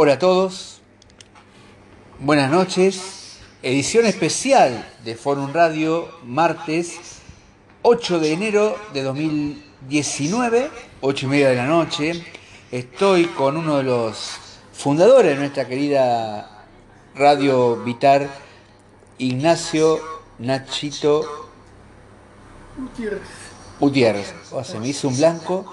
Hola 0.00 0.12
a 0.12 0.18
todos, 0.20 0.80
buenas 2.20 2.52
noches, 2.52 3.40
edición 3.64 4.06
especial 4.06 4.88
de 5.04 5.16
Forum 5.16 5.52
Radio, 5.52 6.08
martes 6.22 7.00
8 7.82 8.20
de 8.20 8.32
enero 8.32 8.76
de 8.94 9.02
2019, 9.02 10.70
8 11.00 11.26
y 11.26 11.28
media 11.28 11.48
de 11.48 11.56
la 11.56 11.66
noche. 11.66 12.24
Estoy 12.70 13.24
con 13.24 13.56
uno 13.56 13.78
de 13.78 13.82
los 13.82 14.36
fundadores 14.72 15.32
de 15.32 15.36
nuestra 15.40 15.66
querida 15.66 16.64
Radio 17.16 17.74
Vitar, 17.82 18.28
Ignacio 19.18 19.98
Nachito 20.38 21.48
Gutiérrez. 22.76 23.28
Gutiérrez. 23.80 24.34
Oh, 24.52 24.62
se 24.62 24.78
me 24.78 24.86
hizo 24.86 25.08
un 25.08 25.16
blanco 25.16 25.64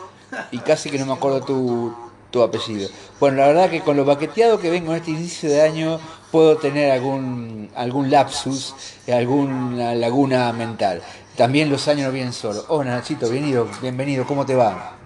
y 0.50 0.58
casi 0.58 0.90
que 0.90 0.98
no 0.98 1.06
me 1.06 1.14
acuerdo 1.14 1.42
tu, 1.42 2.05
tu 2.36 2.44
apellido. 2.44 2.90
Bueno, 3.18 3.38
la 3.38 3.48
verdad 3.48 3.70
que 3.70 3.80
con 3.80 3.96
lo 3.96 4.04
baqueteado 4.04 4.60
que 4.60 4.70
vengo 4.70 4.92
en 4.92 4.98
este 4.98 5.12
inicio 5.12 5.50
de 5.50 5.62
año 5.62 6.02
puedo 6.34 6.58
tener 6.58 6.92
algún, 6.92 7.70
algún 7.74 8.12
lapsus, 8.12 8.76
alguna 9.08 9.96
laguna 9.96 10.52
mental. 10.52 11.02
También 11.38 11.70
los 11.70 11.88
años 11.88 12.08
no 12.08 12.12
vienen 12.12 12.34
solos. 12.34 12.66
Hola 12.68 12.92
Nachito, 12.92 13.30
bienvenido, 13.30 13.70
bienvenido, 13.82 14.26
¿cómo 14.26 14.46
te 14.46 14.54
va? 14.54 14.98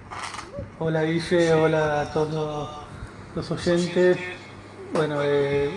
Hola 0.80 1.04
Guille, 1.04 1.54
hola 1.54 2.02
a 2.02 2.12
todos 2.12 2.88
los 3.36 3.52
oyentes. 3.52 4.18
Bueno, 4.92 5.20
eh, 5.24 5.70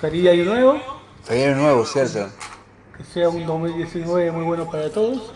feliz 0.00 0.30
año 0.30 0.44
nuevo, 0.46 0.80
Feliz 1.24 1.44
año 1.44 1.56
nuevo, 1.56 1.84
¿cierto? 1.84 2.30
que 2.96 3.04
sea 3.04 3.28
un 3.28 3.44
2019 3.44 4.32
muy 4.32 4.44
bueno 4.44 4.70
para 4.70 4.88
todos, 4.90 5.30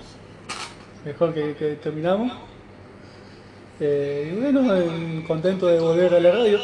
mejor 1.04 1.34
que, 1.34 1.54
que 1.54 1.74
terminamos. 1.74 2.32
Y 3.82 4.40
bueno, 4.40 4.62
contento 5.26 5.66
de 5.66 5.80
volver 5.80 6.14
a 6.14 6.20
la 6.20 6.30
radio. 6.30 6.60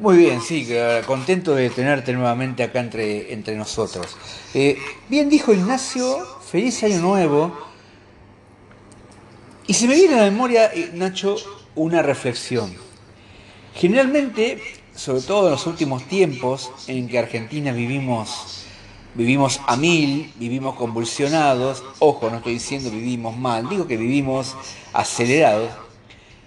Muy 0.00 0.16
bien, 0.16 0.40
sí, 0.40 0.66
contento 1.06 1.54
de 1.54 1.68
tenerte 1.68 2.14
nuevamente 2.14 2.62
acá 2.62 2.80
entre, 2.80 3.32
entre 3.32 3.56
nosotros. 3.56 4.16
Eh, 4.54 4.78
bien 5.10 5.28
dijo 5.28 5.52
Ignacio, 5.52 6.18
feliz 6.40 6.82
año 6.82 7.00
nuevo. 7.00 7.58
Y 9.66 9.74
se 9.74 9.86
me 9.86 9.96
viene 9.96 10.14
a 10.14 10.24
la 10.24 10.30
memoria, 10.30 10.72
eh, 10.72 10.92
Nacho, 10.94 11.36
una 11.74 12.00
reflexión. 12.00 12.72
Generalmente, 13.74 14.62
sobre 14.94 15.20
todo 15.20 15.46
en 15.46 15.52
los 15.52 15.66
últimos 15.66 16.04
tiempos 16.04 16.72
en 16.86 17.06
que 17.06 17.18
Argentina 17.18 17.72
vivimos, 17.72 18.55
vivimos 19.16 19.60
a 19.66 19.76
mil, 19.76 20.32
vivimos 20.36 20.76
convulsionados, 20.76 21.82
ojo, 21.98 22.28
no 22.30 22.36
estoy 22.36 22.54
diciendo 22.54 22.90
vivimos 22.90 23.36
mal, 23.36 23.68
digo 23.68 23.86
que 23.86 23.96
vivimos 23.96 24.54
acelerados, 24.92 25.70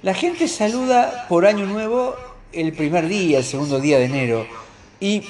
la 0.03 0.13
gente 0.13 0.47
saluda 0.47 1.25
por 1.27 1.45
año 1.45 1.65
nuevo 1.65 2.15
el 2.53 2.71
primer 2.73 3.07
día, 3.07 3.39
el 3.39 3.43
segundo 3.43 3.79
día 3.79 3.97
de 3.97 4.05
enero, 4.05 4.47
y 4.99 5.23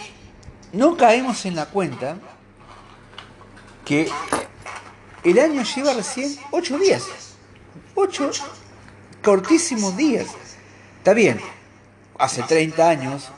no 0.74 0.98
caemos 0.98 1.46
en 1.46 1.56
la 1.56 1.66
cuenta 1.68 2.18
que 3.86 4.10
el 5.24 5.40
año 5.40 5.64
lleva 5.64 5.94
recién 5.94 6.38
ocho 6.52 6.78
días, 6.78 7.06
ocho 7.96 8.32
cortísimos 9.24 9.98
días. 9.98 10.28
Está 10.98 11.14
bien, 11.14 11.40
hace 12.18 12.44
30 12.44 12.90
años, 12.90 13.30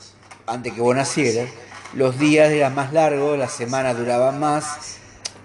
antes 0.46 0.74
que 0.74 0.82
vos 0.82 0.96
nacieras, 0.96 1.50
los 1.94 2.18
días 2.18 2.52
eran 2.52 2.76
más 2.76 2.94
largos, 2.94 3.38
las 3.38 3.54
semanas 3.54 3.98
duraban 3.98 4.40
más, 4.40 4.98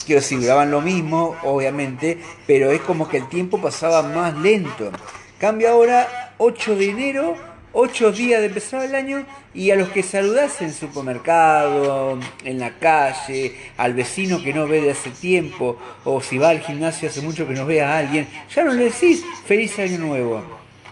quiero 0.05 0.21
decir, 0.21 0.41
duraban 0.41 0.71
lo 0.71 0.81
mismo, 0.81 1.37
obviamente, 1.43 2.19
pero 2.47 2.71
es 2.71 2.81
como 2.81 3.09
que 3.09 3.17
el 3.17 3.29
tiempo 3.29 3.61
pasaba 3.61 4.03
más 4.03 4.37
lento. 4.39 4.91
Cambia 5.39 5.71
ahora 5.71 6.35
8 6.39 6.77
de 6.77 6.91
enero, 6.91 7.35
8 7.73 8.13
días 8.13 8.41
de 8.41 8.47
empezar 8.47 8.83
el 8.85 8.95
año, 8.95 9.27
y 9.53 9.71
a 9.71 9.77
los 9.77 9.89
que 9.89 10.03
saludás 10.03 10.63
en 10.63 10.73
supermercado, 10.73 12.19
en 12.45 12.59
la 12.59 12.79
calle, 12.79 13.57
al 13.77 13.95
vecino 13.95 14.43
que 14.43 14.55
no 14.55 14.67
ve 14.67 14.81
de 14.81 14.93
hace 14.93 15.11
tiempo, 15.11 15.77
o 16.05 16.21
si 16.21 16.39
va 16.39 16.51
al 16.51 16.61
gimnasio 16.61 17.09
hace 17.09 17.21
mucho 17.21 17.47
que 17.47 17.55
no 17.55 17.67
ve 17.67 17.83
a 17.83 17.99
alguien, 17.99 18.29
ya 18.55 18.65
no 18.65 18.73
le 18.73 18.85
decís 18.85 19.25
feliz 19.45 19.79
año 19.79 19.99
nuevo. 19.99 20.43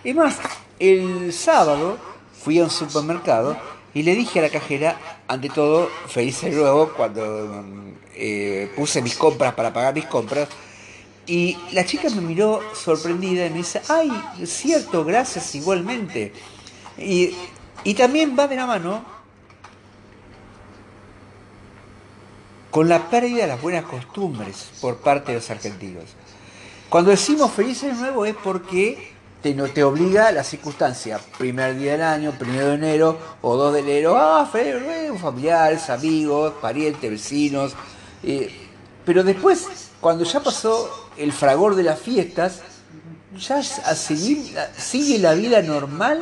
Es 0.02 0.14
más, 0.14 0.38
el 0.78 1.32
sábado 1.32 1.96
fui 2.42 2.58
a 2.58 2.64
un 2.64 2.70
supermercado 2.70 3.56
y 3.94 4.02
le 4.02 4.16
dije 4.16 4.40
a 4.40 4.42
la 4.42 4.50
cajera, 4.50 4.98
ante 5.28 5.48
todo, 5.48 5.88
feliz 6.08 6.42
año 6.42 6.58
nuevo, 6.58 6.92
cuando 6.96 7.64
eh, 8.14 8.70
puse 8.74 9.00
mis 9.00 9.16
compras 9.16 9.54
para 9.54 9.72
pagar 9.72 9.94
mis 9.94 10.06
compras. 10.06 10.48
Y 11.26 11.56
la 11.72 11.86
chica 11.86 12.10
me 12.10 12.20
miró 12.20 12.60
sorprendida 12.74 13.46
y 13.46 13.50
me 13.50 13.58
dice, 13.58 13.80
ay, 13.88 14.10
cierto, 14.44 15.04
gracias 15.04 15.54
igualmente. 15.54 16.32
Y, 16.98 17.34
y 17.84 17.94
también 17.94 18.36
va 18.38 18.48
de 18.48 18.56
la 18.56 18.66
mano 18.66 19.04
con 22.70 22.88
la 22.88 23.08
pérdida 23.08 23.42
de 23.42 23.46
las 23.46 23.62
buenas 23.62 23.84
costumbres 23.84 24.70
por 24.80 24.96
parte 24.96 25.30
de 25.30 25.38
los 25.38 25.48
argentinos. 25.48 26.04
Cuando 26.88 27.12
decimos 27.12 27.52
feliz 27.52 27.82
año 27.84 27.94
nuevo 27.94 28.26
es 28.26 28.34
porque 28.34 29.13
te, 29.44 29.52
te 29.54 29.84
obliga 29.84 30.32
la 30.32 30.42
circunstancia, 30.42 31.20
primer 31.38 31.76
día 31.78 31.92
del 31.92 32.02
año, 32.02 32.32
primero 32.32 32.68
de 32.68 32.74
enero 32.74 33.18
o 33.42 33.56
2 33.56 33.74
de 33.74 33.80
enero, 33.80 34.16
ah, 34.16 34.48
año 34.54 34.80
nuevo, 34.80 35.18
familiares, 35.18 35.90
amigos, 35.90 36.54
parientes, 36.62 37.10
vecinos. 37.10 37.74
eh, 38.22 38.50
pero 39.04 39.22
después, 39.22 39.66
cuando 40.00 40.24
ya 40.24 40.40
pasó 40.40 41.10
el 41.18 41.30
fragor 41.32 41.74
de 41.74 41.82
las 41.82 42.00
fiestas, 42.00 42.62
ya 43.38 43.56
a 43.58 43.94
seguir- 43.94 44.56
sigue 44.78 45.18
la 45.18 45.34
vida 45.34 45.60
normal 45.60 46.20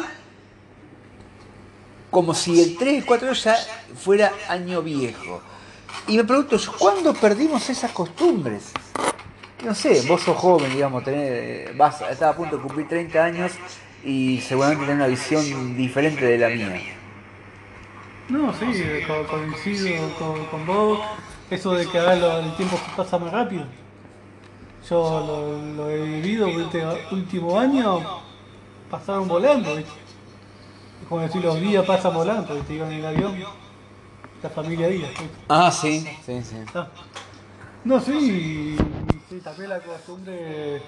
como 2.11 2.35
si 2.35 2.61
el 2.61 2.77
3 2.77 2.95
y 2.95 2.97
el 2.99 3.07
4 3.07 3.33
ya 3.35 3.57
fuera 4.03 4.33
año 4.49 4.83
viejo. 4.83 5.41
Y 6.09 6.17
me 6.17 6.25
pregunto, 6.25 6.57
¿cuándo 6.79 7.15
perdimos 7.15 7.71
esas 7.71 7.93
costumbres? 7.93 8.65
No 9.65 9.75
sé, 9.75 10.01
vos 10.09 10.21
sos 10.21 10.37
joven, 10.37 10.73
digamos, 10.73 11.05
tenés, 11.05 11.77
vas, 11.77 12.01
estás 12.03 12.23
a 12.35 12.37
punto 12.37 12.57
de 12.57 12.63
cumplir 12.63 12.89
30 12.89 13.25
años 13.25 13.53
y 14.05 14.41
seguramente 14.41 14.85
tenés 14.85 14.97
una 14.97 15.07
visión 15.07 15.77
diferente 15.77 16.25
de 16.25 16.39
la 16.39 16.49
mía. 16.49 16.81
No, 18.29 18.53
sí, 18.55 18.67
co- 19.07 19.27
coincido 19.29 19.89
con, 20.19 20.45
con 20.47 20.67
vos. 20.67 20.99
Eso 21.51 21.75
de 21.75 21.87
que 21.87 21.99
ahora 21.99 22.17
lo- 22.17 22.39
el 22.39 22.53
tiempo 22.57 22.77
pasa 22.97 23.19
más 23.19 23.31
rápido. 23.33 23.65
Yo 24.89 25.21
lo, 25.27 25.85
lo 25.85 25.91
he 25.91 26.03
vivido 26.03 26.49
este 26.49 26.83
último 27.13 27.59
año, 27.59 28.01
pasaron 28.91 29.29
volando, 29.29 29.77
¿viste? 29.77 29.93
Es 31.03 31.09
como 31.09 31.21
decir, 31.21 31.43
los 31.43 31.61
días 31.61 31.85
pasan 31.85 32.15
volando, 32.15 32.55
¿viste? 32.55 32.75
Iban 32.75 32.91
en 32.93 32.99
el 32.99 33.07
avión, 33.07 33.35
la 34.43 34.49
familia 34.51 34.89
Díaz, 34.89 35.11
¿viste? 35.11 35.25
Ah, 35.49 35.71
sí, 35.71 36.01
sí, 36.27 36.43
sí. 36.43 36.57
Ah. 36.75 36.89
No, 37.85 38.01
sí, 38.01 38.77
sí, 39.33 39.41
también 39.41 39.71
la 39.71 39.81
costumbre 39.81 40.83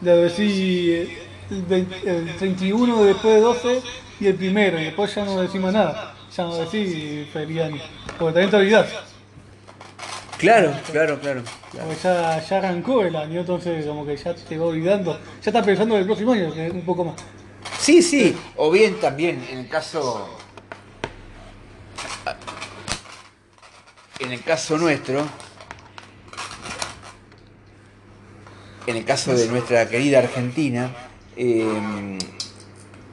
de 0.00 0.16
decir 0.16 1.18
el, 1.50 1.62
20 1.62 2.10
el 2.10 2.36
31 2.36 3.04
después 3.04 3.34
de 3.34 3.40
12 3.40 3.82
y 4.20 4.26
el 4.28 4.34
primero, 4.36 4.80
y 4.80 4.84
después 4.84 5.12
ya 5.14 5.24
no 5.24 5.40
decimos 5.40 5.72
nada, 5.72 6.14
ya 6.34 6.44
no 6.44 6.56
decís 6.56 7.28
feliz 7.32 7.62
año, 7.62 7.82
porque 8.18 8.32
también 8.34 8.50
te 8.50 8.56
olvidás, 8.56 8.86
Claro, 10.38 10.74
claro, 10.92 11.18
claro. 11.18 11.42
claro. 11.72 11.86
porque 11.88 12.02
ya, 12.02 12.38
ya 12.40 12.58
arrancó 12.58 13.02
el 13.02 13.16
año, 13.16 13.40
entonces 13.40 13.86
como 13.86 14.04
que 14.06 14.16
ya 14.16 14.34
te 14.34 14.58
va 14.58 14.66
olvidando, 14.66 15.18
ya 15.42 15.50
estás 15.50 15.64
pensando 15.64 15.94
en 15.94 16.02
el 16.02 16.06
próximo 16.06 16.32
año, 16.32 16.52
que 16.52 16.66
es 16.66 16.72
un 16.72 16.82
poco 16.82 17.04
más. 17.06 17.16
Sí, 17.80 18.02
sí, 18.02 18.36
o 18.56 18.70
bien 18.70 19.00
también 19.00 19.44
en 19.50 19.58
el 19.60 19.68
caso 19.68 20.28
en 24.18 24.32
el 24.32 24.42
caso 24.42 24.76
nuestro 24.78 25.26
en 28.86 28.96
el 28.96 29.04
caso 29.04 29.34
de 29.34 29.48
nuestra 29.48 29.88
querida 29.88 30.18
Argentina 30.20 30.90
eh, 31.36 32.18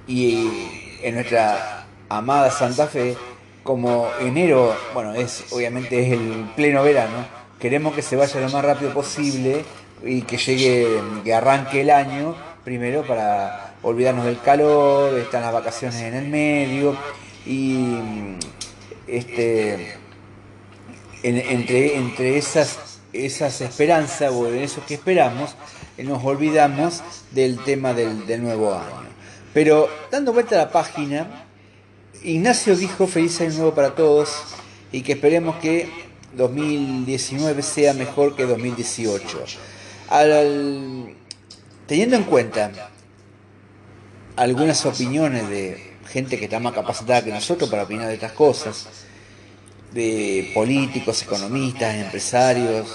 y 0.08 0.50
en 1.02 1.16
nuestra 1.16 1.86
amada 2.10 2.52
Santa 2.52 2.88
Fe 2.88 3.16
como 3.64 4.08
enero 4.20 4.76
bueno 4.94 5.14
es 5.14 5.46
obviamente 5.52 6.06
es 6.06 6.14
el 6.14 6.50
pleno 6.56 6.84
verano 6.84 7.26
queremos 7.60 7.94
que 7.96 8.02
se 8.02 8.16
vaya 8.16 8.40
lo 8.42 8.50
más 8.50 8.64
rápido 8.64 8.94
posible 8.94 9.64
y 10.06 10.22
que 10.24 10.38
llegue 10.38 10.88
que 11.24 11.34
arranque 11.34 11.82
el 11.82 11.90
año 11.90 12.36
primero 12.64 13.04
para 13.04 13.76
olvidarnos 13.82 14.26
del 14.26 14.40
calor 14.42 15.18
están 15.18 15.42
las 15.42 15.54
vacaciones 15.54 16.02
en 16.02 16.14
el 16.14 16.28
medio 16.28 16.96
y 17.46 17.98
este 19.08 19.96
en- 21.24 21.38
entre, 21.38 21.96
entre 21.96 22.38
esas, 22.38 22.93
esas 23.14 23.62
esperanzas 23.62 24.32
o 24.32 24.48
en 24.48 24.60
eso 24.60 24.84
que 24.86 24.96
esperamos, 24.96 25.56
eh, 25.98 26.04
nos 26.04 26.24
olvidamos 26.24 27.02
del 27.32 27.60
tema 27.64 27.94
del, 27.94 28.42
nuevo 28.42 28.74
año. 28.74 29.10
Pero 29.54 29.88
dando 30.12 30.34
vuelta 30.34 30.56
a 30.56 30.66
la 30.66 30.72
página, 30.72 31.46
Ignacio 32.24 32.76
dijo 32.76 33.08
feliz 33.08 33.40
año 33.42 33.54
nuevo 33.54 33.76
para 33.76 33.96
todos 33.96 34.30
y 34.92 35.02
que 35.02 35.14
esperemos 35.14 35.58
que 35.58 35.90
2019 36.36 37.62
sea 37.62 37.94
mejor 37.94 38.36
que 38.36 38.46
2018. 38.46 39.46
Al- 40.10 41.16
teniendo 41.88 42.16
en 42.16 42.24
cuenta 42.24 42.90
algunas 44.36 44.86
opiniones 44.86 45.48
de, 45.50 45.94
gente 46.08 46.38
que 46.38 46.46
está 46.46 46.60
más 46.60 46.74
capacitada 46.74 47.24
que 47.24 47.32
nosotros 47.32 47.70
para 47.70 47.84
opinar 47.84 48.08
de 48.08 48.16
estas 48.16 48.34
cosas, 48.34 48.88
de 49.94 50.52
políticos, 50.54 51.22
economistas, 51.22 51.96
empresarios, 51.96 52.88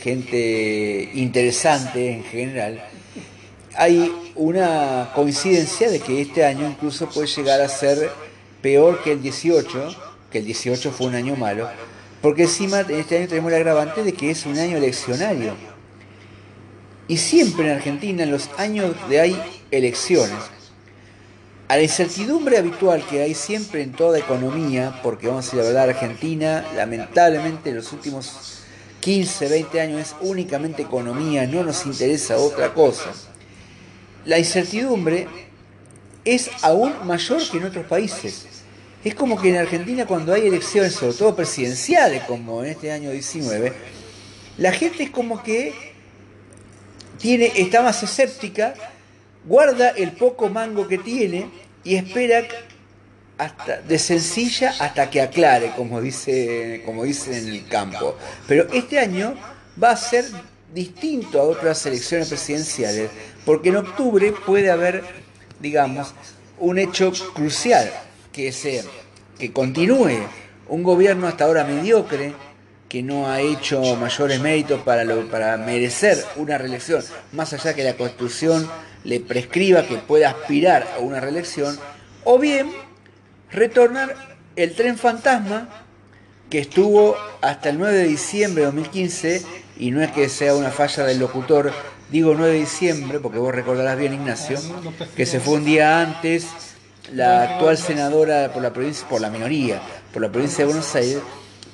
gente 0.00 1.10
interesante 1.14 2.12
en 2.12 2.24
general, 2.24 2.88
hay 3.74 4.12
una 4.34 5.10
coincidencia 5.14 5.90
de 5.90 6.00
que 6.00 6.22
este 6.22 6.44
año 6.44 6.66
incluso 6.66 7.08
puede 7.08 7.26
llegar 7.26 7.60
a 7.60 7.68
ser 7.68 8.10
peor 8.62 9.02
que 9.02 9.12
el 9.12 9.22
18, 9.22 9.96
que 10.30 10.38
el 10.38 10.44
18 10.46 10.90
fue 10.92 11.08
un 11.08 11.14
año 11.14 11.36
malo, 11.36 11.68
porque 12.22 12.42
encima 12.42 12.80
este 12.80 13.18
año 13.18 13.28
tenemos 13.28 13.52
el 13.52 13.56
agravante 13.56 14.02
de 14.02 14.12
que 14.12 14.30
es 14.30 14.46
un 14.46 14.58
año 14.58 14.78
eleccionario. 14.78 15.54
Y 17.08 17.18
siempre 17.18 17.66
en 17.66 17.76
Argentina, 17.76 18.22
en 18.24 18.30
los 18.30 18.50
años 18.58 18.94
de 19.08 19.20
hay 19.20 19.42
elecciones, 19.70 20.38
a 21.68 21.76
la 21.76 21.82
incertidumbre 21.82 22.58
habitual 22.58 23.04
que 23.06 23.22
hay 23.22 23.34
siempre 23.34 23.82
en 23.82 23.92
toda 23.92 24.18
economía, 24.18 25.00
porque 25.02 25.26
vamos 25.26 25.44
a 25.44 25.46
decir 25.46 25.58
la 25.58 25.66
verdad, 25.66 25.90
Argentina, 25.90 26.64
lamentablemente 26.76 27.70
en 27.70 27.76
los 27.76 27.92
últimos 27.92 28.60
15, 29.00 29.48
20 29.48 29.80
años 29.80 30.00
es 30.00 30.16
únicamente 30.20 30.82
economía, 30.82 31.46
no 31.46 31.64
nos 31.64 31.84
interesa 31.86 32.36
otra 32.38 32.72
cosa. 32.72 33.12
La 34.24 34.38
incertidumbre 34.38 35.26
es 36.24 36.50
aún 36.62 36.92
mayor 37.04 37.42
que 37.50 37.58
en 37.58 37.64
otros 37.64 37.86
países. 37.86 38.46
Es 39.04 39.14
como 39.14 39.40
que 39.40 39.50
en 39.50 39.56
Argentina 39.56 40.06
cuando 40.06 40.32
hay 40.34 40.46
elecciones, 40.46 40.94
sobre 40.94 41.14
todo 41.14 41.36
presidenciales, 41.36 42.24
como 42.24 42.64
en 42.64 42.70
este 42.70 42.90
año 42.90 43.10
19, 43.10 43.72
la 44.58 44.72
gente 44.72 45.04
es 45.04 45.10
como 45.10 45.42
que 45.42 45.72
tiene, 47.18 47.52
está 47.56 47.82
más 47.82 48.02
escéptica, 48.02 48.74
guarda 49.46 49.90
el 49.90 50.12
poco 50.12 50.48
mango 50.48 50.86
que 50.86 50.98
tiene 50.98 51.48
y 51.84 51.96
espera 51.96 52.42
hasta 53.38 53.80
de 53.82 53.98
sencilla 53.98 54.74
hasta 54.78 55.08
que 55.10 55.20
aclare, 55.20 55.72
como 55.76 56.00
dice, 56.00 56.82
como 56.84 57.04
dicen 57.04 57.34
en 57.34 57.48
el 57.48 57.68
campo. 57.68 58.16
Pero 58.46 58.66
este 58.72 58.98
año 58.98 59.34
va 59.82 59.90
a 59.90 59.96
ser 59.96 60.24
distinto 60.74 61.40
a 61.40 61.44
otras 61.44 61.84
elecciones 61.86 62.28
presidenciales, 62.28 63.10
porque 63.44 63.68
en 63.68 63.76
octubre 63.76 64.32
puede 64.44 64.70
haber, 64.70 65.02
digamos, 65.60 66.14
un 66.58 66.78
hecho 66.78 67.12
crucial, 67.34 67.90
que 68.32 68.52
sea 68.52 68.82
que 69.38 69.52
continúe 69.52 70.18
un 70.68 70.82
gobierno 70.82 71.26
hasta 71.26 71.44
ahora 71.44 71.64
mediocre, 71.64 72.32
que 72.88 73.02
no 73.02 73.28
ha 73.28 73.40
hecho 73.40 73.96
mayores 73.96 74.40
méritos 74.40 74.80
para, 74.82 75.04
para 75.30 75.56
merecer 75.56 76.24
una 76.36 76.56
reelección, 76.56 77.02
más 77.32 77.52
allá 77.52 77.74
que 77.74 77.82
la 77.82 77.94
Constitución 77.94 78.68
le 79.06 79.20
prescriba 79.20 79.86
que 79.86 79.96
pueda 79.96 80.30
aspirar 80.30 80.86
a 80.96 80.98
una 80.98 81.20
reelección, 81.20 81.78
o 82.24 82.38
bien 82.38 82.70
retornar 83.52 84.16
el 84.56 84.74
tren 84.74 84.98
fantasma 84.98 85.68
que 86.50 86.58
estuvo 86.58 87.16
hasta 87.40 87.70
el 87.70 87.78
9 87.78 87.96
de 87.96 88.04
diciembre 88.04 88.62
de 88.62 88.66
2015, 88.66 89.42
y 89.78 89.92
no 89.92 90.02
es 90.02 90.10
que 90.10 90.28
sea 90.28 90.54
una 90.56 90.70
falla 90.70 91.04
del 91.04 91.20
locutor, 91.20 91.72
digo 92.10 92.34
9 92.34 92.52
de 92.52 92.58
diciembre, 92.58 93.20
porque 93.20 93.38
vos 93.38 93.54
recordarás 93.54 93.96
bien 93.96 94.14
Ignacio, 94.14 94.58
que 95.14 95.24
se 95.24 95.38
fue 95.38 95.54
un 95.54 95.64
día 95.64 96.00
antes 96.00 96.46
la 97.12 97.42
actual 97.42 97.78
senadora 97.78 98.52
por 98.52 98.62
la 98.62 98.72
provincia, 98.72 99.06
por 99.08 99.20
la 99.20 99.30
minoría, 99.30 99.80
por 100.12 100.20
la 100.20 100.32
provincia 100.32 100.58
de 100.58 100.72
Buenos 100.72 100.94
Aires, 100.96 101.18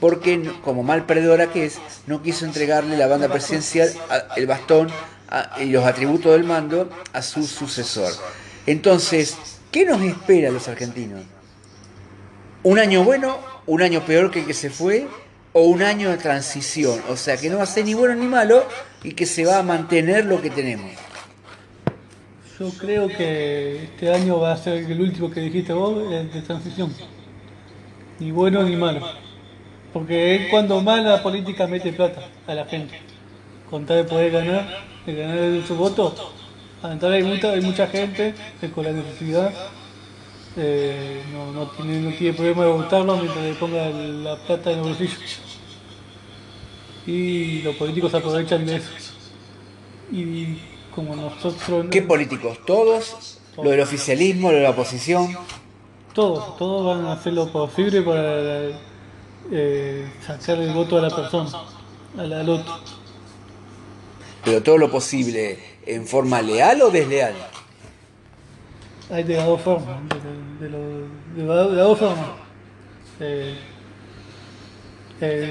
porque 0.00 0.52
como 0.62 0.82
mal 0.82 1.06
perdedora 1.06 1.46
que 1.46 1.64
es, 1.64 1.78
no 2.06 2.22
quiso 2.22 2.44
entregarle 2.44 2.98
la 2.98 3.06
banda 3.06 3.28
presidencial, 3.28 3.90
el 4.36 4.46
bastón 4.46 4.90
y 5.60 5.66
los 5.66 5.84
atributos 5.84 6.32
del 6.32 6.44
mando 6.44 6.88
a 7.12 7.22
su 7.22 7.46
sucesor. 7.46 8.12
Entonces, 8.66 9.36
¿qué 9.70 9.84
nos 9.84 10.00
espera 10.02 10.48
a 10.48 10.52
los 10.52 10.68
argentinos? 10.68 11.22
¿Un 12.62 12.78
año 12.78 13.02
bueno, 13.04 13.38
un 13.66 13.82
año 13.82 14.04
peor 14.04 14.30
que 14.30 14.40
el 14.40 14.46
que 14.46 14.54
se 14.54 14.70
fue, 14.70 15.06
o 15.52 15.62
un 15.62 15.82
año 15.82 16.10
de 16.10 16.16
transición? 16.16 17.00
O 17.08 17.16
sea, 17.16 17.36
que 17.36 17.50
no 17.50 17.56
va 17.56 17.64
a 17.64 17.66
ser 17.66 17.84
ni 17.84 17.94
bueno 17.94 18.14
ni 18.14 18.26
malo 18.26 18.64
y 19.02 19.12
que 19.12 19.26
se 19.26 19.44
va 19.44 19.58
a 19.58 19.62
mantener 19.62 20.26
lo 20.26 20.40
que 20.40 20.50
tenemos. 20.50 20.92
Yo 22.58 22.70
creo 22.78 23.08
que 23.08 23.84
este 23.84 24.12
año 24.12 24.38
va 24.38 24.52
a 24.52 24.56
ser 24.56 24.84
el 24.84 25.00
último 25.00 25.30
que 25.30 25.40
dijiste 25.40 25.72
vos, 25.72 26.08
de 26.08 26.42
transición. 26.42 26.94
Ni 28.20 28.30
bueno 28.30 28.62
ni 28.62 28.76
malo. 28.76 29.04
Porque 29.92 30.36
es 30.36 30.50
cuando 30.50 30.80
más 30.80 31.02
la 31.02 31.22
política 31.22 31.66
mete 31.66 31.92
plata 31.92 32.28
a 32.46 32.54
la 32.54 32.64
gente. 32.66 33.00
Con 33.68 33.84
tal 33.84 33.96
de 33.96 34.04
poder 34.04 34.30
ganar, 34.30 34.91
de 35.06 35.14
ganar 35.14 35.66
su 35.66 35.74
voto. 35.76 36.14
Hay 36.82 37.22
mucha, 37.22 37.50
hay 37.50 37.60
mucha 37.60 37.86
gente 37.86 38.34
que 38.60 38.70
con 38.70 38.84
la 38.84 38.92
necesidad 38.92 39.52
eh, 40.56 41.22
no, 41.32 41.52
no, 41.52 41.66
tiene, 41.70 42.00
no 42.00 42.10
tiene 42.10 42.34
problema 42.34 42.64
de 42.64 42.72
votarlo 42.72 43.16
mientras 43.16 43.44
le 43.44 43.54
ponga 43.54 43.88
la 43.88 44.36
plata 44.36 44.72
en 44.72 44.78
el 44.78 44.84
bolsillo. 44.84 45.16
Y 47.06 47.62
los 47.62 47.76
políticos 47.76 48.14
aprovechan 48.14 48.66
de 48.66 48.76
eso. 48.76 48.90
Y 50.10 50.58
como 50.94 51.16
nosotros... 51.16 51.86
¿Qué 51.90 52.02
políticos? 52.02 52.58
¿Todos? 52.66 53.38
¿Lo 53.56 53.70
del 53.70 53.80
oficialismo, 53.80 54.50
lo 54.50 54.58
de 54.58 54.62
la 54.62 54.70
oposición? 54.70 55.36
Todos, 56.14 56.56
todos 56.58 56.84
van 56.84 57.06
a 57.06 57.12
hacer 57.12 57.32
lo 57.32 57.50
posible 57.50 58.02
para 58.02 58.68
eh, 59.50 60.10
sacar 60.24 60.58
el 60.58 60.72
voto 60.72 60.98
a 60.98 61.02
la 61.02 61.10
persona, 61.10 61.50
a 62.18 62.22
la, 62.24 62.40
al 62.40 62.48
otro. 62.48 63.01
Pero 64.44 64.62
todo 64.62 64.78
lo 64.78 64.90
posible, 64.90 65.58
¿en 65.86 66.06
forma 66.06 66.42
leal 66.42 66.82
o 66.82 66.90
desleal? 66.90 67.34
Hay 69.10 69.22
de 69.22 69.36
las 69.36 69.46
dos 69.46 69.60
formas, 69.60 70.00
de, 70.58 70.70
las 70.70 71.70
dos 71.70 71.98
formas. 71.98 72.26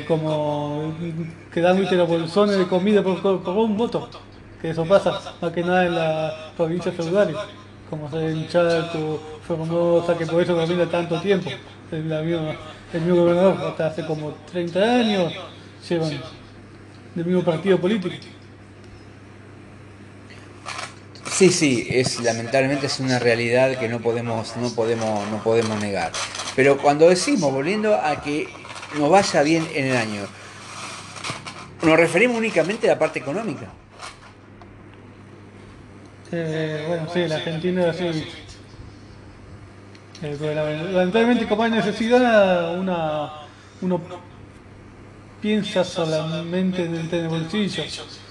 Como 0.07 0.93
que 1.53 1.61
dan 1.61 1.81
los 1.81 2.09
bolsones 2.09 2.57
de 2.57 2.67
comida 2.67 3.01
por, 3.01 3.21
por, 3.21 3.55
un 3.55 3.77
voto, 3.77 4.09
que 4.61 4.71
eso 4.71 4.83
pasa 4.83 5.35
más 5.41 5.51
que 5.53 5.61
nada 5.63 5.85
en 5.85 5.95
las 5.95 6.33
provincias 6.57 6.93
feudales, 6.93 7.37
como 7.89 8.09
en 8.17 8.47
Chaco, 8.49 9.21
Formosa, 9.47 10.17
que 10.17 10.25
por 10.25 10.41
eso 10.41 10.57
camina 10.57 10.85
tanto 10.89 11.21
tiempo, 11.21 11.49
el, 11.91 12.11
el 12.11 13.01
mismo 13.01 13.21
gobernador, 13.21 13.55
hasta 13.67 13.87
hace 13.87 14.05
como 14.05 14.33
30 14.51 14.79
años 14.81 15.33
llevan 15.87 16.19
del 17.15 17.25
mismo 17.25 17.43
partido 17.43 17.79
político. 17.79 18.40
Sí, 21.41 21.49
sí, 21.49 21.87
es 21.89 22.21
lamentablemente 22.21 22.85
es 22.85 22.99
una 22.99 23.17
realidad 23.17 23.75
que 23.79 23.89
no 23.89 23.99
podemos, 23.99 24.55
no 24.57 24.69
podemos, 24.75 25.27
no 25.31 25.41
podemos 25.41 25.81
negar. 25.81 26.11
Pero 26.55 26.77
cuando 26.77 27.09
decimos, 27.09 27.51
volviendo 27.51 27.95
a 27.95 28.21
que 28.21 28.47
nos 28.99 29.09
vaya 29.09 29.41
bien 29.41 29.67
en 29.73 29.87
el 29.87 29.97
año, 29.97 30.21
nos 31.81 31.97
referimos 31.97 32.37
únicamente 32.37 32.87
a 32.87 32.93
la 32.93 32.99
parte 32.99 33.17
económica. 33.17 33.69
Eh, 36.31 36.85
bueno, 36.87 37.07
sí, 37.11 37.27
la 37.27 37.37
Argentina 37.37 37.89
así. 37.89 38.23
Eh, 40.21 40.37
lamentablemente, 40.93 41.47
como 41.47 41.63
hay 41.63 41.71
necesidad, 41.71 42.77
una, 42.77 43.47
uno 43.81 43.99
piensa 45.41 45.83
solamente 45.83 46.83
en 46.85 47.09
el 47.11 47.27
bolsillo 47.29 47.83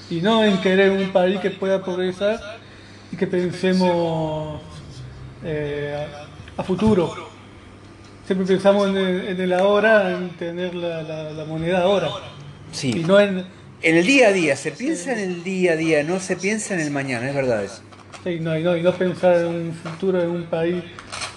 y 0.08 0.20
no 0.20 0.44
en 0.44 0.60
querer 0.60 0.92
un 0.92 1.10
país 1.10 1.40
que 1.40 1.50
pueda 1.50 1.82
progresar 1.82 2.59
y 3.12 3.16
que 3.16 3.26
pensemos 3.26 4.60
eh, 5.44 6.06
a, 6.56 6.62
futuro. 6.62 7.28
Siempre 8.26 8.46
pensamos 8.46 8.88
en 8.88 9.40
el, 9.40 9.52
ahora, 9.52 10.12
en 10.12 10.30
tener 10.30 10.74
la, 10.74 11.44
moneda 11.46 11.82
ahora. 11.82 12.08
Sí. 12.70 12.92
Y 13.00 13.04
no 13.04 13.18
en, 13.18 13.44
en 13.82 13.96
el 13.96 14.06
día 14.06 14.28
a 14.28 14.32
día, 14.32 14.56
se 14.56 14.70
piensa 14.70 15.12
en 15.12 15.18
el 15.18 15.42
día 15.42 15.72
a 15.72 15.76
día, 15.76 16.02
no 16.04 16.20
se 16.20 16.36
piensa 16.36 16.74
en 16.74 16.80
el 16.80 16.90
mañana, 16.90 17.28
es 17.28 17.34
verdad 17.34 17.64
eso. 17.64 17.82
Sí, 18.22 18.38
no, 18.38 18.56
y 18.56 18.62
no, 18.62 18.76
y 18.76 18.82
no 18.82 18.92
pensar 18.92 19.36
en 19.36 19.46
un 19.46 19.72
futuro, 19.72 20.22
en 20.22 20.30
un 20.30 20.44
país 20.44 20.84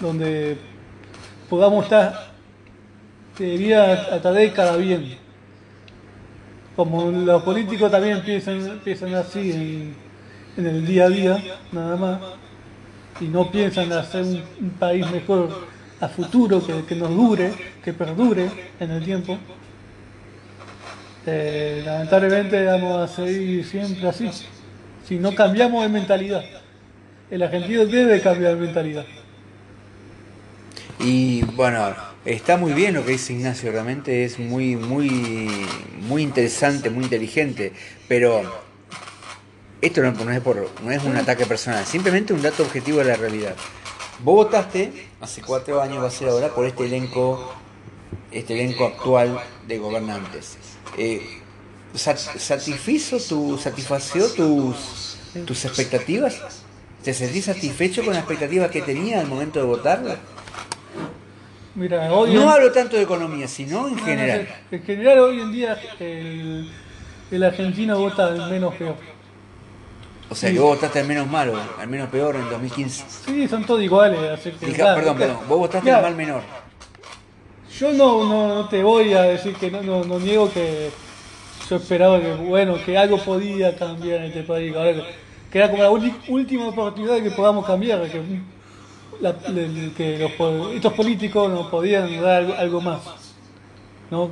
donde 0.00 0.58
podamos 1.48 1.84
estar 1.84 2.34
de 3.38 3.56
vida 3.56 4.08
hasta 4.12 4.32
década 4.32 4.76
bien. 4.76 5.16
Como 6.76 7.10
los 7.10 7.42
políticos 7.42 7.90
también 7.90 8.22
piensan, 8.22 8.80
piensan 8.84 9.14
así 9.14 9.52
en, 9.52 9.94
en 10.56 10.66
el 10.66 10.86
día 10.86 11.04
a 11.04 11.08
día, 11.08 11.44
nada 11.72 11.96
más, 11.96 12.20
y 13.20 13.24
no 13.24 13.50
piensan 13.50 13.92
hacer 13.92 14.22
un, 14.22 14.70
país 14.78 15.08
mejor 15.10 15.66
a 16.00 16.08
futuro, 16.08 16.64
que, 16.64 16.84
que, 16.84 16.94
nos 16.96 17.10
dure, 17.10 17.52
que 17.82 17.92
perdure 17.92 18.50
en 18.80 18.90
el 18.90 19.04
tiempo, 19.04 19.38
eh, 21.26 21.82
lamentablemente 21.84 22.64
vamos 22.64 23.10
a 23.10 23.14
seguir 23.14 23.64
siempre 23.64 24.06
así, 24.08 24.30
si 25.06 25.18
no 25.18 25.34
cambiamos 25.34 25.82
de 25.82 25.88
mentalidad. 25.88 26.44
El 27.30 27.42
argentino 27.42 27.86
debe 27.86 28.20
cambiar 28.20 28.56
de 28.56 28.60
mentalidad. 28.60 29.06
Y 31.00 31.42
bueno, 31.42 31.94
está 32.24 32.56
muy 32.56 32.72
bien 32.72 32.94
lo 32.94 33.04
que 33.04 33.12
dice 33.12 33.32
Ignacio, 33.32 33.72
realmente 33.72 34.24
es 34.24 34.38
muy, 34.38 34.76
muy, 34.76 35.08
muy 36.02 36.22
interesante, 36.22 36.90
muy 36.90 37.04
inteligente, 37.04 37.72
pero 38.06 38.63
esto 39.86 40.02
no, 40.02 40.30
es 40.32 40.40
por, 40.40 40.68
no 40.82 40.90
es 40.90 41.02
un 41.04 41.16
ataque 41.16 41.46
personal, 41.46 41.84
simplemente 41.84 42.32
un 42.32 42.42
dato 42.42 42.62
objetivo 42.62 42.98
de 42.98 43.04
la 43.04 43.16
realidad. 43.16 43.54
Vos 44.20 44.34
votaste 44.46 45.08
hace 45.20 45.42
cuatro 45.42 45.80
años, 45.82 46.02
va 46.02 46.08
a 46.08 46.10
ser 46.10 46.28
ahora, 46.28 46.48
por 46.48 46.64
este 46.66 46.84
elenco, 46.86 47.52
este 48.30 48.54
elenco 48.54 48.86
actual 48.86 49.40
de 49.66 49.78
gobernantes. 49.78 50.56
Eh, 50.96 51.40
sat- 51.94 52.16
¿Satisfizo 52.38 53.18
tu, 53.18 53.58
satisfació 53.58 54.26
tus, 54.28 55.16
tus 55.44 55.64
expectativas? 55.64 56.62
¿Te 57.02 57.12
sentís 57.12 57.44
satisfecho 57.46 58.02
con 58.02 58.14
las 58.14 58.20
expectativas 58.22 58.70
que 58.70 58.80
tenía 58.80 59.20
al 59.20 59.26
momento 59.26 59.58
de 59.58 59.66
votarla? 59.66 60.16
Mira, 61.74 62.12
hoy 62.12 62.32
No 62.32 62.42
en- 62.42 62.48
hablo 62.48 62.72
tanto 62.72 62.96
de 62.96 63.02
economía, 63.02 63.48
sino 63.48 63.88
en 63.88 63.96
no, 63.96 64.04
general. 64.04 64.48
En 64.70 64.82
general, 64.84 65.18
hoy 65.18 65.40
en 65.40 65.52
día, 65.52 65.78
el, 65.98 66.70
el 67.30 67.42
argentino 67.42 67.98
vota 67.98 68.26
al 68.28 68.48
menos 68.50 68.74
peor. 68.76 68.96
O 70.34 70.36
sea, 70.36 70.50
que 70.50 70.58
vos 70.58 70.74
votaste 70.76 70.98
al 71.00 71.06
menos 71.06 71.26
malo, 71.28 71.54
al 71.78 71.88
menos 71.88 72.08
peor 72.10 72.36
en 72.36 72.48
2015. 72.50 73.04
Sí, 73.24 73.48
son 73.48 73.64
todos 73.64 73.82
iguales. 73.82 74.18
Perdón, 74.96 75.16
perdón, 75.16 75.48
vos 75.48 75.58
votaste 75.58 75.90
al 75.98 76.02
mal 76.02 76.14
menor. 76.16 76.42
Yo 77.78 77.92
no, 77.92 78.24
no, 78.28 78.54
no 78.54 78.68
te 78.68 78.82
voy 78.82 79.12
a 79.14 79.22
decir 79.22 79.54
que 79.56 79.70
no, 79.70 79.82
no, 79.82 80.04
no 80.04 80.18
niego 80.18 80.50
que 80.52 80.90
yo 81.68 81.76
esperaba 81.76 82.20
que, 82.20 82.34
bueno, 82.34 82.76
que 82.84 82.96
algo 82.98 83.18
podía 83.18 83.74
cambiar 83.76 84.20
en 84.20 84.24
este 84.26 84.42
país. 84.42 84.74
Ahora 84.76 84.92
que, 84.94 85.02
que 85.50 85.58
era 85.58 85.70
como 85.70 85.82
la 85.82 85.90
última 85.90 86.68
oportunidad 86.68 87.22
que 87.22 87.30
podamos 87.30 87.64
cambiar, 87.66 88.02
que, 88.10 88.20
la- 89.20 89.32
de- 89.32 89.92
que 89.96 90.18
los, 90.18 90.32
po- 90.32 90.68
estos 90.70 90.92
políticos 90.92 91.50
nos 91.50 91.66
podían 91.68 92.20
dar 92.20 92.36
algo, 92.42 92.54
algo 92.54 92.80
más. 92.80 93.00
¿no? 94.10 94.30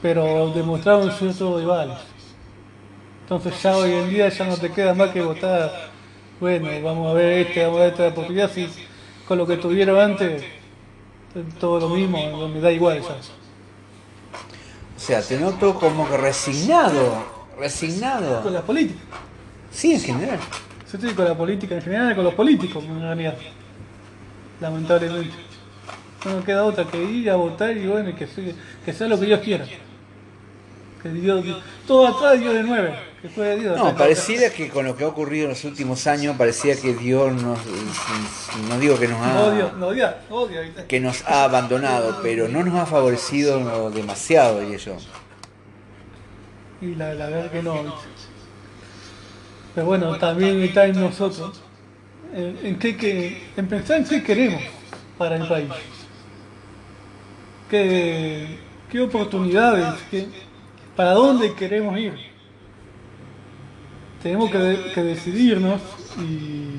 Pero 0.00 0.50
demostraron 0.54 1.10
ser 1.12 1.34
todos 1.34 1.60
rivales. 1.60 1.96
Entonces 3.36 3.62
ya 3.62 3.76
hoy 3.76 3.92
en 3.92 4.10
día 4.10 4.28
ya 4.28 4.44
no 4.44 4.56
te 4.58 4.70
queda 4.70 4.92
más 4.94 5.10
que 5.10 5.22
votar, 5.22 5.90
bueno, 6.38 6.68
vamos 6.82 7.10
a 7.10 7.14
ver 7.14 7.46
este, 7.46 7.64
vamos 7.64 7.78
a 7.80 7.82
ver 7.84 7.90
esta 7.92 8.08
oportunidad, 8.08 8.50
si 8.50 8.68
con 9.26 9.38
lo 9.38 9.46
que 9.46 9.56
tuvieron 9.56 9.98
antes, 9.98 10.42
todo 11.58 11.80
lo 11.80 11.88
mismo, 11.94 12.48
me 12.48 12.60
da 12.60 12.70
igual 12.70 13.00
ya. 13.00 13.08
O 13.08 15.00
sea, 15.04 15.22
te 15.22 15.38
noto 15.40 15.74
como 15.78 16.06
que 16.08 16.16
resignado, 16.18 17.24
Con 17.54 17.60
resignado. 17.62 18.50
la 18.50 18.60
política. 18.60 19.00
Sí, 19.70 19.94
en 19.94 20.00
general. 20.00 20.38
Yo 20.92 20.98
estoy 20.98 21.14
con 21.14 21.24
la 21.24 21.34
política 21.34 21.74
en 21.76 21.82
general, 21.82 22.14
con 22.14 22.24
los 22.24 22.34
políticos 22.34 22.84
en 22.84 23.00
realidad. 23.00 23.36
Lamentablemente. 24.60 25.34
No 26.26 26.44
queda 26.44 26.64
otra 26.64 26.84
que 26.84 27.02
ir 27.02 27.30
a 27.30 27.36
votar 27.36 27.74
y 27.76 27.86
bueno, 27.86 28.14
que, 28.14 28.26
sea- 28.26 28.52
que 28.84 28.92
sea 28.92 29.08
lo 29.08 29.18
que 29.18 29.26
Dios 29.26 29.40
quiera. 29.40 29.64
Que 31.02 31.08
Dios, 31.08 31.44
todo 31.86 32.06
atrás 32.06 32.38
Dios 32.38 32.54
de 32.54 32.62
nueve. 32.62 32.94
Dios. 33.22 33.78
No, 33.78 33.96
pareciera 33.96 34.50
que 34.50 34.68
con 34.68 34.84
lo 34.84 34.96
que 34.96 35.04
ha 35.04 35.08
ocurrido 35.08 35.44
en 35.44 35.50
los 35.50 35.64
últimos 35.64 36.06
años, 36.08 36.36
parecía 36.36 36.74
que 36.80 36.92
Dios 36.94 37.32
nos, 37.32 37.58
no 38.68 38.78
digo 38.80 38.98
que 38.98 39.06
nos 39.06 39.20
odio, 39.36 39.72
ha, 40.06 40.82
que 40.88 40.98
nos 40.98 41.22
ha 41.26 41.44
abandonado, 41.44 42.18
pero 42.22 42.48
no 42.48 42.64
nos 42.64 42.74
ha 42.74 42.86
favorecido 42.86 43.90
demasiado, 43.90 44.60
diría 44.60 44.78
yo. 44.78 44.96
Y 46.80 46.96
la, 46.96 47.14
la 47.14 47.28
verdad 47.28 47.50
que 47.52 47.62
no. 47.62 47.94
Pero 49.74 49.86
bueno, 49.86 50.18
también 50.18 50.60
está 50.60 50.86
en 50.86 51.00
nosotros. 51.00 51.60
En, 52.34 52.58
en 52.64 52.78
qué, 52.78 52.96
que, 52.96 53.50
en 53.56 53.68
pensar 53.68 53.98
en 53.98 54.04
qué 54.04 54.22
queremos 54.22 54.62
para 55.16 55.36
el 55.36 55.46
país. 55.46 55.68
Qué, 57.70 58.58
qué 58.90 59.00
oportunidades, 59.00 59.94
qué, 60.10 60.26
para 60.96 61.12
dónde 61.12 61.54
queremos 61.54 61.96
ir. 61.98 62.31
Tenemos 64.22 64.50
que, 64.50 64.58
de- 64.58 64.92
que 64.92 65.02
decidirnos 65.02 65.80
y, 66.18 66.76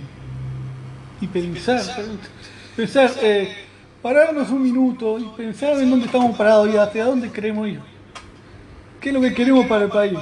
y 1.24 1.28
pensar. 1.28 1.82
Pensar, 2.76 3.12
eh, 3.22 3.54
pararnos 4.02 4.50
un 4.50 4.64
minuto 4.64 5.20
y 5.20 5.24
pensar 5.38 5.78
en 5.80 5.90
dónde 5.90 6.06
estamos 6.06 6.36
parados 6.38 6.74
y 6.74 6.78
hacia 6.78 7.06
dónde 7.06 7.32
queremos 7.32 7.68
ir. 7.68 7.80
¿Qué 9.02 9.10
es 9.10 9.16
lo 9.16 9.22
que 9.22 9.34
queremos 9.34 9.66
para 9.68 9.84
el 9.86 9.90
país? 9.90 10.18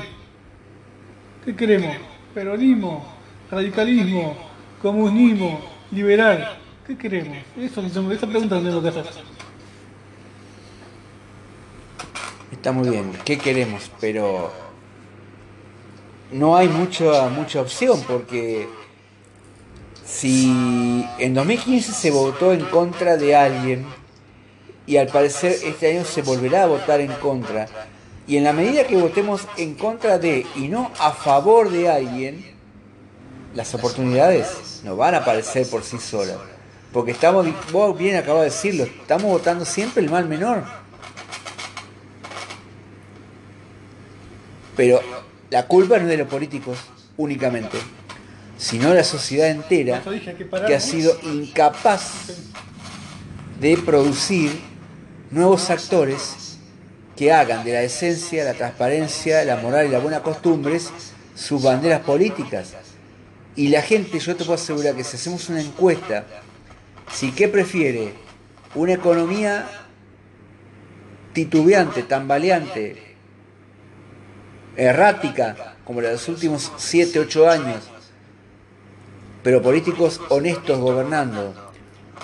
¿Qué 1.46 1.56
queremos? 1.56 1.96
Peronismo, 2.34 3.06
radicalismo, 3.52 4.36
comunismo, 4.82 5.60
liberal. 5.92 6.58
¿Qué 6.88 6.98
queremos? 6.98 7.38
Eso, 7.58 7.82
esa 7.86 8.28
pregunta 8.28 8.56
la 8.56 8.62
tengo 8.64 8.82
que 8.82 8.88
hacer. 8.90 9.06
Está 12.52 12.72
muy 12.72 12.90
bien, 12.90 13.12
¿qué 13.24 13.38
queremos? 13.38 13.90
Pero 14.00 14.52
no 16.32 16.56
hay 16.56 16.68
mucha, 16.68 17.30
mucha 17.30 17.62
opción 17.62 18.02
porque 18.08 18.68
si 20.06 21.06
en 21.20 21.34
2015 21.34 21.92
se 21.92 22.12
votó 22.12 22.54
en 22.54 22.66
contra 22.66 23.18
de 23.18 23.36
alguien 23.36 23.86
y 24.86 24.98
al 24.98 25.08
parecer 25.08 25.58
este 25.64 25.92
año 25.92 26.06
se 26.06 26.22
volverá 26.22 26.64
a 26.64 26.68
votar 26.68 27.00
en 27.02 27.12
contra, 27.14 27.68
y 28.28 28.38
en 28.38 28.44
la 28.44 28.54
medida 28.54 28.86
que 28.86 28.98
votemos 28.98 29.48
en 29.58 29.76
contra 29.76 30.18
de 30.18 30.46
y 30.56 30.68
no 30.68 30.92
a 31.00 31.12
favor 31.12 31.70
de 31.70 31.90
alguien, 31.90 32.46
las 33.56 33.74
oportunidades 33.74 34.82
no 34.84 34.96
van 34.96 35.16
a 35.16 35.20
aparecer 35.20 35.68
por 35.68 35.84
sí 35.84 35.98
solas. 35.98 36.38
Porque 36.94 37.12
estamos, 37.12 37.48
vos 37.72 37.98
bien 37.98 38.16
acabas 38.18 38.42
de 38.42 38.50
decirlo, 38.50 38.84
estamos 38.84 39.32
votando 39.32 39.66
siempre 39.66 40.04
el 40.04 40.10
mal 40.10 40.28
menor. 40.28 40.64
Pero 44.76 45.02
la 45.52 45.68
culpa 45.68 45.98
no 45.98 46.04
es 46.04 46.10
de 46.10 46.18
los 46.18 46.28
políticos 46.28 46.80
únicamente, 47.18 47.78
sino 48.58 48.90
de 48.90 48.96
la 48.96 49.04
sociedad 49.04 49.50
entera 49.50 50.02
que 50.66 50.76
ha 50.76 50.80
sido 50.80 51.16
incapaz 51.24 52.32
de 53.60 53.78
producir 53.78 54.52
nuevos 55.30 55.70
actores 55.70 56.58
que 57.18 57.34
hagan 57.34 57.64
de 57.66 57.74
la 57.74 57.84
esencia, 57.84 58.46
la 58.46 58.54
transparencia, 58.54 59.44
la 59.44 59.58
moral 59.58 59.88
y 59.88 59.90
las 59.90 60.02
buenas 60.02 60.22
costumbres 60.22 60.90
sus 61.36 61.62
banderas 61.62 62.02
políticas. 62.02 62.74
Y 63.56 63.68
la 63.68 63.82
gente, 63.82 64.20
yo 64.20 64.36
te 64.36 64.46
puedo 64.46 64.56
asegurar 64.56 64.96
que 64.96 65.04
si 65.04 65.18
hacemos 65.18 65.50
una 65.50 65.62
encuesta, 65.62 66.26
si 67.12 67.32
qué 67.32 67.50
prefiere, 67.50 68.14
una 68.74 68.94
economía 68.94 69.68
titubeante, 71.34 72.04
tambaleante, 72.04 73.11
errática, 74.76 75.76
como 75.84 76.02
la 76.02 76.10
de 76.10 76.14
los 76.16 76.28
últimos 76.28 76.72
7, 76.78 77.20
8 77.20 77.50
años, 77.50 77.84
pero 79.44 79.62
políticos 79.62 80.22
honestos 80.30 80.80
gobernando, 80.80 81.54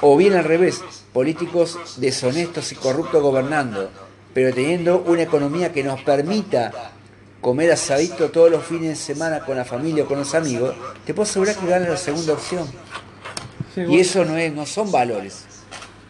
o 0.01 0.15
bien 0.15 0.33
al 0.33 0.43
revés, 0.43 0.81
políticos 1.13 1.77
deshonestos 1.97 2.71
y 2.71 2.75
corruptos 2.75 3.21
gobernando, 3.21 3.89
pero 4.33 4.53
teniendo 4.53 4.99
una 4.99 5.23
economía 5.23 5.73
que 5.73 5.83
nos 5.83 6.01
permita 6.01 6.91
comer 7.41 7.71
asadito 7.71 8.29
todos 8.29 8.51
los 8.51 8.63
fines 8.63 8.89
de 8.89 8.95
semana 8.95 9.39
con 9.39 9.57
la 9.57 9.65
familia 9.65 10.03
o 10.03 10.07
con 10.07 10.19
los 10.19 10.35
amigos, 10.35 10.75
te 11.05 11.13
puedo 11.13 11.27
asegurar 11.27 11.55
que 11.55 11.65
gana 11.65 11.89
la 11.89 11.97
segunda 11.97 12.33
opción. 12.33 12.67
Sí, 13.73 13.81
Y 13.87 13.99
eso 13.99 14.25
no 14.25 14.37
es, 14.37 14.53
no 14.53 14.65
son 14.65 14.91
valores. 14.91 15.45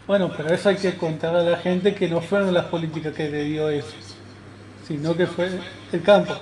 Bueno, 0.08 0.32
pero 0.36 0.53
eso 0.53 0.70
hay 0.70 0.77
que 0.77 0.96
contar 0.96 1.36
a 1.36 1.44
la 1.44 1.58
gente 1.58 1.94
que 1.94 2.08
no 2.10 2.22
fueron 2.22 2.53
las 2.53 2.65
políticas 2.65 3.13
que 3.13 3.29
le 3.29 3.44
dio 3.44 3.70
eso, 3.70 3.94
sino 4.88 5.15
que 5.15 5.27
fue 5.27 5.50
el 5.91 6.01
campo. 6.01 6.34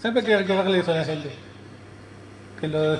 Siempre 0.00 0.20
hay 0.20 0.26
que 0.26 0.36
recordarle 0.36 0.80
eso 0.80 0.92
a 0.92 0.96
la 0.96 1.04
gente. 1.04 1.30
Que 2.60 2.68
lo 2.68 2.98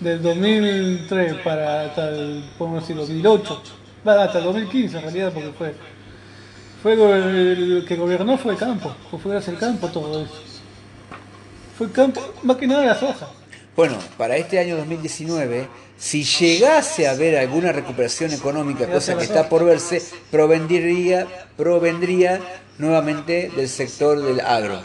del 0.00 0.22
2003 0.22 1.34
para 1.42 1.82
hasta 1.82 2.08
el, 2.10 2.44
podemos 2.58 2.82
decir, 2.82 2.96
2008, 2.96 3.62
va, 4.06 4.24
hasta 4.24 4.38
el 4.38 4.44
2015 4.44 4.96
en 4.96 5.02
realidad, 5.02 5.32
porque 5.32 5.50
fue, 5.52 5.74
fue 6.82 6.92
el 6.92 7.84
que 7.86 7.96
gobernó 7.96 8.36
fue 8.38 8.52
el 8.52 8.58
campo, 8.58 8.94
fue 9.10 9.32
gracias 9.32 9.54
al 9.54 9.60
campo 9.60 9.88
todo 9.88 10.24
eso. 10.24 10.34
Fue 11.76 11.86
el 11.88 11.92
campo, 11.92 12.20
más 12.42 12.56
que 12.56 12.66
nada 12.66 12.86
la 12.86 12.94
soja. 12.94 13.28
Bueno, 13.74 13.98
para 14.16 14.36
este 14.36 14.58
año 14.58 14.76
2019, 14.78 15.68
si 15.98 16.24
llegase 16.24 17.08
a 17.08 17.12
haber 17.12 17.36
alguna 17.36 17.72
recuperación 17.72 18.32
económica, 18.32 18.86
cosa 18.86 19.16
que 19.16 19.24
está 19.24 19.48
por 19.48 19.64
verse, 19.64 20.02
provendría, 20.30 21.26
provendría 21.56 22.40
nuevamente 22.78 23.50
del 23.54 23.68
sector 23.68 24.20
del 24.20 24.40
agro. 24.40 24.80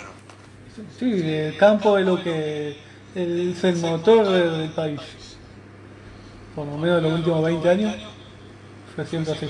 Sí, 0.97 1.11
el 1.21 1.57
campo 1.57 1.97
es 1.97 2.05
lo 2.05 2.23
que 2.23 2.77
es 3.13 3.63
el 3.63 3.75
motor 3.77 4.27
del, 4.29 4.69
país. 4.71 5.01
Por 6.55 6.65
lo 6.65 6.77
menos 6.77 6.97
en 6.97 7.03
los 7.03 7.13
últimos 7.19 7.43
20 7.43 7.69
años 7.69 7.95
fue 8.95 9.05
siempre 9.05 9.33
así. 9.33 9.47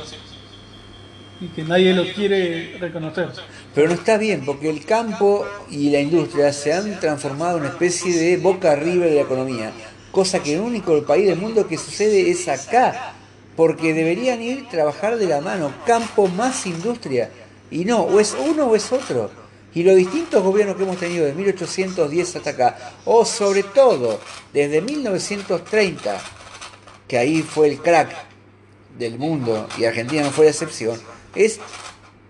Y 1.40 1.48
que 1.48 1.64
nadie 1.64 1.94
lo 1.94 2.06
quiere 2.14 2.78
reconocer. 2.80 3.30
Pero 3.74 3.88
no 3.88 3.94
está 3.96 4.18
bien, 4.18 4.46
porque 4.46 4.70
el 4.70 4.86
campo 4.86 5.46
y 5.70 5.90
la 5.90 6.00
industria 6.00 6.54
se 6.54 6.74
han 6.74 7.00
transformado 7.00 7.58
en 7.58 7.64
una 7.64 7.72
especie 7.72 8.16
de 8.16 8.38
boca 8.38 8.72
arriba 8.72 9.06
de 9.06 9.16
la 9.16 9.22
economía, 9.22 9.72
cosa 10.12 10.42
que 10.42 10.56
el 10.56 10.62
único 10.62 11.04
país 11.04 11.28
del 11.28 11.40
mundo 11.40 11.68
que 11.68 11.78
sucede 11.78 12.30
es 12.30 12.48
acá, 12.48 13.14
porque 13.56 13.94
deberían 13.94 14.42
ir 14.42 14.66
a 14.66 14.70
trabajar 14.70 15.18
de 15.18 15.28
la 15.28 15.42
mano, 15.42 15.74
campo 15.86 16.28
más 16.28 16.66
industria, 16.66 17.32
y 17.70 17.86
no, 17.86 18.02
o 18.02 18.20
es 18.20 18.36
uno 18.48 18.66
o 18.66 18.76
es 18.76 18.92
otro. 18.92 19.32
Y 19.74 19.84
los 19.84 19.96
distintos 19.96 20.44
gobiernos 20.44 20.76
que 20.76 20.84
hemos 20.84 20.98
tenido 20.98 21.26
de 21.26 21.34
1810 21.34 22.36
hasta 22.36 22.50
acá, 22.50 22.94
o 23.06 23.24
sobre 23.24 23.64
todo 23.64 24.20
desde 24.54 24.82
1930, 24.82 26.20
que 27.08 27.18
ahí 27.18 27.42
fue 27.42 27.70
el 27.70 27.80
crack 27.80 28.10
del 28.98 29.18
mundo 29.18 29.68
y 29.78 29.86
Argentina 29.86 30.24
no 30.24 30.32
fue 30.32 30.46
la 30.46 30.52
excepción, 30.52 31.00
es 31.36 31.60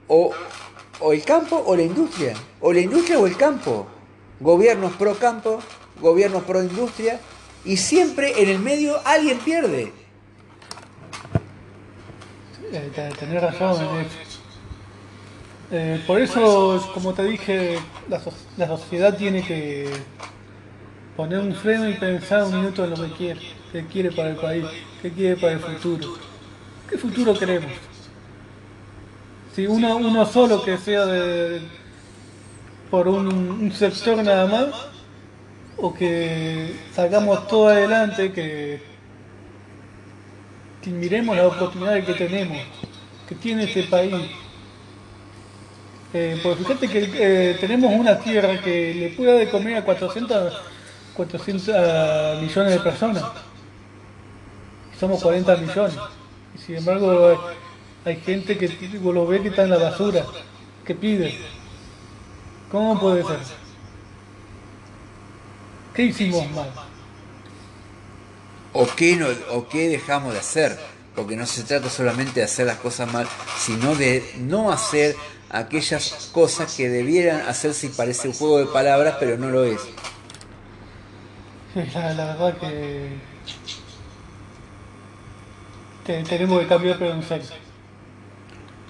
o, 0.08 0.32
o 1.00 1.14
el 1.14 1.24
campo 1.24 1.64
o 1.66 1.76
la 1.76 1.82
industria, 1.82 2.34
o 2.60 2.72
la 2.72 2.80
industria 2.80 3.20
o 3.20 3.26
el 3.26 3.38
campo. 3.38 3.88
Gobiernos 4.40 4.94
pro 4.94 5.16
campo, 5.16 5.60
gobiernos 6.00 6.44
pro 6.44 6.64
industria, 6.64 7.20
y 7.66 7.78
siempre 7.78 8.42
en 8.42 8.50
el 8.50 8.60
medio 8.60 9.00
alguien 9.06 9.38
pierde. 9.40 9.94
Eh, 12.72 13.12
tenés 13.20 13.42
razón 13.42 13.84
en 13.84 14.06
eso. 14.06 14.18
Eh, 15.74 16.04
por 16.06 16.20
eso, 16.20 16.90
como 16.94 17.14
te 17.14 17.24
dije, 17.24 17.80
la, 18.10 18.22
la, 18.58 18.68
sociedad 18.68 19.16
tiene 19.16 19.42
que 19.42 19.90
poner 21.16 21.40
un 21.40 21.56
freno 21.56 21.88
y 21.88 21.94
pensar 21.94 22.44
un 22.44 22.60
minuto 22.60 22.84
en 22.84 22.90
lo 22.90 22.98
que 22.98 23.12
quiere, 23.14 23.40
qué 23.72 23.86
quiere 23.86 24.12
para 24.12 24.32
el 24.32 24.36
país, 24.36 24.66
qué 25.02 25.12
quiere 25.12 25.38
para 25.38 25.54
el 25.54 25.60
futuro, 25.60 26.16
qué 26.90 26.98
futuro 26.98 27.34
queremos. 27.38 27.72
Si 29.56 29.66
uno, 29.66 29.96
uno 29.96 30.26
solo 30.26 30.62
que 30.62 30.78
sea 30.78 31.06
de, 31.06 31.62
por 32.90 33.08
un, 33.08 33.28
un 33.28 33.72
sector 33.72 34.18
nada 34.18 34.48
más, 34.48 34.91
o 35.82 35.94
que 35.94 36.76
salgamos 36.94 37.48
todo 37.48 37.70
adelante, 37.70 38.32
que, 38.32 38.82
que 40.82 40.90
miremos 40.92 41.36
las 41.36 41.48
oportunidades 41.48 42.06
que 42.06 42.14
tenemos, 42.14 42.60
que 43.28 43.36
tiene 43.36 43.64
este 43.64 43.84
país. 43.84 44.14
Eh, 46.14 46.40
porque 46.44 46.64
fíjate 46.64 46.88
que 46.88 47.10
eh, 47.16 47.58
tenemos 47.60 47.92
una 47.94 48.20
tierra 48.20 48.62
que 48.62 48.94
le 48.94 49.10
puede 49.10 49.40
de 49.40 49.50
comer 49.50 49.78
a 49.78 49.86
400, 49.86 50.62
400 51.16 52.42
millones 52.42 52.74
de 52.74 52.80
personas. 52.80 53.24
Somos 55.00 55.22
40 55.24 55.56
millones. 55.58 55.98
Y 56.54 56.58
sin 56.60 56.76
embargo 56.76 57.40
hay 58.06 58.18
gente 58.18 58.56
que 58.56 58.68
lo 59.02 59.26
ve 59.26 59.42
que 59.42 59.48
está 59.48 59.64
en 59.64 59.72
la 59.72 59.78
basura, 59.78 60.26
que 60.86 60.94
pide. 60.94 61.40
¿Cómo 62.70 63.00
puede 63.00 63.24
ser? 63.24 63.61
¿Qué 65.94 66.04
hicimos 66.04 66.50
mal? 66.52 66.72
¿O 68.74 68.88
qué, 68.96 69.16
no, 69.18 69.28
¿O 69.50 69.68
qué 69.68 69.90
dejamos 69.90 70.34
de 70.34 70.40
hacer? 70.40 70.80
Porque 71.16 71.36
no 71.36 71.46
se 71.46 71.64
trata 71.64 71.90
solamente 71.90 72.40
de 72.40 72.46
hacer 72.46 72.68
las 72.68 72.78
cosas 72.78 73.12
mal, 73.12 73.28
sino 73.60 73.96
de 73.96 74.24
no 74.38 74.72
hacer 74.72 75.16
aquellas 75.50 76.30
cosas 76.32 76.74
que 76.74 76.88
debieran 76.88 77.42
hacerse 77.42 77.88
y 77.88 77.90
parece 77.90 78.30
un 78.30 78.34
juego 78.34 78.60
de 78.60 78.68
palabras, 78.68 79.18
pero 79.20 79.38
no 79.38 79.50
lo 79.50 79.66
es. 79.66 79.82
La, 81.94 82.14
la 82.14 82.26
verdad 82.36 82.58
que 82.58 83.10
tenemos 86.24 86.60
que 86.62 86.68
cambiar, 86.68 86.98
pero 86.98 87.14
en 87.14 87.24
serio. 87.24 87.48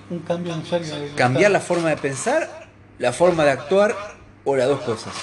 Un 0.10 0.20
cambio 0.20 0.53
en 0.53 0.65
serio. 0.65 0.96
Cambiar 1.15 1.51
la 1.51 1.60
forma 1.60 1.89
de 1.89 1.98
pensar, 1.98 2.70
la 3.00 3.13
forma 3.13 3.43
de 3.43 3.51
actuar 3.51 3.96
o 4.43 4.55
las 4.55 4.67
dos 4.67 4.81
cosas. 4.81 5.13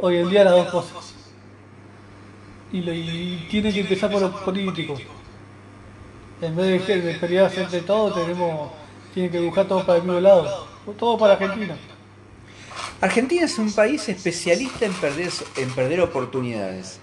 Hoy 0.00 0.16
en 0.18 0.30
día 0.30 0.44
las 0.44 0.54
dos 0.54 0.68
cosas. 0.68 1.14
Y, 2.72 2.80
lo, 2.82 2.92
tiene 3.48 3.72
que 3.72 3.80
empezar 3.80 4.10
por 4.10 4.20
los 4.20 4.30
políticos. 4.42 5.00
En 6.40 6.54
vez 6.54 6.86
de, 6.86 7.00
de 7.00 7.14
pelear 7.14 7.52
entre 7.56 7.80
todo, 7.80 8.12
tenemos, 8.12 8.70
tiene 9.12 9.30
que 9.30 9.40
buscar 9.40 9.66
todo 9.66 9.84
para 9.84 9.98
el 9.98 10.04
mismo 10.04 10.20
lado. 10.20 10.68
Todo 10.98 11.18
para 11.18 11.34
Argentina. 11.34 11.76
Argentina 13.00 13.44
es 13.44 13.58
un 13.58 13.72
país 13.72 14.08
especialista 14.08 14.86
en 14.86 14.92
perder, 14.94 15.30
en 15.56 15.70
perder 15.70 16.00
oportunidades. 16.00 17.00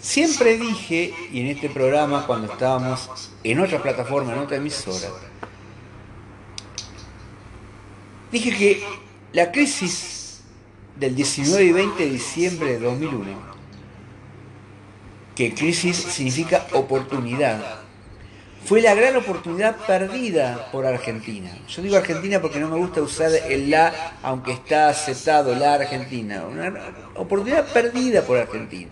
Siempre 0.00 0.56
dije, 0.56 1.12
y 1.32 1.40
en 1.40 1.48
este 1.48 1.68
programa 1.68 2.24
cuando 2.26 2.52
estábamos 2.52 3.30
en 3.42 3.58
otra 3.58 3.82
plataforma, 3.82 4.32
en 4.32 4.38
otra 4.38 4.56
emisora, 4.56 5.08
dije 8.30 8.56
que 8.56 8.84
la 9.32 9.50
crisis 9.50 10.17
del 10.98 11.14
19 11.14 11.64
y 11.64 11.72
20 11.72 12.04
de 12.04 12.10
diciembre 12.10 12.72
de 12.72 12.78
2001, 12.80 13.26
que 15.36 15.54
crisis 15.54 15.96
significa 15.96 16.66
oportunidad, 16.72 17.78
fue 18.64 18.82
la 18.82 18.94
gran 18.94 19.16
oportunidad 19.16 19.76
perdida 19.86 20.70
por 20.72 20.84
Argentina. 20.84 21.50
Yo 21.68 21.80
digo 21.80 21.96
Argentina 21.96 22.40
porque 22.40 22.58
no 22.58 22.68
me 22.68 22.76
gusta 22.76 23.00
usar 23.00 23.30
el 23.32 23.70
la, 23.70 24.18
aunque 24.22 24.52
está 24.52 24.88
aceptado 24.88 25.54
la 25.54 25.74
Argentina. 25.74 26.44
Una 26.44 26.74
oportunidad 27.14 27.66
perdida 27.72 28.22
por 28.22 28.36
Argentina. 28.36 28.90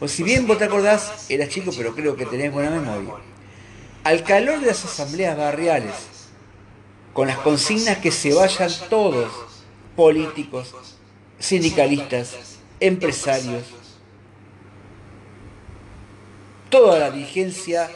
O 0.00 0.08
si 0.08 0.22
bien 0.22 0.46
vos 0.46 0.56
te 0.56 0.64
acordás, 0.64 1.26
eras 1.28 1.50
chico, 1.50 1.70
pero 1.76 1.94
creo 1.94 2.16
que 2.16 2.24
tenés 2.24 2.50
buena 2.50 2.70
memoria. 2.70 3.14
Al 4.04 4.22
calor 4.24 4.60
de 4.60 4.68
las 4.68 4.82
asambleas 4.84 5.36
barriales, 5.36 5.92
con 7.12 7.28
las 7.28 7.36
consignas 7.38 7.98
que 7.98 8.10
se 8.10 8.32
vayan 8.32 8.70
todos, 8.88 9.30
políticos, 9.96 10.89
sindicalistas, 11.40 12.58
empresarios, 12.78 13.64
toda 16.68 16.98
la 16.98 17.10
dirigencia 17.10 17.90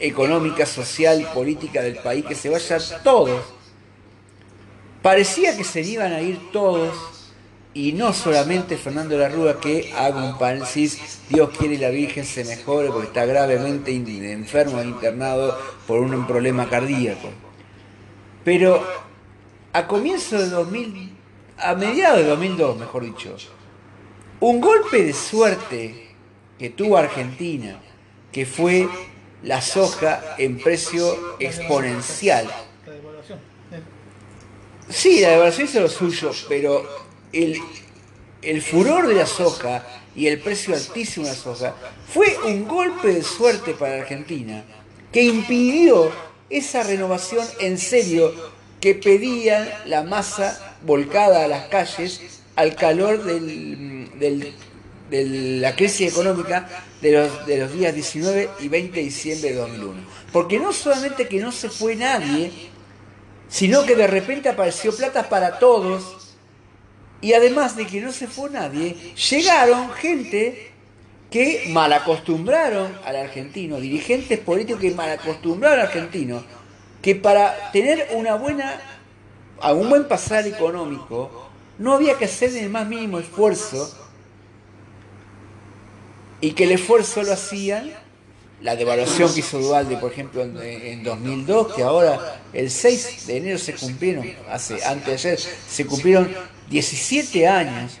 económica, 0.00 0.66
social, 0.66 1.30
política 1.32 1.80
del 1.80 1.96
país, 1.96 2.26
que 2.26 2.34
se 2.34 2.50
vayan 2.50 2.80
todos. 3.02 3.42
Parecía 5.00 5.56
que 5.56 5.64
se 5.64 5.80
iban 5.80 6.12
a 6.12 6.20
ir 6.20 6.38
todos 6.52 6.94
y 7.72 7.92
no 7.92 8.12
solamente 8.12 8.76
Fernando 8.76 9.16
de 9.16 9.56
que 9.60 9.92
haga 9.96 10.24
un 10.24 10.38
paréntesis, 10.38 11.20
Dios 11.28 11.50
quiere 11.56 11.74
y 11.74 11.78
la 11.78 11.90
Virgen 11.90 12.24
se 12.24 12.44
mejore 12.44 12.88
porque 12.88 13.06
está 13.06 13.24
gravemente 13.24 13.92
enfermo 13.92 14.80
e 14.80 14.84
internado 14.84 15.56
por 15.86 16.00
un 16.00 16.26
problema 16.26 16.68
cardíaco. 16.68 17.30
Pero 18.44 18.84
a 19.72 19.86
comienzo 19.86 20.38
de 20.38 20.48
2000 20.48 21.17
a 21.60 21.74
mediados 21.74 22.18
de 22.18 22.24
2002, 22.24 22.78
mejor 22.78 23.04
dicho, 23.04 23.36
un 24.40 24.60
golpe 24.60 25.04
de 25.04 25.12
suerte 25.12 26.08
que 26.58 26.70
tuvo 26.70 26.96
Argentina, 26.96 27.80
que 28.32 28.46
fue 28.46 28.88
la 29.42 29.60
soja 29.60 30.36
en 30.38 30.58
precio 30.58 31.36
exponencial. 31.38 32.48
Sí, 34.88 35.20
la 35.20 35.30
devaluación 35.30 35.68
es 35.68 35.74
lo 35.74 35.88
suyo, 35.88 36.30
pero 36.48 36.88
el, 37.32 37.60
el 38.42 38.62
furor 38.62 39.06
de 39.06 39.14
la 39.14 39.26
soja 39.26 39.84
y 40.16 40.26
el 40.26 40.40
precio 40.40 40.74
altísimo 40.74 41.26
de 41.26 41.32
la 41.32 41.38
soja 41.38 41.74
fue 42.12 42.36
un 42.44 42.66
golpe 42.66 43.08
de 43.08 43.22
suerte 43.22 43.74
para 43.74 44.00
Argentina 44.00 44.64
que 45.12 45.22
impidió 45.22 46.10
esa 46.50 46.82
renovación 46.82 47.46
en 47.60 47.78
serio 47.78 48.32
que 48.80 48.94
pedían 48.94 49.68
la 49.86 50.02
masa 50.02 50.67
volcada 50.82 51.44
a 51.44 51.48
las 51.48 51.66
calles 51.68 52.40
al 52.56 52.74
calor 52.74 53.22
de 53.24 54.52
la 55.60 55.76
crisis 55.76 56.12
económica 56.12 56.68
de 57.00 57.12
los, 57.12 57.46
de 57.46 57.58
los 57.58 57.72
días 57.72 57.94
19 57.94 58.50
y 58.60 58.68
20 58.68 58.94
de 58.94 59.02
diciembre 59.04 59.50
de 59.50 59.56
2001. 59.56 60.00
Porque 60.32 60.58
no 60.58 60.72
solamente 60.72 61.28
que 61.28 61.40
no 61.40 61.52
se 61.52 61.70
fue 61.70 61.96
nadie, 61.96 62.52
sino 63.48 63.84
que 63.84 63.96
de 63.96 64.06
repente 64.06 64.48
apareció 64.48 64.94
plata 64.94 65.28
para 65.28 65.58
todos, 65.58 66.36
y 67.20 67.32
además 67.32 67.76
de 67.76 67.86
que 67.86 68.00
no 68.00 68.12
se 68.12 68.26
fue 68.26 68.50
nadie, 68.50 68.96
llegaron 69.30 69.90
gente 69.92 70.70
que 71.30 71.66
malacostumbraron 71.68 72.96
al 73.04 73.16
argentino, 73.16 73.80
dirigentes 73.80 74.38
políticos 74.38 74.80
que 74.80 74.90
malacostumbraron 74.92 75.80
al 75.80 75.86
argentino, 75.86 76.44
que 77.02 77.14
para 77.14 77.70
tener 77.72 78.08
una 78.14 78.34
buena, 78.34 78.80
un 79.62 79.88
buen 79.88 80.06
pasar 80.06 80.46
económico, 80.46 81.48
no 81.78 81.94
había 81.94 82.18
que 82.18 82.24
hacer 82.24 82.56
el 82.56 82.70
más 82.70 82.86
mínimo 82.86 83.18
esfuerzo 83.18 83.94
y 86.40 86.52
que 86.52 86.64
el 86.64 86.72
esfuerzo 86.72 87.22
lo 87.22 87.32
hacían 87.32 87.92
la 88.60 88.74
devaluación 88.74 89.32
que 89.32 89.40
hizo 89.40 89.60
Dualde, 89.60 89.96
por 89.98 90.10
ejemplo, 90.10 90.42
en, 90.42 91.04
2002, 91.04 91.74
que 91.74 91.82
ahora 91.82 92.42
el 92.52 92.70
6 92.70 93.26
de 93.28 93.36
enero 93.36 93.58
se 93.58 93.74
cumplieron, 93.74 94.28
hace, 94.50 94.84
antes 94.84 95.06
de 95.06 95.12
ayer, 95.12 95.38
se 95.38 95.86
cumplieron 95.86 96.28
17 96.68 97.46
años, 97.46 98.00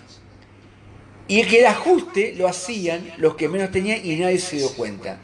y 1.28 1.44
que 1.44 1.60
el 1.60 1.66
ajuste 1.66 2.34
lo 2.36 2.48
hacían 2.48 3.12
los 3.18 3.36
que 3.36 3.48
menos 3.48 3.70
tenían 3.70 4.04
y 4.04 4.16
nadie 4.16 4.38
se 4.38 4.56
dio 4.56 4.72
cuenta. 4.72 5.18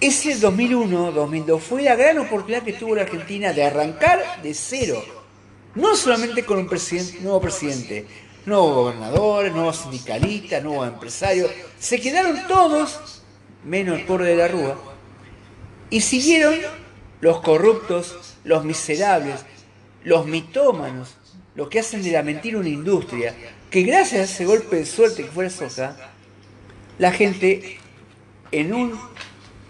Ese 0.00 0.34
2001-2002 0.40 1.60
fue 1.60 1.82
la 1.82 1.94
gran 1.94 2.18
oportunidad 2.18 2.62
que 2.62 2.72
tuvo 2.72 2.94
la 2.94 3.02
Argentina 3.02 3.52
de 3.52 3.64
arrancar 3.64 4.40
de 4.42 4.54
cero. 4.54 5.04
No 5.74 5.94
solamente 5.94 6.44
con 6.44 6.58
un 6.58 6.70
nuevo 7.20 7.40
presidente, 7.40 8.06
nuevos 8.46 8.74
gobernadores, 8.74 9.52
nuevos 9.52 9.76
sindicalistas, 9.76 10.62
nuevos 10.62 10.88
empresarios. 10.88 11.50
Se 11.78 12.00
quedaron 12.00 12.46
todos, 12.48 13.22
menos 13.64 13.98
el 13.98 14.06
pobre 14.06 14.30
de 14.30 14.36
la 14.36 14.48
Rúa, 14.48 14.78
y 15.90 16.00
siguieron 16.00 16.54
los 17.20 17.40
corruptos, 17.42 18.36
los 18.44 18.64
miserables, 18.64 19.44
los 20.04 20.26
mitómanos, 20.26 21.14
los 21.54 21.68
que 21.68 21.80
hacen 21.80 22.02
de 22.02 22.12
la 22.12 22.22
mentira 22.22 22.58
una 22.58 22.70
industria, 22.70 23.34
que 23.70 23.82
gracias 23.82 24.20
a 24.20 24.32
ese 24.32 24.46
golpe 24.46 24.76
de 24.76 24.86
suerte 24.86 25.24
que 25.24 25.30
fue 25.30 25.44
la 25.44 25.50
soja, 25.50 25.96
la 26.98 27.12
gente 27.12 27.78
en 28.50 28.72
un 28.72 29.09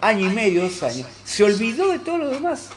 año 0.01 0.31
y 0.31 0.33
medio, 0.33 0.63
dos 0.63 0.83
años, 0.83 1.07
se 1.23 1.43
olvidó 1.43 1.89
de 1.89 1.99
todo 1.99 2.17
lo 2.17 2.29
demás. 2.29 2.69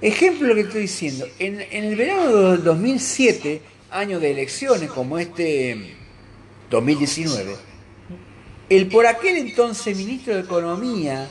Ejemplo 0.00 0.48
lo 0.48 0.54
que 0.54 0.62
estoy 0.62 0.82
diciendo, 0.82 1.26
en, 1.38 1.60
en 1.60 1.84
el 1.84 1.96
verano 1.96 2.52
del 2.52 2.64
2007, 2.64 3.62
año 3.90 4.18
de 4.18 4.32
elecciones 4.32 4.90
como 4.90 5.18
este 5.18 5.94
2019, 6.70 7.56
el 8.68 8.88
por 8.88 9.06
aquel 9.06 9.36
entonces 9.36 9.96
ministro 9.96 10.34
de 10.34 10.40
Economía, 10.40 11.28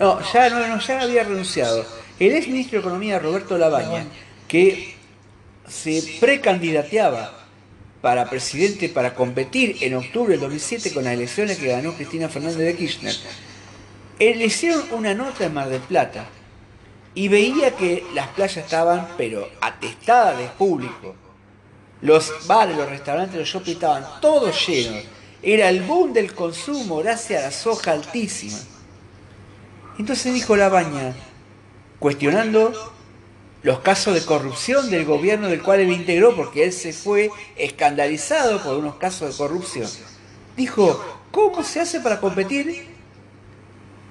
no, 0.00 0.20
ya 0.32 0.50
no, 0.50 0.78
ya 0.80 1.00
había 1.00 1.24
renunciado, 1.24 1.86
el 2.18 2.32
ex 2.32 2.48
ministro 2.48 2.78
de 2.78 2.80
Economía 2.80 3.18
Roberto 3.18 3.56
Labaña, 3.56 4.06
que 4.48 4.94
se 5.68 6.18
precandidateaba 6.20 7.37
para 8.00 8.30
presidente 8.30 8.88
para 8.88 9.14
competir 9.14 9.78
en 9.80 9.94
octubre 9.94 10.32
del 10.32 10.40
2007 10.40 10.92
con 10.92 11.04
las 11.04 11.14
elecciones 11.14 11.58
que 11.58 11.68
ganó 11.68 11.94
Cristina 11.94 12.28
Fernández 12.28 12.58
de 12.58 12.76
Kirchner, 12.76 13.14
le 14.18 14.44
hicieron 14.44 14.84
una 14.92 15.14
nota 15.14 15.46
en 15.46 15.54
Mar 15.54 15.68
del 15.68 15.80
Plata 15.80 16.26
y 17.14 17.28
veía 17.28 17.72
que 17.72 18.04
las 18.14 18.28
playas 18.28 18.58
estaban 18.58 19.08
pero 19.16 19.48
atestadas 19.60 20.38
de 20.38 20.46
público. 20.46 21.14
Los 22.00 22.32
bares, 22.46 22.76
los 22.76 22.88
restaurantes, 22.88 23.36
los 23.36 23.48
shopping 23.48 23.72
estaban 23.72 24.04
todos 24.20 24.68
llenos. 24.68 25.02
Era 25.42 25.68
el 25.68 25.82
boom 25.82 26.12
del 26.12 26.32
consumo 26.32 26.98
gracias 26.98 27.42
a 27.42 27.46
la 27.46 27.52
soja 27.52 27.92
altísima. 27.92 28.58
Entonces 29.98 30.32
dijo 30.32 30.56
la 30.56 30.68
baña, 30.68 31.14
cuestionando 31.98 32.72
los 33.62 33.80
casos 33.80 34.14
de 34.14 34.24
corrupción 34.24 34.90
del 34.90 35.04
gobierno 35.04 35.48
del 35.48 35.62
cual 35.62 35.80
él 35.80 35.92
integró, 35.92 36.34
porque 36.36 36.64
él 36.64 36.72
se 36.72 36.92
fue 36.92 37.30
escandalizado 37.56 38.62
por 38.62 38.76
unos 38.76 38.96
casos 38.96 39.30
de 39.30 39.36
corrupción. 39.36 39.88
Dijo, 40.56 41.04
¿cómo 41.30 41.62
se 41.62 41.80
hace 41.80 42.00
para 42.00 42.20
competir 42.20 42.86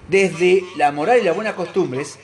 desde 0.10 0.63
la 0.75 0.91
moral 0.91 1.19
y 1.19 1.23
las 1.23 1.36
buenas 1.36 1.55
costumbres 1.55 2.17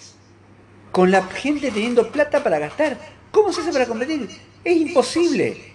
con 0.91 1.11
la 1.11 1.23
gente 1.23 1.71
teniendo 1.71 2.11
plata 2.11 2.43
para 2.43 2.59
gastar? 2.59 2.99
¿Cómo 3.31 3.51
se 3.51 3.61
hace 3.61 3.71
para 3.71 3.87
competir? 3.87 4.29
Es 4.63 4.77
imposible. 4.77 5.73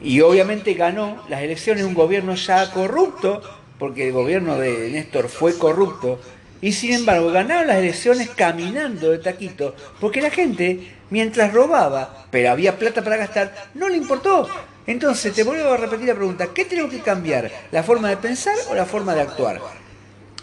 Y 0.00 0.20
obviamente 0.20 0.74
ganó 0.74 1.22
las 1.28 1.42
elecciones 1.42 1.84
un 1.84 1.94
gobierno 1.94 2.34
ya 2.34 2.72
corrupto, 2.72 3.42
porque 3.78 4.08
el 4.08 4.12
gobierno 4.12 4.58
de 4.58 4.90
Néstor 4.90 5.28
fue 5.28 5.56
corrupto, 5.58 6.20
y 6.62 6.72
sin 6.72 6.92
embargo 6.92 7.30
ganaron 7.32 7.66
las 7.66 7.78
elecciones 7.78 8.30
caminando 8.30 9.10
de 9.10 9.18
taquito, 9.18 9.74
porque 10.00 10.22
la 10.22 10.30
gente, 10.30 10.94
mientras 11.10 11.52
robaba, 11.52 12.26
pero 12.30 12.52
había 12.52 12.78
plata 12.78 13.02
para 13.02 13.16
gastar, 13.16 13.70
no 13.74 13.88
le 13.88 13.96
importó. 13.96 14.48
Entonces 14.86 15.34
te 15.34 15.42
vuelvo 15.42 15.72
a 15.72 15.76
repetir 15.76 16.06
la 16.06 16.14
pregunta, 16.14 16.48
¿qué 16.54 16.64
tenemos 16.64 16.90
que 16.90 17.00
cambiar? 17.00 17.50
¿La 17.72 17.82
forma 17.82 18.08
de 18.08 18.16
pensar 18.16 18.54
o 18.70 18.74
la 18.74 18.86
forma 18.86 19.14
de 19.14 19.22
actuar? 19.22 19.60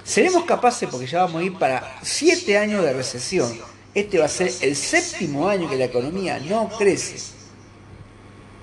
¿Seremos 0.03 0.43
capaces, 0.43 0.89
porque 0.89 1.07
ya 1.07 1.23
vamos 1.23 1.41
a 1.41 1.45
ir 1.45 1.57
para 1.57 1.97
siete 2.01 2.57
años 2.57 2.83
de 2.83 2.93
recesión, 2.93 3.57
este 3.95 4.19
va 4.19 4.25
a 4.25 4.29
ser 4.29 4.51
el 4.61 4.75
séptimo 4.75 5.47
año 5.47 5.69
que 5.69 5.77
la 5.77 5.85
economía 5.85 6.37
no 6.39 6.69
crece, 6.77 7.17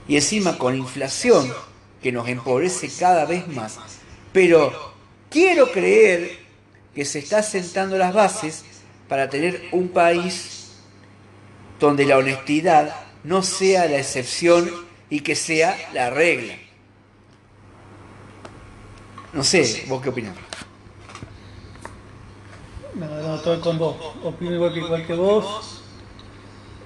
y 0.06 0.16
encima 0.16 0.58
con 0.58 0.76
inflación 0.76 1.50
que 2.02 2.12
nos 2.12 2.28
empobrece 2.28 2.90
cada 2.98 3.24
vez 3.24 3.48
más, 3.48 3.78
pero 4.32 4.92
quiero 5.30 5.72
creer 5.72 6.45
que 6.96 7.04
se 7.04 7.18
está 7.18 7.42
sentando 7.42 7.98
las 7.98 8.14
bases 8.14 8.64
para 9.06 9.28
tener 9.28 9.68
un 9.70 9.90
país 9.90 10.78
donde 11.78 12.06
la 12.06 12.16
honestidad 12.16 12.96
no 13.22 13.42
sea 13.42 13.84
la 13.84 13.98
excepción 13.98 14.70
y 15.10 15.20
que 15.20 15.34
sea 15.34 15.76
la 15.92 16.08
regla. 16.08 16.54
No 19.34 19.44
sé, 19.44 19.84
¿vos 19.88 20.00
qué 20.00 20.08
opinás? 20.08 20.34
No, 22.94 23.06
no, 23.06 23.34
estoy 23.36 23.60
con 23.60 23.76
vos. 23.76 23.96
Opino 24.24 24.54
igual 24.54 24.72
que, 24.72 24.80
igual 24.80 25.06
que 25.06 25.14
vos. 25.14 25.82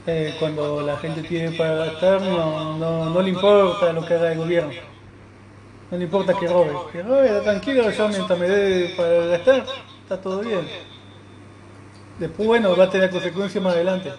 Eh, 0.08 0.34
cuando 0.40 0.80
la 0.80 0.96
gente 0.96 1.22
tiene 1.22 1.56
para 1.56 1.74
gastar, 1.76 2.20
no, 2.20 2.76
no, 2.76 3.10
no 3.10 3.22
le 3.22 3.30
importa 3.30 3.92
lo 3.92 4.04
que 4.04 4.14
haga 4.14 4.32
el 4.32 4.38
gobierno. 4.38 4.72
No 5.88 5.98
le 5.98 6.02
importa 6.02 6.34
que 6.34 6.48
robe. 6.48 6.72
Que 6.90 7.00
robe, 7.00 7.28
tranquilo, 7.42 7.88
yo 7.92 8.08
mientras 8.08 8.36
me 8.36 8.48
dé 8.48 8.94
para 8.96 9.26
gastar, 9.26 9.66
está 10.10 10.20
todo 10.20 10.40
bien. 10.40 10.66
Después, 12.18 12.48
bueno, 12.48 12.76
va 12.76 12.84
a 12.84 12.90
tener 12.90 13.10
consecuencias 13.10 13.62
más 13.62 13.74
adelante. 13.74 14.12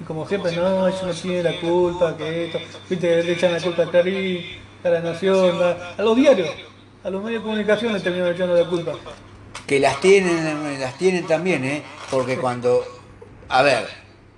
Y 0.00 0.04
como 0.04 0.26
siempre, 0.26 0.56
no, 0.56 0.88
ellos 0.88 1.02
no 1.02 1.12
tienen 1.12 1.44
la 1.44 1.60
culpa, 1.60 2.16
que 2.16 2.46
esto, 2.46 2.58
viste, 2.88 3.22
le 3.22 3.32
echan 3.32 3.52
la 3.52 3.60
culpa 3.60 3.82
a 3.82 3.90
Clarín, 3.90 4.42
a 4.82 4.88
la 4.88 5.00
Nación, 5.00 5.62
a, 5.62 5.94
a 5.98 6.02
los 6.02 6.16
diarios, 6.16 6.48
a 7.04 7.10
los 7.10 7.22
medios 7.22 7.42
de 7.42 7.44
comunicación 7.44 7.92
le 7.92 8.00
terminan 8.00 8.32
echando 8.32 8.54
la 8.54 8.66
culpa. 8.66 8.92
Que 9.66 9.80
las 9.80 10.00
tienen, 10.00 10.80
las 10.80 10.96
tienen 10.96 11.26
también, 11.26 11.62
¿eh? 11.64 11.82
Porque 12.10 12.38
cuando, 12.38 12.82
a 13.50 13.62
ver, 13.62 13.86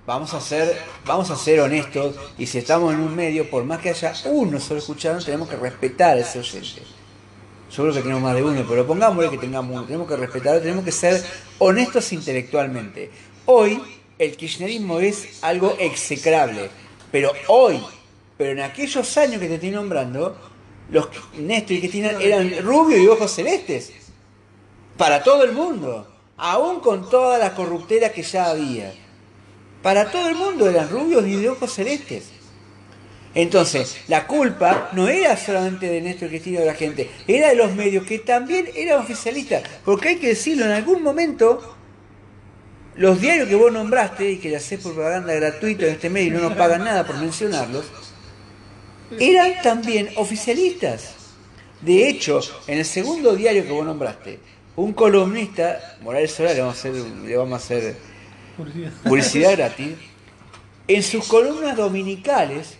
vamos 0.05 0.33
a 0.33 0.41
ser, 0.41 0.77
vamos 1.05 1.31
a 1.31 1.37
ser 1.37 1.61
honestos 1.61 2.15
y 2.37 2.47
si 2.47 2.57
estamos 2.57 2.93
en 2.93 2.99
un 2.99 3.15
medio, 3.15 3.49
por 3.49 3.63
más 3.63 3.79
que 3.79 3.91
haya 3.91 4.13
uno 4.25 4.59
solo 4.59 4.79
escuchando, 4.79 5.23
tenemos 5.23 5.47
que 5.47 5.55
respetar 5.55 6.17
a 6.17 6.19
ese 6.19 6.39
oyente. 6.39 6.81
Creo 7.73 7.93
que 7.93 8.01
tenemos 8.01 8.21
más 8.21 8.35
de 8.35 8.43
uno, 8.43 8.65
pero 8.67 8.85
pongámosle 8.85 9.29
que 9.29 9.37
tengamos 9.37 9.75
uno. 9.75 9.85
Tenemos 9.85 10.07
que 10.07 10.17
respetar, 10.17 10.59
tenemos 10.59 10.83
que 10.83 10.91
ser 10.91 11.23
honestos 11.59 12.11
intelectualmente. 12.11 13.09
Hoy 13.45 13.81
el 14.19 14.35
kirchnerismo 14.35 14.99
es 14.99 15.39
algo 15.41 15.75
execrable, 15.79 16.69
pero 17.11 17.31
hoy, 17.47 17.81
pero 18.37 18.51
en 18.51 18.59
aquellos 18.59 19.17
años 19.17 19.39
que 19.39 19.47
te 19.47 19.55
estoy 19.55 19.71
nombrando, 19.71 20.37
los 20.89 21.07
Néstor 21.37 21.77
y 21.77 21.79
Cristina 21.79 22.11
eran 22.19 22.61
rubios 22.61 22.99
y 22.99 23.07
ojos 23.07 23.31
celestes. 23.31 23.93
Para 24.97 25.23
todo 25.23 25.43
el 25.43 25.53
mundo. 25.53 26.07
Aún 26.37 26.79
con 26.79 27.07
toda 27.07 27.37
la 27.37 27.53
corruptera 27.53 28.11
que 28.11 28.23
ya 28.23 28.49
había. 28.49 28.93
Para 29.83 30.11
todo 30.11 30.27
el 30.27 30.35
mundo 30.35 30.67
eran 30.67 30.89
rubios 30.89 31.25
y 31.27 31.35
de 31.35 31.49
ojos 31.49 31.71
celestes. 31.71 32.40
Entonces, 33.33 33.97
la 34.07 34.27
culpa 34.27 34.89
no 34.93 35.07
era 35.07 35.37
solamente 35.37 35.87
de 35.87 36.01
Néstor 36.01 36.29
Cristina 36.29 36.59
o 36.59 36.61
de 36.61 36.67
la 36.67 36.73
gente, 36.73 37.09
era 37.27 37.49
de 37.49 37.55
los 37.55 37.73
medios 37.73 38.05
que 38.05 38.19
también 38.19 38.67
eran 38.75 38.99
oficialistas. 38.99 39.63
Porque 39.85 40.09
hay 40.09 40.15
que 40.17 40.27
decirlo, 40.27 40.65
en 40.65 40.71
algún 40.71 41.01
momento, 41.01 41.77
los 42.95 43.21
diarios 43.21 43.47
que 43.47 43.55
vos 43.55 43.71
nombraste 43.71 44.31
y 44.31 44.37
que 44.37 44.49
le 44.49 44.57
hacés 44.57 44.81
propaganda 44.81 45.33
gratuita 45.33 45.85
en 45.85 45.93
este 45.93 46.09
medio 46.09 46.27
y 46.27 46.31
no 46.31 46.49
nos 46.49 46.57
pagan 46.57 46.83
nada 46.83 47.05
por 47.05 47.17
mencionarlos, 47.17 47.85
eran 49.17 49.61
también 49.61 50.09
oficialistas. 50.17 51.15
De 51.81 52.09
hecho, 52.09 52.41
en 52.67 52.79
el 52.79 52.85
segundo 52.85 53.35
diario 53.35 53.63
que 53.63 53.71
vos 53.71 53.85
nombraste, 53.85 54.39
un 54.75 54.93
columnista, 54.93 55.97
Morales 56.01 56.31
Solar, 56.31 56.53
le 56.53 56.61
vamos 56.61 56.75
a 56.75 56.79
hacer, 56.79 56.93
le 56.93 57.37
vamos 57.37 57.53
a 57.53 57.63
hacer 57.63 57.95
publicidad 59.03 59.51
gratis, 59.53 59.95
en 60.87 61.03
sus 61.03 61.27
columnas 61.27 61.77
dominicales, 61.77 62.77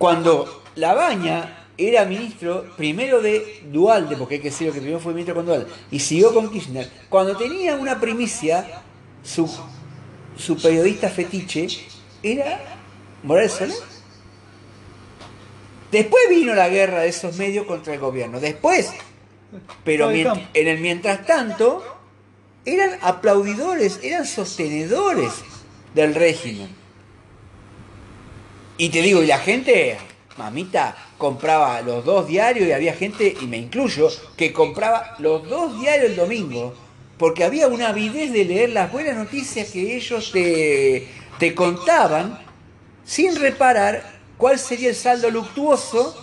cuando 0.00 0.62
Labaña 0.76 1.66
era 1.76 2.06
ministro 2.06 2.64
primero 2.74 3.20
de 3.20 3.64
Dualde, 3.70 4.16
porque 4.16 4.36
hay 4.36 4.40
que 4.40 4.48
decirlo 4.48 4.72
que 4.72 4.80
primero 4.80 4.98
fue 4.98 5.12
ministro 5.12 5.34
con 5.34 5.44
Dualde, 5.44 5.66
y 5.90 6.00
siguió 6.00 6.32
con 6.32 6.50
Kirchner, 6.50 6.88
cuando 7.10 7.36
tenía 7.36 7.76
una 7.76 8.00
primicia, 8.00 8.80
su, 9.22 9.46
su 10.38 10.56
periodista 10.56 11.10
fetiche 11.10 11.68
era 12.22 12.78
Morales 13.22 13.52
Soler. 13.52 13.76
Después 15.92 16.22
vino 16.30 16.54
la 16.54 16.70
guerra 16.70 17.00
de 17.00 17.08
esos 17.08 17.36
medios 17.36 17.66
contra 17.66 17.92
el 17.92 18.00
gobierno, 18.00 18.40
después, 18.40 18.94
pero 19.84 20.10
en 20.10 20.48
el 20.54 20.78
mientras 20.78 21.26
tanto, 21.26 21.84
eran 22.64 22.98
aplaudidores, 23.02 24.00
eran 24.02 24.24
sostenedores 24.24 25.30
del 25.94 26.14
régimen. 26.14 26.79
Y 28.80 28.88
te 28.88 29.02
digo, 29.02 29.22
y 29.22 29.26
la 29.26 29.38
gente, 29.38 29.98
mamita, 30.38 30.96
compraba 31.18 31.82
los 31.82 32.02
dos 32.02 32.26
diarios 32.26 32.66
y 32.66 32.72
había 32.72 32.94
gente, 32.94 33.36
y 33.38 33.46
me 33.46 33.58
incluyo, 33.58 34.08
que 34.38 34.54
compraba 34.54 35.16
los 35.18 35.46
dos 35.46 35.78
diarios 35.78 36.12
el 36.12 36.16
domingo, 36.16 36.72
porque 37.18 37.44
había 37.44 37.68
una 37.68 37.90
avidez 37.90 38.32
de 38.32 38.46
leer 38.46 38.70
las 38.70 38.90
buenas 38.90 39.16
noticias 39.16 39.68
que 39.68 39.96
ellos 39.96 40.30
te, 40.32 41.06
te 41.38 41.54
contaban 41.54 42.38
sin 43.04 43.36
reparar 43.36 44.18
cuál 44.38 44.58
sería 44.58 44.88
el 44.88 44.94
saldo 44.94 45.30
luctuoso 45.30 46.16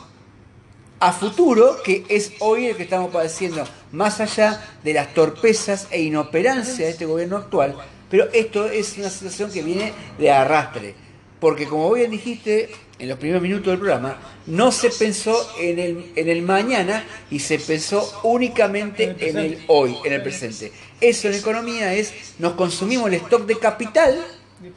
a 1.00 1.14
futuro, 1.14 1.84
que 1.84 2.06
es 2.10 2.34
hoy 2.40 2.66
el 2.66 2.76
que 2.76 2.84
estamos 2.84 3.12
padeciendo, 3.12 3.68
más 3.92 4.20
allá 4.20 4.68
de 4.84 4.94
las 4.94 5.14
torpezas 5.14 5.90
e 5.92 6.02
inoperancia 6.02 6.86
de 6.86 6.92
este 6.92 7.06
gobierno 7.06 7.38
actual. 7.38 7.76
Pero 8.10 8.28
esto 8.34 8.66
es 8.66 8.98
una 8.98 9.12
situación 9.12 9.52
que 9.52 9.62
viene 9.62 9.94
de 10.18 10.32
arrastre, 10.32 10.96
porque 11.40 11.68
como 11.68 11.92
bien 11.94 12.12
dijiste 12.12 12.70
en 13.00 13.10
los 13.10 13.18
primeros 13.20 13.42
minutos 13.44 13.68
del 13.68 13.78
programa, 13.80 14.18
no 14.48 14.72
se 14.72 14.90
pensó 14.90 15.36
en 15.60 15.78
el, 15.80 16.12
en 16.16 16.30
el 16.30 16.42
mañana 16.42 17.04
y 17.30 17.40
se 17.40 17.60
pensó 17.60 18.20
únicamente 18.24 19.04
En 19.04 19.10
el 19.10 19.18
en 19.20 19.38
el 19.38 19.58
presente. 19.58 19.64
hoy, 19.68 19.98
en 20.04 20.14
el 20.14 20.22
presente. 20.24 20.72
Eso 21.00 21.28
en 21.28 21.36
economía 21.36 21.94
es, 21.94 22.36
nos 22.40 22.54
consumimos 22.54 23.08
el 23.08 23.16
stock 23.16 23.46
de 23.46 23.60
capital 23.60 24.18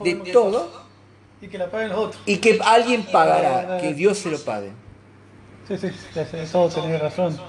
de 0.02 0.14
todo 0.32 0.70
Y 1.40 1.48
que 1.48 1.56
la 1.58 1.70
paguen 1.70 1.88
los 1.90 1.98
otros. 1.98 2.22
y 2.26 2.36
que 2.38 2.58
alguien 2.62 3.04
pagará, 3.04 3.78
que 3.80 3.94
Dios 3.94 4.18
se 4.18 4.30
lo 4.30 4.38
pague. 4.44 4.70
Sí, 5.66 5.78
sí, 5.78 5.88
eso 6.34 6.68
tenés 6.68 7.00
razón. 7.00 7.40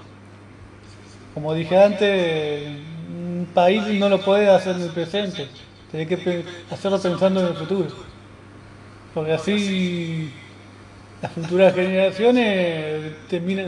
Como 1.34 1.54
dije 1.54 1.78
antes, 1.78 2.64
un 3.10 3.48
país 3.54 3.84
no 4.00 4.08
lo 4.10 4.22
puede 4.24 4.50
hacer 4.50 4.76
en 4.76 4.84
el 4.84 4.92
presente, 4.92 5.48
tiene 5.90 6.08
que 6.08 6.46
hacerlo 6.70 7.02
pensando 7.02 7.42
en 7.42 7.48
el 7.48 7.56
futuro. 7.56 7.88
Porque 9.14 9.34
así 9.34 10.32
las 11.22 11.32
futuras 11.34 11.76
generaciones 11.76 13.14
terminan, 13.30 13.68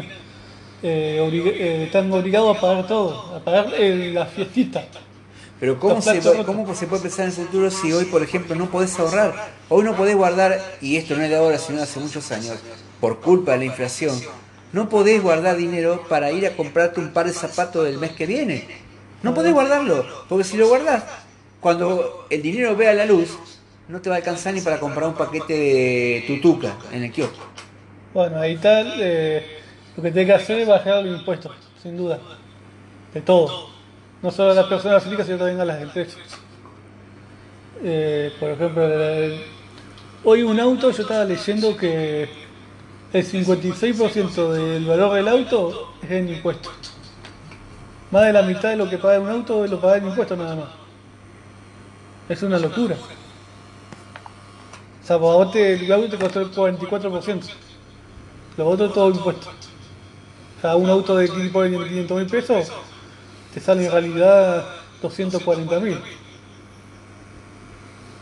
eh, 0.81 1.19
eh, 1.31 1.83
están 1.85 2.11
obligados 2.11 2.57
a 2.57 2.61
pagar 2.61 2.87
todo, 2.87 3.35
a 3.35 3.39
pagar 3.39 3.67
la 3.79 4.25
fiestita. 4.25 4.85
Pero 5.59 5.79
¿cómo 5.79 6.01
se, 6.01 6.19
¿cómo 6.45 6.75
se 6.75 6.87
puede 6.87 7.03
pensar 7.03 7.25
en 7.25 7.31
el 7.31 7.37
futuro 7.37 7.71
si 7.71 7.93
hoy, 7.93 8.05
por 8.05 8.21
ejemplo, 8.21 8.55
no 8.55 8.69
podés 8.69 8.99
ahorrar? 8.99 9.33
Hoy 9.69 9.83
no 9.83 9.95
podés 9.95 10.15
guardar, 10.15 10.59
y 10.81 10.97
esto 10.97 11.15
no 11.15 11.23
es 11.23 11.29
de 11.29 11.35
ahora, 11.35 11.57
sino 11.57 11.77
de 11.77 11.83
hace 11.83 11.99
muchos 11.99 12.31
años, 12.31 12.57
por 12.99 13.21
culpa 13.21 13.53
de 13.53 13.59
la 13.59 13.65
inflación, 13.65 14.19
no 14.73 14.89
podés 14.89 15.21
guardar 15.21 15.55
dinero 15.55 16.03
para 16.09 16.31
ir 16.31 16.45
a 16.47 16.55
comprarte 16.57 16.99
un 16.99 17.13
par 17.13 17.27
de 17.27 17.33
zapatos 17.33 17.85
del 17.85 17.97
mes 17.97 18.11
que 18.11 18.25
viene. 18.25 18.67
No 19.21 19.33
podés 19.33 19.53
guardarlo, 19.53 20.05
porque 20.27 20.43
si 20.43 20.57
lo 20.57 20.67
guardás, 20.67 21.03
cuando 21.61 22.25
el 22.29 22.41
dinero 22.41 22.75
vea 22.75 22.93
la 22.93 23.05
luz, 23.05 23.37
no 23.87 24.01
te 24.01 24.09
va 24.09 24.15
a 24.15 24.17
alcanzar 24.19 24.53
ni 24.53 24.61
para 24.61 24.79
comprar 24.79 25.07
un 25.07 25.15
paquete 25.15 25.53
de 25.53 26.23
tutuca 26.27 26.75
en 26.91 27.03
el 27.03 27.11
kiosco. 27.11 27.45
Bueno, 28.13 28.39
ahí 28.39 28.53
está, 28.53 28.81
eh, 28.99 29.61
lo 29.97 30.03
que 30.03 30.11
tiene 30.11 30.27
que 30.27 30.33
hacer 30.33 30.59
es 30.59 30.67
bajar 30.67 31.03
los 31.03 31.19
impuestos, 31.19 31.51
sin 31.81 31.97
duda, 31.97 32.19
de 33.13 33.21
todo. 33.21 33.69
No 34.21 34.31
solo 34.31 34.51
a 34.51 34.55
las 34.55 34.67
personas 34.67 35.03
físicas, 35.03 35.25
sino 35.25 35.37
también 35.37 35.59
a 35.59 35.65
las 35.65 35.81
empresas. 35.81 36.19
Eh, 37.83 38.31
por 38.39 38.51
ejemplo, 38.51 38.83
hoy 40.23 40.43
un 40.43 40.59
auto, 40.59 40.91
yo 40.91 41.01
estaba 41.01 41.25
leyendo 41.25 41.75
que 41.75 42.29
el 43.11 43.25
56% 43.25 44.51
del 44.53 44.85
valor 44.85 45.13
del 45.13 45.27
auto 45.27 45.93
es 46.01 46.11
en 46.11 46.29
impuestos. 46.29 46.73
Más 48.11 48.25
de 48.25 48.33
la 48.33 48.43
mitad 48.43 48.69
de 48.69 48.77
lo 48.77 48.89
que 48.89 48.97
paga 48.97 49.19
un 49.19 49.29
auto 49.29 49.67
lo 49.67 49.81
paga 49.81 49.97
en 49.97 50.07
impuestos 50.07 50.37
nada 50.37 50.55
más. 50.55 50.69
Es 52.29 52.41
una 52.43 52.57
locura. 52.59 52.95
O 55.03 55.05
sea, 55.05 55.17
vos 55.17 55.51
te, 55.51 55.73
el 55.73 55.91
auto 55.91 56.09
te 56.09 56.17
costó 56.17 56.39
el 56.67 56.79
44%. 56.79 57.41
Lo 58.57 58.67
otro 58.67 58.89
todo 58.91 59.09
impuesto. 59.09 59.49
O 60.57 60.61
sea, 60.61 60.75
un 60.75 60.89
auto 60.89 61.17
de 61.17 61.27
500 61.27 62.17
mil 62.17 62.27
pesos 62.27 62.71
te 63.53 63.59
sale 63.59 63.85
en 63.85 63.91
realidad 63.91 64.65
240 65.01 65.79
mil. 65.79 65.99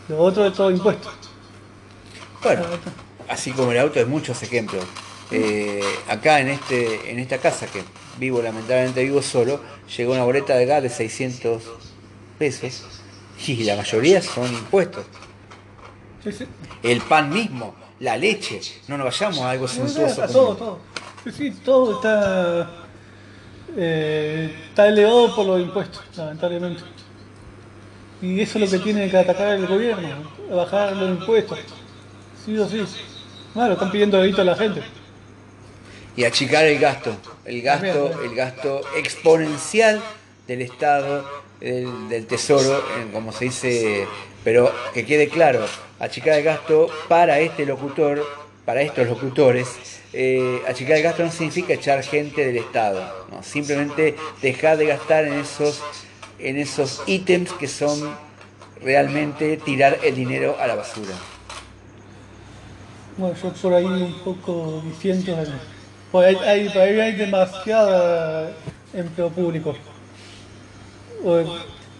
Lo 0.10 0.20
otro 0.20 0.46
es 0.46 0.54
todo 0.54 0.72
impuesto. 0.72 1.12
Bueno 2.44 2.64
así 3.32 3.52
como 3.52 3.72
el 3.72 3.80
auto, 3.80 4.00
hay 4.00 4.06
muchos 4.06 4.44
ejemplos. 4.44 4.84
Eh, 5.32 5.82
acá 6.10 6.42
en, 6.42 6.50
este, 6.50 7.10
en 7.10 7.20
esta 7.20 7.38
casa 7.38 7.66
que 7.66 7.82
vivo, 8.20 8.42
lamentablemente 8.42 9.04
vivo 9.04 9.22
solo, 9.22 9.62
llegó 9.98 10.12
una 10.14 10.26
boleta 10.26 10.56
de 10.56 10.66
gas 10.66 10.84
de 10.84 10.90
600 10.90 11.64
pesos 12.38 12.84
y 13.48 13.64
la 13.64 13.78
mayoría 13.78 14.22
son 14.22 14.54
impuestos. 14.54 15.06
El 16.84 17.02
pan 17.02 17.30
mismo, 17.30 17.76
la 18.00 18.18
leche, 18.18 18.62
no 18.88 18.98
nos 18.98 19.06
vayamos 19.06 19.40
a 19.40 19.52
algo 19.52 19.68
sensuoso. 19.68 20.28
todo, 20.28 20.56
todo. 20.56 20.80
Sí, 21.32 21.52
todo 21.64 21.96
está, 21.96 22.70
eh, 23.78 24.56
está 24.70 24.88
elevado 24.88 25.36
por 25.36 25.46
los 25.46 25.62
impuestos, 25.62 26.04
lamentablemente. 26.16 26.82
Y 28.22 28.40
eso 28.40 28.60
es 28.60 28.72
lo 28.72 28.78
que 28.78 28.84
tiene 28.84 29.10
que 29.10 29.18
atacar 29.18 29.50
el 29.54 29.68
gobierno, 29.68 30.10
bajar 30.50 30.96
los 30.96 31.20
impuestos. 31.20 31.60
Sí 32.44 32.58
o 32.58 32.68
sí. 32.68 32.84
Bueno, 33.54 33.74
están 33.74 33.92
pidiendo 33.92 34.18
dedito 34.18 34.42
a 34.42 34.46
la 34.46 34.56
gente. 34.56 34.82
Y 36.16 36.24
achicar 36.24 36.66
el 36.66 36.80
gasto, 36.80 37.16
el 37.46 37.62
gasto, 37.62 38.22
el 38.24 38.36
gasto 38.36 38.82
exponencial 38.98 40.02
del 40.48 40.62
Estado, 40.62 41.26
del, 41.60 42.26
Tesoro, 42.28 42.84
como 43.14 43.32
se 43.32 43.46
dice, 43.46 44.08
pero 44.44 44.72
que 44.94 45.06
quede 45.06 45.30
claro, 45.30 45.66
achicar 46.00 46.38
el 46.38 46.44
gasto 46.44 46.88
para 47.08 47.40
este 47.40 47.66
locutor, 47.66 48.26
para 48.66 48.82
estos 48.82 49.08
locutores, 49.08 49.68
eh, 50.14 50.62
achicar 50.68 50.98
el 50.98 51.04
gasto 51.04 51.24
no 51.24 51.32
significa 51.32 51.74
echar 51.74 52.04
gente 52.04 52.46
del 52.46 52.58
Estado, 52.58 53.02
simplemente 53.42 54.16
dejar 54.42 54.78
de 54.78 54.88
gastar 54.88 55.26
en 55.26 55.34
esos, 55.34 55.82
en 56.40 56.58
esos 56.58 57.02
ítems 57.06 57.52
que 57.54 57.68
son 57.68 58.16
realmente 58.82 59.58
tirar 59.58 60.00
el 60.04 60.16
dinero 60.16 60.58
a 60.60 60.68
la 60.68 60.76
basura. 60.76 61.14
Bueno, 63.18 63.36
yo 63.42 63.54
por 63.54 63.74
ahí 63.74 63.86
un 63.86 64.20
poco 64.24 64.82
diciendo, 64.86 65.38
pues 66.12 66.38
hay, 66.44 66.68
hay, 66.68 67.00
hay 67.00 67.12
demasiado 67.14 68.52
empleo 68.94 69.30
público. 69.30 69.76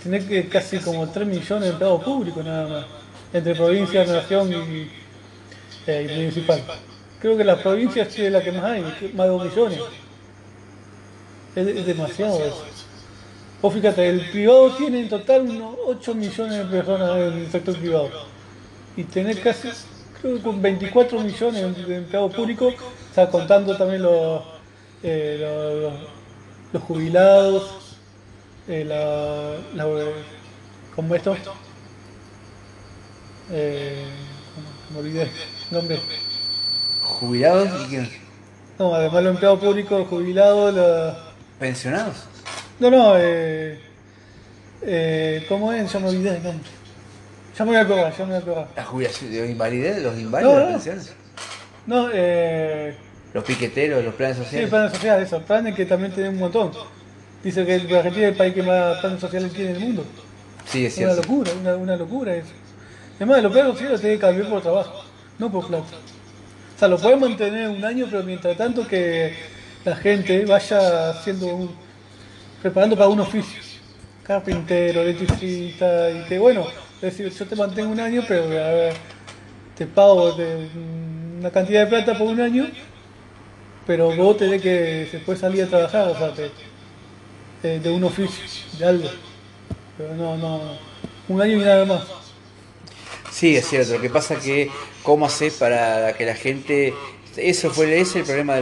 Tiene 0.02 0.26
que 0.26 0.48
casi 0.48 0.80
como 0.80 1.08
3 1.08 1.28
millones 1.28 1.62
de 1.62 1.70
empleados 1.70 2.04
públicos 2.04 2.44
nada 2.44 2.68
más, 2.68 2.86
entre 3.34 3.56
provincia, 3.56 4.06
nación 4.06 4.52
y, 4.52 4.90
eh, 5.88 6.14
municipal. 6.16 6.64
Creo 7.20 7.38
que 7.38 7.44
la 7.44 7.62
provincia 7.62 8.04
es 8.04 8.32
la 8.32 8.42
que 8.42 8.52
más 8.52 8.64
hay, 8.64 8.82
más 8.82 9.28
de 9.28 9.32
2 9.32 9.46
millones. 9.46 9.80
Es, 11.56 11.86
demasiado 11.86 12.38
eso. 12.40 12.66
O 13.62 13.70
fíjate, 13.70 14.10
el 14.10 14.22
privado 14.32 14.72
tiene 14.76 15.02
en 15.02 15.10
total 15.10 15.42
unos 15.42 15.76
8 15.86 16.16
millones 16.16 16.58
de 16.58 16.66
personas 16.66 17.18
en 17.18 17.34
el 17.34 17.52
sector 17.52 17.78
privado. 17.78 18.10
Y 18.98 19.04
tener 19.04 19.40
casi 19.42 19.70
con 20.44 20.62
24 20.62 21.20
millones 21.20 21.88
de 21.88 21.96
empleados 21.96 22.34
públicos, 22.34 22.74
está 23.10 23.30
contando 23.30 23.76
también 23.76 24.04
los, 24.04 24.42
eh, 25.04 25.92
los, 26.72 26.84
jubilados, 26.84 27.81
eh, 28.72 28.86
la, 28.86 29.86
¿cómo 30.96 31.14
esto? 31.16 31.36
Eh, 33.52 34.06
me 34.92 35.00
olvidé 35.00 35.30
nombre. 35.72 36.00
¿Jubilados 37.04 37.70
y 37.86 37.90
quién? 37.90 38.10
No, 38.80 38.96
además 38.96 39.24
los 39.24 39.34
empleados 39.34 39.60
públicos, 39.60 40.08
jubilados, 40.08 40.74
los... 40.74 41.18
¿Pensionados? 41.60 42.26
No, 42.80 42.90
no, 42.90 43.14
eh, 43.18 43.80
eh, 44.84 45.46
¿cómo 45.50 45.74
es? 45.74 45.92
Ya 45.92 46.00
me 46.00 46.08
olvidé 46.08 46.38
el 46.38 46.44
nombre. 46.44 46.70
Ya 47.58 47.66
me 47.66 47.72
voy 47.72 47.78
a 47.78 47.82
acordar, 47.82 48.18
ya 48.18 48.26
me 48.26 48.26
voy 48.26 48.36
a 48.36 48.40
acordar. 48.40 48.68
¿La 48.76 48.86
jubilación 48.86 49.32
de 49.32 49.52
invalidez? 49.52 50.02
¿Los 50.02 50.18
inválidos? 50.18 50.56
No, 50.56 50.68
pensiones? 50.70 51.14
No, 51.86 52.10
eh... 52.14 52.96
Los 53.34 53.44
piqueteros, 53.44 54.04
los 54.04 54.16
planes 54.16 54.38
sociales. 54.38 54.68
Sí, 54.68 54.72
planes 54.72 54.92
sociales, 54.94 55.28
esos 55.28 55.44
planes 55.44 55.76
que 55.76 55.86
también 55.86 56.14
tienen 56.14 56.34
un 56.34 56.40
montón. 56.40 56.72
Dice 57.44 57.66
que 57.66 57.74
Argentina 57.74 58.28
es 58.28 58.32
el 58.32 58.36
país 58.36 58.54
que 58.54 58.64
más 58.64 59.00
planes 59.00 59.20
sociales 59.20 59.52
tiene 59.52 59.72
en 59.72 59.76
el 59.78 59.82
mundo. 59.82 60.06
Sí, 60.66 60.86
es 60.86 60.94
cierto. 60.94 61.14
Una 61.14 61.22
locura, 61.22 61.52
una, 61.60 61.76
una 61.76 61.96
locura 61.96 62.36
eso. 62.36 62.52
Además, 63.16 63.44
los 63.44 63.52
planes 63.52 63.74
sociales 63.74 64.02
tienen 64.02 64.20
que 64.20 64.26
cambiar 64.26 64.50
por 64.50 64.62
trabajo, 64.62 65.04
no 65.40 65.52
por 65.52 65.68
plata. 65.68 65.96
O 66.76 66.80
sea, 66.80 66.88
lo 66.88 66.98
pueden 66.98 67.20
mantener 67.20 67.70
un 67.70 67.84
año, 67.84 68.08
pero 68.10 68.24
mientras 68.24 68.58
tanto 68.58 68.88
que 68.88 69.34
la 69.84 69.96
gente 69.96 70.46
vaya 70.46 71.10
haciendo 71.10 71.48
un, 71.48 71.72
preparando 72.62 72.96
para 72.96 73.10
un 73.10 73.20
oficio. 73.20 73.60
Carpintero, 74.24 75.02
electricista, 75.02 76.10
y 76.10 76.24
que 76.26 76.38
bueno, 76.38 76.68
es 76.96 77.02
decir, 77.02 77.32
yo 77.32 77.46
te 77.46 77.56
mantengo 77.56 77.92
un 77.92 78.00
año, 78.00 78.24
pero 78.28 78.46
te 79.76 79.86
pago 79.88 80.36
una 81.40 81.50
cantidad 81.50 81.82
de 81.82 81.88
plata 81.88 82.18
por 82.18 82.28
un 82.28 82.40
año, 82.40 82.68
pero 83.88 84.16
vos 84.16 84.38
tenés 84.38 84.62
que 84.62 85.08
después 85.12 85.40
salir 85.40 85.64
a 85.64 85.68
trabajar, 85.68 86.08
o 86.10 86.18
sea, 86.18 86.34
de, 87.62 87.90
un 87.90 88.04
oficio, 88.04 88.44
de 88.78 88.86
algo. 88.86 89.10
Pero 89.98 90.16
no, 90.16 90.38
no, 90.38 90.78
un 91.28 91.42
año 91.42 91.54
y 91.54 91.66
nada 91.66 91.86
más. 91.86 92.04
Sí, 93.32 93.56
es 93.56 93.68
cierto. 93.68 93.94
Lo 93.94 94.02
que 94.02 94.10
pasa 94.10 94.36
que, 94.40 94.70
¿cómo 95.04 95.26
haces 95.26 95.54
para 95.54 96.14
que 96.14 96.26
la 96.26 96.36
gente 96.36 96.94
eso 97.38 97.72
fue 97.72 98.00
ese 98.00 98.20
el 98.20 98.26
problema 98.26 98.56
de, 98.56 98.62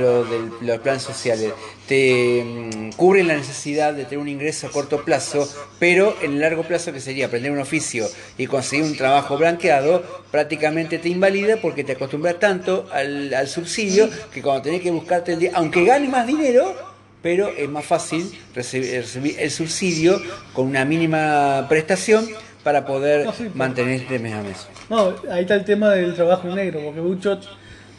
los 0.62 0.80
planes 0.80 1.02
sociales. 1.02 1.54
Te 1.88 2.44
mm, 2.44 2.92
cubren 2.92 3.28
la 3.28 3.36
necesidad 3.36 3.94
de 3.94 4.04
tener 4.04 4.20
un 4.20 4.28
ingreso 4.28 4.68
a 4.68 4.70
corto 4.70 5.04
plazo, 5.04 5.50
pero 5.80 6.16
en 6.22 6.34
el 6.34 6.40
largo 6.40 6.64
plazo, 6.64 6.94
que 6.94 7.00
sería 7.00 7.26
aprender 7.26 7.52
un 7.52 7.60
oficio 7.60 8.08
y 8.38 8.46
conseguir 8.46 8.86
un 8.86 8.96
trabajo 8.96 9.38
blanqueado, 9.38 10.04
prácticamente 10.32 11.00
te 11.00 11.10
invalida 11.10 11.58
porque 11.58 11.84
te 11.84 11.94
acostumbras 11.94 12.40
tanto 12.40 12.88
al, 12.92 13.48
subsidio 13.48 14.10
que 14.32 14.42
cuando 14.42 14.64
tenés 14.64 14.82
que 14.82 14.92
buscarte 14.92 15.34
el 15.34 15.40
día, 15.40 15.52
aunque 15.56 15.84
ganes 15.84 16.10
más 16.10 16.28
dinero, 16.28 16.89
pero 17.22 17.50
es 17.50 17.70
más 17.70 17.86
fácil 17.86 18.32
recibir, 18.56 19.36
el 19.40 19.52
subsidio 19.52 20.22
con 20.54 20.68
una 20.68 20.86
mínima 20.86 21.66
prestación 21.68 22.26
para 22.64 22.86
poder 22.86 23.28
mantenerte 23.54 24.20
mes 24.20 24.34
a 24.34 24.42
mes. 24.42 24.68
No, 24.90 25.14
ahí 25.32 25.42
está 25.42 25.56
el 25.56 25.66
tema 25.66 25.90
del 25.90 26.14
trabajo 26.16 26.48
negro, 26.48 26.82
porque 26.84 27.02
muchos 27.02 27.50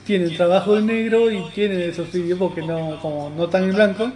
tienen 0.04 0.36
trabajo 0.36 0.76
en 0.76 0.86
negro 0.86 1.30
y 1.30 1.42
tienen 1.50 1.80
el 1.80 1.94
subsidio 1.94 2.38
porque 2.38 2.62
no, 2.62 2.98
como 3.00 3.30
no 3.30 3.44
están 3.44 3.64
en 3.64 3.74
blanco, 3.74 4.10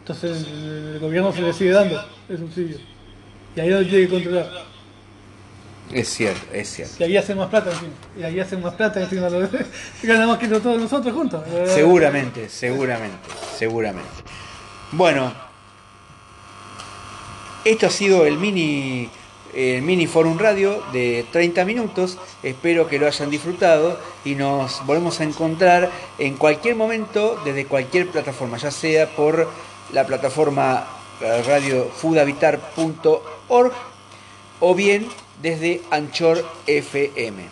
entonces 0.00 0.46
el 0.46 0.98
gobierno 0.98 1.32
se 1.32 1.42
le 1.42 1.52
sigue 1.52 1.70
dando 1.70 2.02
el 2.28 2.38
subsidio. 2.38 2.78
Y 3.56 3.60
ahí 3.60 3.70
lo 3.70 3.84
tiene 3.84 4.06
que 4.06 4.08
controlar. 4.08 4.73
Es 5.94 6.08
cierto, 6.08 6.46
es 6.52 6.68
cierto. 6.68 6.96
Y 6.98 7.04
ahí 7.04 7.16
hacen 7.16 7.38
más 7.38 7.48
plata. 7.48 7.70
Y 8.18 8.24
ahí 8.24 8.40
hacen 8.40 8.60
más 8.60 8.74
plata 8.74 9.00
encima. 9.00 9.30
Lo, 9.30 9.48
ganamos 10.02 10.38
que 10.38 10.48
todos 10.48 10.80
nosotros 10.80 11.14
juntos. 11.14 11.44
Seguramente, 11.72 12.48
seguramente, 12.48 13.18
seguramente. 13.56 14.10
Bueno, 14.90 15.32
esto 17.64 17.86
ha 17.86 17.90
sido 17.90 18.26
el 18.26 18.38
mini, 18.38 19.08
el 19.54 19.82
mini 19.82 20.08
Forum 20.08 20.36
Radio 20.36 20.82
de 20.92 21.26
30 21.30 21.64
minutos. 21.64 22.18
Espero 22.42 22.88
que 22.88 22.98
lo 22.98 23.06
hayan 23.06 23.30
disfrutado 23.30 23.96
y 24.24 24.34
nos 24.34 24.84
volvemos 24.86 25.20
a 25.20 25.24
encontrar 25.24 25.92
en 26.18 26.36
cualquier 26.36 26.74
momento 26.74 27.40
desde 27.44 27.66
cualquier 27.66 28.08
plataforma, 28.08 28.58
ya 28.58 28.72
sea 28.72 29.14
por 29.14 29.48
la 29.92 30.04
plataforma 30.04 30.88
radiofudavitar.org 31.20 33.72
o 34.58 34.74
bien 34.74 35.06
desde 35.44 35.82
Anchor 35.90 36.42
FM. 36.66 37.42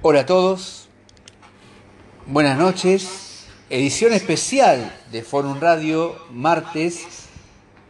Hola 0.00 0.20
a 0.20 0.24
todos, 0.24 0.88
buenas 2.24 2.56
noches, 2.56 3.44
edición 3.68 4.14
especial 4.14 4.98
de 5.12 5.22
Forum 5.22 5.60
Radio, 5.60 6.16
martes 6.30 7.28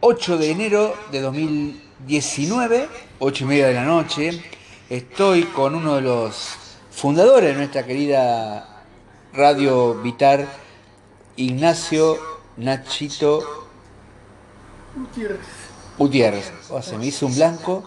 8 0.01 0.37
de 0.39 0.51
enero 0.51 0.93
de 1.13 1.21
2019, 1.21 2.89
8 3.19 3.43
y 3.45 3.47
media 3.47 3.67
de 3.67 3.73
la 3.75 3.85
noche. 3.85 4.43
Estoy 4.89 5.43
con 5.43 5.73
uno 5.73 5.95
de 5.95 6.01
los 6.01 6.49
fundadores 6.91 7.51
de 7.51 7.55
nuestra 7.55 7.85
querida 7.85 8.83
Radio 9.31 9.93
Vitar, 10.01 10.68
Ignacio 11.35 12.17
Nachito 12.57 13.67
Gutiérrez. 14.95 15.39
Gutiérrez. 15.97 16.51
Oh, 16.69 16.81
se 16.81 16.97
me 16.97 17.05
hizo 17.05 17.25
un 17.25 17.35
blanco 17.35 17.83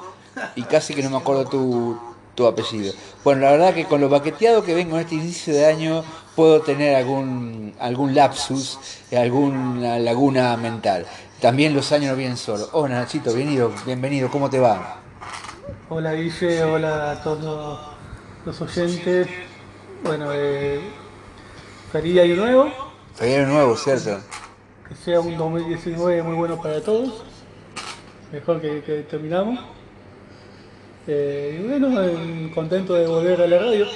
y 0.55 0.63
casi 0.63 0.95
que 0.95 1.03
no 1.03 1.11
me 1.11 1.17
acuerdo 1.19 1.45
tu, 1.47 1.99
tu 2.35 2.47
apellido. 2.47 2.93
Bueno, 3.25 3.43
la 3.43 3.53
verdad 3.53 3.75
que 3.75 3.85
con 3.85 4.01
lo 4.01 4.09
baqueteado 4.09 4.65
que 4.65 4.75
vengo 4.75 4.97
en 4.97 5.03
este 5.03 5.15
inicio 5.17 5.55
de 5.55 5.67
año 5.67 6.05
puedo 6.35 6.61
tener 6.63 6.95
algún, 6.95 7.75
algún 7.79 8.15
lapsus, 8.15 8.79
alguna 9.17 9.99
laguna 9.99 10.57
mental. 10.57 11.07
También 11.41 11.75
los 11.75 11.91
años 11.93 12.13
no 12.13 12.17
vienen 12.17 12.37
solos. 12.37 12.71
Hola 12.73 13.01
Nachito, 13.01 13.35
bienvenido, 13.35 13.73
bienvenido, 13.85 14.31
¿cómo 14.31 14.49
te 14.49 14.59
va? 14.61 14.99
Hola 15.89 16.15
Guille, 16.15 16.63
hola 16.65 17.11
a 17.13 17.23
todos 17.23 17.81
los 18.47 18.61
oyentes. 18.61 19.29
Bueno, 20.05 20.31
eh, 20.33 20.81
feliz 21.91 22.21
año 22.21 22.37
nuevo. 22.37 22.92
Feliz 23.15 23.39
año 23.39 23.49
nuevo, 23.49 23.77
¿cierto? 23.77 24.21
Que 24.89 24.95
sea 24.95 25.21
un 25.21 25.37
2019 25.37 26.23
muy 26.23 26.37
bueno 26.37 26.61
para 26.61 26.81
todos. 26.81 27.25
Mejor 28.33 28.61
que, 28.61 28.83
que 28.83 29.03
terminamos. 29.03 29.61
Eh, 31.07 31.61
y 31.61 31.69
bueno, 31.69 32.01
eh, 32.03 32.51
contento 32.55 32.95
de 32.95 33.07
volver 33.07 33.41
a 33.43 33.47
la 33.47 33.59
radio. 33.59 33.87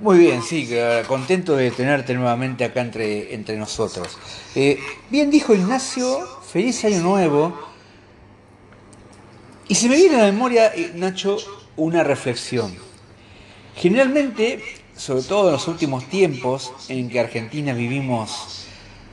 Muy 0.00 0.18
bien, 0.18 0.42
sí, 0.42 0.68
contento 1.06 1.56
de 1.56 1.70
tenerte 1.70 2.14
nuevamente 2.14 2.64
acá 2.64 2.80
entre, 2.80 3.34
entre 3.34 3.56
nosotros. 3.56 4.18
Eh, 4.54 4.80
bien 5.10 5.30
dijo 5.30 5.54
Ignacio, 5.54 6.26
feliz 6.42 6.84
año 6.84 7.00
nuevo. 7.00 7.70
Y 9.68 9.74
se 9.74 9.88
me 9.88 9.96
viene 9.96 10.16
a 10.16 10.18
la 10.20 10.32
memoria, 10.32 10.72
Nacho, 10.94 11.36
una 11.76 12.02
reflexión. 12.02 12.74
Generalmente, 13.76 14.62
sobre 15.00 15.22
todo 15.22 15.46
en 15.46 15.52
los 15.52 15.66
últimos 15.66 16.04
tiempos 16.04 16.72
en 16.88 17.08
que 17.08 17.20
Argentina 17.20 17.72
vivimos, 17.72 18.66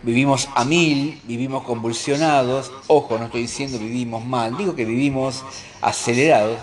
vivimos 0.03 0.49
a 0.53 0.65
mil, 0.65 1.21
vivimos 1.23 1.63
convulsionados, 1.63 2.73
ojo, 2.87 3.17
no 3.17 3.25
estoy 3.27 3.43
diciendo 3.43 3.79
vivimos 3.79 4.25
mal, 4.25 4.57
digo 4.57 4.75
que 4.75 4.83
vivimos 4.83 5.45
acelerados, 5.79 6.59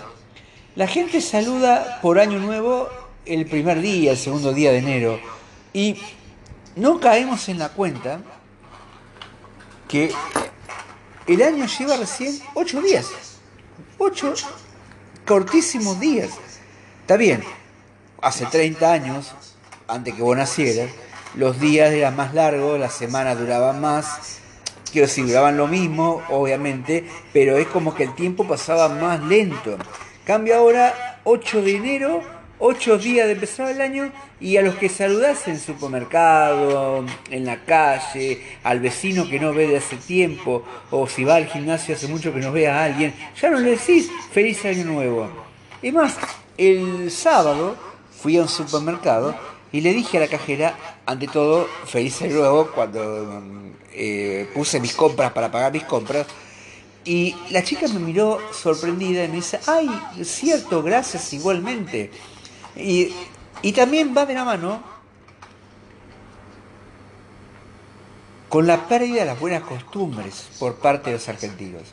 la 0.75 0.85
gente 0.85 1.21
saluda 1.21 1.99
por 2.03 2.19
año 2.19 2.37
nuevo 2.37 2.87
el 3.25 3.47
primer 3.47 3.81
día, 3.81 4.11
el 4.11 4.17
segundo 4.17 4.53
día 4.53 4.71
de 4.71 4.77
enero, 4.77 5.19
y 5.73 5.95
no 6.75 6.99
caemos 6.99 7.49
en 7.49 7.57
la 7.57 7.69
cuenta 7.69 8.21
que 9.87 10.11
el 11.25 11.41
año 11.41 11.65
lleva 11.65 11.97
recién 11.97 12.39
ocho 12.53 12.79
días. 12.79 13.07
Ocho 13.97 14.35
cortísimos 15.25 15.99
días. 15.99 16.29
Está 17.01 17.17
bien, 17.17 17.43
hace 18.25 18.47
30 18.47 18.91
años, 18.91 19.35
antes 19.87 20.15
que 20.15 20.23
vos 20.23 20.35
nacieras, 20.35 20.89
los 21.35 21.59
días 21.59 21.93
eran 21.93 22.15
más 22.15 22.33
largos, 22.33 22.79
las 22.79 22.95
semanas 22.95 23.37
duraban 23.37 23.79
más, 23.79 24.39
quiero 24.91 25.05
decir, 25.05 25.27
duraban 25.27 25.57
lo 25.57 25.67
mismo, 25.67 26.23
obviamente, 26.29 27.07
pero 27.31 27.57
es 27.57 27.67
como 27.67 27.93
que 27.93 28.01
el 28.01 28.15
tiempo 28.15 28.47
pasaba 28.47 28.89
más 28.89 29.21
lento. 29.21 29.77
Cambio 30.25 30.55
ahora, 30.55 31.19
8 31.23 31.61
de 31.61 31.75
enero, 31.75 32.23
8 32.57 32.97
días 32.97 33.27
de 33.27 33.33
empezar 33.33 33.69
el 33.69 33.79
año, 33.79 34.11
y 34.39 34.57
a 34.57 34.63
los 34.63 34.73
que 34.73 34.89
saludás 34.89 35.47
en 35.47 35.59
supermercado, 35.59 37.05
en 37.29 37.45
la 37.45 37.63
calle, 37.63 38.41
al 38.63 38.79
vecino 38.79 39.29
que 39.29 39.39
no 39.39 39.53
ve 39.53 39.67
de 39.67 39.77
hace 39.77 39.97
tiempo, 39.97 40.63
o 40.89 41.05
si 41.05 41.23
va 41.23 41.35
al 41.35 41.45
gimnasio 41.45 41.93
hace 41.93 42.07
mucho 42.07 42.33
que 42.33 42.39
no 42.39 42.51
ve 42.51 42.67
a 42.67 42.85
alguien, 42.85 43.13
ya 43.39 43.51
no 43.51 43.59
le 43.59 43.69
decís 43.69 44.09
feliz 44.31 44.65
año 44.65 44.83
nuevo. 44.83 45.29
Es 45.79 45.93
más, 45.93 46.17
el 46.57 47.11
sábado 47.11 47.93
fui 48.25 48.37
a 48.37 48.41
un 48.41 48.49
supermercado 48.49 49.35
y 49.71 49.81
le 49.81 49.93
dije 49.93 50.17
a 50.17 50.21
la 50.21 50.27
cajera, 50.27 50.75
ante 51.05 51.27
todo, 51.27 51.67
feliz 51.85 52.19
año 52.23 52.37
nuevo, 52.37 52.71
cuando 52.73 53.39
eh, 53.93 54.49
puse 54.51 54.79
mis 54.79 54.95
compras 54.95 55.31
para 55.31 55.51
pagar 55.51 55.71
mis 55.71 55.83
compras. 55.83 56.25
Y 57.03 57.35
la 57.51 57.63
chica 57.63 57.87
me 57.87 57.99
miró 57.99 58.39
sorprendida 58.51 59.25
y 59.25 59.27
me 59.27 59.35
dice, 59.35 59.59
ay, 59.67 59.87
cierto, 60.23 60.81
gracias 60.81 61.33
igualmente. 61.33 62.09
Y, 62.75 63.13
y 63.61 63.73
también 63.73 64.11
va 64.17 64.25
de 64.25 64.33
la 64.33 64.43
mano 64.43 64.81
con 68.49 68.65
la 68.65 68.87
pérdida 68.87 69.19
de 69.19 69.25
las 69.25 69.39
buenas 69.39 69.61
costumbres 69.61 70.47
por 70.57 70.77
parte 70.77 71.11
de 71.11 71.17
los 71.17 71.29
argentinos. 71.29 71.83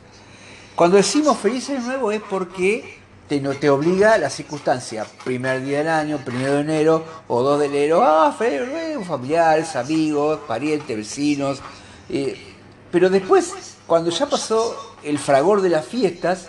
Cuando 0.73 0.97
decimos 0.97 1.37
feliz 1.37 1.69
año 1.69 1.81
nuevo 1.81 2.11
es 2.11 2.23
porque 2.27 3.02
te, 3.27 3.39
te 3.39 3.69
obliga 3.69 4.17
la 4.17 4.29
circunstancia, 4.29 5.05
primer 5.23 5.63
día 5.63 5.79
del 5.79 5.87
año, 5.89 6.17
primero 6.23 6.53
de 6.55 6.61
enero 6.61 7.05
o 7.27 7.41
2 7.41 7.59
de 7.61 7.65
enero, 7.67 8.03
ah, 8.03 8.35
familiares, 9.05 9.75
amigos, 9.75 10.39
parientes, 10.47 10.95
vecinos. 10.95 11.59
eh, 12.09 12.37
pero 12.91 13.09
después, 13.09 13.53
cuando 13.87 14.11
ya 14.11 14.27
pasó 14.27 14.95
el 15.03 15.17
fragor 15.17 15.61
de 15.61 15.69
las 15.69 15.85
fiestas, 15.85 16.47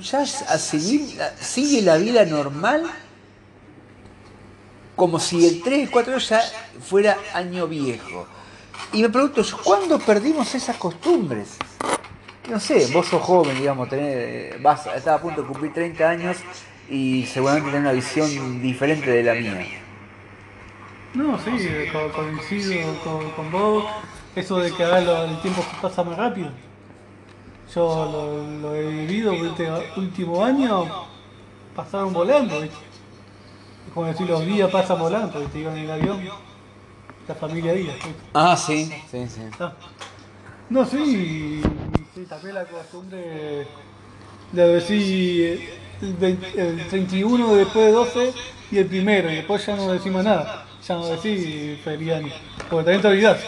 ya 0.00 0.20
a 0.20 0.58
seguir- 0.58 1.16
sigue 1.40 1.82
la 1.82 1.96
vida 1.96 2.24
normal 2.24 2.90
como 4.96 5.18
si 5.20 5.46
el 5.46 5.62
3 5.62 5.84
el 5.84 5.90
4 5.90 6.18
ya 6.18 6.42
fuera 6.86 7.16
año 7.34 7.66
viejo. 7.68 8.26
Y 8.92 9.02
me 9.02 9.08
pregunto, 9.10 9.42
¿cuándo 9.62 9.98
perdimos 9.98 10.54
esas 10.54 10.76
costumbres? 10.76 11.50
No 12.50 12.58
sé, 12.58 12.86
vos 12.86 13.06
sos 13.06 13.22
joven, 13.22 13.56
digamos, 13.58 13.88
tenés, 13.88 14.60
vas, 14.62 14.86
estás 14.86 15.18
a 15.18 15.22
punto 15.22 15.42
de 15.42 15.46
cumplir 15.48 15.72
30 15.72 16.10
años 16.10 16.36
y 16.88 17.24
seguramente 17.26 17.70
tenés 17.70 17.82
una 17.82 17.92
visión 17.92 18.60
diferente 18.60 19.10
de 19.10 19.22
la 19.22 19.34
mía. 19.34 19.68
No, 21.14 21.38
sí, 21.38 21.50
co- 21.92 22.12
coincido 22.12 22.98
con, 23.00 23.30
con 23.32 23.50
vos. 23.50 23.84
Eso 24.34 24.58
de 24.60 24.72
que 24.72 24.84
ahora 24.84 25.00
lo- 25.00 25.24
el 25.24 25.38
tiempo 25.40 25.60
pasa 25.80 26.04
más 26.04 26.16
rápido. 26.16 26.50
Yo 27.74 28.04
lo, 28.06 28.42
lo 28.60 28.74
he 28.74 28.88
vivido 28.90 29.32
este 29.46 29.70
último 29.96 30.44
año, 30.44 30.86
pasaron 31.74 32.12
volando, 32.12 32.60
¿viste? 32.60 32.76
Es 33.86 33.94
como 33.94 34.06
decir, 34.06 34.26
los 34.28 34.44
días 34.44 34.70
pasan 34.70 34.98
volando, 34.98 35.40
¿viste? 35.40 35.58
Iban 35.58 35.76
en 35.78 35.84
el 35.84 35.90
avión, 35.90 36.18
la 37.28 37.34
familia 37.34 37.72
¿viste? 37.74 37.92
Ah, 38.34 38.56
sí, 38.56 38.86
sí, 39.10 39.26
sí. 39.28 39.42
Ah. 39.60 39.72
No, 40.70 40.86
sí, 40.86 41.60
sí, 42.14 42.24
también 42.28 42.54
la 42.54 42.64
costumbre 42.64 43.66
de 44.52 44.68
decir 44.68 45.68
el, 46.00 46.14
20 46.14 46.62
el 46.62 46.86
31 46.86 47.54
después 47.56 47.86
de 47.86 47.90
12 47.92 48.32
y 48.70 48.78
el 48.78 48.86
primero, 48.86 49.28
y 49.32 49.34
después 49.34 49.66
ya 49.66 49.74
no 49.74 49.90
decimos 49.92 50.22
nada, 50.22 50.64
ya 50.86 50.94
no 50.94 51.06
decís 51.08 51.80
feliz 51.82 52.12
año, 52.12 52.32
porque 52.70 52.84
también 52.84 53.02
te 53.02 53.08
olvidás, 53.08 53.38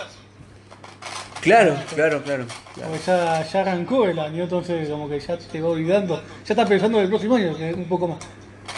Claro, 1.40 1.76
claro, 1.94 2.22
claro. 2.22 2.46
claro. 2.74 2.90
porque 2.90 3.04
ya, 3.06 3.42
ya 3.48 3.60
arrancó 3.60 4.04
el 4.04 4.18
año, 4.18 4.42
entonces 4.44 4.88
como 4.88 5.08
que 5.08 5.20
ya 5.20 5.38
te 5.38 5.60
va 5.60 5.68
olvidando, 5.68 6.16
ya 6.16 6.54
estás 6.54 6.68
pensando 6.68 6.98
en 6.98 7.04
el 7.04 7.08
próximo 7.10 7.36
año, 7.36 7.56
que 7.56 7.70
es 7.70 7.76
un 7.76 7.84
poco 7.84 8.08
más. 8.08 8.18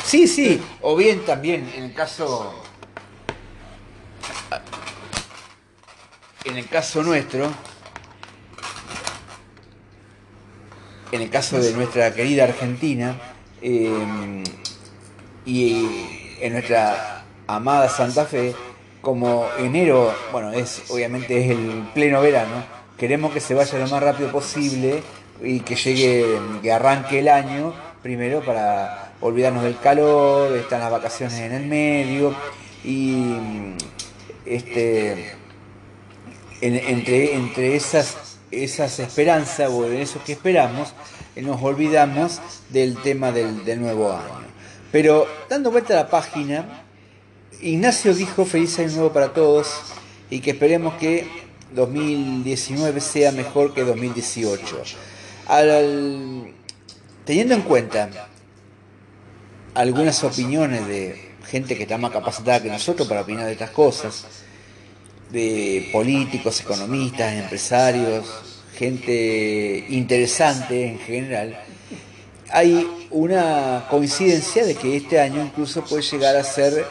Sí, 0.05 0.27
sí, 0.27 0.63
o 0.83 0.95
bien 0.97 1.25
también 1.25 1.71
en 1.75 1.85
el 1.85 1.95
caso 1.95 2.55
en 6.45 6.59
el 6.59 6.69
caso 6.69 7.03
nuestro 7.03 7.51
en 11.15 11.23
el 11.23 11.31
caso 11.31 11.61
de 11.61 11.73
nuestra 11.73 12.13
querida 12.13 12.43
Argentina 12.45 13.17
eh, 13.63 14.43
y 15.47 15.89
en 16.41 16.53
nuestra 16.53 17.25
amada 17.47 17.89
Santa 17.89 18.25
Fe 18.25 18.55
como 19.01 19.47
enero, 19.59 20.13
bueno, 20.33 20.53
es 20.53 20.83
obviamente 20.89 21.45
es 21.45 21.51
el 21.53 21.89
pleno 21.95 22.21
verano, 22.21 22.65
queremos 22.99 23.33
que 23.33 23.39
se 23.39 23.55
vaya 23.55 23.79
lo 23.79 23.87
más 23.87 24.03
rápido 24.03 24.33
posible 24.33 25.03
y 25.41 25.61
que 25.61 25.77
llegue, 25.77 26.39
que 26.63 26.73
arranque 26.73 27.21
el 27.21 27.29
año 27.29 27.75
primero 28.03 28.41
para 28.41 29.13
olvidarnos 29.21 29.63
del 29.63 29.79
calor, 29.79 30.57
están 30.57 30.81
las 30.81 30.91
vacaciones 30.91 31.39
en 31.39 31.53
el 31.53 31.67
medio 31.67 32.35
y 32.83 33.37
este 34.47 35.33
entre, 36.61 37.35
entre 37.35 37.77
esas, 37.77 38.34
esas 38.63 38.99
esperanzas 38.99 39.71
o 39.71 39.87
en 39.87 39.97
eso 39.97 40.23
que 40.25 40.33
esperamos, 40.33 40.93
nos 41.37 41.61
olvidamos 41.63 42.41
del 42.69 43.01
tema 43.03 43.33
del, 43.33 43.65
del 43.65 43.81
nuevo 43.81 44.13
año. 44.13 44.47
Pero 44.93 45.27
dando 45.49 45.71
vuelta 45.71 45.95
a 45.95 46.05
la 46.05 46.09
página, 46.09 46.85
Ignacio 47.61 48.15
dijo 48.15 48.45
feliz 48.45 48.79
año 48.79 48.93
nuevo 48.93 49.13
para 49.13 49.33
todos 49.33 49.69
y 50.31 50.41
que 50.41 50.53
esperemos 50.53 50.95
que 50.95 51.27
2019 51.75 53.01
sea 53.01 53.33
mejor 53.33 53.75
que 53.75 53.83
2018. 53.83 54.83
teniendo 57.25 57.55
en 57.55 57.63
cuenta 57.63 58.29
algunas 59.75 60.23
opiniones 60.23 60.87
de 60.87 61.33
gente 61.47 61.77
que 61.77 61.83
está 61.83 61.99
más 61.99 62.13
capacitada 62.13 62.63
que 62.63 62.69
nosotros 62.69 63.09
para 63.09 63.23
opinar 63.23 63.47
de 63.47 63.53
estas 63.53 63.71
cosas, 63.71 64.25
de 65.35 65.89
políticos, 65.93 66.61
economistas, 66.61 67.35
empresarios, 67.35 68.25
gente 68.79 69.85
interesante 69.89 70.87
en 70.87 70.99
general, 71.01 71.61
hay 72.51 72.89
una 73.11 73.87
coincidencia 73.91 74.65
de 74.65 74.77
que 74.77 74.97
este 74.97 75.21
año 75.21 75.43
incluso 75.43 75.85
puede 75.85 76.03
llegar 76.03 76.37
a 76.37 76.45
ser 76.45 76.87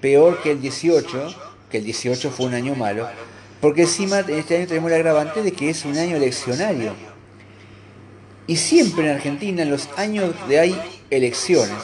peor 0.00 0.40
que 0.42 0.52
el 0.52 0.60
18, 0.60 1.34
que 1.70 1.78
el 1.78 1.84
18 1.84 2.30
fue 2.30 2.46
un 2.46 2.54
año 2.54 2.76
malo, 2.76 3.08
porque 3.60 3.82
encima 3.82 4.20
en 4.20 4.38
este 4.38 4.56
año 4.56 4.68
tenemos 4.68 4.90
el 4.92 4.96
agravante 4.96 5.42
de 5.42 5.52
que 5.52 5.70
es 5.70 5.84
un 5.84 5.98
año 5.98 6.16
eleccionario. 6.16 6.94
Y 8.46 8.56
siempre 8.56 9.04
en 9.04 9.16
Argentina, 9.16 9.62
en 9.62 9.70
los 9.70 9.88
años 9.96 10.34
de 10.48 10.60
hay 10.60 10.80
elecciones, 11.10 11.76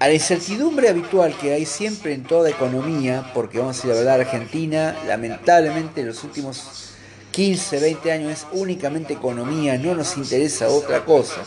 a 0.00 0.08
la 0.08 0.14
incertidumbre 0.14 0.88
habitual 0.88 1.36
que 1.38 1.52
hay 1.52 1.66
siempre 1.66 2.14
en 2.14 2.24
toda 2.24 2.48
economía, 2.48 3.30
porque 3.34 3.58
vamos 3.58 3.76
a 3.76 3.76
decir 3.76 3.90
la 3.90 3.96
verdad, 3.96 4.20
Argentina, 4.20 4.96
lamentablemente 5.06 6.00
en 6.00 6.06
los 6.06 6.24
últimos 6.24 6.94
15, 7.32 7.78
20 7.78 8.10
años 8.10 8.32
es 8.32 8.46
únicamente 8.52 9.12
economía, 9.12 9.76
no 9.76 9.94
nos 9.94 10.16
interesa 10.16 10.68
otra 10.68 11.04
cosa. 11.04 11.44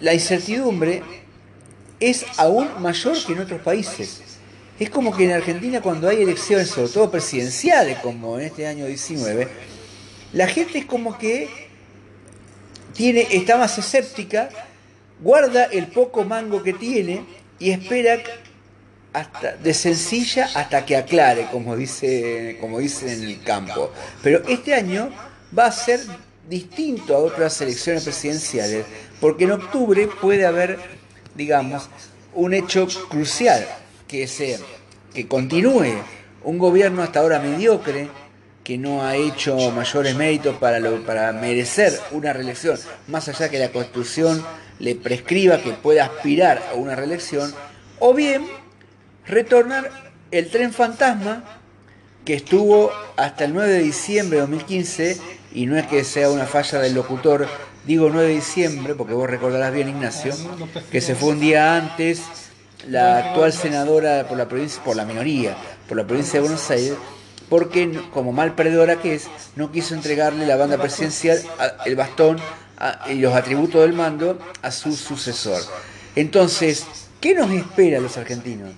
La 0.00 0.14
incertidumbre 0.14 1.02
es 2.00 2.24
aún 2.38 2.66
mayor 2.80 3.22
que 3.22 3.34
en 3.34 3.40
otros 3.40 3.60
países. 3.60 4.22
Es 4.80 4.88
como 4.88 5.14
que 5.14 5.24
en 5.24 5.32
Argentina 5.32 5.82
cuando 5.82 6.08
hay 6.08 6.22
elecciones, 6.22 6.70
sobre 6.70 6.88
todo 6.88 7.10
presidenciales, 7.10 7.98
como 7.98 8.38
en 8.38 8.46
este 8.46 8.66
año 8.66 8.86
19, 8.86 9.48
la 10.32 10.48
gente 10.48 10.78
es 10.78 10.86
como 10.86 11.18
que 11.18 11.50
tiene, 12.94 13.28
está 13.32 13.58
más 13.58 13.76
escéptica, 13.76 14.48
guarda 15.20 15.64
el 15.64 15.88
poco 15.88 16.24
mango 16.24 16.62
que 16.62 16.72
tiene 16.72 17.24
y 17.58 17.70
espera 17.70 18.18
hasta, 19.12 19.56
de 19.56 19.74
sencilla 19.74 20.48
hasta 20.54 20.84
que 20.84 20.96
aclare, 20.96 21.48
como 21.50 21.76
dice, 21.76 22.58
como 22.60 22.78
dicen 22.78 23.08
en 23.08 23.22
el 23.22 23.42
campo. 23.42 23.92
Pero 24.22 24.42
este 24.48 24.74
año 24.74 25.10
va 25.56 25.66
a 25.66 25.72
ser 25.72 26.00
distinto 26.48 27.14
a 27.14 27.18
otras 27.18 27.60
elecciones 27.60 28.04
presidenciales, 28.04 28.84
porque 29.20 29.44
en 29.44 29.52
octubre 29.52 30.08
puede 30.20 30.44
haber, 30.44 30.78
digamos, 31.34 31.88
un 32.34 32.52
hecho 32.52 32.86
crucial, 33.08 33.66
que 34.08 34.26
sea 34.26 34.58
que 35.14 35.28
continúe 35.28 35.94
un 36.42 36.58
gobierno 36.58 37.02
hasta 37.02 37.20
ahora 37.20 37.38
mediocre, 37.38 38.08
que 38.64 38.76
no 38.76 39.04
ha 39.04 39.16
hecho 39.16 39.56
mayores 39.70 40.16
méritos 40.16 40.56
para, 40.56 40.80
para 41.06 41.32
merecer 41.32 41.98
una 42.10 42.32
reelección, 42.32 42.78
más 43.06 43.28
allá 43.28 43.48
que 43.48 43.58
la 43.58 43.70
Constitución 43.70 44.44
le 44.78 44.94
prescriba 44.94 45.60
que 45.60 45.70
pueda 45.70 46.04
aspirar 46.04 46.62
a 46.70 46.74
una 46.74 46.96
reelección, 46.96 47.54
o 48.00 48.14
bien 48.14 48.46
retornar 49.26 49.90
el 50.30 50.50
tren 50.50 50.72
fantasma 50.72 51.44
que 52.24 52.34
estuvo 52.34 52.90
hasta 53.16 53.44
el 53.44 53.54
9 53.54 53.72
de 53.72 53.78
diciembre 53.80 54.36
de 54.36 54.40
2015, 54.42 55.18
y 55.52 55.66
no 55.66 55.76
es 55.76 55.86
que 55.86 56.04
sea 56.04 56.30
una 56.30 56.46
falla 56.46 56.80
del 56.80 56.94
locutor, 56.94 57.46
digo 57.86 58.08
9 58.10 58.28
de 58.28 58.34
diciembre, 58.34 58.94
porque 58.94 59.14
vos 59.14 59.28
recordarás 59.28 59.72
bien 59.72 59.88
Ignacio, 59.88 60.34
que 60.90 61.00
se 61.00 61.14
fue 61.14 61.30
un 61.30 61.40
día 61.40 61.76
antes 61.76 62.22
la 62.88 63.18
actual 63.18 63.52
senadora 63.52 64.26
por 64.28 64.36
la 64.36 64.48
provincia, 64.48 64.82
por 64.82 64.96
la 64.96 65.04
minoría, 65.04 65.56
por 65.88 65.96
la 65.96 66.06
provincia 66.06 66.34
de 66.34 66.40
Buenos 66.40 66.70
Aires, 66.70 66.94
porque 67.48 68.00
como 68.12 68.32
mal 68.32 68.54
perdedora 68.54 68.96
que 68.96 69.14
es, 69.14 69.28
no 69.54 69.70
quiso 69.70 69.94
entregarle 69.94 70.46
la 70.46 70.56
banda 70.56 70.78
presidencial, 70.78 71.40
el 71.84 71.96
bastón 71.96 72.38
y 73.08 73.14
los 73.14 73.34
atributos 73.34 73.82
del 73.82 73.92
mando 73.92 74.38
a 74.62 74.70
su 74.70 74.94
sucesor. 74.94 75.60
Entonces, 76.16 76.86
¿qué 77.20 77.34
nos 77.34 77.50
espera 77.50 77.98
a 77.98 78.00
los 78.00 78.16
argentinos? 78.16 78.72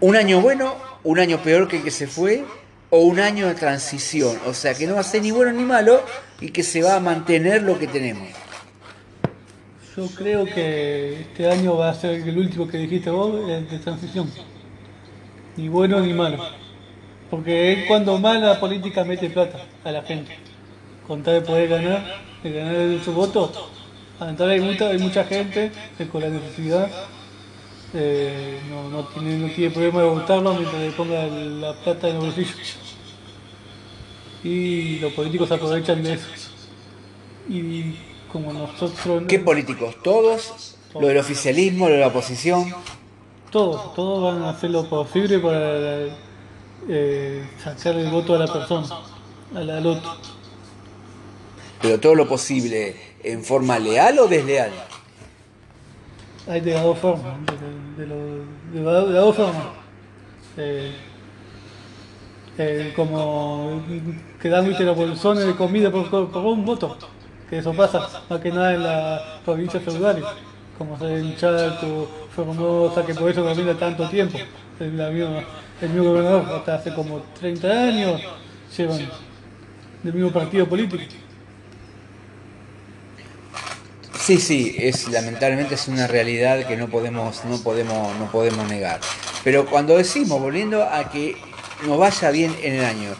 ¿Un 0.00 0.16
año 0.16 0.40
bueno, 0.40 0.76
un 1.04 1.18
año 1.18 1.42
peor 1.42 1.68
que 1.68 1.76
el 1.76 1.84
que 1.84 1.90
se 1.90 2.06
fue? 2.06 2.44
¿O 2.90 3.00
un 3.00 3.20
año 3.20 3.46
de 3.46 3.54
transición? 3.54 4.38
O 4.46 4.52
sea, 4.52 4.74
que 4.74 4.86
no 4.86 4.94
va 4.94 5.00
a 5.00 5.04
ser 5.04 5.22
ni 5.22 5.30
bueno 5.30 5.52
ni 5.52 5.62
malo 5.64 6.04
y 6.40 6.50
que 6.50 6.62
se 6.62 6.82
va 6.82 6.96
a 6.96 7.00
mantener 7.00 7.62
lo 7.62 7.78
que 7.78 7.86
tenemos. 7.86 8.28
Yo 9.96 10.06
creo 10.08 10.44
que 10.44 11.20
este 11.20 11.50
año 11.50 11.76
va 11.76 11.90
a 11.90 11.94
ser 11.94 12.26
el 12.26 12.38
último 12.38 12.66
que 12.66 12.78
dijiste 12.78 13.10
vos, 13.10 13.48
el 13.48 13.68
de 13.68 13.78
transición. 13.78 14.30
Ni 15.56 15.68
bueno 15.68 16.00
ni 16.00 16.14
malo. 16.14 16.38
Porque 17.30 17.72
es 17.72 17.86
cuando 17.86 18.18
más 18.18 18.40
la 18.40 18.58
política 18.58 19.04
mete 19.04 19.30
plata 19.30 19.58
a 19.84 19.92
la 19.92 20.02
gente. 20.02 20.36
Con 21.06 21.22
tal 21.22 21.34
de 21.34 21.40
poder 21.42 21.68
ganar, 21.68 22.31
de 22.42 22.52
ganar 22.52 23.04
su 23.04 23.12
voto. 23.12 23.50
Hay 24.20 24.60
mucha, 24.60 24.88
hay 24.88 24.98
mucha 24.98 25.24
gente 25.24 25.72
que 25.98 26.08
con 26.08 26.22
la 26.22 26.28
necesidad 26.28 26.88
eh, 27.94 28.60
no, 28.70 28.88
no, 28.88 29.04
tiene, 29.08 29.38
no 29.38 29.52
tiene 29.52 29.70
problema 29.70 30.02
de 30.02 30.08
votarlo 30.08 30.54
mientras 30.54 30.80
le 30.80 30.90
ponga 30.92 31.26
la 31.26 31.72
plata 31.74 32.08
en 32.08 32.16
el 32.16 32.22
bolsillo. 32.22 32.54
Y 34.44 34.98
los 34.98 35.12
políticos 35.12 35.50
aprovechan 35.52 36.02
de 36.02 36.14
eso. 36.14 36.28
Y 37.48 37.96
como 38.30 38.52
nosotros... 38.52 39.24
¿Qué 39.28 39.38
políticos? 39.38 39.96
¿Todos? 40.02 40.76
¿Lo 40.94 41.06
del 41.06 41.18
oficialismo, 41.18 41.88
lo 41.88 41.94
de 41.94 42.00
la 42.00 42.08
oposición? 42.08 42.72
Todos, 43.50 43.94
todos 43.94 44.22
van 44.22 44.42
a 44.44 44.50
hacer 44.50 44.70
lo 44.70 44.88
posible 44.88 45.38
para 45.38 46.06
eh, 46.88 47.46
sacar 47.62 47.96
el 47.96 48.08
voto 48.10 48.34
a 48.34 48.38
la 48.38 48.52
persona, 48.52 48.86
al, 49.54 49.86
otro. 49.86 50.10
¿Pero 51.82 51.98
todo 51.98 52.14
lo 52.14 52.28
posible 52.28 52.94
en 53.24 53.42
forma 53.42 53.78
leal 53.78 54.20
o 54.20 54.28
desleal? 54.28 54.70
Hay 56.48 56.60
de 56.60 56.74
las 56.74 56.84
dos 56.84 56.98
formas, 56.98 57.34
de, 57.96 58.06
de, 58.06 58.84
las 58.84 59.12
dos 59.12 59.36
formas. 59.36 59.66
Eh, 60.56 60.92
eh, 62.58 62.92
como 62.94 63.82
quedando 64.40 64.70
las 64.78 64.96
bolsones 64.96 65.46
de 65.46 65.54
comida 65.56 65.90
por, 65.90 66.44
un 66.44 66.64
voto 66.66 66.98
que 67.48 67.58
eso 67.58 67.72
pasa 67.72 68.22
más 68.28 68.40
que 68.40 68.50
nada 68.50 68.74
en 68.74 68.82
la 68.82 69.40
provincia 69.44 69.80
feudales, 69.80 70.24
como 70.76 70.98
se 70.98 71.18
en 71.18 71.36
Chaco, 71.36 72.08
Formosa, 72.34 73.04
que 73.04 73.14
por 73.14 73.30
eso 73.30 73.44
camina 73.44 73.74
tanto 73.74 74.08
tiempo. 74.08 74.38
El, 74.78 75.00
el 75.00 75.88
mismo 75.90 76.10
gobernador, 76.10 76.44
hasta 76.56 76.76
hace 76.76 76.94
como 76.94 77.20
30 77.40 77.68
años, 77.68 78.20
llevan 78.76 79.08
del 80.02 80.14
mismo 80.14 80.30
partido 80.30 80.66
político. 80.66 81.02
Sí, 84.22 84.38
sí, 84.38 84.76
es 84.78 85.08
lamentablemente 85.08 85.74
es 85.74 85.88
una 85.88 86.06
realidad 86.06 86.64
que 86.64 86.76
no 86.76 86.86
podemos, 86.86 87.44
no 87.44 87.56
podemos, 87.58 88.16
no 88.20 88.30
podemos 88.30 88.68
negar. 88.68 89.00
Pero 89.42 89.66
cuando 89.66 89.96
decimos, 89.96 90.40
volviendo 90.40 90.84
a 90.84 91.10
que 91.10 91.36
nos 91.84 91.98
vaya 91.98 92.30
bien 92.30 92.54
en 92.62 92.74
el 92.74 92.84
año, 92.84 93.10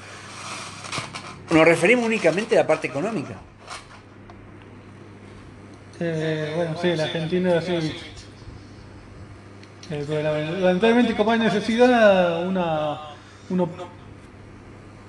nos 1.50 1.64
referimos 1.64 2.04
únicamente 2.04 2.56
a 2.56 2.60
la 2.60 2.66
parte 2.68 2.86
económica. 2.86 3.34
Eh, 5.98 6.52
bueno, 6.54 6.76
sí, 6.80 6.94
la 6.94 7.04
Argentina 7.04 7.58
así. 7.58 7.72
Eh, 9.90 10.06
lamentablemente, 10.60 11.16
como 11.16 11.32
hay 11.32 11.40
necesidad, 11.40 12.46
una, 12.46 13.00
uno 13.50 13.68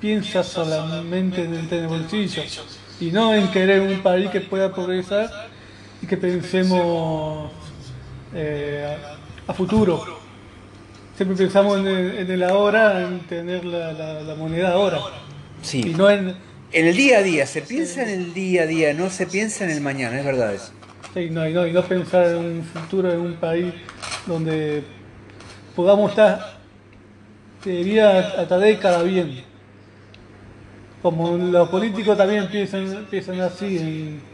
piensa 0.01 0.43
solamente 0.43 1.43
en 1.43 1.67
el 1.69 1.87
bolsillo 1.87 2.41
y 2.99 3.11
no 3.11 3.35
en 3.35 3.47
querer 3.51 3.81
un 3.81 4.01
país 4.01 4.31
que 4.31 4.41
pueda 4.41 4.73
progresar 4.73 5.52
y 6.03 6.05
que 6.05 6.17
pensemos 6.17 7.49
eh, 8.35 8.97
a, 9.47 9.53
futuro. 9.53 10.03
Siempre 11.15 11.37
pensamos 11.37 11.79
en 11.79 11.87
el, 11.87 12.43
ahora, 12.43 13.07
en 13.07 13.21
tener 13.21 13.63
la, 13.63 14.35
moneda 14.37 14.73
ahora. 14.73 14.99
Sí. 15.61 15.81
Y 15.87 15.93
no 15.93 16.09
en, 16.09 16.35
en 16.73 16.87
el 16.87 16.95
día 16.97 17.19
a 17.19 17.23
día, 17.23 17.47
se 17.47 17.61
piensa 17.61 18.03
en 18.03 18.09
el 18.09 18.33
día 18.33 18.63
a 18.63 18.65
día, 18.65 18.93
no 18.93 19.09
se 19.09 19.27
piensa 19.27 19.63
en 19.63 19.71
el 19.71 19.79
mañana, 19.79 20.19
es 20.19 20.25
verdad 20.25 20.53
eso. 20.53 20.73
Sí, 21.13 21.29
no, 21.29 21.47
y, 21.47 21.53
no, 21.53 21.65
y 21.65 21.71
no 21.71 21.83
pensar 21.83 22.27
en 22.27 22.37
un 22.37 22.63
futuro 22.63 23.13
en 23.13 23.21
un 23.21 23.35
país 23.35 23.73
donde 24.25 24.83
podamos 25.75 26.09
estar 26.09 26.57
te 27.63 27.69
diría 27.69 28.19
hasta 28.19 28.57
década 28.57 29.03
bien. 29.03 29.41
Como 31.01 31.37
los 31.37 31.69
políticos 31.69 32.17
también 32.17 32.49
piensan, 32.49 33.07
piensan 33.09 33.39
así 33.39 33.77
en, 33.77 34.32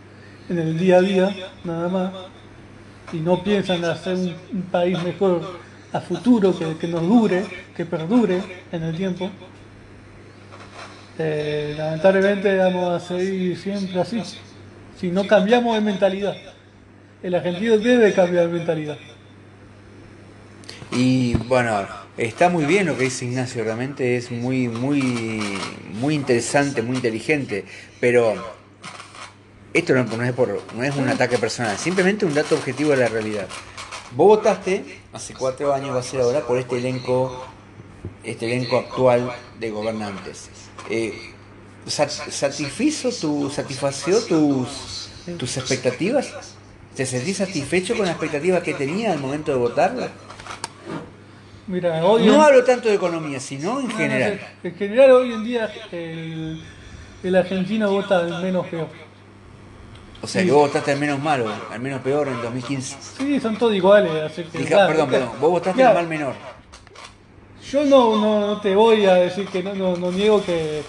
en 0.50 0.60
el 0.60 0.78
día 0.78 0.98
a 0.98 1.02
día, 1.02 1.36
nada 1.64 1.88
más, 1.88 2.12
y 3.14 3.18
no 3.18 3.44
piensan 3.44 3.84
hacer 3.86 4.16
un, 4.16 4.62
país 4.72 5.02
mejor 5.04 5.60
a 5.94 6.00
futuro, 6.00 6.58
que, 6.58 6.78
que 6.78 6.88
nos 6.88 7.02
dure, 7.02 7.46
que 7.76 7.86
perdure 7.86 8.42
en 8.72 8.84
el 8.84 8.96
tiempo. 8.96 9.30
Eh, 11.18 11.76
lamentablemente 11.78 12.56
vamos 12.56 13.04
a 13.04 13.06
seguir 13.06 13.58
siempre 13.58 14.00
así, 14.00 14.22
si 14.98 15.12
no 15.12 15.28
cambiamos 15.28 15.76
de 15.76 15.82
mentalidad. 15.82 16.36
El 17.22 17.36
argentino 17.36 17.78
debe 17.78 18.14
cambiar 18.14 18.48
de 18.48 18.54
mentalidad. 18.54 18.98
Y 20.92 21.36
bueno, 21.36 21.86
está 22.18 22.50
muy 22.50 22.66
bien 22.66 22.86
lo 22.88 22.98
que 22.98 23.04
dice 23.04 23.26
Ignacio, 23.26 23.64
realmente 23.64 24.16
es 24.16 24.32
muy, 24.32 24.70
muy, 24.70 25.42
muy 26.00 26.16
interesante, 26.16 26.82
muy 26.82 26.96
inteligente, 26.96 27.66
pero 28.00 28.59
esto 29.74 29.94
no, 29.94 30.04
no 30.04 30.24
es 30.24 30.34
por, 30.34 30.62
no 30.76 30.84
es 30.84 30.96
un 30.96 31.08
ataque 31.10 31.38
personal, 31.38 31.78
simplemente 31.78 32.26
un 32.26 32.34
dato 32.34 32.56
objetivo 32.56 32.92
de 32.92 32.98
la 32.98 33.08
realidad. 33.08 33.48
Vos 34.12 34.38
votaste 34.38 35.02
hace 35.14 35.34
cuatro 35.34 35.74
años, 35.74 35.96
va 35.96 36.00
a 36.00 36.04
ser 36.04 36.22
ahora, 36.22 36.42
por 36.42 36.58
este 36.58 36.78
elenco, 36.78 37.46
este 38.24 38.46
elenco 38.48 38.78
actual 38.78 39.32
de 39.60 39.70
gobernantes. 39.70 40.50
Eh, 40.90 41.14
sat- 41.86 42.10
¿Satisfizo 42.32 43.12
tu, 43.12 43.50
satisfació 43.52 44.20
tus, 44.24 45.10
tus 45.38 45.58
expectativas? 45.58 46.56
¿Te 46.96 47.06
sentís 47.06 47.38
satisfecho 47.38 47.96
con 47.96 48.06
la 48.08 48.12
expectativa 48.14 48.62
que 48.64 48.74
tenía 48.74 49.12
al 49.14 49.20
momento 49.20 49.52
de 49.52 49.58
votarla? 49.58 50.10
Mira, 51.68 52.04
hoy 52.04 52.26
No 52.26 52.34
en- 52.36 52.42
hablo 52.42 52.64
tanto 52.64 52.90
de 52.90 52.96
economía, 52.96 53.40
sino 53.40 53.80
en 53.80 53.88
no, 53.90 53.96
general. 53.96 54.40
en 54.64 54.76
general 54.76 55.12
hoy 55.12 55.34
en 55.34 55.44
día 55.44 55.72
el, 55.92 56.64
el 57.24 57.36
argentino 57.36 57.92
vota 57.92 58.24
menos 58.42 58.66
peor. 58.68 58.88
O 60.22 60.28
sea, 60.28 60.44
que 60.44 60.52
vos 60.52 60.68
votaste 60.68 60.92
al 60.92 61.00
menos 61.00 61.20
malo, 61.20 61.46
al 61.72 61.80
menos 61.80 62.02
peor 62.02 62.28
en 62.28 62.42
2015. 62.42 62.98
Sí, 63.18 63.40
son 63.40 63.56
todos 63.58 63.74
iguales, 63.74 64.12
así 64.24 64.44
que... 64.44 64.58
Dije, 64.60 64.70
claro, 64.74 64.88
perdón, 64.90 65.10
perdón, 65.10 65.30
vos 65.40 65.50
votaste 65.52 65.82
al 65.84 65.94
mal 65.96 66.08
menor. 66.08 66.34
Yo 67.72 67.86
no, 67.86 68.18
no, 68.20 68.48
no 68.48 68.62
te 68.62 68.76
voy 68.76 69.06
a 69.06 69.14
decir 69.16 69.48
que 69.48 69.62
no, 69.64 69.74
no, 69.76 69.96
no 69.96 70.12
niego 70.12 70.44
que 70.44 70.82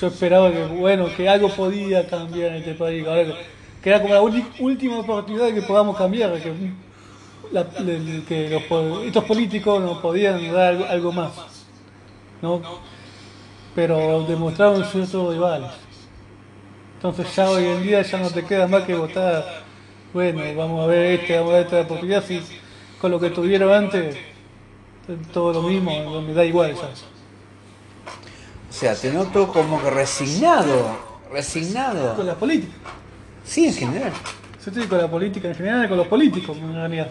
yo 0.00 0.06
esperaba 0.08 0.50
que, 0.50 0.64
bueno, 0.64 1.06
que 1.16 1.28
algo 1.28 1.50
podía 1.50 2.06
cambiar 2.08 2.50
en 2.52 2.56
este 2.58 2.74
país. 2.74 3.06
Ahora 3.06 3.24
que, 3.26 3.34
que 3.82 3.90
era 3.90 4.00
como 4.02 4.14
la 4.14 4.22
última 4.22 4.98
oportunidad 4.98 5.46
de 5.46 5.54
que 5.54 5.62
podamos 5.62 5.96
cambiar, 5.96 6.32
que, 6.40 6.52
la- 7.52 7.64
de- 7.64 8.24
que 8.26 8.48
los, 8.48 8.62
po- 8.64 9.00
estos 9.02 9.24
políticos 9.24 9.80
nos 9.82 9.98
podían 9.98 10.40
dar 10.52 10.68
algo, 10.68 10.84
algo 10.86 11.12
más. 11.12 11.30
¿no? 12.42 12.60
Pero 13.74 14.24
demostraron 14.26 14.84
ciertos 14.84 15.32
rivales. 15.32 15.70
Entonces 16.98 17.34
ya 17.36 17.48
hoy 17.48 17.64
en 17.64 17.82
día 17.82 18.02
ya 18.02 18.18
no 18.18 18.28
te 18.28 18.44
queda 18.44 18.66
más 18.66 18.82
que 18.82 18.94
votar, 18.94 19.62
bueno, 20.12 20.42
vamos 20.56 20.82
a 20.82 20.86
ver 20.88 21.20
este, 21.20 21.36
vamos 21.38 21.52
a 21.52 21.56
ver 21.58 21.64
esta 21.66 21.80
oportunidad, 21.82 22.24
si 22.24 22.40
con 23.00 23.10
lo 23.12 23.20
que 23.20 23.30
tuvieron 23.30 23.72
antes, 23.72 24.16
todo 25.32 25.52
lo 25.52 25.62
mismo, 25.62 26.20
me 26.22 26.34
da 26.34 26.44
igual 26.44 26.74
ya. 26.74 26.82
O 26.82 28.72
sea, 28.72 28.94
te 28.96 29.12
noto 29.12 29.48
como 29.52 29.80
que 29.82 29.90
resignado, 29.90 30.98
Con 31.26 31.32
resignado. 31.32 32.22
la 32.24 32.34
política. 32.34 32.72
Sí, 33.44 33.66
en 33.68 33.74
general. 33.74 34.12
Estoy 34.66 34.86
con 34.86 34.98
la 34.98 35.08
política 35.08 35.48
en 35.48 35.54
general, 35.54 35.88
con 35.88 35.96
los 35.96 36.06
políticos 36.08 36.56
en 36.58 36.74
realidad. 36.74 37.08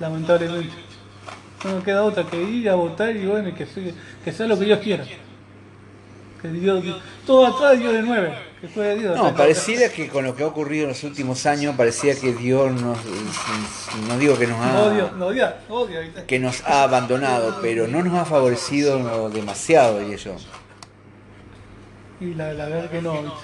Lamentablemente. 0.00 0.72
No 1.64 1.72
nos 1.76 1.84
queda 1.84 2.02
otra 2.02 2.24
que 2.24 2.42
ir 2.42 2.68
a 2.68 2.74
votar 2.74 3.14
y 3.14 3.24
bueno, 3.26 3.48
y 3.50 3.52
que, 3.52 3.64
sea- 3.66 3.92
que 4.24 4.32
sea 4.32 4.46
lo 4.46 4.58
que 4.58 4.64
Dios 4.64 4.80
quiera. 4.80 5.04
Que 6.42 6.48
Dios, 6.48 6.82
todo 7.26 7.46
atrás 7.46 7.78
Dios 7.78 7.92
de 7.92 8.02
nueve, 8.02 8.34
Dios. 8.96 9.16
No, 9.16 9.34
pareciera 9.34 9.88
que 9.88 10.08
con 10.08 10.24
lo 10.24 10.34
que 10.34 10.42
ha 10.42 10.46
ocurrido 10.46 10.84
en 10.84 10.90
los 10.90 11.04
últimos 11.04 11.46
años, 11.46 11.74
parecía 11.76 12.18
que 12.18 12.32
Dios 12.32 12.72
nos, 12.72 12.98
no 14.08 14.18
digo 14.18 14.38
que 14.38 14.46
nos 14.46 14.58
odio, 15.20 15.46
ha, 15.46 16.26
que 16.26 16.38
nos 16.38 16.62
ha 16.64 16.84
abandonado, 16.84 17.58
pero 17.60 17.86
no 17.86 18.02
nos 18.02 18.14
ha 18.14 18.24
favorecido 18.24 19.28
demasiado, 19.30 19.98
diría 20.00 20.16
yo. 20.16 20.36
Y 22.20 22.34
la, 22.34 22.52
la 22.54 22.66
verdad 22.66 22.90
que 22.90 23.02
no. 23.02 23.34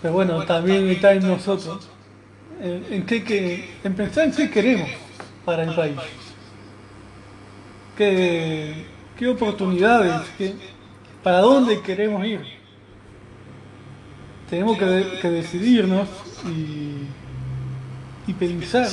Pero 0.00 0.14
bueno, 0.14 0.44
también 0.44 0.88
está 0.88 1.12
en 1.12 1.26
nosotros. 1.26 1.88
En, 2.60 2.86
en 2.90 3.06
qué, 3.06 3.24
que, 3.24 3.70
en 3.82 3.94
pensar 3.94 4.24
en 4.24 4.32
qué 4.32 4.50
queremos 4.50 4.88
para 5.44 5.64
el 5.64 5.74
país. 5.74 5.96
Qué, 7.96 8.86
qué 9.18 9.28
oportunidades, 9.28 10.28
qué, 10.38 10.54
para 11.22 11.38
dónde 11.40 11.80
queremos 11.82 12.24
ir. 12.24 12.61
Tenemos 14.52 14.76
que, 14.76 14.84
de- 14.84 15.18
que 15.18 15.30
decidirnos 15.30 16.06
y, 16.46 17.06
y 18.30 18.34
pensar. 18.34 18.86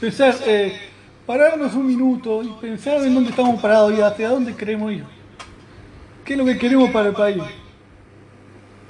Pensar, 0.00 0.36
eh, 0.46 0.78
pararnos 1.26 1.74
un 1.74 1.88
minuto 1.88 2.40
y 2.44 2.50
pensar 2.60 2.98
en 3.02 3.12
dónde 3.12 3.30
estamos 3.30 3.60
parados 3.60 3.92
y 3.98 4.00
hacia 4.00 4.28
dónde 4.28 4.54
queremos 4.54 4.92
ir. 4.92 5.04
¿Qué 6.24 6.34
es 6.34 6.38
lo 6.38 6.44
que 6.44 6.56
queremos 6.56 6.88
para 6.90 7.08
el 7.08 7.14
país? 7.14 7.42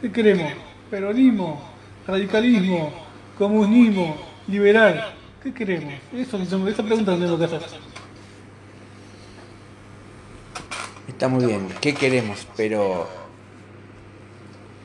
¿Qué 0.03 0.13
queremos? 0.13 0.53
Peronismo, 0.91 1.63
radicalismo, 2.07 2.93
comunismo, 3.39 4.19
liberal. 4.49 5.15
¿Qué 5.43 5.55
queremos? 5.55 5.95
Eso, 6.13 6.37
esa 6.69 6.83
pregunta 6.83 7.15
tenemos 7.15 7.39
que 7.39 7.45
hacer. 7.47 7.63
Está 11.09 11.27
muy 11.29 11.47
bien, 11.47 11.69
¿qué 11.81 11.95
queremos? 11.95 12.47
Pero 12.55 13.09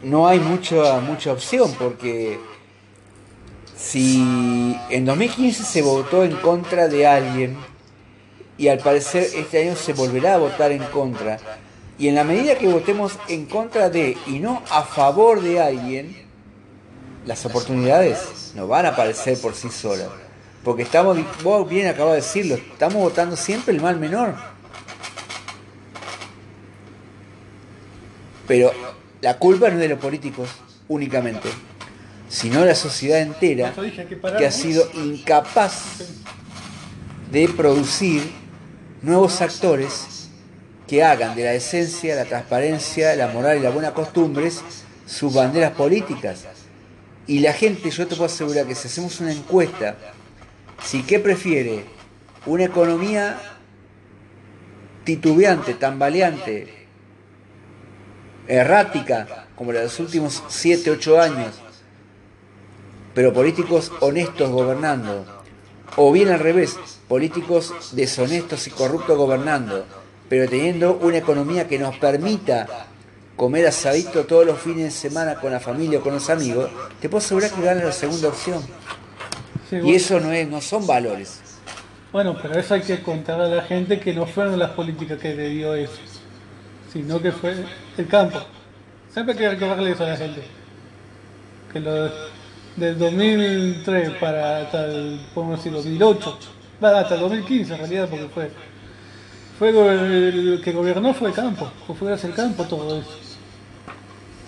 no 0.04 0.28
hay 0.28 0.40
mucha, 0.40 1.00
mucha 1.00 1.32
opción 1.32 1.74
porque 1.80 2.40
si 3.76 4.78
en 4.90 5.06
2015 5.06 5.64
se 5.64 5.82
votó 5.82 6.24
en 6.24 6.36
contra 6.38 6.88
de 6.88 7.06
alguien 7.06 7.58
y 8.58 8.68
al 8.68 8.80
parecer 8.80 9.28
este 9.36 9.64
año 9.64 9.76
se 9.76 9.94
volverá 9.94 10.36
a 10.36 10.38
votar 10.38 10.72
en 10.72 10.84
contra, 10.86 11.38
y 11.98 12.08
en 12.10 12.16
la 12.16 12.24
medida 12.24 12.58
que 12.58 12.68
votemos 12.68 13.18
en 13.28 13.46
contra 13.46 13.90
de 13.90 14.18
y 14.28 14.40
no 14.40 14.62
a 14.70 14.84
favor 14.84 15.42
de 15.42 15.62
alguien, 15.62 16.16
las 17.26 17.46
oportunidades 17.46 18.52
no 18.56 18.68
van 18.68 18.86
a 18.86 18.90
aparecer 18.90 19.40
por 19.40 19.56
sí 19.56 19.70
solas. 19.70 20.10
Porque 20.64 20.84
estamos, 20.84 21.18
vos 21.44 21.70
bien 21.70 21.88
acabas 21.88 22.14
de 22.14 22.22
decirlo, 22.22 22.56
estamos 22.56 23.02
votando 23.02 23.36
siempre 23.36 23.74
el 23.74 23.82
mal 23.82 23.98
menor. 23.98 24.36
Pero 28.48 28.72
la 29.26 29.40
culpa 29.40 29.70
no 29.70 29.74
es 29.74 29.80
de 29.80 29.88
los 29.88 29.98
políticos 29.98 30.50
únicamente, 30.88 31.50
sino 32.30 32.60
de 32.60 32.68
la 32.68 32.76
sociedad 32.76 33.20
entera 33.20 33.74
que 34.38 34.46
ha 34.46 34.52
sido 34.52 34.88
incapaz 34.94 36.04
de 37.32 37.50
producir 37.50 38.22
nuevos 39.02 39.42
actores 39.42 40.30
que 40.88 41.04
hagan 41.04 41.36
de 41.36 41.44
la 41.44 41.56
esencia, 41.56 42.14
la 42.14 42.26
transparencia, 42.26 43.16
la 43.16 43.30
moral 43.30 43.58
y 43.58 43.62
las 43.62 43.74
buenas 43.74 43.94
costumbres 43.94 44.62
sus 45.08 45.34
banderas 45.34 45.72
políticas. 45.72 46.46
Y 47.26 47.40
la 47.40 47.54
gente, 47.54 47.90
yo 47.90 48.06
te 48.06 48.16
puedo 48.16 48.26
asegurar 48.26 48.68
que 48.68 48.76
si 48.76 48.90
hacemos 48.90 49.20
una 49.22 49.32
encuesta, 49.32 49.98
si 50.84 51.02
qué 51.02 51.18
prefiere, 51.18 51.84
una 52.46 52.66
economía 52.66 53.42
titubeante, 55.04 55.74
tambaleante, 55.74 56.85
errática, 58.48 59.48
como 59.56 59.72
la 59.72 59.80
de 59.80 59.86
los 59.86 60.00
últimos 60.00 60.44
7, 60.48 60.92
8 60.92 61.22
años, 61.22 61.56
pero 63.14 63.34
políticos 63.34 63.92
honestos 64.02 64.50
gobernando, 64.50 65.26
o 65.96 66.12
bien 66.12 66.30
al 66.30 66.40
revés, 66.40 66.78
políticos 67.08 67.74
deshonestos 67.94 68.68
y 68.68 68.72
corruptos 68.72 69.18
gobernando, 69.18 69.86
pero 70.28 70.50
teniendo 70.50 70.98
una 70.98 71.18
economía 71.18 71.68
que 71.68 71.80
nos 71.80 71.96
permita 71.98 72.68
comer 73.36 73.68
asadito 73.68 74.26
todos 74.26 74.46
los 74.46 74.60
fines 74.60 74.86
de 74.86 74.92
semana 74.92 75.36
con 75.36 75.52
la 75.52 75.60
familia 75.60 76.00
o 76.00 76.02
con 76.02 76.14
los 76.14 76.30
amigos, 76.30 76.70
te 77.00 77.10
puedo 77.10 77.24
asegurar 77.24 77.52
que 77.52 77.62
gana 77.62 77.84
la 77.84 77.92
segunda 77.92 78.30
opción. 78.30 78.62
Sí, 79.70 79.78
Y 79.84 79.96
eso 79.96 80.20
no 80.20 80.32
es, 80.32 80.48
no 80.48 80.62
son 80.62 80.86
valores. 80.86 81.42
Bueno, 82.12 82.38
pero 82.42 82.58
eso 82.60 82.76
hay 82.76 82.82
que 82.82 83.02
contarle 83.02 83.46
a 83.46 83.48
la 83.48 83.64
gente 83.64 84.00
que 84.00 84.14
no 84.14 84.26
fueron 84.26 84.58
las 84.58 84.72
políticas 84.72 85.20
que 85.20 85.36
le 85.36 85.50
dio 85.50 85.76
eso, 85.76 86.00
sino 86.92 87.22
que 87.22 87.32
fue 87.32 87.56
el 88.02 88.08
campo. 88.08 88.40
Siempre 89.12 89.34
hay 89.34 89.40
que 89.40 89.50
recordarle 89.50 89.92
eso 89.92 90.04
a 90.04 90.10
la 90.10 90.18
gente. 90.18 90.42
Que 91.72 91.80
lo 91.80 92.10
del 92.76 92.98
2003 92.98 94.10
para 94.20 94.58
hasta 94.58 94.86
el, 94.86 95.20
podemos 95.34 95.58
decir, 95.58 95.72
2008, 95.72 96.38
va, 96.84 97.00
hasta 97.00 97.16
el 97.16 97.22
2015 97.22 97.74
en 97.74 97.80
realidad, 97.80 98.10
porque 98.10 98.28
fue, 98.28 98.52
fue 99.58 99.70
el 99.70 100.62
que 100.64 100.72
gobernó 100.72 101.14
fue 101.14 101.30
el 101.30 101.34
campo, 101.34 101.72
fue 101.88 102.10
gracias 102.10 102.32
al 102.32 102.36
campo 102.36 102.66
todo 102.66 103.00
eso. 103.00 103.10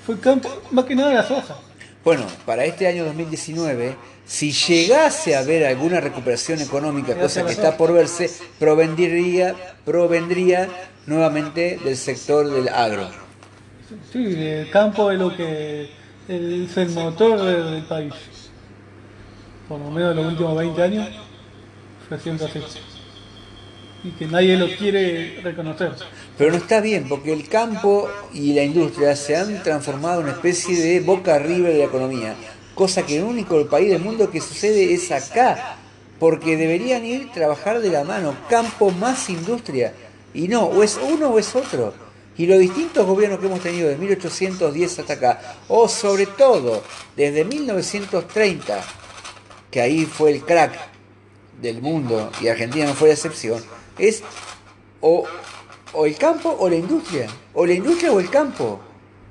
Fue 0.05 0.15
el 0.15 0.21
campo, 0.21 0.49
más 0.71 0.85
que 0.85 0.95
nada 0.95 1.13
la 1.13 1.23
soja. 1.23 1.57
Bueno, 2.03 2.25
para 2.45 2.63
este 2.65 2.87
año 2.87 3.03
2019, 3.05 3.95
si 4.25 4.51
llegase 4.51 5.35
a 5.35 5.39
haber 5.39 5.65
alguna 5.65 5.99
recuperación 5.99 6.61
económica, 6.61 7.15
cosa 7.15 7.45
que 7.45 7.51
está 7.51 7.77
por 7.77 7.93
verse, 7.93 8.29
provendría, 8.59 9.55
provendría 9.85 10.69
nuevamente 11.05 11.79
del 11.83 11.97
sector 11.97 12.49
del 12.49 12.69
agro. 12.69 13.26
Sí, 14.11 14.35
el 14.35 14.69
campo 14.69 15.11
es 15.11 15.19
lo 15.19 15.35
que 15.35 15.89
es 16.27 16.77
el 16.77 16.89
motor 16.89 17.41
del 17.41 17.83
país. 17.83 18.13
Por 19.69 19.79
lo 19.79 19.89
menos 19.89 20.11
en 20.11 20.17
los 20.17 20.25
últimos 20.27 20.57
20 20.57 20.83
años 20.83 21.09
fue 22.07 22.17
así. 22.17 22.29
Y 24.03 24.11
que 24.11 24.27
nadie 24.27 24.57
lo 24.57 24.67
quiere 24.75 25.39
reconocer. 25.41 25.93
Pero 26.37 26.51
no 26.51 26.57
está 26.57 26.81
bien, 26.81 27.07
porque 27.07 27.31
el 27.31 27.47
campo 27.47 28.09
y 28.33 28.53
la 28.53 28.63
industria 28.63 29.15
se 29.15 29.35
han 29.37 29.63
transformado 29.63 30.19
en 30.19 30.27
una 30.27 30.35
especie 30.35 30.79
de 30.79 30.99
boca 30.99 31.35
arriba 31.35 31.69
de 31.69 31.79
la 31.79 31.85
economía, 31.85 32.35
cosa 32.75 33.05
que 33.05 33.17
el 33.17 33.23
único 33.23 33.65
país 33.67 33.89
del 33.89 34.01
mundo 34.01 34.29
que 34.29 34.41
sucede 34.41 34.93
es 34.93 35.11
acá, 35.11 35.77
porque 36.19 36.57
deberían 36.57 37.05
ir 37.05 37.31
trabajar 37.31 37.79
de 37.79 37.89
la 37.89 38.03
mano, 38.03 38.35
campo 38.49 38.91
más 38.91 39.29
industria, 39.29 39.93
y 40.33 40.47
no, 40.47 40.65
o 40.65 40.83
es 40.83 40.99
uno 41.01 41.29
o 41.29 41.39
es 41.39 41.55
otro. 41.55 42.06
Y 42.37 42.45
los 42.45 42.59
distintos 42.59 43.05
gobiernos 43.05 43.39
que 43.39 43.47
hemos 43.47 43.61
tenido 43.61 43.87
desde 43.87 43.99
1810 43.99 44.99
hasta 44.99 45.13
acá, 45.13 45.57
o 45.67 45.87
sobre 45.87 46.27
todo 46.27 46.83
desde 47.15 47.43
1930, 47.43 48.83
que 49.71 49.81
ahí 49.81 50.05
fue 50.05 50.31
el 50.31 50.43
crack 50.43 50.77
del 51.61 51.81
mundo 51.81 52.31
y 52.39 52.47
Argentina 52.47 52.85
no 52.85 52.93
fue 52.93 53.07
la 53.07 53.15
excepción, 53.15 53.63
es 53.97 54.23
o 55.01 55.25
o 55.93 56.05
el 56.05 56.15
campo 56.15 56.55
o 56.59 56.69
la 56.69 56.75
industria, 56.75 57.27
o 57.53 57.65
la 57.65 57.73
industria 57.73 58.11
o 58.11 58.19
el 58.19 58.29
campo. 58.29 58.79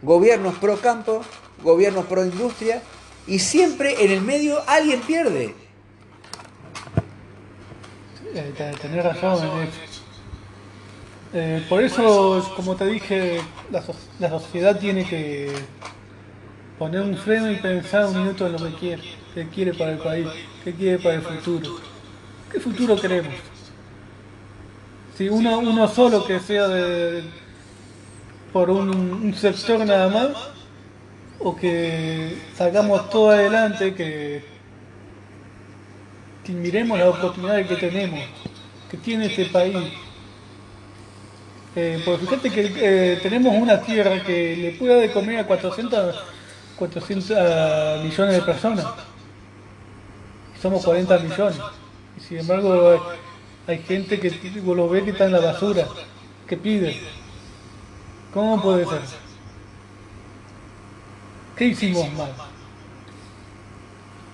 Gobiernos 0.03 0.57
pro 0.57 0.79
campo, 0.79 1.23
gobiernos 1.63 2.07
pro 2.07 2.25
industria, 2.25 2.83
y 3.27 3.39
siempre 3.39 4.05
en 4.05 4.11
el 4.11 4.21
medio 4.21 4.63
alguien 4.67 5.01
pierde. 5.01 5.55
Eh, 8.35 8.75
tenés 8.81 9.05
razón 9.05 9.69
eh, 11.35 11.65
por 11.69 11.83
eso, 11.83 12.53
como 12.57 12.77
te 12.77 12.87
dije, 12.87 13.41
la, 13.71 14.31
sociedad 14.31 14.79
tiene 14.79 15.05
que 15.05 15.51
poner 16.79 17.01
un 17.01 17.17
freno 17.17 17.51
y 17.51 17.57
pensar 17.57 18.07
un 18.07 18.19
minuto 18.19 18.47
en 18.47 18.53
lo 18.53 18.59
que 18.59 18.75
quiere, 18.75 19.03
qué 19.35 19.49
quiere 19.49 19.75
para 19.75 19.93
el 19.93 19.99
país, 19.99 20.29
qué 20.65 20.73
quiere 20.73 20.99
para 20.99 21.17
el 21.17 21.23
futuro. 21.23 21.77
¿Qué 22.51 22.61
futuro 22.61 22.97
queremos? 22.97 23.35
Si 25.17 25.29
uno, 25.29 25.59
uno 25.59 25.89
solo 25.89 26.25
que 26.25 26.39
sea 26.41 26.69
por 28.53 28.71
un, 28.71 29.35
sector 29.35 29.85
nada 29.85 30.09
más, 30.09 30.29
o 31.39 31.55
que 31.55 32.39
salgamos 32.55 33.11
todo 33.11 33.31
adelante, 33.31 33.95
que, 33.95 34.45
miremos 36.49 36.99
las 36.99 37.09
oportunidades 37.09 37.67
que 37.67 37.77
tenemos, 37.77 38.21
que 38.91 38.97
tiene 38.97 39.27
este 39.27 39.47
país. 39.47 39.77
Eh, 41.79 42.01
porque 42.07 42.25
fíjate 42.25 42.51
que 42.51 42.73
eh, 42.75 43.21
tenemos 43.23 43.55
una 43.55 43.83
tierra 43.83 44.23
que 44.25 44.57
le 44.57 44.71
puede 44.73 45.03
de 45.03 45.13
comer 45.13 45.41
a 45.41 45.47
400, 45.47 46.17
400 46.77 48.03
millones 48.03 48.35
de 48.35 48.43
personas. 48.43 48.87
somos 50.61 50.83
40 50.83 51.19
millones. 51.19 51.59
Y 52.17 52.21
sin 52.21 52.39
embargo, 52.39 52.99
hay 53.67 53.79
gente 53.79 54.19
que 54.19 54.31
lo 54.65 54.89
ve 54.89 55.05
que 55.05 55.11
está 55.11 55.27
en 55.27 55.33
la 55.33 55.41
basura, 55.41 55.87
que 56.47 56.57
pide. 56.57 56.99
¿Cómo 58.33 58.63
puede 58.63 58.87
ser? 58.87 59.01
¿Qué 61.57 61.67
hicimos 61.67 62.11
mal? 62.13 62.33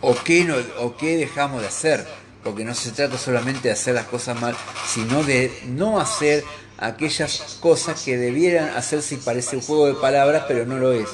¿O 0.00 0.14
qué, 0.24 0.44
no, 0.44 0.54
¿O 0.80 0.96
qué 0.96 1.16
dejamos 1.16 1.60
de 1.60 1.68
hacer? 1.68 2.06
Porque 2.44 2.64
no 2.64 2.74
se 2.74 2.92
trata 2.92 3.18
solamente 3.18 3.68
de 3.68 3.72
hacer 3.72 3.94
las 3.94 4.06
cosas 4.06 4.40
mal, 4.40 4.56
sino 4.86 5.24
de 5.24 5.62
no 5.66 6.00
hacer 6.00 6.44
aquellas 6.82 7.58
cosas 7.60 8.02
que 8.02 8.16
debieran 8.16 8.70
hacerse 8.76 9.14
y 9.14 9.18
parece 9.18 9.56
un 9.56 9.62
juego 9.62 9.86
de 9.86 9.94
palabras, 9.94 10.44
pero 10.48 10.66
no 10.66 10.78
lo 10.78 10.92
es. 10.92 11.08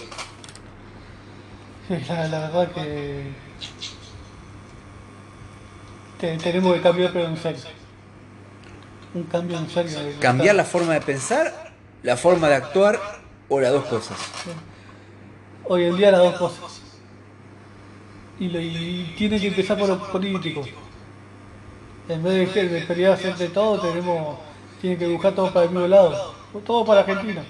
La, 2.08 2.28
la 2.28 2.40
verdad 2.40 2.72
que 2.72 3.32
tenemos 6.18 6.74
que 6.74 6.82
cambiar, 6.82 7.12
pero 7.12 7.28
en 7.28 7.36
serio 7.36 7.78
un 9.14 9.24
cambio 9.24 9.58
en 9.58 9.68
serio. 9.70 9.98
Cambiar 10.20 10.54
la 10.54 10.64
forma 10.64 10.94
de 10.94 11.00
pensar, 11.00 11.72
la 12.02 12.16
forma 12.16 12.48
de 12.48 12.56
actuar 12.56 12.98
o 13.48 13.60
las 13.60 13.72
dos 13.72 13.84
cosas. 13.86 14.18
Hoy 15.64 15.84
en 15.84 15.96
día 15.96 16.10
las 16.10 16.20
dos 16.20 16.36
cosas. 16.36 16.82
Y, 18.38 18.48
tiene 19.16 19.40
que 19.40 19.48
empezar 19.48 19.78
por 19.78 19.88
los 19.88 19.98
políticos. 20.08 20.68
En 22.08 22.22
vez 22.22 22.54
de, 22.54 22.68
de 22.68 22.80
pelear 22.82 23.18
entre 23.22 23.48
todos, 23.48 23.82
tenemos, 23.82 24.38
tiene 24.80 24.96
que 24.96 25.06
buscar 25.06 25.34
todo 25.34 25.52
para 25.52 25.66
el 25.66 25.70
mismo 25.70 25.86
lado. 25.86 26.34
Todo 26.64 26.84
para 26.84 27.00
Argentina. 27.00 27.44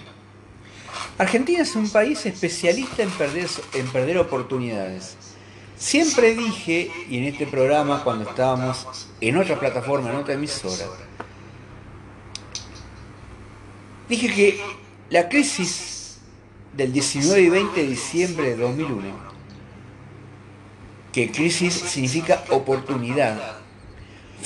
Argentina 1.19 1.63
es 1.63 1.75
un 1.77 1.89
país 1.91 2.25
especialista 2.27 3.03
en 3.03 3.11
perder, 3.11 3.49
en 3.75 3.87
perder 3.89 4.19
oportunidades. 4.19 5.17
Siempre 5.77 6.35
dije, 6.35 6.91
y 7.09 7.19
en 7.19 7.25
este 7.25 7.47
programa 7.47 8.03
cuando 8.03 8.29
estábamos 8.29 9.09
en 9.21 9.37
otra 9.37 9.59
plataforma, 9.59 10.11
en 10.11 10.17
otra 10.17 10.35
emisora, 10.35 10.87
Dije 14.09 14.33
que 14.33 14.61
la 15.11 15.29
crisis 15.29 16.19
del 16.73 16.93
19 16.93 17.43
y 17.43 17.49
20 17.51 17.81
de 17.83 17.87
diciembre 17.89 18.51
de 18.51 18.57
2001, 18.57 19.03
que 21.13 21.31
crisis 21.31 21.75
significa 21.75 22.43
oportunidad, 22.51 23.58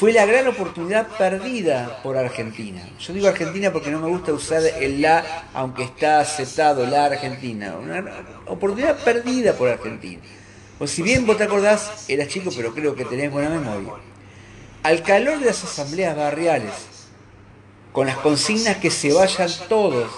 fue 0.02 0.12
la 0.12 0.26
gran 0.26 0.48
oportunidad 0.48 1.06
perdida 1.16 2.02
por 2.02 2.16
Argentina. 2.16 2.82
Yo 2.98 3.12
digo 3.12 3.28
Argentina 3.28 3.72
porque 3.72 3.88
no 3.88 4.00
me 4.00 4.08
gusta 4.08 4.32
usar 4.32 4.60
el 4.80 5.00
la, 5.00 5.46
aunque 5.54 5.84
está 5.84 6.18
aceptado 6.18 6.84
la 6.84 7.04
Argentina. 7.04 7.76
Una 7.76 8.04
oportunidad 8.48 8.98
perdida 9.04 9.52
por 9.52 9.68
Argentina. 9.68 10.20
O 10.80 10.88
si 10.88 11.02
bien 11.02 11.24
vos 11.24 11.36
te 11.36 11.44
acordás, 11.44 12.06
eras 12.08 12.26
chico, 12.26 12.50
pero 12.56 12.74
creo 12.74 12.96
que 12.96 13.04
tenés 13.04 13.30
buena 13.30 13.48
memoria. 13.48 13.92
Al 14.82 15.04
calor 15.04 15.38
de 15.38 15.46
las 15.46 15.62
asambleas 15.62 16.16
barriales, 16.16 16.72
con 17.92 18.08
las 18.08 18.16
consignas 18.16 18.78
que 18.78 18.90
se 18.90 19.12
vayan 19.12 19.50
todos, 19.68 20.10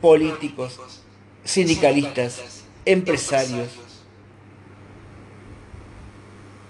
políticos, 0.00 0.80
sindicalistas, 1.44 2.62
empresarios, 2.86 3.68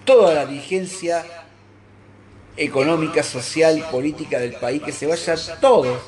toda 0.04 0.34
la 0.34 0.44
dirigencia 0.44 1.24
económica, 2.58 3.22
social, 3.22 3.86
política 3.90 4.38
del 4.38 4.54
país, 4.54 4.82
que 4.82 4.92
se 4.92 5.06
vayan 5.06 5.38
todos. 5.60 5.98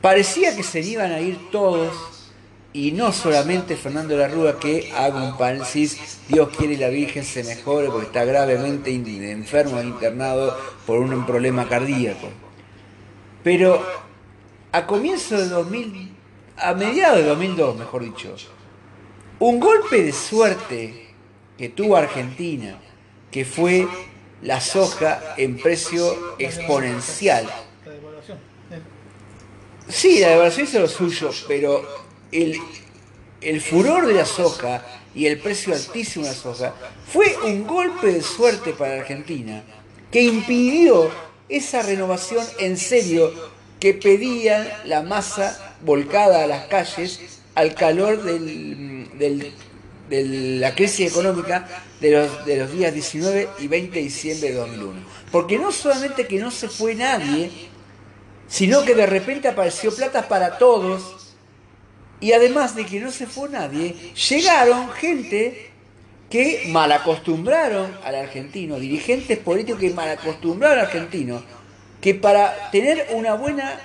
Parecía 0.00 0.54
que 0.54 0.62
se 0.62 0.80
iban 0.80 1.12
a 1.12 1.20
ir 1.20 1.50
todos 1.50 1.92
y 2.72 2.92
no 2.92 3.12
solamente 3.12 3.76
Fernando 3.76 4.14
de 4.14 4.20
la 4.20 4.28
Rúa 4.28 4.60
que 4.60 4.92
haga 4.94 5.24
un 5.24 5.36
paréntesis, 5.36 6.20
Dios 6.28 6.50
quiere 6.56 6.76
la 6.76 6.88
Virgen 6.88 7.24
se 7.24 7.42
mejore 7.42 7.88
porque 7.88 8.06
está 8.06 8.24
gravemente 8.24 8.92
enfermo, 8.92 9.82
internado 9.82 10.56
por 10.86 11.00
un 11.00 11.26
problema 11.26 11.68
cardíaco. 11.68 12.28
Pero 13.42 13.84
a 14.70 14.86
comienzo 14.86 15.36
de 15.36 15.48
2000, 15.48 16.12
a 16.56 16.74
mediados 16.74 17.18
de 17.18 17.24
2002, 17.24 17.76
mejor 17.76 18.04
dicho, 18.04 18.36
un 19.40 19.58
golpe 19.58 20.02
de 20.04 20.12
suerte 20.12 21.08
que 21.58 21.70
tuvo 21.70 21.96
Argentina, 21.96 22.78
que 23.32 23.44
fue 23.44 23.88
la 24.42 24.60
soja 24.60 25.34
en 25.36 25.58
precio 25.58 26.36
exponencial. 26.38 27.48
Sí, 29.88 30.20
la 30.20 30.28
devaluación 30.28 30.66
es 30.66 30.74
lo 30.74 30.88
suyo, 30.88 31.30
pero 31.48 31.84
el, 32.30 32.58
el 33.40 33.60
furor 33.60 34.06
de 34.06 34.14
la 34.14 34.24
soja 34.24 34.84
y 35.14 35.26
el 35.26 35.38
precio 35.38 35.74
altísimo 35.74 36.24
de 36.24 36.30
la 36.30 36.36
soja 36.36 36.74
fue 37.12 37.36
un 37.44 37.66
golpe 37.66 38.12
de 38.12 38.22
suerte 38.22 38.72
para 38.72 39.00
Argentina 39.00 39.64
que 40.10 40.22
impidió 40.22 41.10
esa 41.48 41.82
renovación 41.82 42.46
en 42.58 42.76
serio 42.76 43.32
que 43.80 43.94
pedían 43.94 44.68
la 44.84 45.02
masa 45.02 45.74
volcada 45.80 46.44
a 46.44 46.46
las 46.46 46.66
calles 46.66 47.40
al 47.54 47.74
calor 47.74 48.22
de 48.22 49.52
la 50.58 50.74
crisis 50.74 51.10
económica 51.10 51.66
de 52.00 52.10
los, 52.10 52.44
de 52.46 52.56
los 52.56 52.72
días 52.72 52.92
19 52.92 53.48
y 53.58 53.68
20 53.68 53.94
de 53.94 54.02
diciembre 54.02 54.48
de 54.50 54.54
2001. 54.54 55.00
Porque 55.30 55.58
no 55.58 55.70
solamente 55.70 56.26
que 56.26 56.38
no 56.38 56.50
se 56.50 56.68
fue 56.68 56.94
nadie, 56.94 57.50
sino 58.48 58.84
que 58.84 58.94
de 58.94 59.06
repente 59.06 59.48
apareció 59.48 59.94
plata 59.94 60.26
para 60.26 60.58
todos, 60.58 61.34
y 62.20 62.32
además 62.32 62.74
de 62.74 62.84
que 62.84 63.00
no 63.00 63.10
se 63.10 63.26
fue 63.26 63.48
nadie, 63.48 63.94
llegaron 64.28 64.90
gente 64.90 65.70
que 66.28 66.64
malacostumbraron 66.68 67.96
al 68.04 68.14
argentino, 68.14 68.78
dirigentes 68.78 69.38
políticos 69.38 69.80
que 69.80 69.90
malacostumbraron 69.90 70.78
al 70.78 70.86
argentino, 70.86 71.42
que 72.00 72.14
para 72.14 72.70
tener 72.70 73.08
una 73.12 73.34
buena, 73.34 73.78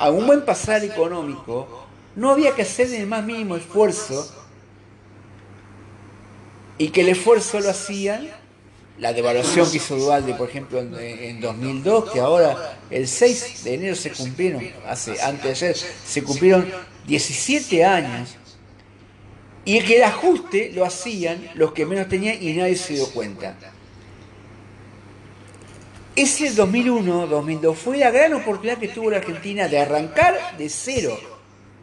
un 0.00 0.26
buen 0.26 0.44
pasar 0.44 0.84
económico, 0.84 1.86
no 2.16 2.30
había 2.30 2.54
que 2.54 2.62
hacer 2.62 2.92
el 2.94 3.06
más 3.06 3.24
mínimo 3.24 3.56
esfuerzo 3.56 4.37
y 6.78 6.88
que 6.88 7.02
el 7.02 7.10
esfuerzo 7.10 7.60
lo 7.60 7.70
hacían, 7.70 8.28
la 8.98 9.12
devaluación 9.12 9.70
que 9.70 9.76
hizo 9.76 9.96
Dualde, 9.96 10.34
por 10.34 10.48
ejemplo, 10.48 10.80
en, 10.80 10.94
en 10.98 11.40
2002, 11.40 12.12
que 12.12 12.20
ahora 12.20 12.78
el 12.90 13.06
6 13.06 13.64
de 13.64 13.74
enero 13.74 13.96
se 13.96 14.10
cumplieron, 14.10 14.66
hace, 14.86 15.20
antes 15.20 15.42
de 15.42 15.50
ayer, 15.50 15.76
se 15.76 16.22
cumplieron 16.22 16.68
17 17.06 17.84
años, 17.84 18.36
y 19.68 19.80
que 19.82 19.98
el 19.98 20.04
ajuste 20.04 20.72
lo 20.74 20.84
hacían 20.84 21.50
los 21.54 21.72
que 21.72 21.84
menos 21.84 22.08
tenían 22.08 22.42
y 22.42 22.54
nadie 22.54 22.74
se 22.74 22.94
dio 22.94 23.06
cuenta. 23.10 23.54
Ese 26.16 26.54
2001-2002 26.54 27.74
fue 27.74 27.98
la 27.98 28.10
gran 28.10 28.32
oportunidad 28.32 28.78
que 28.78 28.88
tuvo 28.88 29.10
la 29.10 29.18
Argentina 29.18 29.68
de 29.68 29.78
arrancar 29.78 30.56
de 30.56 30.70
cero. 30.70 31.20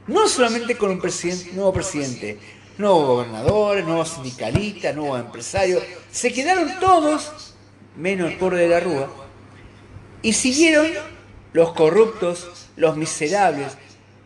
No 0.08 0.28
solamente 0.28 0.76
con 0.76 0.90
un 0.90 1.00
presidente, 1.00 1.54
nuevo 1.54 1.74
presidente, 1.74 2.40
nuevos 2.78 3.08
gobernadores, 3.08 3.86
nuevos 3.86 4.10
sindicalistas, 4.10 4.96
nuevos 4.96 5.20
empresarios. 5.20 5.84
Se 6.12 6.32
quedaron 6.34 6.80
todos, 6.80 7.54
menos 7.96 8.32
el 8.32 8.38
pobre 8.38 8.60
de 8.60 8.70
la 8.70 8.80
Rúa, 8.80 9.10
y 10.22 10.34
siguieron 10.34 10.88
los 11.54 11.74
corruptos, 11.74 12.68
los 12.76 12.98
miserables, 12.98 13.78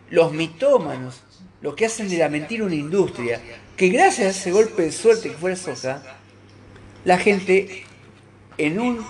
los 0.09 0.31
mitómanos, 0.31 1.21
los 1.61 1.75
que 1.75 1.85
hacen 1.85 2.09
de 2.09 2.17
la 2.17 2.29
mentira 2.29 2.63
una 2.63 2.75
industria, 2.75 3.41
que 3.75 3.89
gracias 3.89 4.27
a 4.27 4.29
ese 4.31 4.51
golpe 4.51 4.83
de 4.83 4.91
suerte 4.91 5.29
que 5.29 5.37
fue 5.37 5.55
Sosa, 5.55 6.03
la 7.05 7.17
gente 7.17 7.83
en 8.57 8.79
un 8.79 9.05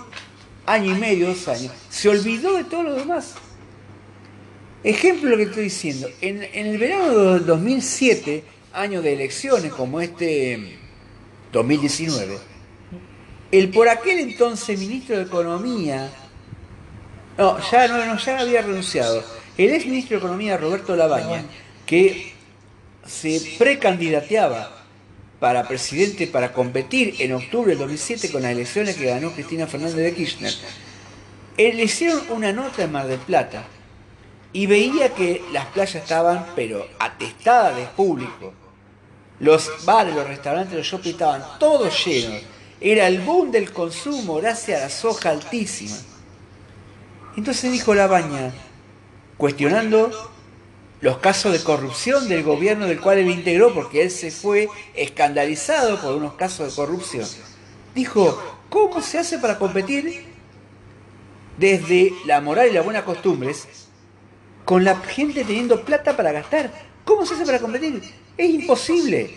año 0.66 0.96
y 0.96 1.00
medio, 1.00 1.28
dos 1.28 1.48
años, 1.48 1.72
se 1.90 2.10
olvidó 2.10 2.54
de 2.54 2.64
todo 2.64 2.84
lo 2.84 2.94
demás. 2.94 3.36
Ejemplo 4.84 5.30
lo 5.30 5.38
que 5.38 5.44
estoy 5.44 5.64
diciendo, 5.64 6.08
en, 6.22 6.44
el 6.54 6.78
verano 6.78 7.34
del 7.34 7.46
2007, 7.46 8.44
año 8.74 9.02
de 9.02 9.14
elecciones 9.14 9.74
como 9.74 10.02
este 10.02 10.78
2019, 11.52 12.38
el 13.52 13.70
por 13.70 13.90
aquel 13.90 14.20
entonces 14.20 14.80
ministro 14.80 15.18
de 15.18 15.24
Economía, 15.24 16.10
no, 17.38 17.58
ya, 17.72 17.88
no, 17.88 18.18
ya 18.18 18.40
había 18.40 18.62
renunciado, 18.62 19.24
el 19.58 19.72
ex 19.72 19.86
ministro 19.86 20.18
de 20.18 20.20
Economía 20.20 20.58
Roberto 20.58 20.96
Labaña, 20.96 21.44
que 21.86 22.34
se 23.06 23.56
precandidateaba 23.58 24.80
para 25.40 25.68
presidente 25.68 26.28
para 26.28 26.54
competir 26.54 27.16
en 27.20 27.34
octubre 27.34 27.72
del 27.72 27.80
2007 27.80 28.32
con 28.32 28.42
las 28.42 28.52
elecciones 28.52 28.98
que 28.98 29.06
ganó 29.06 29.32
Cristina 29.32 29.68
Fernández 29.68 29.96
de 29.96 30.14
Kirchner, 30.14 30.54
eh, 31.58 31.74
le 31.74 31.84
hicieron 31.84 32.22
una 32.30 32.52
nota 32.52 32.84
en 32.84 32.92
Mar 32.92 33.08
del 33.08 33.20
Plata 33.20 33.66
y 34.52 34.66
veía 34.66 35.14
que 35.14 35.44
las 35.52 35.68
playas 35.68 35.96
estaban, 35.96 36.48
pero 36.56 36.88
atestadas 37.00 37.76
de 37.76 37.86
público. 37.86 38.54
Los 39.40 39.86
bares, 39.86 40.16
los 40.16 40.28
restaurantes, 40.28 40.76
los 40.76 40.86
shopping 40.86 41.12
estaban 41.12 41.44
todos 41.60 42.06
llenos. 42.06 42.42
Era 42.82 43.08
el 43.08 43.20
boom 43.20 43.52
del 43.52 43.72
consumo 43.72 44.36
gracias 44.36 44.80
a 44.80 44.84
la 44.86 44.90
soja 44.90 45.30
altísima. 45.30 45.96
Entonces 47.38 47.72
dijo 47.72 47.94
la 47.94 48.08
baña, 48.08 48.52
cuestionando 49.38 50.12
los 51.02 51.18
casos 51.18 51.54
de 51.54 51.64
corrupción 51.64 52.28
del 52.28 52.44
gobierno 52.44 52.86
del 52.86 53.00
cual 53.00 53.20
él 53.20 53.30
integró, 53.30 53.74
porque 53.74 54.02
él 54.02 54.12
se 54.12 54.32
fue 54.32 54.68
escandalizado 54.96 56.02
por 56.02 56.16
unos 56.16 56.34
casos 56.34 56.70
de 56.70 56.76
corrupción. 56.76 57.26
Dijo, 57.96 58.42
¿cómo 58.70 59.02
se 59.02 59.20
hace 59.20 59.38
para 59.38 59.58
competir 59.58 60.26
desde 61.58 62.14
la 62.26 62.42
moral 62.42 62.70
y 62.70 62.74
las 62.74 62.84
buenas 62.84 63.04
costumbres 63.04 63.89
con 64.70 64.84
la 64.84 64.98
gente 64.98 65.44
teniendo 65.46 65.84
plata 65.84 66.16
para 66.16 66.32
gastar? 66.32 66.70
¿Cómo 67.04 67.26
se 67.26 67.34
hace 67.34 67.44
para 67.44 67.58
competir? 67.58 68.04
Es 68.38 68.50
imposible. 68.52 69.32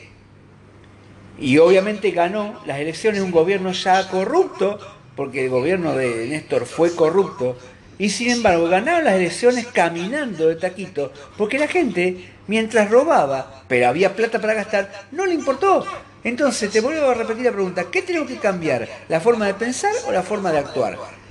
Y 1.39 1.57
obviamente 1.57 2.11
ganó 2.11 2.61
las 2.66 2.78
elecciones 2.78 3.22
un 3.22 3.30
gobierno 3.30 3.72
ya 3.72 4.11
corrupto, 4.11 4.78
porque 5.16 5.45
el 5.45 5.49
gobierno 5.49 5.97
de 5.97 6.26
Néstor 6.26 6.66
fue 6.66 6.95
corrupto, 6.95 7.57
y 7.99 8.11
sin 8.11 8.28
embargo 8.28 8.68
ganaron 8.68 9.05
las 9.05 9.14
elecciones 9.14 9.68
caminando 9.68 10.49
de 10.49 10.57
taquito, 10.57 11.11
porque 11.39 11.59
la 11.59 11.66
gente, 11.66 12.28
mientras 12.47 12.91
robaba, 12.91 13.64
pero 13.68 13.89
había 13.89 14.14
plata 14.14 14.39
para 14.39 14.53
gastar, 14.53 14.93
no 15.12 15.24
le 15.24 15.33
importó. 15.33 15.87
Entonces 16.24 16.70
te 16.70 16.83
vuelvo 16.83 17.09
a 17.09 17.14
repetir 17.14 17.47
la 17.47 17.53
pregunta, 17.53 17.87
¿qué 17.91 18.03
tenemos 18.03 18.28
que 18.28 18.37
cambiar? 18.37 18.87
¿La 19.09 19.18
forma 19.18 19.47
de 19.47 19.55
pensar 19.55 19.95
o 20.07 20.12
la 20.12 20.22
forma 20.22 20.53
de 20.53 20.59
actuar? 20.59 21.22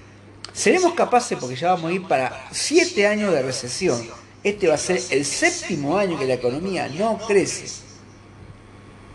¿Seremos 0.54 0.94
capaces, 0.94 1.38
porque 1.40 1.56
ya 1.56 1.74
vamos 1.74 1.92
a 1.92 1.94
ir 1.94 2.04
para 2.08 2.48
siete 2.52 3.08
años 3.08 3.34
de 3.34 3.42
recesión, 3.42 4.06
este 4.44 4.68
va 4.68 4.76
a 4.76 4.78
ser 4.78 5.02
el 5.12 5.26
séptimo 5.26 5.98
año 5.98 6.18
que 6.20 6.26
la 6.26 6.34
economía 6.34 6.90
no 6.90 7.18
crece, 7.20 7.66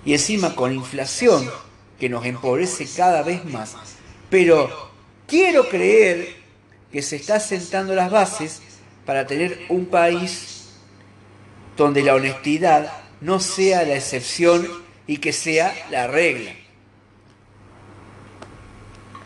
y 0.04 0.12
encima 0.12 0.54
con 0.54 0.72
inflación 0.72 1.50
que 1.98 2.08
nos 2.08 2.24
empobrece 2.24 2.86
cada 2.96 3.22
vez 3.22 3.44
más, 3.44 3.74
pero 4.30 4.90
quiero 5.26 5.68
creer 5.68 6.36
que 6.90 7.02
se 7.02 7.16
está 7.16 7.40
sentando 7.40 7.94
las 7.94 8.10
bases 8.10 8.62
para 9.04 9.26
tener 9.26 9.66
un 9.68 9.86
país 9.86 10.70
donde 11.76 12.02
la 12.02 12.14
honestidad 12.14 12.92
no 13.20 13.40
sea 13.40 13.82
la 13.82 13.96
excepción 13.96 14.66
y 15.06 15.18
que 15.18 15.32
sea 15.32 15.74
la 15.90 16.06
regla. 16.06 16.52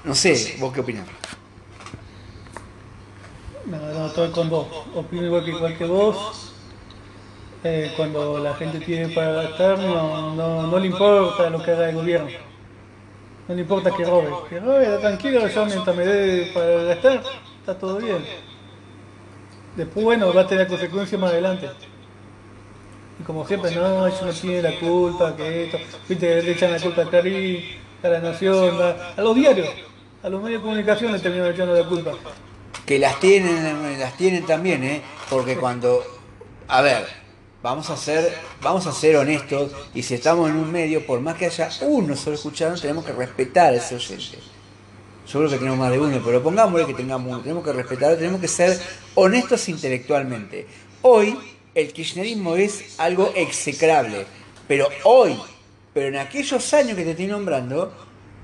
No 0.04 0.14
sé, 0.14 0.56
vos 0.58 0.72
qué 0.72 0.80
opinás. 0.80 1.19
No, 3.70 3.78
no, 3.78 4.06
estoy 4.06 4.30
con 4.30 4.50
vos. 4.50 4.66
Opino 4.94 5.26
igual 5.26 5.44
que, 5.44 5.50
igual 5.52 5.78
que 5.78 5.84
vos. 5.84 6.52
Eh, 7.62 7.92
cuando 7.96 8.38
la 8.38 8.54
gente 8.54 8.80
tiene 8.80 9.14
para 9.14 9.32
gastar, 9.32 9.78
no, 9.78 10.34
no, 10.34 10.66
no 10.66 10.78
le 10.78 10.86
importa 10.86 11.48
lo 11.50 11.62
que 11.62 11.70
haga 11.70 11.90
el 11.90 11.94
gobierno. 11.94 12.30
No 13.46 13.54
le 13.54 13.60
importa 13.60 13.90
que 13.92 14.04
robe. 14.04 14.30
Que 14.48 14.58
robe, 14.58 14.86
tranquilo, 14.98 15.46
yo 15.46 15.66
mientras 15.66 15.94
me 15.94 16.04
dé 16.04 16.50
para 16.52 16.66
gastar, 16.84 17.22
está 17.60 17.78
todo 17.78 17.98
bien. 17.98 18.24
Después, 19.76 20.04
bueno, 20.04 20.32
va 20.34 20.42
a 20.42 20.46
tener 20.46 20.66
consecuencias 20.66 21.20
más 21.20 21.30
adelante. 21.30 21.68
Y 23.20 23.22
como 23.22 23.46
siempre, 23.46 23.70
no, 23.72 24.06
ellos 24.06 24.22
no 24.22 24.32
tiene 24.32 24.62
la 24.62 24.78
culpa, 24.80 25.36
que 25.36 25.64
esto, 25.64 25.78
viste, 26.08 26.42
le 26.42 26.50
echan 26.52 26.72
la 26.72 26.80
culpa 26.80 27.02
a 27.02 27.04
Clarín, 27.04 27.62
a 28.02 28.08
la 28.08 28.18
Nación, 28.18 28.78
a, 29.16 29.20
los 29.20 29.36
diarios, 29.36 29.68
a 30.22 30.28
los 30.28 30.42
medios 30.42 30.60
de 30.60 30.64
comunicación 30.64 31.12
le 31.12 31.18
terminan 31.20 31.52
echando 31.52 31.74
la 31.74 31.86
culpa. 31.86 32.12
Que 32.86 32.98
las 32.98 33.20
tienen, 33.20 33.98
las 33.98 34.16
tienen 34.16 34.44
también, 34.46 34.82
¿eh? 34.84 35.02
Porque 35.28 35.56
cuando, 35.56 36.02
a 36.66 36.82
ver, 36.82 37.06
vamos 37.62 37.90
a 37.90 37.96
ser, 37.96 38.36
vamos 38.62 38.86
a 38.86 38.92
ser 38.92 39.16
honestos 39.16 39.72
y 39.94 40.02
si 40.02 40.14
estamos 40.14 40.50
en 40.50 40.56
un 40.56 40.70
medio, 40.70 41.06
por 41.06 41.20
más 41.20 41.36
que 41.36 41.46
haya 41.46 41.70
uno 41.82 42.16
solo 42.16 42.36
escuchando, 42.36 42.80
tenemos 42.80 43.04
que 43.04 43.12
respetar 43.12 43.72
a 43.72 43.76
ese 43.76 43.94
oyente. 43.94 44.38
Yo 45.26 45.38
creo 45.38 45.50
que 45.50 45.58
tenemos 45.58 45.78
más 45.78 45.92
de 45.92 46.00
uno, 46.00 46.20
pero 46.24 46.42
pongámosle 46.42 46.86
que 46.86 46.94
tengamos 46.94 47.30
uno. 47.30 47.40
Tenemos 47.40 47.64
que 47.64 47.72
respetar, 47.72 48.16
tenemos 48.16 48.40
que 48.40 48.48
ser 48.48 48.80
honestos 49.14 49.68
intelectualmente. 49.68 50.66
Hoy 51.02 51.38
el 51.74 51.92
kirchnerismo 51.92 52.56
es 52.56 52.98
algo 52.98 53.32
execrable, 53.36 54.26
pero 54.66 54.88
hoy, 55.04 55.38
pero 55.94 56.08
en 56.08 56.16
aquellos 56.16 56.74
años 56.74 56.96
que 56.96 57.04
te 57.04 57.10
estoy 57.10 57.28
nombrando, 57.28 57.92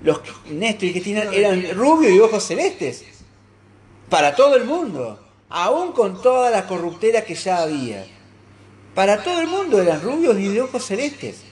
los 0.03 0.21
Néstor 0.51 0.85
y 0.85 0.93
Cristina 0.93 1.25
eran 1.33 1.75
rubios 1.75 2.13
y 2.13 2.21
ojos 2.21 2.45
celestes. 2.45 3.05
Para 4.09 4.35
todo 4.35 4.57
el 4.57 4.65
mundo. 4.65 5.21
Aún 5.49 5.93
con 5.93 6.21
toda 6.23 6.51
la 6.51 6.67
corruptera 6.67 7.23
que 7.23 7.35
ya 7.35 7.63
había. 7.63 8.05
Para 8.95 9.23
todo 9.23 9.41
el 9.41 9.47
mundo 9.47 9.81
eran 9.81 10.01
rubios 10.01 10.39
y 10.39 10.49
de 10.49 10.63
ojos 10.63 10.85
celestes. 10.85 11.43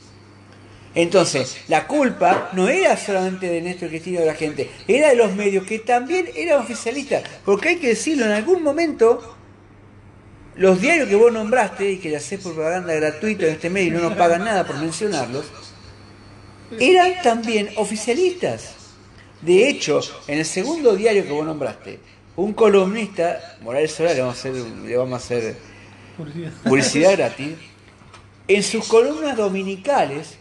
Entonces, 0.94 1.58
la 1.68 1.86
culpa 1.86 2.50
no 2.52 2.68
era 2.68 2.96
solamente 2.96 3.48
de 3.48 3.60
Néstor 3.60 3.88
Cristina 3.88 4.20
de 4.20 4.26
la 4.26 4.34
gente, 4.34 4.70
era 4.86 5.08
de 5.08 5.16
los 5.16 5.34
medios 5.34 5.66
que 5.66 5.80
también 5.80 6.28
eran 6.36 6.60
oficialistas. 6.60 7.24
Porque 7.44 7.70
hay 7.70 7.76
que 7.76 7.88
decirlo, 7.88 8.26
en 8.26 8.32
algún 8.32 8.62
momento, 8.62 9.36
los 10.56 10.80
diarios 10.80 11.08
que 11.08 11.16
vos 11.16 11.32
nombraste 11.32 11.90
y 11.90 11.98
que 11.98 12.10
le 12.10 12.16
hacés 12.16 12.40
propaganda 12.40 12.94
gratuita 12.94 13.46
en 13.46 13.54
este 13.54 13.70
medio 13.70 13.88
y 13.88 13.90
no 13.90 14.08
nos 14.08 14.16
pagan 14.16 14.44
nada 14.44 14.64
por 14.64 14.78
mencionarlos, 14.78 15.46
eran 16.78 17.20
también 17.22 17.70
oficialistas. 17.76 18.74
De 19.42 19.68
hecho, 19.68 20.00
en 20.28 20.38
el 20.38 20.46
segundo 20.46 20.94
diario 20.94 21.24
que 21.24 21.32
vos 21.32 21.44
nombraste, 21.44 21.98
un 22.36 22.52
columnista, 22.52 23.58
Morales 23.62 23.92
Solar, 23.92 24.14
le 24.14 24.20
vamos 24.20 24.36
a 24.36 24.38
hacer, 24.38 24.54
le 24.54 24.96
vamos 24.96 25.12
a 25.12 25.16
hacer 25.16 25.56
publicidad. 26.64 27.12
gratis, 27.12 27.56
en 28.48 28.62
sus 28.62 28.86
columnas 28.86 29.36
dominicales 29.36 30.36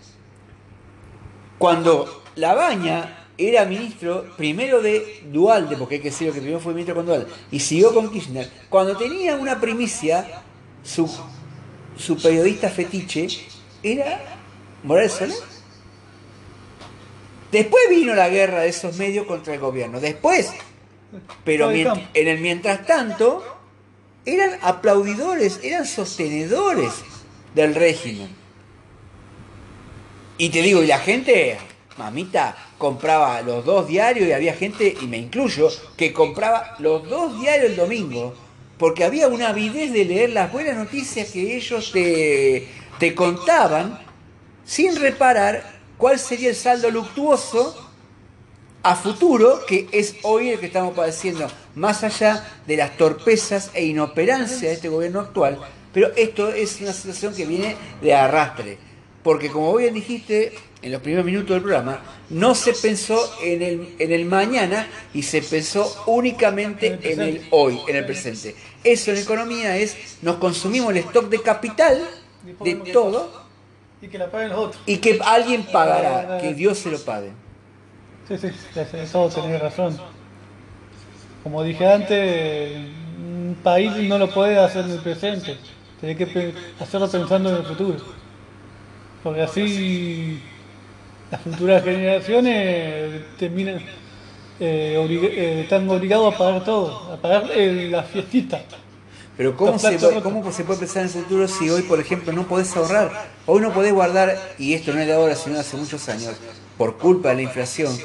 cuando 1.58 2.24
Labaña 2.36 3.28
era 3.38 3.66
ministro 3.66 4.26
primero 4.38 4.82
de 4.82 5.24
Dualde, 5.32 5.78
porque 5.78 5.96
hay 5.96 6.02
que 6.02 6.10
decir 6.10 6.32
que 6.32 6.40
primero 6.40 6.60
fue 6.60 6.74
ministro 6.74 6.96
con 6.96 7.06
Dualde, 7.06 7.28
y 7.52 7.60
siguió 7.60 7.94
con 7.94 8.12
Kirchner, 8.12 8.50
cuando 8.70 8.98
tenía 8.98 9.36
una 9.36 9.60
primicia, 9.60 10.44
su, 10.84 11.10
su 11.98 12.22
periodista 12.22 12.70
fetiche 12.70 13.28
era 13.82 14.20
Morales 14.84 15.14
Soler. 15.14 15.38
Después 17.52 17.84
vino 17.90 18.16
la 18.16 18.30
guerra 18.30 18.62
de 18.62 18.70
esos 18.70 18.98
medios 18.98 19.26
contra 19.26 19.54
el 19.54 19.60
gobierno, 19.60 20.00
después, 20.00 20.52
pero 21.44 21.72
en 21.72 21.88
el 22.14 22.40
mientras 22.40 22.86
tanto, 22.86 23.44
eran 24.26 24.60
aplaudidores, 24.62 25.60
eran 25.64 25.86
sostenedores 25.86 26.92
del 27.54 27.76
régimen. 27.76 28.30
Y 30.38 30.50
te 30.50 30.62
digo, 30.62 30.82
y 30.84 30.88
la 30.88 31.00
gente 31.00 31.58
mamita 31.98 32.56
compraba 32.78 33.42
los 33.42 33.64
dos 33.66 33.88
diarios 33.88 34.28
y 34.28 34.32
había 34.32 34.54
gente, 34.54 34.96
y 35.00 35.08
me 35.08 35.18
incluyo, 35.18 35.70
que 35.96 36.12
compraba 36.14 36.76
los 36.80 37.08
dos 37.08 37.40
diarios 37.40 37.72
el 37.72 37.76
domingo, 37.76 38.34
porque 38.78 39.04
había 39.04 39.28
una 39.28 39.50
avidez 39.50 39.94
de 39.94 40.06
leer 40.06 40.32
las 40.32 40.52
buenas 40.52 40.76
noticias 40.76 41.30
que 41.30 41.56
ellos 41.56 41.92
te, 41.92 42.68
te 43.00 43.14
contaban 43.14 44.00
sin 44.66 44.96
reparar 44.96 45.64
cuál 45.98 46.18
sería 46.18 46.50
el 46.50 46.56
saldo 46.56 46.90
luctuoso 46.90 47.83
a 48.84 48.98
futuro, 48.98 49.66
que 49.66 49.88
es 49.94 50.18
hoy 50.24 50.50
el 50.50 50.60
que 50.60 50.66
estamos 50.66 50.94
padeciendo, 50.94 51.48
más 51.76 52.04
allá 52.04 52.46
de 52.68 52.78
las 52.78 52.98
torpezas 52.98 53.72
e 53.74 53.86
inoperancia 53.86 54.68
de 54.68 54.76
este 54.76 54.90
gobierno 54.90 55.22
actual. 55.22 55.58
Pero 55.94 56.12
esto 56.18 56.50
es 56.50 56.82
una 56.82 56.92
situación 56.92 57.34
que 57.34 57.46
viene 57.46 57.78
de 58.02 58.14
arrastre, 58.14 58.78
porque 59.24 59.50
como 59.50 59.74
bien 59.76 59.94
dijiste 59.94 60.54
en 60.82 60.92
los 60.92 61.02
primeros 61.02 61.26
minutos 61.26 61.52
del 61.52 61.62
programa, 61.62 62.02
no 62.30 62.56
se 62.56 62.74
pensó 62.74 63.18
en 63.42 63.62
el, 63.62 63.96
en 64.00 64.12
el 64.12 64.26
mañana 64.26 64.88
y 65.14 65.24
se 65.24 65.42
pensó 65.42 66.04
únicamente 66.08 67.00
en 67.04 67.22
el 67.22 67.48
hoy, 67.52 67.80
en 67.88 67.96
el 67.96 68.06
presente. 68.06 68.54
Eso 68.84 69.12
en 69.12 69.18
economía 69.18 69.78
es, 69.78 70.18
nos 70.22 70.38
consumimos 70.38 70.92
el 70.92 70.98
stock 70.98 71.30
de 71.30 71.42
capital 71.42 72.06
de 72.62 72.76
todo 72.92 73.44
y 74.02 74.08
que 74.10 74.18
la 74.18 74.30
paguen 74.30 74.50
los 74.50 74.60
otros. 74.60 74.84
y 74.86 74.98
que 74.98 75.20
alguien 75.24 75.64
pagará, 75.72 76.40
que 76.42 76.54
Dios 76.54 76.80
se 76.80 76.92
lo 76.92 77.00
pague. 77.00 77.32
Sí, 78.28 78.38
sí, 78.38 78.48
eso 78.76 79.30
tenés 79.30 79.62
razón. 79.62 79.98
Como 81.44 81.62
dije 81.64 81.86
antes, 81.86 82.72
un 83.20 83.56
país 83.64 83.92
no 84.08 84.18
lo 84.18 84.30
puede 84.34 84.58
hacer 84.60 84.86
en 84.86 84.92
el 84.92 85.00
presente, 85.00 85.58
tiene 86.00 86.16
que 86.16 86.54
hacerlo 86.80 87.10
pensando 87.10 87.50
en 87.50 87.58
el 87.58 87.64
futuro. 87.64 87.98
Porque 89.24 89.42
así 89.42 90.40
las 91.32 91.42
futuras 91.42 91.84
generaciones 91.84 93.22
terminan, 93.38 93.82
eh, 94.60 94.96
oblig- 94.98 95.32
eh, 95.32 95.62
están 95.62 95.90
obligados 95.90 96.34
a 96.34 96.38
pagar 96.38 96.64
todo, 96.64 97.12
a 97.14 97.18
pagar 97.18 97.50
eh, 97.54 97.90
la 97.92 98.04
fiestita. 98.04 98.62
Pero 99.36 99.58
¿cómo 99.58 99.80
se, 99.80 99.98
puede. 99.98 100.22
¿cómo 100.22 100.52
se 100.52 100.64
puede 100.64 100.80
pensar 100.80 101.04
en 101.04 101.08
el 101.10 101.14
futuro 101.14 101.48
si 101.48 101.70
hoy, 101.70 101.82
por 101.84 102.00
ejemplo, 102.00 102.32
no 102.34 102.44
podés 102.48 102.76
ahorrar? 102.78 103.12
Hoy 103.48 103.62
no 103.62 103.74
podés 103.74 103.92
guardar, 103.94 104.38
y 104.60 104.74
esto 104.74 104.94
no 104.94 105.00
es 105.00 105.08
de 105.08 105.14
ahora, 105.14 105.36
sino 105.36 105.56
de 105.56 105.62
hace 105.62 105.76
muchos 105.76 106.08
años, 106.08 106.36
por 106.78 106.98
culpa 106.98 107.30
de 107.30 107.36
la 107.36 107.42
inflación, 107.44 107.96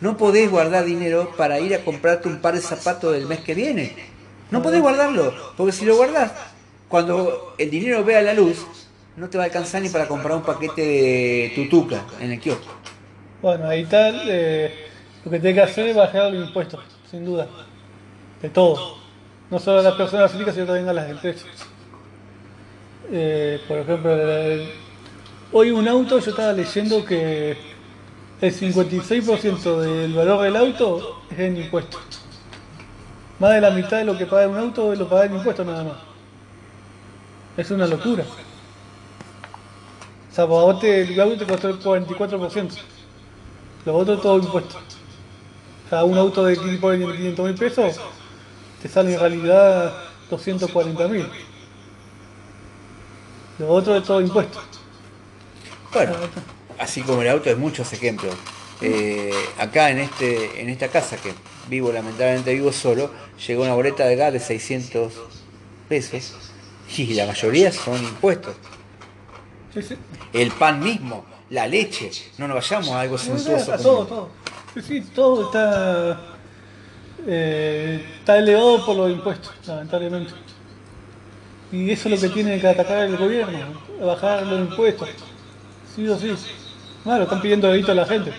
no 0.00 0.16
podés 0.16 0.50
guardar 0.50 0.84
dinero 0.84 1.32
para 1.36 1.60
ir 1.60 1.74
a 1.74 1.84
comprarte 1.84 2.28
un 2.28 2.40
par 2.40 2.54
de 2.54 2.60
zapatos 2.60 3.12
del 3.12 3.26
mes 3.26 3.40
que 3.40 3.54
viene. 3.54 3.94
No 4.50 4.62
podés 4.62 4.80
guardarlo, 4.80 5.32
porque 5.56 5.72
si 5.72 5.84
lo 5.84 5.96
guardás, 5.96 6.32
cuando 6.88 7.54
el 7.58 7.70
dinero 7.70 8.04
vea 8.04 8.20
la 8.22 8.34
luz, 8.34 8.66
no 9.16 9.28
te 9.28 9.38
va 9.38 9.44
a 9.44 9.46
alcanzar 9.46 9.82
ni 9.82 9.88
para 9.88 10.06
comprar 10.06 10.36
un 10.36 10.42
paquete 10.42 10.82
de 10.82 11.52
tutuca 11.54 12.04
en 12.20 12.32
el 12.32 12.40
kiosco. 12.40 12.74
Bueno, 13.40 13.68
ahí 13.68 13.82
está, 13.82 14.10
eh, 14.26 14.88
lo 15.24 15.30
que 15.30 15.38
tiene 15.38 15.54
que 15.54 15.62
hacer 15.62 15.88
es 15.88 15.96
bajar 15.96 16.32
los 16.32 16.46
impuestos, 16.46 16.80
sin 17.10 17.24
duda, 17.24 17.48
de 18.42 18.48
todo. 18.48 18.98
No 19.50 19.58
solo 19.58 19.80
a 19.80 19.82
las 19.82 19.94
personas 19.94 20.30
físicas, 20.32 20.54
sino 20.54 20.66
también 20.66 20.88
a 20.88 20.92
las 20.92 21.10
empresas. 21.10 21.46
Eh, 23.12 23.60
por 23.68 23.78
ejemplo, 23.78 24.16
hoy 25.52 25.70
un 25.70 25.86
auto, 25.86 26.18
yo 26.18 26.30
estaba 26.30 26.52
leyendo 26.52 27.04
que 27.04 27.73
el 28.44 28.54
56% 28.54 29.80
del 29.80 30.12
valor 30.12 30.42
del 30.42 30.56
auto 30.56 31.22
es 31.30 31.38
en 31.38 31.56
impuestos. 31.56 32.00
Más 33.38 33.52
de 33.54 33.60
la 33.60 33.70
mitad 33.70 33.98
de 33.98 34.04
lo 34.04 34.16
que 34.18 34.26
paga 34.26 34.46
un 34.48 34.58
auto 34.58 34.94
lo 34.94 35.08
paga 35.08 35.24
en 35.26 35.34
impuestos 35.36 35.64
nada 35.66 35.84
más. 35.84 35.96
Es 37.56 37.70
una 37.70 37.86
locura. 37.86 38.24
O 40.30 40.34
sea, 40.34 40.46
por 40.46 40.60
a 40.62 40.64
vos 40.72 40.80
te- 40.80 41.02
el 41.02 41.20
auto 41.20 41.36
te 41.38 41.46
costó 41.46 41.68
el 41.68 41.78
44%. 41.80 42.74
Los 43.86 43.94
otros 44.02 44.20
todo 44.20 44.38
impuestos. 44.38 44.76
O 45.86 45.88
sea, 45.88 46.04
un 46.04 46.18
auto 46.18 46.44
de 46.44 46.56
500 46.56 47.46
mil 47.46 47.54
pesos 47.54 48.00
te 48.82 48.88
sale 48.88 49.14
en 49.14 49.20
realidad 49.20 49.94
240 50.30 51.08
mil. 51.08 51.26
Los 53.58 53.70
otros 53.70 53.94
de 54.00 54.06
todo 54.06 54.20
impuesto. 54.20 54.60
Bueno, 55.92 56.12
así 56.78 57.02
como 57.02 57.22
el 57.22 57.28
auto 57.28 57.48
hay 57.50 57.56
muchos 57.56 57.92
ejemplos. 57.92 58.34
Eh, 58.80 59.30
acá 59.58 59.90
en 59.90 59.98
este 59.98 60.60
en 60.60 60.68
esta 60.68 60.88
casa 60.88 61.16
que 61.16 61.32
vivo, 61.68 61.92
lamentablemente 61.92 62.52
vivo 62.54 62.72
solo, 62.72 63.10
llegó 63.46 63.62
una 63.62 63.74
boleta 63.74 64.04
de 64.04 64.16
gas 64.16 64.32
de 64.32 64.40
600 64.40 65.12
pesos 65.88 66.34
y 66.96 67.14
la 67.14 67.26
mayoría 67.26 67.72
son 67.72 68.02
impuestos. 68.02 68.54
Sí, 69.72 69.82
sí. 69.82 69.96
El 70.32 70.50
pan 70.52 70.80
mismo, 70.80 71.24
la 71.50 71.66
leche, 71.66 72.10
no 72.38 72.46
nos 72.48 72.56
vayamos 72.56 72.90
a 72.90 73.00
algo 73.00 73.16
suntuoso. 73.18 73.72
A 73.72 73.76
como- 73.76 73.82
todo, 73.88 74.06
todo. 74.06 74.28
Sí, 74.74 74.82
sí, 74.82 75.00
todo 75.14 75.46
está, 75.46 76.20
eh, 77.26 78.04
está 78.18 78.38
elevado 78.38 78.84
por 78.84 78.96
los 78.96 79.10
impuestos, 79.10 79.52
lamentablemente. 79.66 80.32
Y 81.72 81.90
eso 81.90 82.08
es 82.08 82.20
lo 82.22 82.28
que 82.28 82.34
tiene 82.34 82.60
que 82.60 82.68
atacar 82.68 83.04
el 83.04 83.16
gobierno, 83.16 83.80
bajar 84.00 84.44
los 84.46 84.60
impuestos. 84.68 85.08
Sí 85.94 86.06
o 86.08 86.18
sí. 86.18 86.34
Claro, 87.04 87.24
están 87.24 87.42
pidiendo 87.42 87.70
dedito 87.70 87.92
a 87.92 87.94
la 87.94 88.06
gente. 88.06 88.32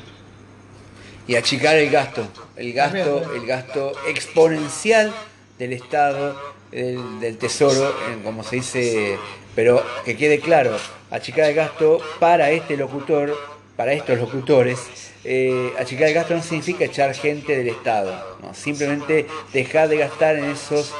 y 1.27 1.35
achicar 1.35 1.75
el 1.75 1.91
gasto, 1.91 2.27
el 2.55 2.73
gasto, 2.73 3.33
el 3.35 3.45
gasto 3.45 3.91
exponencial 4.07 5.13
del 5.59 5.73
Estado, 5.73 6.35
del, 6.71 7.19
del 7.19 7.37
Tesoro, 7.37 7.95
como 8.23 8.43
se 8.43 8.57
dice, 8.57 9.17
pero 9.55 9.83
que 10.03 10.17
quede 10.17 10.39
claro, 10.39 10.75
achicar 11.11 11.45
el 11.49 11.55
gasto 11.55 11.99
para 12.19 12.49
este 12.49 12.75
locutor, 12.75 13.35
para 13.75 13.93
estos 13.93 14.17
locutores, 14.17 14.79
eh, 15.23 15.71
achicar 15.79 16.07
el 16.07 16.15
gasto 16.15 16.35
no 16.35 16.41
significa 16.41 16.85
echar 16.85 17.13
gente 17.13 17.55
del 17.55 17.67
Estado, 17.67 18.37
¿no? 18.41 18.55
simplemente 18.55 19.27
dejar 19.53 19.89
de 19.89 19.97
gastar 19.97 20.37
en 20.37 20.45
esos, 20.45 20.91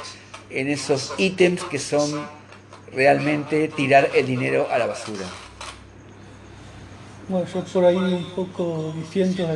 en 0.52 0.70
esos 0.70 1.14
ítems 1.18 1.64
que 1.64 1.80
son 1.80 2.28
realmente 2.94 3.68
tirar 3.70 4.10
el 4.14 4.28
dinero 4.28 4.68
a 4.72 4.78
la 4.78 4.86
basura. 4.86 5.26
Bueno, 7.28 7.48
yo 7.52 7.64
por 7.64 7.86
ahí 7.86 7.96
un 7.96 8.26
poco 8.36 8.94
diciendo, 8.96 9.48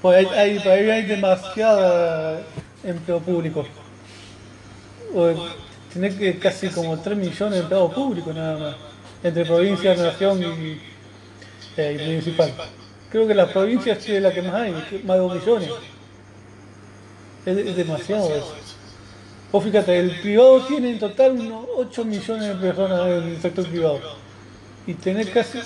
pues 0.00 0.18
hay, 0.18 0.26
hay, 0.38 0.58
por 0.58 0.72
ahí 0.72 0.90
hay 0.90 1.02
demasiado 1.02 2.40
empleo 2.82 3.20
público. 3.20 3.64
O, 5.14 5.32
Tenés 5.94 6.16
que 6.16 6.36
casi 6.40 6.68
como 6.70 6.98
3 6.98 7.16
millones 7.16 7.52
de 7.52 7.58
empleados 7.60 7.94
públicos 7.94 8.34
nada 8.34 8.58
más, 8.58 8.76
entre 9.22 9.44
provincia, 9.44 9.94
nación 9.94 10.42
y, 10.42 10.80
eh, 11.76 12.02
municipal. 12.04 12.52
Creo 13.08 13.28
que 13.28 13.34
la 13.34 13.46
provincia 13.46 13.92
es 13.92 14.08
la 14.20 14.32
que 14.32 14.42
más 14.42 14.54
hay, 14.54 14.72
más 14.72 15.16
de 15.16 15.22
2 15.22 15.34
millones. 15.36 15.70
Es, 17.46 17.76
demasiado 17.76 18.28
eso. 18.34 18.54
Vos 19.52 19.62
fíjate, 19.62 20.00
el 20.00 20.20
privado 20.20 20.66
tiene 20.66 20.90
en 20.90 20.98
total 20.98 21.38
unos 21.38 21.64
8 21.76 22.04
millones 22.06 22.48
de 22.48 22.54
personas 22.56 23.06
en 23.06 23.22
el 23.28 23.40
sector 23.40 23.64
privado. 23.68 24.00
Y 24.88 24.94
tener 24.94 25.30
casi, 25.30 25.60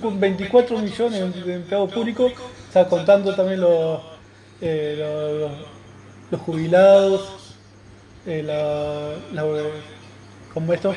con 0.00 0.20
24 0.20 0.78
millones 0.78 1.44
de 1.44 1.54
empleados 1.54 1.92
públicos, 1.92 2.32
o 2.68 2.72
sea, 2.72 2.86
contando 2.88 3.34
también 3.34 3.60
los, 3.60 4.00
eh, 4.60 4.94
los, 4.98 5.40
los- 5.50 5.66
los 6.30 6.40
jubilados, 6.40 7.56
eh, 8.26 8.42
la, 8.42 9.16
la, 9.34 9.62
¿cómo 10.54 10.72
esto? 10.72 10.94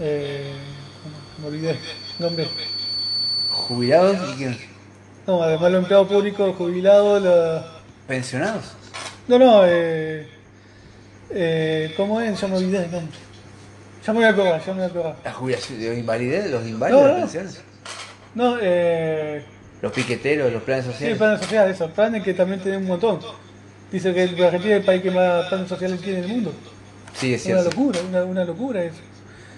Eh, 0.00 0.52
me 1.40 1.46
olvidé, 1.48 1.76
nombre. 2.18 2.48
¿Jubilados 3.52 4.16
y 4.34 4.38
qué? 4.38 4.56
No, 5.26 5.42
además 5.42 5.70
los 5.72 5.78
empleados 5.82 6.08
públicos, 6.08 6.56
jubilados, 6.56 7.22
la... 7.22 7.66
¿Pensionados? 8.08 8.64
No, 9.28 9.38
no, 9.38 9.62
eh, 9.66 10.26
eh, 11.30 11.94
¿cómo 11.96 12.20
es? 12.20 12.40
Ya 12.40 12.48
me 12.48 12.56
olvidé 12.56 12.84
el 12.86 12.90
nombre. 12.90 13.18
Ya 14.04 14.12
me 14.12 14.18
voy 14.18 14.24
a 14.26 14.30
acordar, 14.30 14.60
ya 14.64 14.72
me 14.72 14.78
voy 14.80 14.82
a 14.82 14.86
acordar. 14.86 15.16
¿La 15.24 15.32
jubilación 15.32 15.78
de 15.78 15.98
invalidez? 15.98 16.50
¿Los 16.50 16.66
inválidos? 16.66 17.02
No, 17.02 17.18
¿Las 17.18 17.62
no. 18.34 18.58
eh, 18.60 19.44
¿Los 19.80 19.92
piqueteros? 19.92 20.52
¿Los 20.52 20.62
planes 20.62 20.86
sí, 20.86 20.92
sociales? 20.92 21.18
planes 21.18 21.40
sociales, 21.40 21.74
esos 21.76 21.90
planes 21.92 22.22
que 22.22 22.34
también 22.34 22.60
tienen 22.60 22.82
un 22.82 22.88
montón. 22.88 23.20
Dice 23.90 24.12
que 24.14 24.22
Argentina 24.22 24.74
es 24.74 24.80
el 24.80 24.84
país 24.84 25.02
que 25.02 25.10
más 25.10 25.46
planes 25.48 25.68
sociales 25.68 26.00
tiene 26.00 26.18
en 26.20 26.24
el 26.24 26.30
mundo. 26.30 26.52
Sí, 27.14 27.34
es 27.34 27.44
Una 27.46 27.60
cierto. 27.60 27.70
locura, 27.70 28.00
una, 28.08 28.24
una 28.24 28.44
locura 28.44 28.82
eso. 28.82 28.96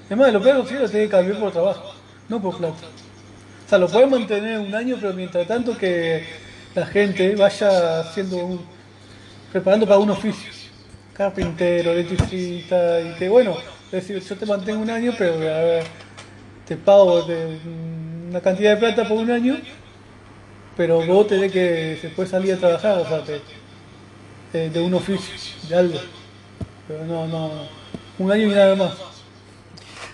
Además, 0.07 0.33
los 0.33 0.43
planes 0.43 0.63
sociales 0.65 0.91
tienen 0.91 1.09
que 1.09 1.17
cambiar 1.17 1.39
por 1.41 1.53
trabajo, 1.53 1.95
no 2.29 2.43
por 2.43 2.57
plata. 2.59 2.75
O 3.65 3.69
sea, 3.69 3.79
lo 3.79 3.89
pueden 3.89 4.11
mantener 4.11 4.59
un 4.59 4.75
año, 4.75 4.97
pero 5.01 5.15
mientras 5.15 5.47
tanto 5.47 5.77
que 5.79 6.25
la 6.75 6.85
gente 6.87 7.35
vaya 7.37 8.01
haciendo 8.01 8.37
un, 8.39 8.61
preparando 9.53 9.87
para 9.87 9.99
un 9.99 10.11
oficio. 10.11 10.51
Carpintero, 11.15 11.93
electricista, 11.93 13.01
y 13.01 13.15
que 13.15 13.29
bueno, 13.29 13.57
decir, 13.97 14.21
yo 14.23 14.37
te 14.37 14.47
mantengo 14.47 14.81
un 14.83 14.91
año, 14.91 15.13
pero 15.19 15.37
te 16.67 16.77
pago 16.77 17.25
una 18.29 18.41
cantidad 18.41 18.73
de 18.75 18.77
plata 18.79 19.07
por 19.09 19.19
un 19.19 19.31
año, 19.31 19.57
pero 20.77 21.05
vos 21.07 21.27
tenés 21.29 21.53
que 21.53 21.99
después 22.03 22.29
salir 22.31 22.55
a 22.55 22.57
trabajar, 22.59 22.99
o 22.99 23.07
sea, 23.09 23.23
de, 24.53 24.71
de 24.71 24.81
un 24.81 24.95
oficio, 24.95 25.35
de 25.69 25.77
algo. 25.77 25.99
Pero 26.89 27.05
no, 27.07 27.27
no, 27.27 27.51
un 28.19 28.33
año 28.33 28.45
y 28.45 28.55
nada 28.55 28.75
más. 28.77 28.93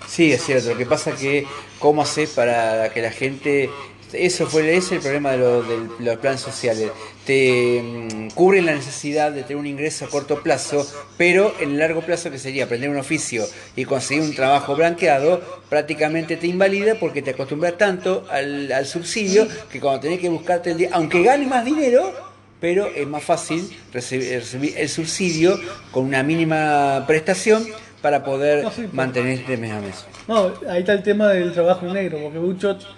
Sí, 0.07 0.33
es 0.33 0.45
cierto. 0.45 0.71
Lo 0.71 0.77
que 0.79 0.87
pasa 0.87 1.11
es 1.11 1.17
que, 1.21 1.47
¿cómo 1.79 2.03
haces 2.03 2.31
para 2.31 2.93
que 2.93 3.01
la 3.03 3.11
gente 3.11 3.71
Eso 4.13 4.47
fue 4.47 4.63
ese 4.77 4.79
es 4.79 4.93
el 4.93 5.01
problema 5.01 5.31
de, 5.33 5.39
lo- 5.39 5.63
de 5.63 5.89
los 6.01 6.17
planes 6.19 6.41
sociales. 6.41 6.91
Te 7.31 7.81
mm, 7.81 8.31
cubren 8.31 8.67
la 8.67 8.75
necesidad 8.75 9.31
de 9.31 9.43
tener 9.43 9.59
un 9.59 9.67
ingreso 9.69 10.05
a 10.05 10.09
corto 10.09 10.43
plazo, 10.43 10.85
pero 11.17 11.55
en 11.61 11.71
el 11.71 11.79
largo 11.79 12.01
plazo, 12.01 12.29
que 12.29 12.41
sería 12.41 12.65
aprender 12.65 12.91
un 12.91 12.97
oficio 12.97 13.45
y 13.77 13.85
conseguir 13.85 14.25
un 14.25 14.35
trabajo 14.35 14.75
blanqueado, 14.75 15.41
prácticamente 15.69 16.37
te 16.37 16.49
invalida 16.49 16.97
porque 16.97 17.23
te 17.23 17.31
acostumbras 17.31 17.79
tanto 17.79 18.27
al, 18.33 18.73
al 18.73 18.85
subsidio 18.85 19.47
que 19.71 19.79
cuando 19.79 20.01
tenés 20.01 20.19
que 20.19 20.29
buscarte 20.29 20.73
el 20.73 20.79
día, 20.79 20.89
aunque 20.91 21.23
ganes 21.23 21.47
más 21.47 21.65
dinero, 21.65 22.13
pero 22.61 22.89
es 22.89 23.07
más 23.07 23.23
fácil 23.23 23.79
recibir, 23.93 24.75
el 24.77 24.89
subsidio 24.89 25.57
con 25.93 26.07
una 26.07 26.25
mínima 26.25 27.05
prestación 27.07 27.65
para 28.03 28.25
poder 28.25 28.65
No, 28.65 28.73
sí, 28.73 28.89
mantenerte 28.93 29.57
mes 29.57 29.71
a 29.71 29.81
mes. 29.81 30.05
No, 30.27 30.53
ahí 30.69 30.81
está 30.81 30.95
el 30.95 31.05
tema 31.05 31.29
del 31.29 31.53
trabajo 31.53 31.87
negro, 31.87 32.19
porque 32.25 32.41
muchos 32.41 32.89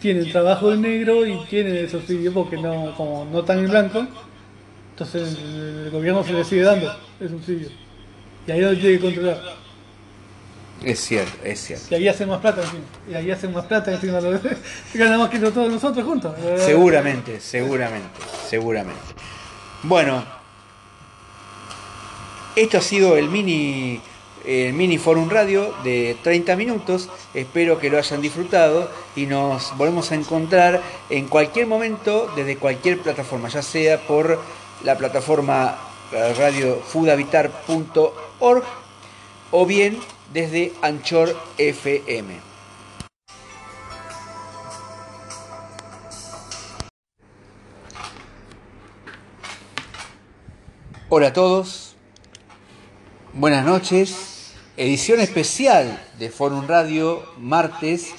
tienen 0.00 0.30
trabajo 0.30 0.72
en 0.72 0.82
negro 0.82 1.26
y 1.26 1.38
tienen 1.46 1.76
el 1.76 1.90
subsidio 1.90 2.32
porque 2.32 2.56
no, 2.56 2.94
como 2.96 3.24
no 3.30 3.40
están 3.40 3.58
en 3.58 3.70
blanco, 3.70 4.06
entonces 4.90 5.38
el, 5.38 5.84
el 5.84 5.90
gobierno 5.90 6.24
se 6.24 6.32
les 6.32 6.46
sigue 6.46 6.62
dando 6.62 6.92
el 7.20 7.28
subsidio. 7.28 7.68
Y 8.46 8.50
ahí 8.50 8.60
lo 8.60 8.74
tiene 8.76 8.98
que 8.98 9.00
controlar. 9.00 9.58
Es 10.82 11.00
cierto, 11.00 11.32
es 11.44 11.60
cierto. 11.60 11.86
Y 11.90 11.94
ahí 11.94 12.08
hacen 12.08 12.28
más 12.28 12.40
plata 12.40 12.62
encima. 12.62 12.84
Y 13.10 13.14
ahí 13.14 13.30
hacen 13.30 13.52
más 13.52 13.66
plata 13.66 13.92
encima. 13.92 14.20
Ganan 14.94 15.18
más 15.18 15.28
que 15.28 15.38
todos 15.38 15.70
nosotros 15.70 16.04
juntos. 16.04 16.34
Seguramente, 16.58 17.40
seguramente, 17.40 18.20
seguramente. 18.48 19.00
Bueno, 19.82 20.24
esto 22.54 22.78
ha 22.78 22.80
sido 22.80 23.16
el 23.16 23.28
mini, 23.28 24.00
el 24.44 24.72
mini 24.72 24.98
Forum 24.98 25.28
Radio 25.28 25.72
de 25.84 26.16
30 26.22 26.56
minutos. 26.56 27.08
Espero 27.34 27.78
que 27.78 27.90
lo 27.90 27.98
hayan 27.98 28.20
disfrutado 28.20 28.90
y 29.16 29.26
nos 29.26 29.76
volvemos 29.76 30.12
a 30.12 30.14
encontrar 30.14 30.80
en 31.10 31.26
cualquier 31.28 31.66
momento 31.66 32.30
desde 32.36 32.56
cualquier 32.56 33.00
plataforma, 33.00 33.48
ya 33.48 33.62
sea 33.62 34.06
por 34.06 34.40
la 34.84 34.96
plataforma 34.96 35.76
radiofudavitar.org 36.12 38.64
o 39.50 39.66
bien 39.66 39.98
desde 40.32 40.72
Anchor 40.82 41.36
FM. 41.56 42.48
Hola 51.10 51.28
a 51.28 51.32
todos, 51.32 51.87
buenas 53.34 53.64
noches, 53.64 54.52
edición 54.76 55.20
especial 55.20 56.02
de 56.18 56.30
Forum 56.30 56.66
Radio, 56.66 57.22
martes 57.38 58.12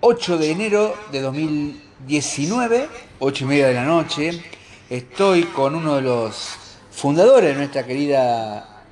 8 0.00 0.38
de 0.38 0.50
enero 0.50 0.94
de 1.12 1.20
2019, 1.20 2.88
8 3.18 3.44
y 3.44 3.46
media 3.46 3.68
de 3.68 3.74
la 3.74 3.84
noche. 3.84 4.42
Estoy 4.88 5.44
con 5.44 5.74
uno 5.74 5.96
de 5.96 6.02
los 6.02 6.56
fundadores 6.90 7.50
de 7.50 7.56
nuestra 7.56 7.84
querida 7.84 8.84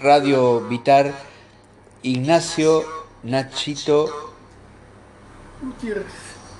Radio 0.00 0.60
Vitar, 0.68 1.12
Ignacio 2.02 2.84
Nachito 3.22 4.34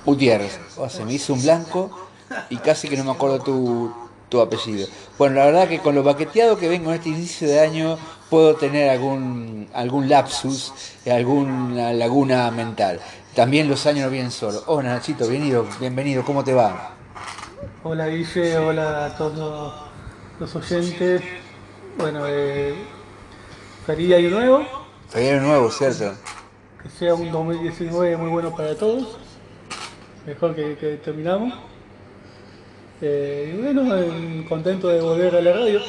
Gutiérrez. 0.05 0.59
Oh, 0.77 0.89
se 0.89 1.05
me 1.05 1.13
hizo 1.13 1.33
un 1.33 1.41
blanco 1.41 2.09
y 2.49 2.57
casi 2.57 2.87
que 2.87 2.97
no 2.97 3.03
me 3.03 3.11
acuerdo 3.11 3.39
tu, 3.39 3.93
tu 4.29 4.39
apellido. 4.39 4.87
Bueno, 5.17 5.35
la 5.35 5.45
verdad 5.45 5.67
que 5.67 5.79
con 5.79 5.95
lo 5.95 6.03
baqueteado 6.03 6.57
que 6.57 6.69
vengo 6.69 6.89
en 6.89 6.97
este 6.97 7.09
inicio 7.09 7.47
de 7.47 7.59
año 7.59 7.97
puedo 8.29 8.55
tener 8.55 8.89
algún, 8.89 9.67
algún 9.73 10.07
lapsus, 10.07 10.71
alguna 11.09 11.93
laguna 11.93 12.51
mental. 12.51 12.99
También 13.35 13.67
los 13.67 13.85
años 13.85 14.05
no 14.05 14.11
vienen 14.11 14.31
solos. 14.31 14.63
Hola 14.67 14.89
Nachito, 14.89 15.27
bienvenido, 15.27 15.65
bienvenido, 15.79 16.23
¿cómo 16.23 16.43
te 16.43 16.53
va? 16.53 16.91
Hola 17.83 18.07
Guille, 18.07 18.57
hola 18.57 19.05
a 19.05 19.17
todos 19.17 19.73
los 20.39 20.55
oyentes. 20.55 21.21
Bueno, 21.97 22.23
eh, 22.27 22.75
feliz 23.85 24.13
año 24.15 24.29
nuevo. 24.29 24.63
Feliz 25.09 25.31
año 25.31 25.41
nuevo, 25.41 25.71
¿cierto? 25.71 26.13
Que 26.83 26.89
sea 26.89 27.15
un 27.15 27.31
2019 27.31 28.17
muy 28.17 28.29
bueno 28.29 28.55
para 28.55 28.75
todos. 28.75 29.17
Mejor 30.25 30.55
que, 30.55 30.77
que 30.77 30.97
terminamos. 30.97 31.53
Eh, 33.01 33.55
y 33.55 33.61
bueno, 33.61 33.95
eh, 33.97 34.45
contento 34.47 34.89
de 34.89 35.01
volver 35.01 35.35
a 35.35 35.41
la 35.41 35.53
radio. 35.53 35.81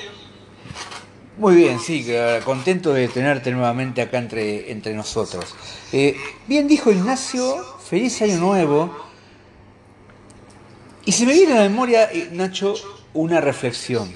Muy 1.40 1.56
bien, 1.56 1.80
sí, 1.80 2.04
que, 2.04 2.42
contento 2.44 2.92
de 2.92 3.08
tenerte 3.08 3.50
nuevamente 3.50 4.02
acá 4.02 4.18
entre, 4.18 4.70
entre 4.70 4.92
nosotros. 4.92 5.54
Eh, 5.90 6.14
bien 6.46 6.68
dijo 6.68 6.92
Ignacio, 6.92 7.64
feliz 7.78 8.20
año 8.20 8.36
nuevo. 8.36 8.94
Y 11.06 11.12
se 11.12 11.24
me 11.24 11.32
viene 11.32 11.54
a 11.54 11.62
la 11.62 11.62
memoria, 11.62 12.12
eh, 12.12 12.28
Nacho, 12.30 12.74
una 13.14 13.40
reflexión. 13.40 14.12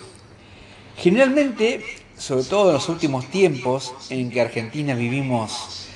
Generalmente, 0.98 1.82
sobre 2.18 2.44
todo 2.44 2.68
en 2.68 2.74
los 2.74 2.90
últimos 2.90 3.24
tiempos 3.30 3.94
en 4.10 4.30
que 4.30 4.42
Argentina 4.42 4.94
vivimos, 4.94 5.86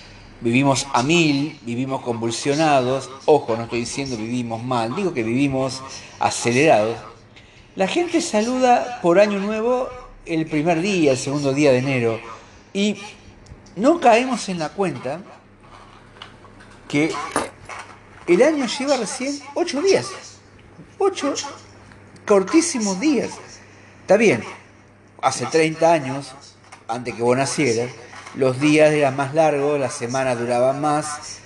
vivimos 0.40 0.86
a 0.94 1.02
mil, 1.02 1.58
vivimos 1.60 2.00
convulsionados, 2.00 3.10
ojo, 3.26 3.54
no 3.54 3.64
estoy 3.64 3.80
diciendo 3.80 4.16
vivimos 4.16 4.64
mal, 4.64 4.96
digo 4.96 5.12
que 5.12 5.24
vivimos 5.24 5.82
acelerados, 6.20 6.96
la 7.76 7.86
gente 7.86 8.22
saluda 8.22 8.98
por 9.02 9.20
año 9.20 9.40
nuevo 9.40 9.90
el 10.28 10.46
primer 10.46 10.80
día, 10.80 11.12
el 11.12 11.18
segundo 11.18 11.52
día 11.52 11.72
de 11.72 11.78
enero, 11.78 12.20
y 12.72 13.00
no 13.76 14.00
caemos 14.00 14.48
en 14.48 14.58
la 14.58 14.70
cuenta 14.70 15.20
que 16.88 17.12
el 18.26 18.42
año 18.42 18.66
lleva 18.66 18.96
recién 18.96 19.38
ocho 19.54 19.80
días, 19.80 20.06
ocho 20.98 21.34
cortísimos 22.26 23.00
días. 23.00 23.30
Está 24.02 24.16
bien, 24.16 24.42
hace 25.22 25.46
30 25.46 25.92
años, 25.92 26.34
antes 26.88 27.14
que 27.14 27.22
vos 27.22 27.36
nacieras, 27.36 27.90
los 28.34 28.60
días 28.60 28.92
eran 28.92 29.16
más 29.16 29.34
largos, 29.34 29.80
las 29.80 29.94
semanas 29.94 30.38
duraban 30.38 30.80
más, 30.80 31.38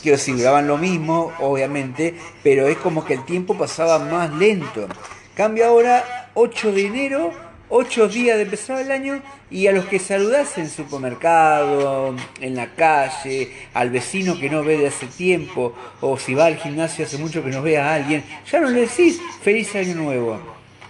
quiero 0.00 0.16
decir, 0.16 0.36
duraban 0.36 0.66
lo 0.66 0.78
mismo, 0.78 1.32
obviamente, 1.40 2.18
pero 2.42 2.68
es 2.68 2.76
como 2.78 3.04
que 3.04 3.14
el 3.14 3.24
tiempo 3.24 3.56
pasaba 3.56 3.98
más 3.98 4.32
lento. 4.32 4.86
Cambia 5.34 5.68
ahora 5.68 6.30
8 6.34 6.72
de 6.72 6.86
enero, 6.86 7.47
8 7.70 8.08
días 8.08 8.36
de 8.36 8.44
empezar 8.44 8.80
el 8.80 8.90
año, 8.90 9.22
y 9.50 9.66
a 9.66 9.72
los 9.72 9.86
que 9.86 9.98
saludás 9.98 10.56
en 10.58 10.70
supermercado, 10.70 12.14
en 12.40 12.54
la 12.54 12.74
calle, 12.74 13.52
al 13.74 13.90
vecino 13.90 14.38
que 14.38 14.50
no 14.50 14.62
ve 14.64 14.78
de 14.78 14.88
hace 14.88 15.06
tiempo, 15.06 15.74
o 16.00 16.18
si 16.18 16.34
va 16.34 16.46
al 16.46 16.56
gimnasio 16.56 17.04
hace 17.04 17.18
mucho 17.18 17.42
que 17.44 17.50
no 17.50 17.62
ve 17.62 17.78
a 17.78 17.94
alguien, 17.94 18.24
ya 18.50 18.60
no 18.60 18.70
le 18.70 18.82
decís 18.82 19.20
feliz 19.42 19.74
año 19.74 19.94
nuevo. 19.94 20.38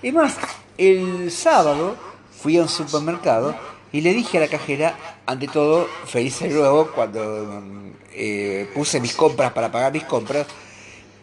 Es 0.02 0.14
más, 0.14 0.36
el 0.76 1.30
sábado 1.30 1.96
fui 2.40 2.56
a 2.56 2.62
un 2.62 2.68
supermercado 2.68 3.56
y 3.92 4.00
le 4.00 4.12
dije 4.12 4.38
a 4.38 4.42
la 4.42 4.48
cajera, 4.48 4.96
ante 5.26 5.48
todo, 5.48 5.88
feliz 6.06 6.40
año 6.42 6.56
nuevo, 6.56 6.90
cuando 6.94 7.72
eh, 8.12 8.68
puse 8.74 9.00
mis 9.00 9.14
compras 9.14 9.52
para 9.52 9.72
pagar 9.72 9.92
mis 9.92 10.04
compras. 10.04 10.46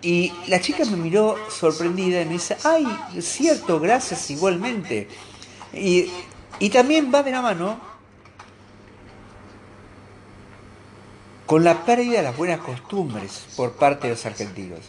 Y 0.01 0.31
la 0.47 0.59
chica 0.59 0.85
me 0.85 0.97
miró 0.97 1.35
sorprendida 1.49 2.21
y 2.21 2.25
me 2.25 2.33
dice, 2.33 2.57
ay, 2.63 2.85
cierto, 3.21 3.79
gracias 3.79 4.29
igualmente. 4.29 5.07
Y, 5.75 6.09
y 6.59 6.69
también 6.69 7.11
va 7.13 7.21
de 7.21 7.31
la 7.31 7.41
mano 7.41 7.79
con 11.45 11.63
la 11.63 11.85
pérdida 11.85 12.17
de 12.17 12.23
las 12.23 12.37
buenas 12.37 12.59
costumbres 12.59 13.45
por 13.55 13.73
parte 13.73 14.07
de 14.07 14.13
los 14.13 14.25
argentinos. 14.25 14.79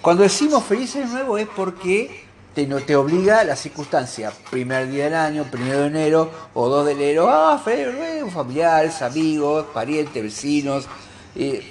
Cuando 0.00 0.22
decimos 0.22 0.64
feliz 0.64 0.94
año 0.96 1.06
nuevo 1.06 1.38
es 1.38 1.48
porque 1.48 2.24
te, 2.54 2.66
no, 2.66 2.80
te 2.80 2.94
obliga 2.96 3.44
la 3.44 3.56
circunstancia, 3.56 4.32
primer 4.50 4.90
día 4.90 5.04
del 5.04 5.14
año, 5.14 5.44
primero 5.50 5.80
de 5.80 5.86
enero 5.86 6.30
o 6.54 6.68
2 6.68 6.86
de 6.86 6.92
enero, 6.92 7.30
ah, 7.30 7.60
feliz 7.64 7.94
nuevo, 7.94 8.30
familiares, 8.30 9.00
amigos, 9.02 9.66
parientes, 9.72 10.22
vecinos. 10.22 10.86
eh, 11.34 11.62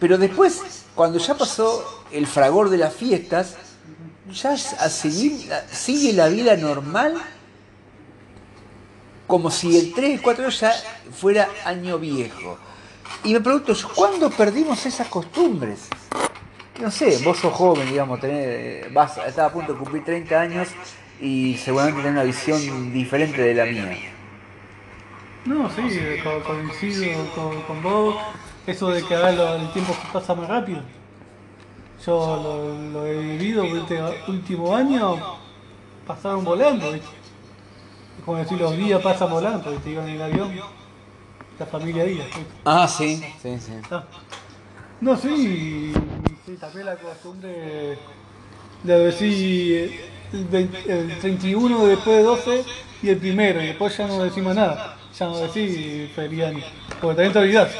pero 0.00 0.18
después, 0.18 0.60
cuando 0.94 1.18
ya 1.18 1.34
pasó 1.34 2.04
el 2.10 2.26
fragor 2.26 2.68
de 2.68 2.78
las 2.78 2.94
fiestas, 2.94 3.56
ya 4.32 4.52
a 4.52 4.88
sigue 4.88 6.12
la 6.12 6.28
vida 6.28 6.56
normal 6.56 7.14
como 9.26 9.50
si 9.50 9.76
el 9.78 9.92
3 9.94 10.18
y 10.20 10.22
4 10.22 10.48
ya 10.48 10.72
fuera 11.12 11.48
año 11.64 11.98
viejo. 11.98 12.58
Y 13.22 13.32
me 13.32 13.40
pregunto, 13.40 13.74
¿cuándo 13.94 14.30
perdimos 14.30 14.84
esas 14.86 15.08
costumbres? 15.08 15.88
No 16.80 16.90
sé, 16.90 17.18
vos 17.24 17.38
sos 17.38 17.52
joven, 17.52 17.88
digamos, 17.88 18.20
tenés, 18.20 18.92
vas, 18.92 19.16
estás 19.18 19.38
a 19.50 19.52
punto 19.52 19.72
de 19.72 19.78
cumplir 19.78 20.04
30 20.04 20.40
años 20.40 20.68
y 21.20 21.56
seguramente 21.56 22.00
tenés 22.02 22.12
una 22.12 22.24
visión 22.24 22.92
diferente 22.92 23.40
de 23.40 23.54
la 23.54 23.64
mía. 23.64 23.96
No, 25.46 25.70
sí, 25.70 25.82
co- 26.22 26.42
coincido 26.42 27.30
con, 27.34 27.62
con 27.62 27.82
vos. 27.82 28.16
Eso 28.66 28.88
de 28.90 29.02
que 29.04 29.14
ahora 29.14 29.56
el 29.56 29.72
tiempo 29.72 29.94
pasa 30.12 30.34
más 30.34 30.48
rápido. 30.48 30.80
Yo 32.04 32.86
lo, 32.92 33.06
he 33.06 33.18
vivido 33.18 33.62
este 33.64 34.00
último 34.28 34.74
año, 34.74 35.18
pasaron 36.06 36.44
volando. 36.44 36.92
Como 38.24 38.38
decir, 38.38 38.58
los 38.58 38.76
días 38.76 39.02
pasan 39.02 39.30
volando, 39.30 39.70
¿viste? 39.70 39.90
Iban 39.90 40.08
en 40.08 40.16
el 40.16 40.22
avión, 40.22 40.52
la 41.58 41.66
familia 41.66 42.06
iba, 42.06 42.24
¿viste? 42.24 42.40
Ah, 42.64 42.88
sí, 42.88 43.22
sí, 43.42 43.58
sí. 43.60 43.72
Ah. 43.90 44.04
No, 45.00 45.16
sí, 45.16 45.92
Sí, 46.46 46.56
también 46.60 46.84
la 46.84 46.96
costumbre 46.96 47.96
de 48.82 48.98
decir 48.98 49.98
el, 50.30 50.44
20 50.44 50.92
el 50.92 51.18
31 51.18 51.86
después 51.86 52.18
de 52.18 52.22
12 52.22 52.64
y 53.02 53.08
el 53.08 53.16
primero, 53.16 53.62
y 53.62 53.68
después 53.68 53.96
ya 53.96 54.06
no 54.06 54.22
decimos 54.22 54.54
nada. 54.54 54.98
Ya 55.18 55.26
no 55.26 55.38
decís 55.38 56.10
feriano, 56.14 56.58
porque 57.00 57.16
también 57.16 57.32
te 57.32 57.38
olvidás. 57.38 57.70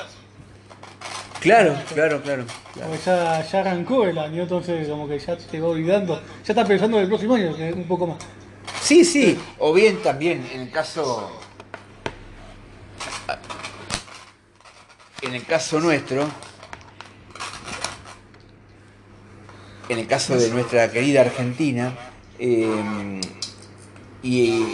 Claro, 1.41 1.75
claro, 1.93 2.23
claro. 2.23 2.47
claro. 2.73 2.89
Porque 2.89 3.05
ya, 3.05 3.43
ya 3.43 3.61
arrancó 3.61 4.07
el 4.07 4.19
año, 4.19 4.45
entonces 4.45 4.89
como 4.89 5.07
que 5.07 5.19
ya 5.19 5.37
te 5.37 5.61
va 5.61 5.69
olvidando. 5.69 6.15
Ya 6.17 6.53
estás 6.53 6.67
pensando 6.67 6.97
en 6.97 7.03
el 7.03 7.09
próximo 7.09 7.35
año, 7.35 7.55
que 7.55 7.69
es 7.69 7.75
un 7.75 7.85
poco 7.85 8.07
más. 8.07 8.17
Sí, 8.83 9.05
sí, 9.05 9.39
o 9.59 9.73
bien 9.73 10.03
también 10.03 10.47
en 10.53 10.63
el 10.63 10.71
caso 10.71 11.31
en 15.23 15.35
el 15.35 15.45
caso 15.47 15.81
nuestro 15.81 16.29
en 19.89 19.99
el 19.99 20.07
caso 20.07 20.37
de 20.37 20.51
nuestra 20.51 20.91
querida 20.91 21.23
Argentina 21.23 21.95
eh, 22.39 23.21
y 24.23 24.65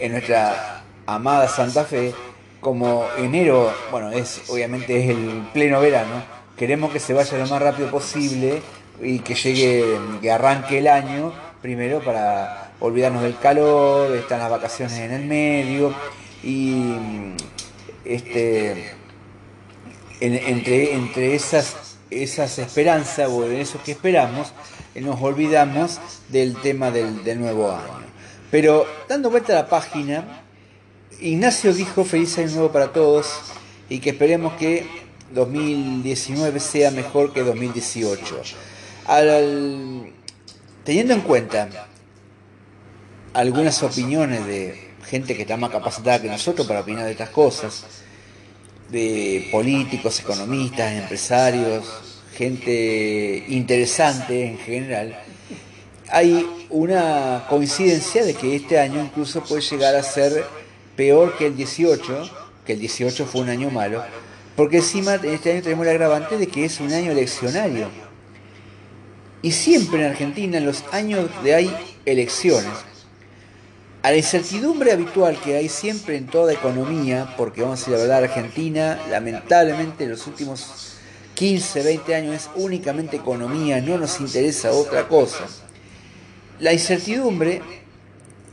en 0.00 0.12
nuestra 0.12 0.84
amada 1.06 1.48
Santa 1.48 1.84
Fe 1.84 2.14
como 2.60 3.06
enero 3.16 3.72
bueno 3.90 4.10
es 4.10 4.42
obviamente 4.48 5.02
es 5.02 5.10
el 5.10 5.48
pleno 5.52 5.80
verano 5.80 6.22
queremos 6.56 6.92
que 6.92 7.00
se 7.00 7.12
vaya 7.12 7.38
lo 7.38 7.46
más 7.46 7.60
rápido 7.60 7.90
posible 7.90 8.62
y 9.02 9.20
que 9.20 9.34
llegue 9.34 9.98
que 10.20 10.30
arranque 10.30 10.78
el 10.78 10.88
año 10.88 11.32
primero 11.60 12.00
para 12.00 12.65
olvidarnos 12.80 13.22
del 13.22 13.38
calor, 13.38 14.14
están 14.16 14.38
las 14.40 14.50
vacaciones 14.50 14.98
en 14.98 15.12
el 15.12 15.24
medio 15.24 15.94
y 16.42 16.94
este 18.04 18.90
en- 20.20 20.34
entre, 20.34 20.94
entre 20.94 21.34
esas, 21.34 21.96
esas 22.10 22.58
esperanzas 22.58 23.28
o 23.30 23.42
de 23.42 23.60
eso 23.60 23.78
que 23.84 23.92
esperamos, 23.92 24.52
eh, 24.94 25.00
nos 25.00 25.20
olvidamos 25.20 26.00
del 26.28 26.56
tema 26.56 26.90
del, 26.90 27.22
del 27.24 27.38
nuevo 27.40 27.70
año. 27.70 28.06
Pero 28.50 28.86
dando 29.08 29.28
vuelta 29.30 29.52
a 29.52 29.56
la 29.62 29.68
página, 29.68 30.42
Ignacio 31.20 31.72
dijo 31.74 32.04
feliz 32.04 32.38
año 32.38 32.50
nuevo 32.52 32.72
para 32.72 32.92
todos 32.92 33.26
y 33.88 33.98
que 33.98 34.10
esperemos 34.10 34.54
que 34.54 34.86
2019 35.32 36.60
sea 36.60 36.90
mejor 36.90 37.32
que 37.32 37.42
2018. 37.42 38.40
Al- 39.06 40.12
teniendo 40.84 41.14
en 41.14 41.20
cuenta 41.22 41.68
algunas 43.36 43.82
opiniones 43.82 44.46
de 44.46 44.74
gente 45.04 45.36
que 45.36 45.42
está 45.42 45.58
más 45.58 45.70
capacitada 45.70 46.22
que 46.22 46.28
nosotros 46.28 46.66
para 46.66 46.80
opinar 46.80 47.04
de 47.04 47.10
estas 47.10 47.28
cosas, 47.28 47.84
de 48.88 49.48
políticos, 49.52 50.18
economistas, 50.20 50.92
empresarios, 50.92 51.84
gente 52.34 53.44
interesante 53.48 54.46
en 54.46 54.58
general, 54.58 55.22
hay 56.08 56.46
una 56.70 57.44
coincidencia 57.46 58.24
de 58.24 58.32
que 58.32 58.56
este 58.56 58.78
año 58.78 59.02
incluso 59.02 59.44
puede 59.44 59.60
llegar 59.60 59.94
a 59.94 60.02
ser 60.02 60.46
peor 60.96 61.36
que 61.36 61.46
el 61.46 61.56
18, 61.56 62.30
que 62.64 62.72
el 62.72 62.80
18 62.80 63.26
fue 63.26 63.42
un 63.42 63.50
año 63.50 63.70
malo, 63.70 64.02
porque 64.56 64.78
encima 64.78 65.16
en 65.16 65.34
este 65.34 65.52
año 65.52 65.62
tenemos 65.62 65.84
el 65.84 65.90
agravante 65.90 66.38
de 66.38 66.46
que 66.46 66.64
es 66.64 66.80
un 66.80 66.90
año 66.90 67.12
eleccionario. 67.12 67.90
Y 69.42 69.52
siempre 69.52 70.00
en 70.00 70.12
Argentina, 70.12 70.56
en 70.56 70.64
los 70.64 70.84
años 70.90 71.28
de 71.44 71.54
hay 71.54 71.76
elecciones, 72.06 72.72
a 74.06 74.12
la 74.12 74.18
incertidumbre 74.18 74.92
habitual 74.92 75.36
que 75.40 75.56
hay 75.56 75.68
siempre 75.68 76.16
en 76.16 76.28
toda 76.28 76.52
economía, 76.52 77.34
porque 77.36 77.62
vamos 77.62 77.80
a 77.80 77.90
decir 77.90 77.92
la 77.94 77.98
verdad, 77.98 78.22
Argentina, 78.22 79.00
lamentablemente 79.10 80.04
en 80.04 80.10
los 80.10 80.28
últimos 80.28 80.92
15, 81.34 81.82
20 81.82 82.14
años 82.14 82.34
es 82.36 82.50
únicamente 82.54 83.16
economía, 83.16 83.80
no 83.80 83.98
nos 83.98 84.20
interesa 84.20 84.70
otra 84.70 85.08
cosa. 85.08 85.48
La 86.60 86.72
incertidumbre 86.72 87.62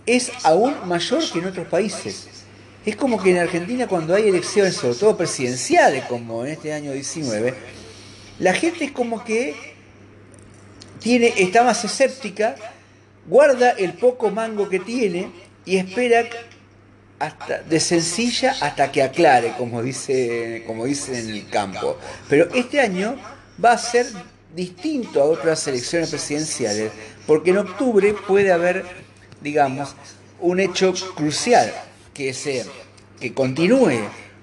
es 0.08 0.32
aún 0.41 0.74
mayor 0.88 1.22
que 1.32 1.38
en 1.38 1.45
otros 1.45 1.68
países. 1.68 2.30
Es 2.84 2.95
como 2.95 3.22
que 3.22 3.30
en 3.30 3.38
Argentina 3.38 3.88
cuando 3.88 4.16
hay 4.16 4.30
elecciones, 4.30 4.74
sobre 4.74 4.95
todo 4.95 5.16
presidenciales, 5.16 6.06
como 6.06 6.43
en 6.43 6.54
este 6.54 6.74
año 6.74 6.93
19, 6.93 7.54
la 8.39 8.54
gente 8.56 8.86
es 8.86 8.91
como 8.91 9.24
que 9.24 9.54
tiene, 10.97 11.32
está 11.38 11.62
más 11.62 11.86
escéptica, 11.86 12.56
guarda 13.28 13.72
el 13.72 13.94
poco 13.94 14.30
mango 14.32 14.70
que 14.70 14.80
tiene 14.80 15.32
y 15.66 15.78
espera 15.78 16.26
hasta, 17.20 17.60
de 17.62 17.80
sencilla 17.80 18.56
hasta 18.60 18.92
que 18.92 19.02
aclare, 19.04 19.54
como 19.58 19.82
dice, 19.82 20.64
como 20.68 20.86
dice 20.86 21.20
en 21.20 21.30
el 21.30 21.48
campo. 21.50 21.98
Pero 22.30 22.50
este 22.54 22.82
año 22.82 23.16
va 23.64 23.72
a 23.74 23.78
ser 23.78 24.08
distinto 24.56 25.22
a 25.22 25.26
otras 25.26 25.66
elecciones 25.68 26.10
presidenciales, 26.10 26.92
porque 27.26 27.52
en 27.52 27.60
octubre 27.60 28.14
puede 28.28 28.52
haber, 28.52 28.84
digamos, 29.42 29.96
un 30.42 30.60
hecho 30.60 30.94
crucial, 31.16 31.74
que 32.14 32.34
sea 32.34 32.66
que 33.20 33.34
continúe 33.34 34.00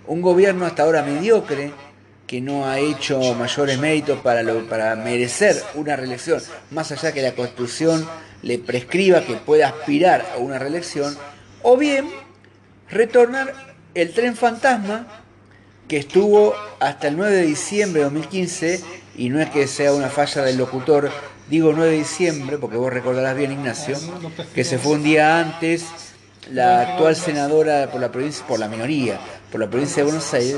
un 0.07 0.23
gobierno 0.23 0.65
hasta 0.65 0.85
ahora 0.85 1.03
mediocre, 1.03 1.71
que 2.27 2.41
no 2.41 2.67
ha 2.67 2.79
hecho 2.79 3.21
mayores 3.35 3.79
méritos 3.79 4.21
para, 4.21 4.43
lo- 4.43 4.67
para 4.69 4.97
merecer 4.97 5.63
una 5.75 5.97
reelección, 5.97 6.41
más 6.71 6.91
allá 6.93 7.13
que 7.13 7.21
la 7.23 7.33
Constitución 7.33 8.09
le 8.43 8.59
prescriba 8.59 9.25
que 9.25 9.35
pueda 9.35 9.69
aspirar 9.69 10.27
a 10.35 10.39
una 10.39 10.59
reelección, 10.59 11.17
o 11.63 11.77
bien 11.77 12.09
retornar 12.89 13.55
el 13.95 14.13
tren 14.13 14.37
fantasma 14.37 15.07
que 15.89 15.99
estuvo 15.99 16.55
hasta 16.79 17.09
el 17.09 17.17
9 17.17 17.35
de 17.35 17.43
diciembre 17.43 18.01
de 18.01 18.05
2015, 18.05 18.81
y 19.17 19.29
no 19.29 19.41
es 19.41 19.51
que 19.51 19.67
sea 19.67 19.93
una 19.93 20.09
falla 20.09 20.43
del 20.43 20.57
locutor, 20.57 21.11
digo 21.49 21.73
9 21.73 21.91
de 21.91 21.99
diciembre, 21.99 22.59
porque 22.59 22.77
vos 22.77 22.93
recordarás 22.93 23.37
bien 23.37 23.53
Ignacio, 23.53 23.99
que 24.55 24.65
se 24.65 24.79
fue 24.79 24.93
un 24.93 25.03
día 25.03 25.41
antes 25.41 25.85
la 26.51 26.81
actual 26.81 27.17
senadora 27.17 27.91
por 27.91 28.01
la 28.01 28.11
provincia, 28.11 28.47
por 28.47 28.59
la 28.59 28.69
minoría, 28.69 29.21
por 29.51 29.61
la 29.61 29.69
provincia 29.69 29.97
de 29.97 30.05
Buenos 30.05 30.33
Aires, 30.33 30.57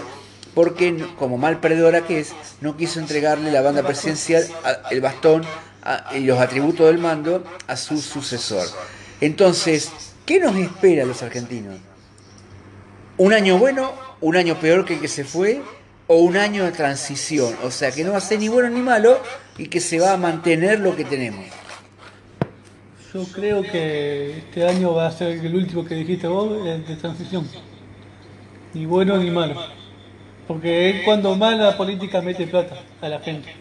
porque 0.55 1.07
como 1.18 1.39
mal 1.39 1.61
perdedora 1.61 2.03
que 2.03 2.20
es, 2.20 2.33
no 2.61 2.76
quiso 2.76 3.01
entregarle 3.01 3.51
la 3.51 3.62
banda 3.62 3.83
presidencial, 3.83 4.47
el 4.91 5.01
bastón 5.01 5.45
a- 5.83 6.12
los 6.18 6.39
atributos 6.41 6.87
del 6.87 6.99
mando 6.99 7.45
a 7.66 7.76
su 7.76 8.01
sucesor. 8.01 8.66
Entonces, 9.20 9.93
¿qué 10.26 10.41
nos 10.41 10.57
espera 10.57 11.03
a 11.05 11.07
los 11.07 11.22
argentinos? 11.22 11.76
¿Un 13.18 13.33
año 13.33 13.59
bueno, 13.59 13.93
un 14.20 14.37
año 14.37 14.57
peor 14.59 14.85
que 14.85 14.95
el 14.95 15.01
que 15.01 15.09
se 15.09 15.24
fue? 15.24 15.61
¿O 16.07 16.16
un 16.16 16.37
año 16.37 16.64
de 16.64 16.72
transición? 16.72 17.55
O 17.62 17.70
sea, 17.70 17.93
que 17.93 18.05
no 18.05 18.12
va 18.12 18.18
a 18.18 18.20
ser 18.20 18.39
ni 18.39 18.49
bueno 18.49 18.68
ni 18.70 18.80
malo 18.80 19.20
y 19.59 19.66
que 19.68 19.80
se 19.80 19.99
va 20.01 20.12
a 20.12 20.16
mantener 20.16 20.80
lo 20.80 20.97
que 20.97 21.05
tenemos. 21.05 21.45
Yo 23.14 23.24
creo 23.24 23.62
que 23.62 24.39
este 24.39 24.66
año 24.66 24.94
va 24.94 25.06
a 25.06 25.12
ser 25.12 25.32
el 25.44 25.55
último 25.55 25.85
que 25.85 25.94
dijiste 25.94 26.27
vos, 26.27 26.66
el 26.66 26.86
de 26.86 26.97
transición. 26.97 27.47
Ni 28.73 28.86
bueno 28.86 29.19
ni 29.19 29.31
malo. 29.31 29.61
Porque 30.48 30.90
es 30.90 31.05
cuando 31.05 31.36
más 31.36 31.56
la 31.59 31.77
política 31.77 32.20
mete 32.23 32.47
plata 32.47 32.77
a 33.01 33.09
la 33.09 33.20
gente. 33.20 33.55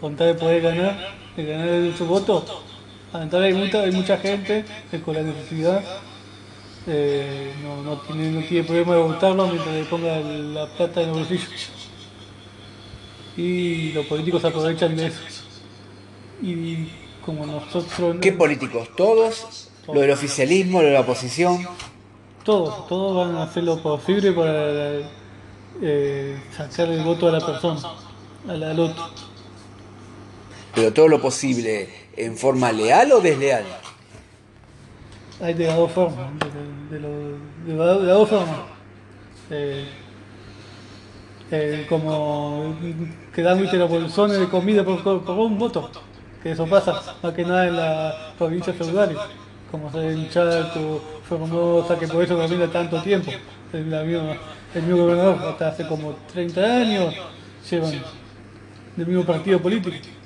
Con 0.00 0.16
tal 0.16 0.28
de 0.28 0.34
poder 0.34 0.62
ganar, 0.62 0.96
de 1.36 1.44
ganar 1.44 1.96
su 1.96 2.06
voto. 2.06 2.44
Entonces 3.12 3.54
hay 3.54 3.54
mucha, 3.54 3.80
hay 3.82 3.92
mucha 3.92 4.18
gente 4.18 4.64
que 4.90 5.00
con 5.00 5.14
la 5.14 5.22
necesidad 5.22 5.82
eh, 6.86 7.52
no, 7.62 7.82
no, 7.82 8.00
tiene, 8.00 8.30
no 8.30 8.46
tiene 8.46 8.64
problema 8.64 8.94
de 8.94 9.02
votarlo 9.02 9.46
mientras 9.46 9.74
le 9.74 9.84
ponga 9.84 10.20
la 10.20 10.66
plata 10.66 11.02
en 11.02 11.08
el 11.08 11.14
bolsillo. 11.14 11.46
Y 13.36 13.92
los 13.92 14.06
políticos 14.06 14.44
aprovechan 14.44 14.96
de 14.96 15.06
eso. 15.06 15.20
Y 16.42 16.88
como 17.24 17.46
nosotros... 17.46 18.16
¿Qué 18.20 18.32
políticos? 18.32 18.88
¿Todos? 18.96 19.68
¿Lo 19.86 20.00
del 20.00 20.10
oficialismo, 20.10 20.80
lo 20.80 20.88
de 20.88 20.94
la 20.94 21.00
oposición? 21.00 21.66
Todos, 22.44 22.86
todos 22.88 23.26
van 23.26 23.36
a 23.36 23.44
hacer 23.44 23.64
lo 23.64 23.80
posible 23.82 24.32
para 24.32 25.00
eh, 25.82 26.40
sacar 26.56 26.88
el 26.88 27.02
voto 27.02 27.28
a 27.28 27.32
la 27.32 27.44
persona, 27.44 27.80
al, 28.48 28.62
al 28.62 28.80
otro. 28.80 29.27
Pero 30.78 30.92
todo 30.92 31.08
lo 31.08 31.20
posible 31.20 31.88
en 32.16 32.36
forma 32.36 32.70
leal 32.70 33.10
o 33.10 33.20
desleal. 33.20 33.64
Hay 35.40 35.54
de 35.54 35.66
las 35.66 35.76
dos 35.76 35.90
formas, 35.90 36.30
de, 36.88 36.98
de 36.98 37.76
la- 37.76 37.94
las 37.94 38.16
dos 38.16 38.28
formas. 38.28 38.60
Eh, 39.50 39.88
eh, 41.50 41.86
como 41.88 42.76
que 43.34 43.42
dan 43.42 43.60
los 43.60 43.90
bolsones 43.90 44.38
de 44.38 44.48
comida 44.48 44.84
por, 44.84 45.00
un 45.36 45.58
voto, 45.58 45.90
que 46.44 46.52
eso 46.52 46.64
pasa, 46.66 47.16
más 47.24 47.34
que 47.34 47.42
nada 47.42 47.66
en 47.66 47.74
las 47.76 48.14
provincias 48.38 48.76
feudales, 48.76 49.18
como 49.72 49.90
se 49.90 50.12
en 50.12 50.30
Chaco, 50.30 51.02
Formosa, 51.28 51.98
que 51.98 52.06
por 52.06 52.22
eso 52.22 52.38
camina 52.38 52.70
tanto 52.70 53.02
tiempo. 53.02 53.32
El, 53.72 53.90
la 53.90 54.02
el 54.02 54.82
mismo 54.82 54.98
gobernador, 54.98 55.38
hasta 55.44 55.68
hace 55.70 55.88
como 55.88 56.14
30 56.32 56.62
años, 56.62 57.14
llevan 57.68 58.00
del 58.96 59.06
mismo 59.08 59.24
partido 59.24 59.60
político. 59.60 60.17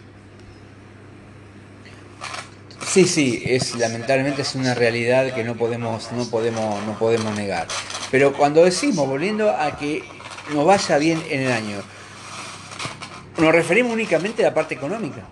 Sí, 2.93 3.07
sí, 3.07 3.43
es 3.47 3.75
lamentablemente 3.77 4.43
es 4.43 4.55
una 4.55 4.75
realidad 4.75 5.33
que 5.33 5.43
no 5.45 5.55
podemos, 5.55 6.13
no 6.13 6.27
podemos, 6.27 6.85
no 6.85 6.99
podemos 6.99 7.35
negar. 7.35 7.67
Pero 8.11 8.35
cuando 8.35 8.63
decimos, 8.63 9.09
volviendo 9.09 9.49
a 9.49 9.79
que 9.79 10.05
nos 10.53 10.67
vaya 10.67 10.99
bien 10.99 11.23
en 11.31 11.41
el 11.41 11.53
año, 11.53 11.79
nos 13.39 13.51
referimos 13.51 13.95
únicamente 13.95 14.45
a 14.45 14.49
la 14.51 14.55
parte 14.55 14.75
económica. 14.75 15.23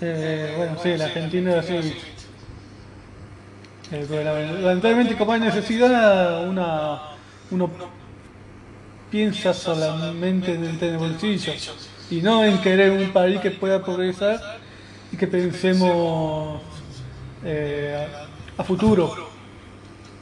Eh, 0.00 0.54
bueno, 0.56 0.76
sí, 0.82 0.96
la 0.96 1.04
Argentina 1.04 1.60
así. 1.60 1.94
Eh, 3.92 4.60
lamentablemente, 4.60 5.16
como 5.16 5.34
hay 5.34 5.40
necesidad, 5.40 6.48
una, 6.48 7.12
uno 7.52 7.70
piensa 9.08 9.54
solamente 9.54 10.52
en 10.52 10.64
el 10.82 10.98
bolsillo 10.98 11.52
y 12.10 12.20
no 12.22 12.44
en 12.44 12.60
querer 12.60 12.90
un 12.90 13.12
país 13.12 13.38
que 13.38 13.52
pueda 13.52 13.84
progresar 13.84 14.65
y 15.16 15.18
que 15.18 15.26
pensemos 15.26 16.60
eh, 17.42 18.06
a, 18.58 18.64
futuro. 18.64 19.28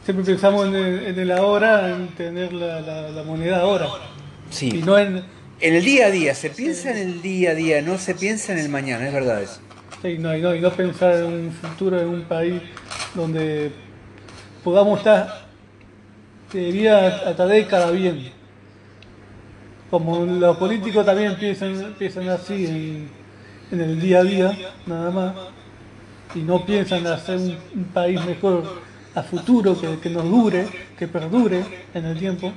Siempre 0.04 0.24
pensamos 0.24 0.68
en 0.68 0.74
el, 1.18 1.32
ahora, 1.32 1.90
en 1.90 2.08
tener 2.08 2.52
la, 2.52 3.22
moneda 3.26 3.60
ahora. 3.62 3.88
Sí. 4.50 4.70
Y 4.72 4.82
no 4.82 4.96
en, 4.96 5.24
en 5.60 5.74
el 5.74 5.84
día 5.84 6.06
a 6.06 6.10
día, 6.10 6.34
se 6.34 6.50
piensa 6.50 6.92
en 6.92 6.98
el 6.98 7.22
día 7.22 7.50
a 7.50 7.54
día, 7.54 7.82
no 7.82 7.98
se 7.98 8.14
piensa 8.14 8.52
en 8.52 8.58
el 8.58 8.68
mañana, 8.68 9.06
es 9.08 9.12
verdad 9.12 9.42
eso. 9.42 9.60
Sí, 10.00 10.16
no, 10.18 10.36
y 10.36 10.40
no, 10.40 10.54
y 10.54 10.60
no 10.60 10.70
pensar 10.70 11.14
en 11.14 11.24
un 11.24 11.50
futuro, 11.50 12.00
en 12.00 12.08
un 12.08 12.22
país 12.22 12.62
donde 13.14 13.72
podamos 14.62 14.98
estar 14.98 15.46
de 16.52 16.70
día 16.70 17.28
a 17.28 17.46
década 17.46 17.90
bien. 17.90 18.30
Como 19.90 20.24
los 20.24 20.56
políticos 20.56 21.04
también 21.04 21.36
piensan, 21.36 21.94
piensan 21.98 22.28
así 22.28 22.66
en, 22.66 23.23
el 23.80 24.00
día 24.00 24.20
a 24.20 24.24
día, 24.24 24.58
nada 24.86 25.10
más, 25.10 25.34
y 26.34 26.40
no 26.40 26.64
piensan 26.64 27.06
hacer 27.06 27.38
un, 27.38 27.84
país 27.92 28.24
mejor 28.24 28.82
a 29.14 29.22
futuro, 29.22 29.80
que, 29.80 29.98
que 30.00 30.10
nos 30.10 30.24
dure, 30.24 30.66
que 30.98 31.06
perdure 31.06 31.62
en 31.94 32.04
el 32.04 32.18
tiempo. 32.18 32.52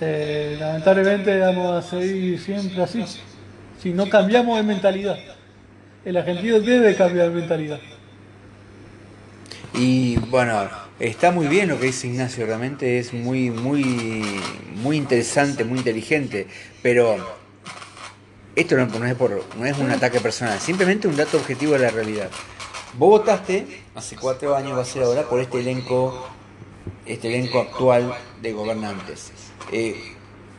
Eh, 0.00 0.56
lamentablemente 0.58 1.38
vamos 1.38 1.84
a 1.84 1.88
seguir 1.88 2.38
siempre 2.40 2.82
así. 2.82 3.04
Si 3.80 3.92
no 3.92 4.08
cambiamos 4.08 4.56
de 4.56 4.62
mentalidad. 4.62 5.18
El 6.04 6.16
argentino 6.16 6.60
debe 6.60 6.94
cambiar 6.94 7.30
de 7.30 7.40
mentalidad. 7.40 7.80
Y 9.74 10.16
bueno, 10.16 10.68
está 11.00 11.30
muy 11.30 11.48
bien 11.48 11.68
lo 11.68 11.80
que 11.80 11.86
dice 11.86 12.06
Ignacio, 12.06 12.46
realmente 12.46 12.98
es 12.98 13.12
muy, 13.12 13.50
muy, 13.50 14.22
muy 14.76 14.96
interesante, 14.96 15.64
muy 15.64 15.78
inteligente, 15.78 16.46
pero 16.82 17.16
esto 18.56 18.76
no, 18.76 19.06
es, 19.06 19.14
por, 19.14 19.44
no 19.56 19.66
es 19.66 19.78
un 19.78 19.90
ataque 19.90 20.20
personal, 20.20 20.58
simplemente 20.60 21.08
un 21.08 21.16
dato 21.16 21.36
objetivo 21.36 21.72
de 21.72 21.80
la 21.80 21.90
realidad. 21.90 22.30
Vos 22.96 23.20
votaste 23.20 23.82
hace 23.94 24.16
cuatro 24.16 24.54
años, 24.54 24.76
va 24.76 24.82
a 24.82 24.84
ser 24.84 25.02
ahora, 25.02 25.22
por 25.22 25.40
este 25.40 25.58
elenco, 25.58 26.28
este 27.04 27.28
elenco 27.28 27.60
actual 27.60 28.14
de 28.40 28.52
gobernantes. 28.52 29.32
Eh, 29.72 29.96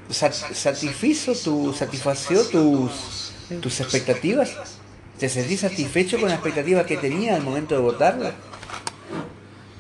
¿Satisfizo 0.09 1.33
tu, 1.33 1.73
satisfació 1.73 2.43
tus, 2.43 3.31
tus 3.61 3.79
expectativas? 3.79 4.79
¿Te 5.17 5.29
sentís 5.29 5.61
satisfecho 5.61 6.19
con 6.19 6.27
la 6.27 6.35
expectativa 6.35 6.85
que 6.85 6.97
tenía 6.97 7.35
al 7.35 7.41
momento 7.41 7.73
de 7.73 7.81
votarla? 7.81 8.33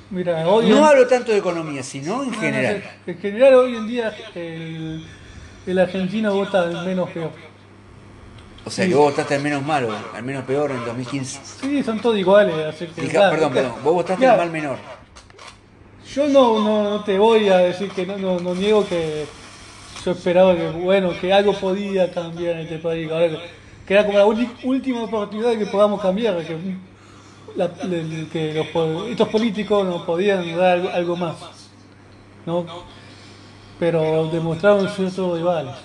Mira, 0.09 0.43
no 0.43 0.85
hablo 0.85 1.07
tanto 1.07 1.31
de 1.33 1.39
economía, 1.39 1.83
sino 1.83 2.23
en 2.23 2.33
general. 2.33 2.83
en 3.05 3.17
general 3.17 3.53
hoy 3.55 3.75
en 3.75 3.87
día 3.87 4.15
el, 4.33 5.05
el 5.67 5.79
argentino 5.79 6.33
vota 6.33 6.67
menos 6.85 7.09
peor. 7.09 7.31
O 8.65 8.71
sea 8.71 8.87
que 8.87 8.95
vos 8.95 9.11
votaste 9.11 9.35
al 9.35 9.43
menos 9.43 9.63
malo, 9.63 9.89
al 10.13 10.23
menos 10.23 10.43
peor 10.43 10.71
en 10.71 10.83
2015. 10.83 11.39
Sí, 11.61 11.83
son 11.83 11.99
todos 11.99 12.17
iguales. 12.17 12.55
Así 12.65 12.87
que, 12.87 13.03
perdón, 13.03 13.53
perdón, 13.53 13.73
vos 13.83 13.93
votaste 13.93 14.25
al 14.25 14.37
mal 14.37 14.49
menor. 14.49 14.77
Yo 16.11 16.27
no, 16.29 16.59
no, 16.63 17.03
te 17.03 17.19
voy 17.19 17.49
a 17.49 17.57
decir 17.57 17.91
que 17.91 18.05
no, 18.07 18.39
no, 18.39 18.55
niego 18.55 18.87
que 18.87 19.25
yo 20.03 20.11
esperaba 20.11 20.55
que, 20.55 20.69
bueno, 20.69 21.11
que 21.19 21.31
algo 21.31 21.53
podía 21.53 22.09
cambiar 22.11 22.55
en 22.55 22.61
este 22.61 22.79
país. 22.79 23.11
Ahora 23.11 23.29
que, 23.85 23.93
era 23.93 24.05
como 24.05 24.17
la 24.17 24.25
última 24.25 25.03
oportunidad 25.03 25.49
de 25.49 25.59
que 25.59 25.65
podamos 25.67 26.01
cambiar, 26.01 26.37
que, 26.43 26.57
estos 29.11 29.27
políticos 29.27 29.85
nos 29.85 30.01
podían 30.03 30.57
dar 30.57 30.79
algo, 30.93 31.15
más. 31.15 31.35
¿no? 32.45 32.65
Pero 33.79 34.27
demostraron 34.29 34.89
ciertos 34.89 35.37
rivales. 35.37 35.75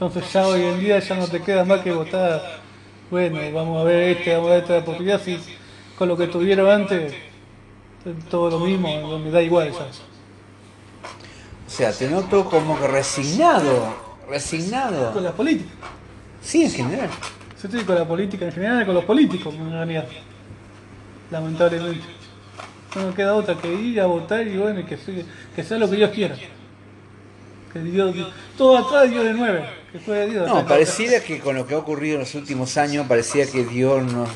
Entonces 0.00 0.32
ya 0.32 0.46
hoy 0.46 0.62
en 0.62 0.78
día 0.78 1.00
ya 1.00 1.16
no 1.16 1.26
te 1.26 1.42
queda 1.42 1.64
más 1.64 1.80
que 1.80 1.90
votar, 1.90 2.60
bueno, 3.10 3.40
vamos 3.52 3.80
a 3.80 3.82
ver 3.82 4.16
este, 4.16 4.32
vamos 4.32 4.50
a 4.50 4.52
ver 4.52 4.62
esta 4.62 4.78
oportunidad, 4.78 5.20
si 5.20 5.40
con 5.98 6.06
lo 6.06 6.16
que 6.16 6.28
tuvieron 6.28 6.70
antes 6.70 7.12
todo 8.30 8.48
lo 8.48 8.60
mismo, 8.60 9.18
me 9.18 9.28
da 9.28 9.42
igual 9.42 9.72
ya. 9.72 9.78
O 9.80 11.70
sea, 11.70 11.90
te 11.92 12.08
noto 12.08 12.44
como 12.44 12.78
que 12.78 12.86
resignado, 12.86 13.92
resignado. 14.28 15.12
Con 15.14 15.24
la 15.24 15.32
política. 15.32 15.68
Sí, 16.40 16.62
en 16.62 16.70
general. 16.70 17.10
Yo 17.60 17.68
estoy 17.68 17.82
con 17.82 17.96
la 17.96 18.06
política 18.06 18.44
en 18.44 18.52
general, 18.52 18.86
con 18.86 18.94
los 18.94 19.04
políticos 19.04 19.52
en 19.52 19.72
realidad. 19.72 20.06
Lamentablemente. 21.32 22.04
No 22.94 23.08
me 23.08 23.14
queda 23.14 23.34
otra 23.34 23.56
que 23.56 23.74
ir 23.74 24.00
a 24.00 24.06
votar 24.06 24.46
y 24.46 24.56
bueno, 24.56 24.86
que, 24.86 24.96
sea, 24.96 25.24
que 25.56 25.64
sea 25.64 25.76
lo 25.76 25.90
que 25.90 25.96
Dios 25.96 26.10
quiera. 26.10 26.36
Que 27.72 27.80
Dios, 27.80 28.14
todo 28.56 28.78
atrás 28.78 29.10
Dios 29.10 29.24
de 29.24 29.34
nueve. 29.34 29.77
No, 30.46 30.66
pareciera 30.66 31.20
que 31.20 31.40
con 31.40 31.56
lo 31.56 31.66
que 31.66 31.74
ha 31.74 31.78
ocurrido 31.78 32.14
en 32.14 32.20
los 32.20 32.34
últimos 32.34 32.76
años, 32.76 33.06
parecía 33.06 33.50
que 33.50 33.64
Dios 33.64 34.02
nos, 34.12 34.28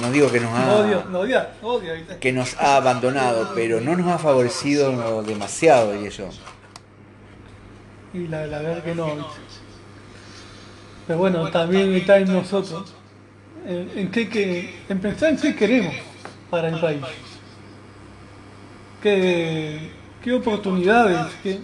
no 0.00 0.10
digo 0.10 0.28
que 0.30 0.40
nos 0.40 0.52
ha, 0.52 2.18
que 2.18 2.32
nos 2.32 2.56
ha 2.58 2.76
abandonado, 2.76 3.52
pero 3.54 3.80
no 3.80 3.94
nos 3.94 4.08
ha 4.08 4.18
favorecido 4.18 5.22
demasiado 5.22 5.94
y 5.94 6.06
eso. 6.08 6.28
Y 8.12 8.26
la, 8.26 8.40
verdad 8.40 8.82
que 8.82 8.94
no. 8.94 9.28
Pero 11.06 11.18
bueno, 11.18 11.48
también 11.52 11.94
está 11.94 12.18
en 12.18 12.32
nosotros, 12.32 12.92
en, 13.64 14.10
que, 14.10 14.82
en 14.88 14.98
pensar 14.98 15.30
en 15.30 15.36
qué 15.36 15.54
queremos 15.54 15.94
para 16.50 16.70
el 16.70 16.80
país. 16.80 17.02
¿Qué, 19.00 19.92
qué 20.24 20.32
oportunidades? 20.32 21.32
Qué, 21.40 21.60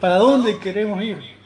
¿Para 0.00 0.18
dónde 0.18 0.56
queremos 0.58 1.02
ir? 1.02 1.41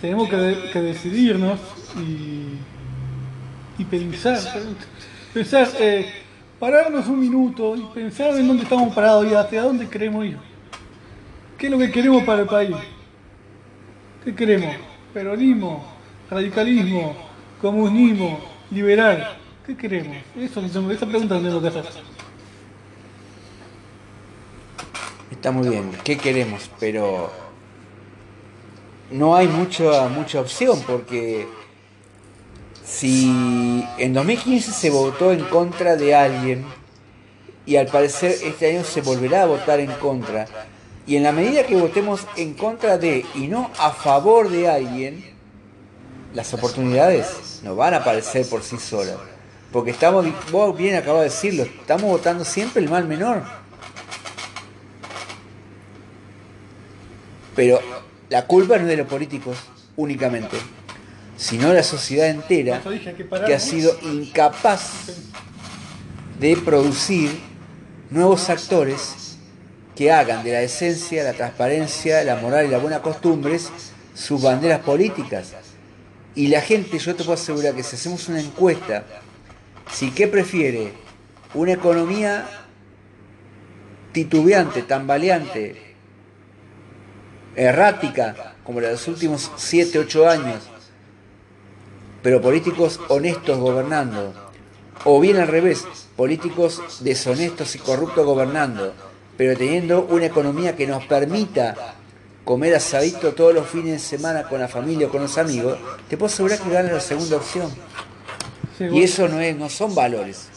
Tenemos 0.00 0.28
que, 0.28 0.80
decidirnos 0.80 1.58
y, 1.96 3.84
pensar, 3.84 4.38
pensar, 5.32 5.68
eh, 5.78 6.12
pararnos 6.58 7.06
un 7.06 7.20
minuto 7.20 7.76
y 7.76 7.82
pensar 7.94 8.36
en 8.36 8.46
dónde 8.46 8.64
estamos 8.64 8.94
parados 8.94 9.26
y 9.30 9.34
hacia 9.34 9.62
dónde 9.62 9.88
queremos 9.88 10.24
ir. 10.26 10.38
¿Qué 11.56 11.66
es 11.66 11.72
lo 11.72 11.78
que 11.78 11.90
queremos 11.90 12.24
para 12.24 12.42
el 12.42 12.48
país? 12.48 12.76
¿Qué 14.24 14.34
queremos? 14.34 14.76
Peronismo, 15.14 15.84
radicalismo, 16.30 17.16
comunismo, 17.60 18.40
liberal. 18.70 19.38
¿Qué 19.66 19.76
queremos? 19.76 20.16
Eso, 20.36 20.60
esa 20.64 21.06
pregunta 21.06 21.36
tenemos 21.38 21.62
que 21.62 21.68
hacer. 21.68 21.84
Está 25.30 25.50
muy 25.50 25.68
bien, 25.68 25.90
¿qué 26.04 26.18
queremos? 26.18 26.70
Pero 26.78 27.45
no 29.10 29.36
hay 29.36 29.48
mucha, 29.48 30.08
mucha 30.08 30.40
opción 30.40 30.82
porque 30.86 31.46
si 32.84 33.84
en 33.98 34.12
2015 34.12 34.72
se 34.72 34.90
votó 34.90 35.32
en 35.32 35.44
contra 35.44 35.96
de 35.96 36.14
alguien 36.14 36.64
y 37.64 37.76
al 37.76 37.86
parecer 37.86 38.36
este 38.44 38.70
año 38.70 38.84
se 38.84 39.00
volverá 39.00 39.42
a 39.42 39.46
votar 39.46 39.80
en 39.80 39.92
contra 39.92 40.46
y 41.06 41.16
en 41.16 41.22
la 41.22 41.32
medida 41.32 41.64
que 41.64 41.76
votemos 41.76 42.26
en 42.36 42.54
contra 42.54 42.98
de 42.98 43.24
y 43.34 43.46
no 43.46 43.70
a 43.78 43.90
favor 43.90 44.50
de 44.50 44.68
alguien, 44.68 45.24
las 46.34 46.52
oportunidades 46.52 47.60
no 47.62 47.76
van 47.76 47.94
a 47.94 47.98
aparecer 47.98 48.48
por 48.48 48.62
sí 48.62 48.76
solas. 48.78 49.16
Porque 49.72 49.92
estamos, 49.92 50.26
vos 50.50 50.76
bien 50.76 50.96
acabas 50.96 51.20
de 51.20 51.28
decirlo, 51.28 51.62
estamos 51.62 52.10
votando 52.10 52.44
siempre 52.44 52.82
el 52.82 52.90
mal 52.90 53.06
menor. 53.06 53.42
Pero 57.54 57.80
la 58.28 58.46
culpa 58.46 58.76
no 58.76 58.82
es 58.82 58.88
de 58.88 58.96
los 58.96 59.06
políticos 59.06 59.58
únicamente, 59.96 60.56
sino 61.36 61.68
de 61.68 61.74
la 61.74 61.82
sociedad 61.82 62.28
entera 62.28 62.82
que 63.46 63.54
ha 63.54 63.60
sido 63.60 63.96
incapaz 64.02 65.10
de 66.38 66.56
producir 66.56 67.30
nuevos 68.10 68.48
actores 68.50 69.36
que 69.94 70.12
hagan 70.12 70.44
de 70.44 70.52
la 70.52 70.62
esencia, 70.62 71.24
la 71.24 71.32
transparencia, 71.32 72.22
la 72.24 72.36
moral 72.36 72.66
y 72.66 72.68
las 72.68 72.82
buenas 72.82 73.00
costumbres 73.00 73.70
sus 74.14 74.42
banderas 74.42 74.80
políticas. 74.80 75.52
Y 76.34 76.48
la 76.48 76.60
gente, 76.60 76.98
yo 76.98 77.14
te 77.14 77.24
puedo 77.24 77.34
asegurar 77.34 77.74
que 77.74 77.82
si 77.82 77.96
hacemos 77.96 78.28
una 78.28 78.40
encuesta, 78.40 79.04
si 79.90 80.10
qué 80.10 80.26
prefiere, 80.26 80.92
una 81.54 81.72
economía 81.72 82.46
titubeante, 84.12 84.82
tambaleante, 84.82 85.85
errática 87.56 88.54
como 88.64 88.80
la 88.80 88.88
de 88.88 88.92
los 88.94 89.08
últimos 89.08 89.50
7, 89.56 89.98
8 89.98 90.28
años, 90.28 90.62
pero 92.22 92.40
políticos 92.40 93.00
honestos 93.08 93.58
gobernando, 93.58 94.32
o 95.04 95.20
bien 95.20 95.38
al 95.38 95.48
revés, 95.48 95.86
políticos 96.16 97.00
deshonestos 97.00 97.74
y 97.74 97.78
corruptos 97.78 98.24
gobernando, 98.26 98.92
pero 99.36 99.56
teniendo 99.56 100.06
una 100.10 100.26
economía 100.26 100.74
que 100.76 100.86
nos 100.86 101.04
permita 101.06 101.94
comer 102.44 102.74
asadito 102.74 103.32
todos 103.32 103.54
los 103.54 103.66
fines 103.66 103.92
de 103.92 103.98
semana 103.98 104.44
con 104.44 104.60
la 104.60 104.68
familia 104.68 105.08
o 105.08 105.10
con 105.10 105.22
los 105.22 105.36
amigos, 105.36 105.78
te 106.08 106.16
puedo 106.16 106.32
asegurar 106.32 106.58
que 106.58 106.70
ganas 106.70 106.92
la 106.92 107.00
segunda 107.00 107.36
opción. 107.36 107.70
Sí, 108.78 108.84
Y 108.92 109.02
eso 109.02 109.28
no, 109.28 109.40
es, 109.40 109.56
no 109.56 109.68
son 109.68 109.94
valores. 109.94 110.48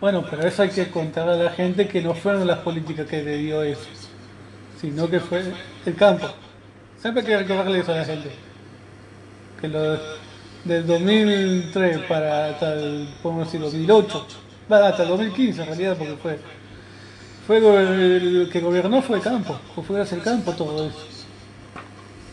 Bueno, 0.00 0.24
pero 0.28 0.46
eso 0.46 0.62
hay 0.62 0.70
que 0.70 0.90
contar 0.90 1.28
a 1.28 1.36
la 1.36 1.50
gente 1.50 1.88
que 1.88 2.02
no 2.02 2.14
fueron 2.14 2.46
las 2.46 2.58
políticas 2.58 3.06
que 3.06 3.22
le 3.22 3.38
dio 3.38 3.62
eso, 3.62 3.88
sino 4.80 5.08
que 5.08 5.20
fue 5.20 5.42
el 5.84 5.94
campo. 5.94 6.28
Siempre 7.00 7.22
hay 7.34 7.46
que 7.46 7.78
eso 7.78 7.92
a 7.92 7.96
la 7.96 8.04
gente. 8.04 8.30
Que 9.60 9.68
lo, 9.68 9.98
del 10.66 10.86
2003 10.86 11.98
para 12.08 12.50
hasta 12.50 12.74
el, 12.74 13.08
podemos 13.22 13.46
decir, 13.46 13.60
2008, 13.60 14.26
va, 14.70 14.88
hasta 14.88 15.02
el 15.04 15.08
2015 15.10 15.60
en 15.60 15.66
realidad, 15.66 15.96
porque 15.96 16.16
fue, 16.16 16.38
fue 17.46 17.58
el 17.58 18.50
que 18.52 18.60
gobernó 18.60 19.00
fue 19.02 19.18
el 19.18 19.22
campo, 19.22 19.58
fue 19.86 19.96
gracias 19.96 20.18
al 20.18 20.24
campo 20.24 20.52
todo 20.52 20.88
eso. 20.88 21.06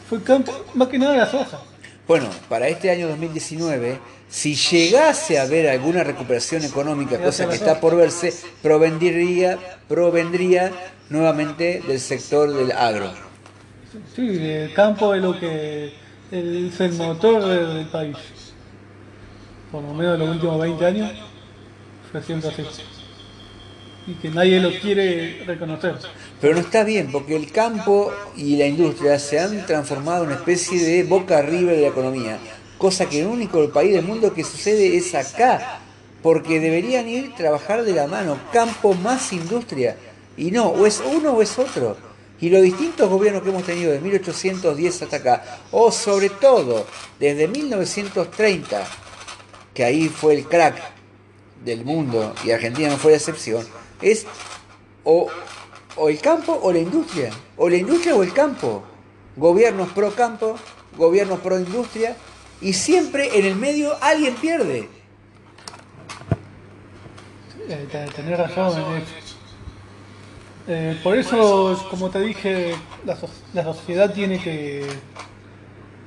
Fue 0.09 0.17
el 0.17 0.23
campo, 0.23 0.51
más 0.73 0.87
que 0.87 0.97
nada 0.97 1.15
la 1.15 1.25
soja. 1.27 1.59
Bueno, 2.07 2.27
para 2.49 2.67
este 2.67 2.89
año 2.89 3.07
2019, 3.07 3.99
si 4.27 4.55
llegase 4.55 5.39
a 5.39 5.43
haber 5.43 5.69
alguna 5.69 6.03
recuperación 6.03 6.63
económica, 6.65 7.17
cosa 7.19 7.47
que 7.47 7.55
está 7.55 7.79
por 7.79 7.95
verse, 7.95 8.33
provendría, 8.61 9.57
provendría 9.87 10.71
nuevamente 11.13 11.81
del 11.87 11.99
sector 11.99 12.51
del 12.51 12.71
agro. 12.71 13.11
Sí, 14.15 14.27
el 14.27 14.73
campo 14.73 15.13
es 15.13 15.21
lo 15.21 15.39
que 15.39 15.93
es 16.31 16.81
el 16.81 16.93
motor 16.93 17.45
del, 17.45 17.85
país. 17.85 18.17
Por 19.71 19.83
lo 19.83 19.93
menos 19.93 20.15
en 20.15 20.19
los 20.21 20.29
últimos 20.31 20.59
20 20.59 20.85
años 20.85 21.11
fue 22.11 22.21
siempre 22.23 22.49
así. 22.49 22.63
Y 24.07 24.13
que 24.15 24.29
nadie 24.31 24.59
lo 24.59 24.71
quiere 24.71 25.43
reconocer. 25.45 25.95
Pero 26.41 26.55
no 26.55 26.59
está 26.59 26.83
bien, 26.83 27.11
porque 27.11 27.35
el 27.35 27.51
campo 27.51 28.11
y 28.35 28.57
la 28.57 28.65
industria 28.65 29.19
se 29.19 29.39
han 29.39 29.65
transformado 29.67 30.23
en 30.23 30.31
una 30.31 30.37
especie 30.37 30.83
de 30.83 31.03
boca 31.03 31.37
arriba 31.37 31.71
de 31.71 31.81
la 31.81 31.87
economía, 31.87 32.39
cosa 32.79 33.05
que 33.07 33.21
el 33.21 33.27
único 33.27 33.69
país 33.69 33.93
del 33.93 34.03
mundo 34.03 34.33
que 34.33 34.43
sucede 34.43 34.97
es 34.97 35.13
acá, 35.13 35.79
porque 36.23 36.59
deberían 36.59 37.07
ir 37.07 37.31
a 37.31 37.35
trabajar 37.35 37.83
de 37.83 37.93
la 37.93 38.07
mano, 38.07 38.37
campo 38.51 38.93
más 38.95 39.31
industria, 39.31 39.95
y 40.37 40.51
no, 40.51 40.67
o 40.67 40.85
es 40.85 41.01
uno 41.05 41.31
o 41.33 41.41
es 41.41 41.57
otro. 41.59 41.97
Y 42.39 42.49
los 42.49 42.61
distintos 42.61 43.09
gobiernos 43.09 43.43
que 43.43 43.49
hemos 43.49 43.63
tenido 43.63 43.91
desde 43.91 44.03
1810 44.03 45.01
hasta 45.03 45.15
acá, 45.17 45.59
o 45.71 45.91
sobre 45.91 46.29
todo 46.29 46.85
desde 47.19 47.47
1930, 47.47 48.83
que 49.73 49.83
ahí 49.83 50.09
fue 50.09 50.35
el 50.35 50.45
crack 50.45 50.75
del 51.63 51.85
mundo 51.85 52.33
y 52.43 52.51
Argentina 52.51 52.89
no 52.89 52.97
fue 52.97 53.11
la 53.11 53.17
excepción, 53.17 53.65
es 54.01 54.25
o, 55.05 55.27
o 55.95 56.09
el 56.09 56.19
campo 56.19 56.59
o 56.61 56.71
la 56.73 56.79
industria, 56.79 57.29
o 57.55 57.69
la 57.69 57.77
industria 57.77 58.15
o 58.15 58.23
el 58.23 58.33
campo. 58.33 58.83
Gobiernos 59.37 59.89
pro 59.93 60.11
campo, 60.13 60.55
gobiernos 60.97 61.39
pro 61.39 61.57
industria, 61.59 62.15
y 62.61 62.73
siempre 62.73 63.39
en 63.39 63.45
el 63.45 63.55
medio 63.55 63.95
alguien 64.01 64.35
pierde. 64.35 64.89
Eh, 67.69 67.87
te- 67.91 68.05
tenés 68.07 68.37
razón 68.37 68.67
eso. 68.97 69.13
Eh, 70.67 70.97
por 71.03 71.17
eso, 71.17 71.77
como 71.89 72.09
te 72.09 72.19
dije, 72.21 72.75
la, 73.05 73.15
so- 73.17 73.29
la 73.53 73.63
sociedad 73.63 74.13
tiene 74.13 74.39
que 74.41 75.01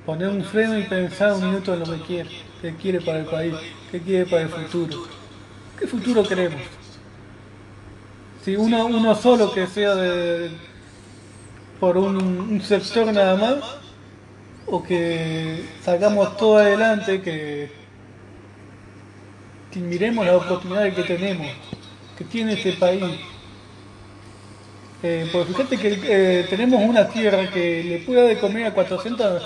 poner 0.05 0.29
un 0.29 0.45
freno 0.45 0.79
y 0.79 0.85
pensar 0.85 1.33
un 1.35 1.45
minuto 1.45 1.75
en 1.75 1.81
lo 1.81 1.87
que 1.87 2.01
quiere, 2.03 2.31
qué 2.61 2.77
quiere 2.77 3.01
para 3.01 3.19
el 3.21 3.27
país, 3.27 3.55
qué 3.91 4.01
quiere 4.01 4.27
para 4.27 4.43
el 4.43 4.49
futuro, 4.49 4.97
qué 5.79 5.87
futuro 5.87 6.27
queremos. 6.27 6.63
Si 8.43 8.57
uno, 8.57 9.15
solo 9.15 9.51
que 9.53 9.67
sea 9.67 9.95
por 11.81 11.97
un, 11.99 12.17
un 12.17 12.61
sector 12.63 13.13
nada 13.13 13.37
más, 13.37 13.65
o 14.67 14.83
que 14.83 15.65
sacamos 15.83 16.37
todo 16.37 16.59
adelante, 16.59 17.23
que 17.23 17.71
miremos 19.77 20.25
las 20.27 20.37
oportunidades 20.37 20.95
que 20.95 21.03
tenemos, 21.05 21.49
que 22.17 22.25
tiene 22.25 22.55
este 22.55 22.73
país. 22.73 23.05
Eh, 25.03 25.29
porque 25.33 25.53
fíjate 25.53 25.77
que 25.77 26.01
eh, 26.05 26.47
tenemos 26.49 26.83
una 26.83 27.09
tierra 27.09 27.51
que 27.51 27.85
le 27.85 27.99
puede 27.99 28.21
dar 28.23 28.29
de 28.29 28.39
comer 28.39 28.67
a 28.67 28.75
400, 28.75 29.43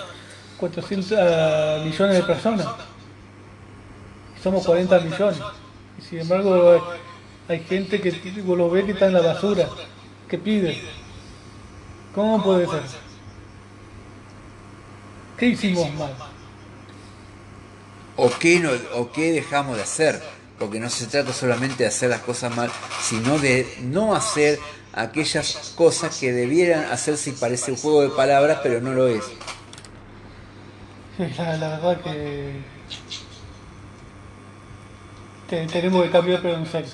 400 0.58 1.84
millones 1.84 2.16
de 2.16 2.22
personas. 2.22 2.66
Somos 4.42 4.64
40 4.64 5.00
millones. 5.00 5.40
Y 5.98 6.02
sin 6.02 6.20
embargo 6.20 6.82
hay, 7.48 7.60
gente 7.60 8.00
que 8.00 8.12
lo 8.46 8.70
ve 8.70 8.86
que 8.86 8.92
está 8.92 9.06
en 9.06 9.14
la 9.14 9.20
basura, 9.20 9.68
que 10.28 10.38
pide. 10.38 10.80
¿Cómo 12.14 12.42
puede 12.42 12.66
ser? 12.66 12.82
¿Qué 15.36 15.46
hicimos 15.46 15.92
mal? 15.94 16.14
O 18.16 18.30
qué, 18.38 18.60
no, 18.60 18.70
o 18.94 19.10
qué 19.10 19.32
dejamos 19.32 19.76
de 19.76 19.82
hacer. 19.82 20.22
Porque 20.60 20.78
no 20.78 20.88
se 20.90 21.06
trata 21.06 21.32
solamente 21.32 21.82
de 21.84 21.88
hacer 21.88 22.10
las 22.10 22.20
cosas 22.20 22.54
mal, 22.54 22.70
sino 23.02 23.38
de 23.38 23.66
no 23.80 24.14
hacer 24.14 24.58
aquellas 24.92 25.72
cosas 25.74 26.18
que 26.18 26.32
debieran 26.32 26.84
hacerse 26.92 27.30
y 27.30 27.32
parece 27.32 27.70
un 27.72 27.78
juego 27.78 28.02
de 28.02 28.10
palabras, 28.10 28.60
pero 28.62 28.80
no 28.80 28.92
lo 28.92 29.08
es. 29.08 29.24
La, 31.18 31.56
la 31.56 31.68
verdad 31.70 32.00
que 32.02 32.60
te- 35.48 35.66
tenemos 35.66 36.04
que 36.04 36.10
cambiar 36.10 36.40
pero 36.42 36.56
en 36.56 36.66
serio. 36.66 36.90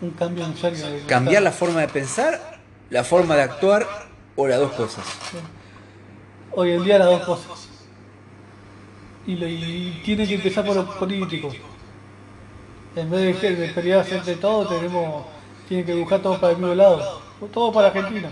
Un 0.00 0.10
cambio 0.10 0.44
en 0.44 0.56
serio. 0.56 0.84
Cambiar 1.06 1.42
la 1.42 1.52
forma 1.52 1.80
de 1.80 1.88
pensar, 1.88 2.60
la 2.90 3.04
forma 3.04 3.36
de 3.36 3.42
actuar 3.42 3.86
o 4.36 4.46
las 4.46 4.58
dos 4.58 4.72
cosas. 4.72 5.04
Hoy 6.52 6.72
en 6.72 6.84
día 6.84 6.98
las 6.98 7.08
dos 7.08 7.22
cosas. 7.22 7.68
Y, 9.26 9.36
lo- 9.36 9.46
y 9.48 10.00
tiene 10.04 10.26
que 10.26 10.34
empezar 10.34 10.64
por 10.64 10.74
los 10.76 10.84
políticos. 10.96 11.54
En 12.96 13.10
vez 13.10 13.40
de, 13.40 13.56
de 13.56 13.68
pelearse 13.68 14.16
entre 14.16 14.36
todos, 14.36 14.68
tenemos, 14.68 15.24
tienen 15.68 15.86
que 15.86 15.94
buscar 15.94 16.20
todo 16.20 16.40
para 16.40 16.52
el 16.52 16.58
mismo 16.58 16.74
lado. 16.74 17.22
Todo 17.52 17.72
para 17.72 17.88
Argentina. 17.88 18.30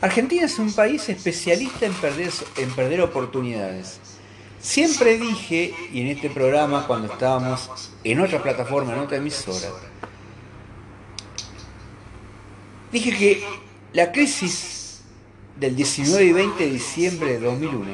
Argentina 0.00 0.44
es 0.44 0.58
un 0.58 0.72
país 0.72 1.08
especialista 1.08 1.86
en 1.86 1.92
perder, 1.94 2.30
en 2.56 2.70
perder 2.70 3.00
oportunidades. 3.00 4.00
Siempre 4.60 5.18
dije, 5.18 5.74
y 5.92 6.00
en 6.00 6.06
este 6.08 6.30
programa 6.30 6.86
cuando 6.86 7.12
estábamos 7.12 7.92
en 8.02 8.20
otra 8.20 8.42
plataforma, 8.42 8.94
en 8.94 9.00
otra 9.00 9.18
emisora, 9.18 9.68
dije 12.90 13.16
que 13.16 13.44
la 13.92 14.10
crisis 14.10 15.02
del 15.58 15.76
19 15.76 16.24
y 16.24 16.32
20 16.32 16.64
de 16.64 16.70
diciembre 16.70 17.32
de 17.34 17.40
2001, 17.40 17.84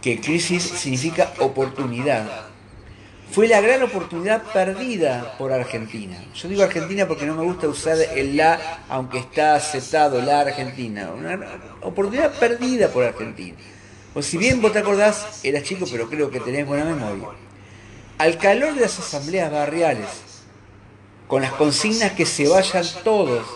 que 0.00 0.20
crisis 0.20 0.62
significa 0.62 1.34
oportunidad, 1.40 2.49
fue 3.30 3.46
la 3.46 3.60
gran 3.60 3.82
oportunidad 3.82 4.42
perdida 4.52 5.36
por 5.38 5.52
Argentina. 5.52 6.16
Yo 6.34 6.48
digo 6.48 6.64
Argentina 6.64 7.06
porque 7.06 7.26
no 7.26 7.34
me 7.34 7.44
gusta 7.44 7.68
usar 7.68 7.96
el 8.16 8.36
la, 8.36 8.84
aunque 8.88 9.18
está 9.18 9.54
aceptado 9.54 10.20
la 10.20 10.40
Argentina. 10.40 11.12
Una 11.12 11.38
oportunidad 11.82 12.32
perdida 12.32 12.88
por 12.88 13.04
Argentina. 13.04 13.56
O 14.14 14.22
si 14.22 14.36
bien 14.36 14.60
vos 14.60 14.72
te 14.72 14.80
acordás, 14.80 15.44
eras 15.44 15.62
chico, 15.62 15.86
pero 15.90 16.10
creo 16.10 16.30
que 16.30 16.40
tenés 16.40 16.66
buena 16.66 16.84
memoria. 16.84 17.28
Al 18.18 18.36
calor 18.36 18.74
de 18.74 18.80
las 18.80 18.98
asambleas 18.98 19.52
barriales, 19.52 20.08
con 21.28 21.42
las 21.42 21.52
consignas 21.52 22.12
que 22.12 22.26
se 22.26 22.48
vayan 22.48 22.84
todos, 23.04 23.46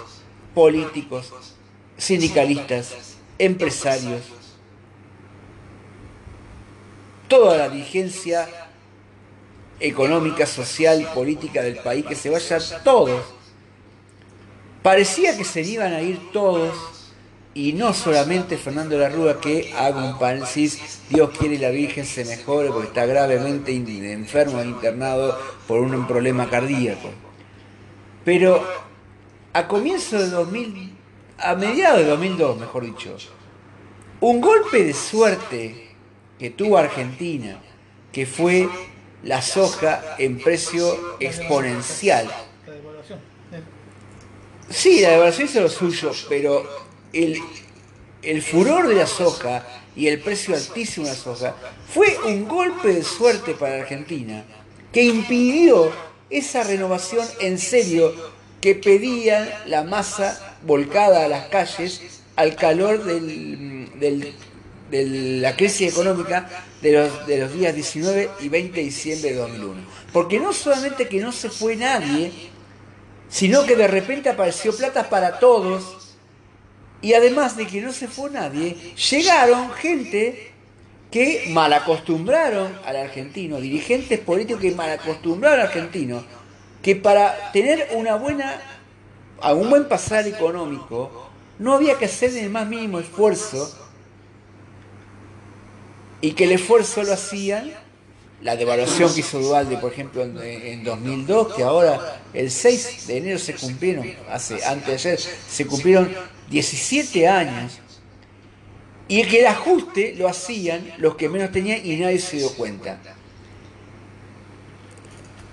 políticos, 0.54 1.32
sindicalistas, 1.96 3.16
empresarios, 3.38 4.22
toda 7.26 7.58
la 7.58 7.68
dirigencia 7.68 8.48
económica, 9.80 10.46
social 10.46 11.00
y 11.00 11.04
política 11.04 11.62
del 11.62 11.76
país, 11.76 12.04
que 12.06 12.14
se 12.14 12.30
vayan 12.30 12.60
todos. 12.82 13.22
Parecía 14.82 15.36
que 15.36 15.44
se 15.44 15.62
iban 15.62 15.92
a 15.92 16.02
ir 16.02 16.30
todos, 16.32 16.74
y 17.54 17.72
no 17.72 17.94
solamente 17.94 18.58
Fernando 18.58 18.98
la 18.98 19.08
Rúa, 19.08 19.40
que 19.40 19.72
haga 19.78 20.04
un 20.04 20.18
paréntesis, 20.18 21.00
Dios 21.08 21.30
quiere 21.38 21.56
la 21.58 21.70
Virgen 21.70 22.04
se 22.04 22.24
mejore 22.24 22.70
porque 22.70 22.88
está 22.88 23.06
gravemente 23.06 23.72
enfermo 23.72 24.60
internado 24.60 25.38
por 25.68 25.80
un 25.80 26.06
problema 26.06 26.50
cardíaco. 26.50 27.10
Pero 28.24 28.66
a 29.52 29.68
comienzo 29.68 30.18
de 30.18 30.30
2000, 30.30 30.92
a 31.38 31.54
mediados 31.54 32.00
de 32.00 32.06
2002, 32.06 32.58
mejor 32.58 32.84
dicho, 32.84 33.16
un 34.20 34.40
golpe 34.40 34.82
de 34.82 34.94
suerte 34.94 35.90
que 36.38 36.50
tuvo 36.50 36.76
Argentina, 36.76 37.60
que 38.10 38.26
fue 38.26 38.68
la 39.24 39.40
soja 39.42 40.16
en 40.18 40.38
precio 40.38 41.16
exponencial. 41.20 42.26
La 42.26 42.74
Sí, 44.70 45.00
la 45.00 45.10
devaluación 45.10 45.48
hizo 45.48 45.60
lo 45.60 45.68
suyo, 45.68 46.12
pero 46.28 46.66
el, 47.12 47.38
el 48.22 48.42
furor 48.42 48.88
de 48.88 48.94
la 48.94 49.06
soja 49.06 49.64
y 49.96 50.08
el 50.08 50.20
precio 50.20 50.54
altísimo 50.54 51.06
de 51.06 51.12
la 51.12 51.18
soja 51.18 51.54
fue 51.92 52.16
un 52.26 52.48
golpe 52.48 52.88
de 52.94 53.02
suerte 53.04 53.54
para 53.54 53.76
Argentina 53.76 54.44
que 54.92 55.02
impidió 55.04 55.90
esa 56.30 56.64
renovación 56.64 57.26
en 57.40 57.58
serio 57.58 58.12
que 58.60 58.74
pedía 58.74 59.62
la 59.66 59.84
masa 59.84 60.56
volcada 60.62 61.24
a 61.24 61.28
las 61.28 61.46
calles 61.48 62.00
al 62.36 62.56
calor 62.56 63.04
del, 63.04 63.90
del- 64.00 64.34
de 64.90 65.06
la 65.40 65.54
crisis 65.56 65.92
económica 65.92 66.48
de 66.84 66.92
los, 66.92 67.26
de 67.26 67.38
los 67.38 67.52
días 67.54 67.74
19 67.74 68.30
y 68.40 68.50
20 68.50 68.76
de 68.76 68.84
diciembre 68.84 69.30
de 69.30 69.36
2001. 69.36 69.80
Porque 70.12 70.38
no 70.38 70.52
solamente 70.52 71.08
que 71.08 71.18
no 71.18 71.32
se 71.32 71.48
fue 71.48 71.76
nadie, 71.76 72.30
sino 73.30 73.64
que 73.64 73.74
de 73.74 73.88
repente 73.88 74.28
apareció 74.28 74.76
plata 74.76 75.08
para 75.08 75.38
todos, 75.38 76.16
y 77.00 77.14
además 77.14 77.56
de 77.56 77.66
que 77.66 77.80
no 77.80 77.90
se 77.90 78.06
fue 78.06 78.28
nadie, 78.30 78.76
llegaron 79.10 79.72
gente 79.72 80.52
que 81.10 81.46
malacostumbraron 81.48 82.78
al 82.84 82.96
argentino, 82.96 83.60
dirigentes 83.60 84.20
políticos 84.20 84.60
que 84.60 84.72
malacostumbraron 84.72 85.60
al 85.60 85.66
argentino, 85.68 86.22
que 86.82 86.96
para 86.96 87.50
tener 87.52 87.88
una 87.94 88.16
buena, 88.16 88.60
a 89.40 89.54
un 89.54 89.70
buen 89.70 89.88
pasar 89.88 90.26
económico, 90.26 91.30
no 91.58 91.72
había 91.72 91.96
que 91.96 92.04
hacer 92.04 92.36
el 92.36 92.50
más 92.50 92.68
mínimo 92.68 92.98
esfuerzo, 92.98 93.83
y 96.24 96.32
que 96.32 96.44
el 96.44 96.52
esfuerzo 96.52 97.02
lo 97.02 97.12
hacían 97.12 97.70
la 98.40 98.56
devaluación 98.56 99.12
que 99.12 99.20
hizo 99.20 99.38
Duvalde, 99.40 99.76
por 99.76 99.92
ejemplo, 99.92 100.22
en, 100.22 100.38
en 100.38 100.82
2002, 100.82 101.54
que 101.54 101.62
ahora 101.62 102.22
el 102.32 102.50
6 102.50 103.06
de 103.06 103.18
enero 103.18 103.38
se 103.38 103.52
cumplieron, 103.52 104.10
hace, 104.30 104.64
antes 104.64 104.86
de 104.86 105.10
ayer, 105.10 105.20
se 105.20 105.66
cumplieron 105.66 106.10
17 106.48 107.28
años, 107.28 107.78
y 109.06 109.22
que 109.24 109.40
el 109.40 109.46
ajuste 109.48 110.14
lo 110.16 110.26
hacían 110.26 110.94
los 110.96 111.14
que 111.16 111.28
menos 111.28 111.52
tenían 111.52 111.84
y 111.84 111.96
nadie 111.96 112.18
se 112.18 112.38
dio 112.38 112.50
cuenta. 112.54 112.98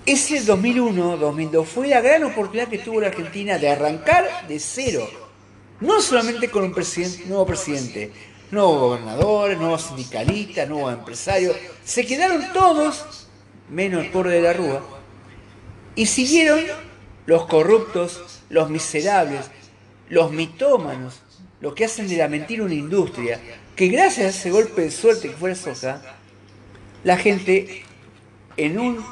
Ese 0.05 0.41
2001-2002 0.45 1.65
fue 1.65 1.87
la 1.89 1.99
gran 1.99 2.23
oportunidad 2.23 2.69
que 2.69 2.77
tuvo 2.77 3.01
la 3.01 3.07
Argentina 3.07 3.57
de 3.57 3.69
arrancar 3.69 4.47
de 4.47 4.57
cero, 4.57 5.09
no 5.81 6.01
solamente 6.01 6.49
con 6.49 6.63
un 6.63 6.73
nuevo 7.27 7.45
presidente, 7.45 8.11
nuevos 8.51 8.79
gobernadores, 8.79 9.57
nuevos 9.57 9.83
sindicalistas, 9.83 10.67
nuevos 10.67 10.93
empresarios, 10.93 11.55
se 11.83 12.05
quedaron 12.05 12.51
todos, 12.53 13.27
menos 13.69 14.03
el 14.03 14.11
pobre 14.11 14.31
de 14.31 14.41
la 14.41 14.53
Rúa, 14.53 14.83
y 15.95 16.05
siguieron 16.05 16.59
los 17.25 17.45
corruptos, 17.45 18.41
los 18.49 18.69
miserables, 18.69 19.49
los 20.09 20.31
mitómanos, 20.31 21.21
los 21.61 21.73
que 21.73 21.85
hacen 21.85 22.07
de 22.07 22.17
la 22.17 22.27
mentira 22.27 22.63
una 22.63 22.73
industria, 22.73 23.39
que 23.75 23.87
gracias 23.87 24.25
a 24.25 24.29
ese 24.29 24.51
golpe 24.51 24.81
de 24.81 24.91
suerte 24.91 25.29
que 25.29 25.37
fue 25.37 25.49
la 25.49 25.55
soja, 25.55 26.01
la 27.03 27.17
gente 27.17 27.83
en 28.57 28.79
un 28.79 29.03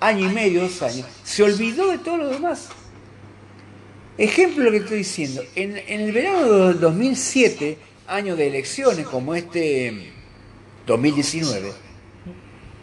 año 0.00 0.30
y 0.30 0.32
medio, 0.32 0.62
dos 0.62 0.82
años, 0.82 1.06
se 1.24 1.42
olvidó 1.42 1.88
de 1.88 1.98
todo 1.98 2.18
lo 2.18 2.28
demás. 2.28 2.68
Ejemplo 4.18 4.64
de 4.64 4.70
lo 4.70 4.70
que 4.72 4.82
estoy 4.82 4.98
diciendo, 4.98 5.42
en, 5.54 5.76
en 5.76 6.00
el 6.00 6.12
verano 6.12 6.68
del 6.68 6.80
2007, 6.80 7.78
año 8.08 8.36
de 8.36 8.48
elecciones 8.48 9.06
como 9.06 9.34
este 9.34 10.12
2019, 10.86 11.72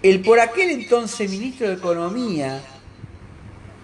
el 0.02 0.22
por 0.22 0.40
aquel 0.40 0.72
entonces 0.72 1.30
ministro 1.30 1.68
de 1.68 1.76
Economía, 1.76 2.62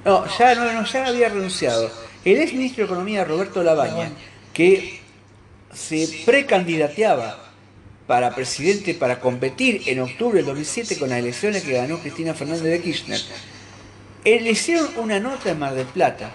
no, 0.06 0.26
ya 0.38 0.56
no, 0.56 0.72
no, 0.74 0.86
ya 0.86 1.08
había 1.08 1.30
renunciado, 1.30 1.90
el 2.26 2.38
ex 2.38 2.54
ministro 2.54 2.84
de 2.84 2.92
Economía 2.92 3.24
Roberto 3.24 3.64
Labaña, 3.64 4.12
que 4.54 5.00
se 5.74 6.24
precandidateaba 6.26 7.50
para 8.08 8.34
presidente 8.34 8.96
para 8.96 9.20
competir 9.20 9.84
en 9.86 10.00
octubre 10.00 10.38
del 10.38 10.48
2007 10.48 10.98
con 10.98 11.10
las 11.10 11.20
elecciones 11.20 11.64
que 11.64 11.74
ganó 11.74 12.00
Cristina 12.00 12.34
Fernández 12.34 12.64
de 12.64 12.82
Kirchner, 12.82 13.22
eh, 14.26 14.42
le 14.42 14.52
hicieron 14.52 14.90
una 14.98 15.20
nota 15.20 15.52
en 15.52 15.60
Mar 15.60 15.76
del 15.76 15.86
Plata 15.86 16.32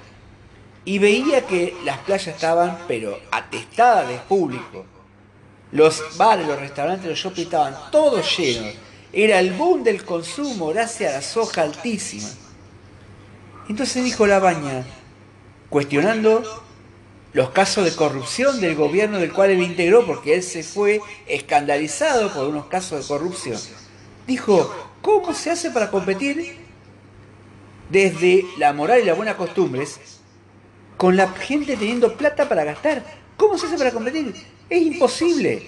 y 0.85 0.99
veía 0.99 1.47
que 1.47 1.75
las 1.85 1.99
playas 1.99 2.29
estaban 2.29 2.79
pero 2.87 3.19
atestadas 3.31 4.09
de 4.09 4.19
público. 4.19 4.87
Los 5.75 6.17
bares, 6.17 6.47
los 6.47 6.61
restaurantes, 6.61 7.11
los 7.11 7.19
shopping 7.19 7.43
estaban 7.43 7.75
todos 7.91 8.39
llenos. 8.39 8.75
Era 9.13 9.41
el 9.41 9.55
boom 9.55 9.83
del 9.83 10.05
consumo 10.05 10.69
gracias 10.69 11.13
a 11.13 11.17
la 11.17 11.23
soja 11.23 11.63
altísima. 11.63 12.29
Entonces 13.69 14.05
dijo 14.05 14.25
la 14.25 14.39
baña, 14.39 14.87
cuestionando 15.69 16.45
los 17.33 17.51
casos 17.51 17.85
de 17.85 17.97
corrupción 17.97 18.61
del 18.61 18.77
gobierno 18.77 19.19
del 19.19 19.33
cual 19.33 19.51
él 19.51 19.63
integró, 19.63 20.07
porque 20.07 20.35
él 20.35 20.45
se 20.45 20.63
fue 20.63 21.01
escandalizado 21.27 22.33
por 22.33 22.47
unos 22.47 22.67
casos 22.67 23.01
de 23.01 23.09
corrupción. 23.09 23.61
Dijo, 24.29 24.73
¿cómo 25.03 25.35
se 25.35 25.51
hace 25.51 25.73
para 25.73 25.91
competir 25.91 26.57
desde 27.91 28.45
la 28.59 28.73
moral 28.73 29.01
y 29.01 29.07
las 29.07 29.17
buenas 29.17 29.35
costumbres 29.35 29.99
con 30.97 31.17
la 31.17 31.27
gente 31.33 31.77
teniendo 31.77 32.17
plata 32.17 32.49
para 32.49 32.63
gastar? 32.63 33.05
¿Cómo 33.37 33.59
se 33.59 33.67
hace 33.67 33.77
para 33.77 33.91
competir? 33.91 34.54
Es 34.71 34.83
imposible. 34.83 35.63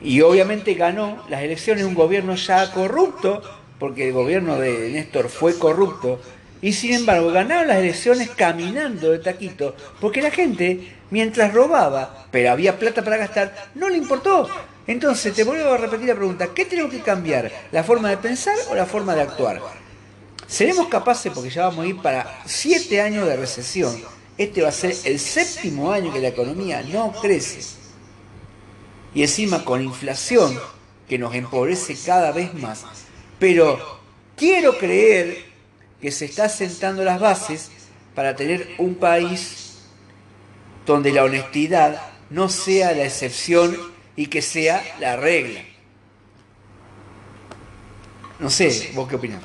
Y 0.00 0.20
obviamente 0.20 0.74
ganó 0.74 1.24
las 1.28 1.42
elecciones 1.42 1.84
un 1.84 1.94
gobierno 1.94 2.34
ya 2.36 2.70
corrupto, 2.72 3.42
porque 3.78 4.08
el 4.08 4.12
gobierno 4.12 4.58
de 4.58 4.90
Néstor 4.90 5.28
fue 5.28 5.58
corrupto, 5.58 6.20
y 6.60 6.72
sin 6.72 6.92
embargo 6.92 7.30
ganaron 7.30 7.68
las 7.68 7.78
elecciones 7.78 8.30
caminando 8.30 9.10
de 9.10 9.18
taquito, 9.18 9.74
porque 10.00 10.22
la 10.22 10.30
gente, 10.30 10.96
mientras 11.10 11.52
robaba, 11.52 12.26
pero 12.30 12.50
había 12.50 12.78
plata 12.78 13.02
para 13.02 13.16
gastar, 13.16 13.70
no 13.74 13.88
le 13.88 13.96
importó. 13.96 14.48
Entonces 14.86 15.34
te 15.34 15.44
vuelvo 15.44 15.72
a 15.72 15.76
repetir 15.76 16.08
la 16.08 16.14
pregunta, 16.14 16.48
¿qué 16.54 16.64
tenemos 16.64 16.90
que 16.90 17.00
cambiar? 17.00 17.52
¿La 17.72 17.84
forma 17.84 18.08
de 18.08 18.16
pensar 18.16 18.56
o 18.70 18.74
la 18.74 18.86
forma 18.86 19.14
de 19.14 19.22
actuar? 19.22 19.60
¿Seremos 20.46 20.88
capaces, 20.88 21.30
porque 21.32 21.50
ya 21.50 21.66
vamos 21.66 21.84
a 21.84 21.88
ir 21.88 22.00
para 22.00 22.40
siete 22.46 23.00
años 23.02 23.26
de 23.26 23.36
recesión, 23.36 24.00
este 24.38 24.62
va 24.62 24.68
a 24.68 24.72
ser 24.72 24.94
el 25.04 25.18
séptimo 25.18 25.90
año 25.90 26.12
que 26.12 26.20
la 26.20 26.28
economía 26.28 26.82
no 26.82 27.12
crece? 27.12 27.60
Y 29.14 29.22
encima 29.22 29.64
con 29.64 29.82
inflación 29.82 30.58
que 31.08 31.18
nos 31.18 31.34
empobrece 31.34 31.96
cada 32.06 32.30
vez 32.30 32.54
más. 32.54 32.84
Pero 33.38 33.98
quiero 34.36 34.78
creer 34.78 35.44
que 36.00 36.12
se 36.12 36.26
está 36.26 36.48
sentando 36.48 37.02
las 37.02 37.18
bases 37.18 37.70
para 38.14 38.36
tener 38.36 38.74
un 38.78 38.94
país 38.94 39.78
donde 40.86 41.12
la 41.12 41.24
honestidad 41.24 42.00
no 42.30 42.48
sea 42.48 42.92
la 42.92 43.04
excepción 43.04 43.76
y 44.16 44.26
que 44.26 44.42
sea 44.42 44.82
la 45.00 45.16
regla. 45.16 45.62
No 48.38 48.50
sé, 48.50 48.92
vos 48.94 49.08
qué 49.08 49.16
opinás. 49.16 49.42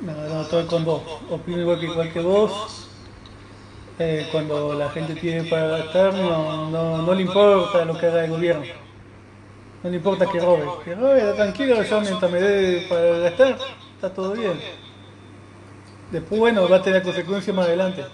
No, 0.00 0.12
no, 0.12 0.42
estoy 0.42 0.64
con 0.66 0.84
vos. 0.84 1.02
Opino 1.30 1.60
igual 1.60 1.80
que, 1.80 1.86
igual 1.86 2.12
que 2.12 2.20
vos. 2.20 2.88
Eh, 3.98 4.28
cuando 4.30 4.74
la 4.74 4.90
gente 4.90 5.14
tiene 5.16 5.42
para 5.50 5.66
gastar, 5.66 6.14
no, 6.14 6.70
no, 6.70 7.02
no 7.02 7.14
le 7.14 7.22
importa 7.22 7.84
lo 7.84 7.98
que 7.98 8.06
haga 8.06 8.24
el 8.24 8.30
gobierno. 8.30 8.64
No 9.82 9.90
le 9.90 9.96
importa 9.96 10.26
que 10.26 10.38
robe. 10.38 10.64
Que 10.84 10.94
robe, 10.94 11.20
tranquilo, 11.34 11.82
yo 11.82 12.00
mientras 12.00 12.30
me 12.30 12.40
dé 12.40 12.86
para 12.88 13.18
gastar, 13.18 13.58
está 13.94 14.12
todo 14.14 14.32
bien. 14.32 14.60
Después, 16.12 16.38
bueno, 16.38 16.68
va 16.68 16.76
a 16.76 16.82
tener 16.82 17.02
consecuencias 17.02 17.54
más 17.54 17.66
adelante. 17.66 18.04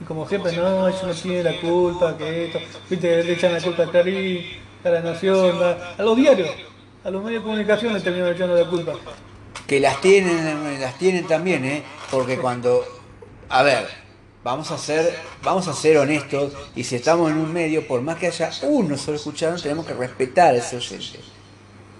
Y 0.00 0.04
como 0.04 0.28
siempre, 0.28 0.54
no, 0.56 0.88
ellos 0.88 1.02
no 1.02 1.14
tienen 1.14 1.44
la 1.44 1.60
culpa, 1.60 2.16
que 2.18 2.46
esto, 2.46 2.58
viste, 2.90 3.24
le 3.24 3.32
echan 3.32 3.52
la 3.52 3.60
culpa 3.60 3.84
a 3.84 3.86
Clarín, 3.86 4.44
a 4.84 4.88
la 4.90 5.00
Nación, 5.00 5.56
a, 5.62 5.94
a 5.98 6.02
los 6.02 6.16
diarios, 6.16 6.50
a 7.02 7.10
los 7.10 7.24
medios 7.24 7.42
de 7.42 7.46
comunicación 7.46 7.94
le 7.94 8.00
terminan 8.00 8.28
echando 8.28 8.54
la 8.56 8.68
culpa. 8.68 8.92
Que 9.66 9.80
las 9.80 10.00
tienen, 10.00 10.80
las 10.80 10.98
tienen 10.98 11.26
también, 11.26 11.64
¿eh? 11.64 11.82
Porque 12.10 12.38
cuando, 12.38 12.84
a 13.48 13.62
ver, 13.62 13.88
vamos 14.44 14.70
a 14.70 14.78
ser, 14.78 15.18
vamos 15.42 15.66
a 15.68 15.72
ser 15.72 15.96
honestos 15.96 16.52
y 16.76 16.84
si 16.84 16.96
estamos 16.96 17.30
en 17.30 17.38
un 17.38 17.52
medio, 17.52 17.86
por 17.88 18.02
más 18.02 18.18
que 18.18 18.26
haya 18.26 18.50
uno 18.62 18.96
solo 18.98 19.16
escuchando, 19.16 19.60
tenemos 19.60 19.86
que 19.86 19.94
respetar 19.94 20.54
a 20.54 20.58
ese 20.58 20.76
oyente. 20.76 21.18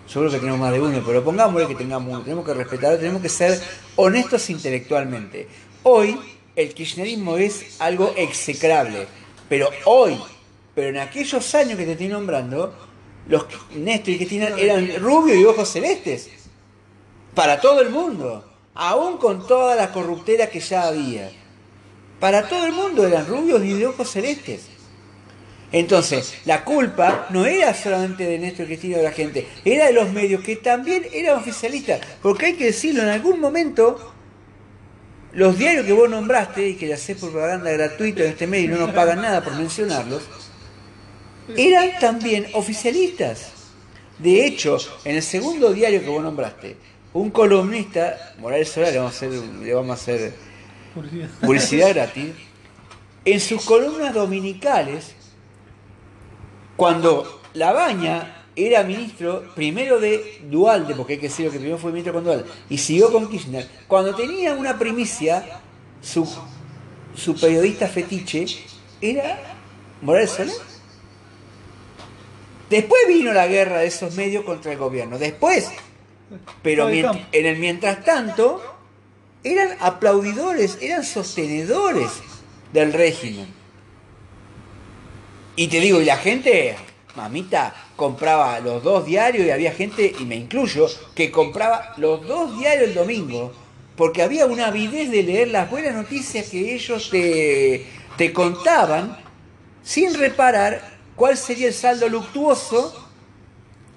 Yo 0.07 0.20
creo 0.20 0.31
que 0.31 0.39
tenemos 0.39 0.61
más 0.61 0.73
de 0.73 0.81
uno, 0.81 1.03
pero 1.05 1.24
pongámosle 1.24 1.66
que 1.66 1.74
tengamos 1.74 2.12
uno, 2.12 2.23
tenemos 2.23 2.45
que 2.45 2.53
respetar, 2.53 2.99
tenemos 2.99 3.23
que 3.23 3.31
ser 3.31 3.59
honestos 3.97 4.51
intelectualmente. 4.51 5.49
Hoy 5.82 6.20
el 6.55 6.74
kirchnerismo 6.74 7.39
es 7.39 7.81
algo 7.81 8.12
execrable, 8.15 9.07
pero 9.49 9.70
hoy, 9.86 10.20
pero 10.74 10.89
en 10.91 10.99
aquellos 10.99 11.55
años 11.55 11.78
que 11.78 11.86
te 11.86 11.93
estoy 11.93 12.09
nombrando, 12.09 12.74
los 13.27 13.47
Néstor 13.74 14.11
y 14.11 14.16
Cristina 14.19 14.49
eran 14.59 15.01
rubios 15.01 15.39
y 15.39 15.45
ojos 15.45 15.70
celestes. 15.70 16.28
Para 17.35 17.61
todo 17.61 17.81
el 17.81 17.90
mundo, 17.90 18.44
aún 18.74 19.19
con 19.19 19.47
toda 19.47 19.74
la 19.74 19.93
corruptera 19.93 20.48
que 20.48 20.61
ya 20.61 20.85
había. 20.85 21.31
Para 22.20 22.48
todo 22.48 22.66
el 22.66 22.73
mundo 22.73 23.06
eran 23.06 23.27
rubios 23.27 23.65
y 23.65 23.73
de 23.73 23.86
ojos 23.86 24.11
celestes. 24.11 24.69
Entonces, 25.73 26.36
la 26.44 26.65
culpa 26.65 27.27
no 27.31 27.47
era 27.47 27.74
solamente 27.74 28.24
de 28.24 28.39
Néstor 28.39 28.66
Cristina 28.66 28.98
de 28.98 29.02
la 29.02 29.11
gente, 29.11 29.48
era 29.65 29.86
de 29.86 29.93
los 29.93 30.12
medios 30.12 30.43
que 30.43 30.55
también 30.55 31.05
eran 31.12 31.36
oficialistas. 31.36 32.01
Porque 32.23 32.47
hay 32.47 32.52
que 32.55 32.66
decirlo, 32.66 33.02
en 33.02 33.09
algún 33.09 33.40
momento, 33.40 34.15
los 35.32 35.59
diarios 35.59 35.85
que 35.85 35.93
vos 35.93 36.09
nombraste 36.09 36.69
y 36.69 36.74
que 36.77 36.86
le 36.86 36.94
hacés 36.94 37.19
propaganda 37.19 37.73
gratuita 37.73 38.23
en 38.23 38.31
este 38.31 38.47
medio 38.47 38.66
y 38.66 38.69
no 38.69 38.86
nos 38.86 38.94
pagan 38.94 39.20
nada 39.23 39.43
por 39.43 39.55
mencionarlos, 39.56 40.23
eran 41.56 41.98
también 41.98 42.47
oficialistas. 42.52 43.51
De 44.20 44.47
hecho, 44.47 44.78
en 45.05 45.16
el 45.16 45.23
segundo 45.23 45.73
diario 45.73 46.01
que 46.01 46.09
vos 46.09 46.23
nombraste, 46.23 46.77
un 47.15 47.31
columnista, 47.31 48.35
Morales 48.39 48.69
Solar, 48.69 48.93
le 48.93 48.99
vamos 48.99 49.91
a 49.91 49.95
hacer, 49.95 50.35
publicidad 51.41 51.91
gratis, 51.91 52.35
en 53.24 53.41
sus 53.41 53.65
columnas 53.65 54.12
dominicales, 54.12 55.15
cuando 56.77 57.41
Labaña 57.55 58.47
era 58.57 58.82
ministro 58.82 59.45
primero 59.55 60.01
de 60.01 60.43
Dualde, 60.51 60.95
porque 60.97 61.15
hay 61.15 61.19
que 61.20 61.28
decirlo 61.28 61.53
que 61.53 61.59
primero 61.59 61.78
fue 61.78 61.93
ministro 61.93 62.15
con 62.15 62.24
Dualde, 62.24 62.47
y 62.69 62.78
siguió 62.78 63.12
con 63.12 63.31
Kirchner, 63.31 63.69
cuando 63.86 64.15
tenía 64.16 64.55
una 64.55 64.77
primicia, 64.77 65.61
su, 66.03 66.28
su 67.15 67.36
periodista 67.36 67.86
fetiche 67.86 68.47
era 69.01 69.39
Morales 70.03 70.31
Soler. 70.31 70.55
Después 72.69 73.03
vino 73.07 73.32
la 73.32 73.47
guerra 73.47 73.78
de 73.78 73.86
esos 73.86 74.16
medios 74.16 74.45
contra 74.45 74.73
el 74.73 74.78
gobierno, 74.78 75.16
después, 75.16 75.70
pero 76.63 76.89
en 76.89 77.47
el 77.47 77.57
mientras 77.59 78.05
tanto, 78.05 78.63
eran 79.43 79.77
aplaudidores, 79.81 80.79
eran 80.81 81.05
sostenedores 81.05 82.11
del 82.73 82.93
régimen. 82.93 83.47
Y 85.57 85.69
te 85.69 85.81
digo, 85.81 86.01
y 86.01 86.05
la 86.05 86.17
gente, 86.17 86.77
mamita, 87.15 87.75
compraba 87.95 88.59
los 88.61 88.83
dos 88.83 89.07
diarios 89.07 89.47
y 89.47 89.51
había 89.51 89.73
gente, 89.73 90.15
y 90.19 90.25
me 90.25 90.35
incluyo, 90.35 90.89
que 91.15 91.31
compraba 91.31 91.95
los 91.99 92.27
dos 92.27 92.59
diarios 92.59 92.89
el 92.89 92.95
domingo, 92.95 93.53
porque 93.97 94.23
había 94.23 94.47
una 94.47 94.69
avidez 94.69 95.11
de 95.11 95.23
leer 95.23 95.49
las 95.49 95.71
buenas 95.71 95.95
noticias 95.95 96.49
que 96.49 96.75
ellos 96.75 97.11
te, 97.11 97.87
te 98.17 98.33
contaban 98.33 99.17
sin 99.85 100.15
reparar 100.15 100.95
cuál 101.15 101.37
sería 101.37 101.69
el 101.69 101.75
saldo 101.75 102.09
luctuoso 102.09 103.03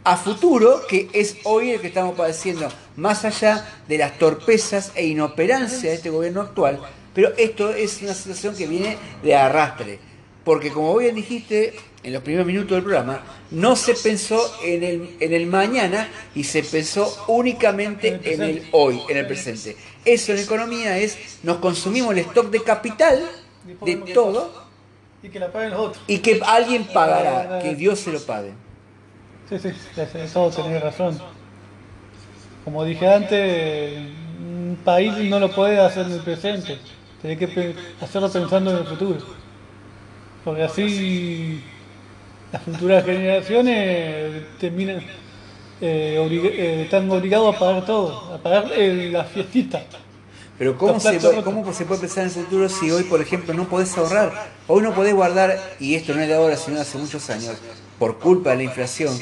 a 0.07 0.15
futuro, 0.15 0.87
que 0.87 1.09
es 1.11 1.35
hoy 1.43 1.71
el 1.71 1.81
que 1.81 1.87
estamos 1.87 2.15
padeciendo, 2.15 2.69
más 2.95 3.25
allá 3.25 3.81
de 3.89 3.97
las 3.97 4.17
torpezas 4.17 4.93
e 4.95 5.05
inoperancia 5.05 5.89
de 5.89 5.97
este 5.97 6.09
gobierno 6.09 6.39
actual. 6.39 6.79
Pero 7.13 7.33
esto 7.35 7.73
es 7.73 8.01
una 8.01 8.13
situación 8.13 8.55
que 8.55 8.67
viene 8.67 8.97
de 9.21 9.35
arrastre, 9.35 9.99
porque 10.45 10.71
como 10.71 10.95
bien 10.95 11.13
dijiste 11.13 11.73
en 12.03 12.13
los 12.13 12.23
primeros 12.23 12.47
minutos 12.47 12.71
del 12.71 12.83
programa, 12.83 13.21
no 13.51 13.75
se 13.75 13.95
pensó 13.95 14.39
en 14.63 14.83
el, 14.85 15.17
en 15.19 15.33
el 15.33 15.45
mañana 15.45 16.07
y 16.33 16.45
se 16.45 16.63
pensó 16.63 17.25
únicamente 17.27 18.21
En 18.23 18.41
el 18.41 18.69
hoy, 18.71 19.01
en 19.09 19.17
el 19.17 19.27
presente. 19.27 19.75
Eso 20.05 20.31
en 20.31 20.39
economía 20.39 20.97
es, 20.97 21.17
nos 21.43 21.57
consumimos 21.57 22.13
el 22.13 22.19
stock 22.19 22.49
de 22.49 22.63
capital 22.63 23.29
de 23.81 23.95
todo 24.13 24.53
Y 25.21 25.27
que 25.27 25.39
la 25.39 25.51
paguen 25.51 25.71
los 25.71 25.79
otros. 25.81 26.03
y 26.07 26.19
que 26.19 26.39
alguien 26.45 26.85
pagará, 26.93 27.59
que 27.59 27.75
Dios 27.75 27.99
se 27.99 28.13
lo 28.13 28.21
pague. 28.21 28.53
Sí, 29.49 29.59
sí, 29.59 29.69
eso 29.95 30.49
tenés 30.49 30.81
razón. 30.81 31.17
Como 32.65 32.83
dije 32.83 33.07
antes, 33.07 33.97
un 34.41 34.77
país 34.83 35.13
no 35.29 35.39
lo 35.39 35.49
puede 35.51 35.79
hacer 35.79 36.05
en 36.05 36.13
el 36.13 36.19
presente, 36.19 36.77
tenés 37.21 37.37
que 37.37 37.75
hacerlo 38.01 38.29
pensando 38.29 38.71
en 38.71 38.77
el 38.77 38.83
futuro. 38.85 39.19
Porque 40.43 40.63
así 40.63 41.61
las 42.51 42.61
futuras 42.63 43.05
generaciones 43.05 44.43
terminan, 44.59 45.01
eh, 45.81 46.17
oblig- 46.19 46.51
eh, 46.53 46.81
están 46.83 47.09
obligados 47.09 47.55
a 47.55 47.59
pagar 47.59 47.85
todo, 47.85 48.33
a 48.33 48.37
pagar 48.37 48.65
eh, 48.75 49.09
la 49.11 49.23
fiestita. 49.23 49.81
Pero 50.57 50.77
¿cómo 50.77 50.99
se, 50.99 51.19
puede-. 51.19 51.43
¿cómo 51.43 51.73
se 51.73 51.85
puede 51.85 52.01
pensar 52.01 52.23
en 52.23 52.29
el 52.29 52.35
futuro 52.35 52.67
si 52.67 52.91
hoy, 52.91 53.03
por 53.03 53.21
ejemplo, 53.21 53.53
no 53.53 53.65
podés 53.69 53.97
ahorrar? 53.97 54.33
Hoy 54.67 54.81
no 54.81 54.93
podés 54.93 55.13
guardar, 55.13 55.57
y 55.79 55.95
esto 55.95 56.13
no 56.13 56.21
es 56.21 56.27
de 56.27 56.33
ahora, 56.35 56.57
sino 56.57 56.75
de 56.77 56.81
hace 56.81 56.97
muchos 56.97 57.29
años, 57.29 57.55
por 57.99 58.19
culpa 58.19 58.51
de 58.51 58.57
la 58.57 58.63
inflación, 58.63 59.17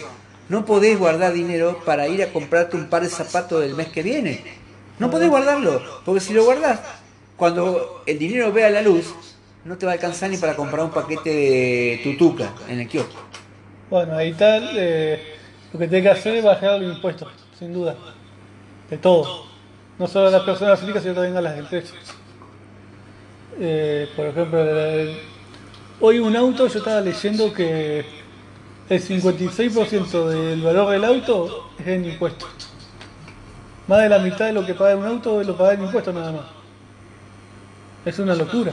no 0.48 0.66
podés 0.66 1.00
guardar 1.00 1.34
dinero 1.34 1.82
para 1.86 2.08
ir 2.08 2.22
a 2.22 2.32
comprarte 2.32 2.76
un 2.76 2.88
par 2.88 3.04
de 3.04 3.10
zapatos 3.10 3.62
del 3.62 3.76
mes 3.76 3.88
que 3.88 4.04
viene. 4.04 4.44
No 5.00 5.10
podés 5.10 5.30
guardarlo, 5.30 5.82
porque 6.06 6.22
si 6.22 6.34
lo 6.34 6.46
guardás, 6.46 6.80
cuando 7.36 8.04
el 8.06 8.20
dinero 8.20 8.52
vea 8.54 8.70
la 8.70 8.82
luz, 8.82 9.14
no 9.66 9.78
te 9.78 9.86
va 9.86 9.94
a 9.94 9.96
alcanzar 9.96 10.30
ni 10.30 10.38
para 10.38 10.56
comprar 10.56 10.86
un 10.86 10.92
paquete 10.92 11.30
de 11.30 12.02
tutuca 12.04 12.54
en 12.70 12.80
el 12.80 12.88
kiosco. 12.88 13.22
Bueno, 13.90 14.16
ahí 14.16 14.30
está, 14.30 14.60
eh, 14.76 15.20
lo 15.74 15.80
que 15.80 15.88
tenés 15.88 16.04
que 16.04 16.10
hacer 16.10 16.36
es 16.36 16.44
bajar 16.44 16.80
los 16.80 16.96
impuestos, 16.96 17.28
sin 17.58 17.74
duda, 17.74 17.96
de 18.90 18.98
todo. 18.98 19.46
No 19.98 20.08
solo 20.08 20.28
a 20.28 20.32
las 20.32 20.44
personas 20.44 20.80
físicas, 20.80 21.02
sino 21.02 21.16
también 21.16 21.38
a 21.38 21.42
las 21.42 21.58
empresas. 21.58 21.96
Eh, 23.60 24.08
por 24.16 24.28
ejemplo, 24.28 24.60
hoy 26.02 26.20
un 26.20 26.36
auto, 26.36 26.68
yo 26.68 26.80
estaba 26.80 27.02
leyendo 27.02 27.54
que 27.54 28.06
el 28.90 29.02
56% 29.02 30.28
del 30.28 30.62
valor 30.62 30.92
del 30.92 31.04
auto 31.04 31.72
es 31.80 31.88
en 31.88 32.06
impuestos. 32.06 32.50
Más 33.88 34.00
de 34.02 34.10
la 34.10 34.20
mitad 34.20 34.46
de 34.46 34.54
lo 34.54 34.66
que 34.66 34.74
paga 34.74 34.96
un 34.96 35.06
auto 35.06 35.44
lo 35.44 35.58
paga 35.58 35.74
en 35.74 35.84
impuestos 35.84 36.14
nada 36.14 36.32
más. 36.32 36.46
Es 38.06 38.20
una 38.20 38.36
locura. 38.36 38.72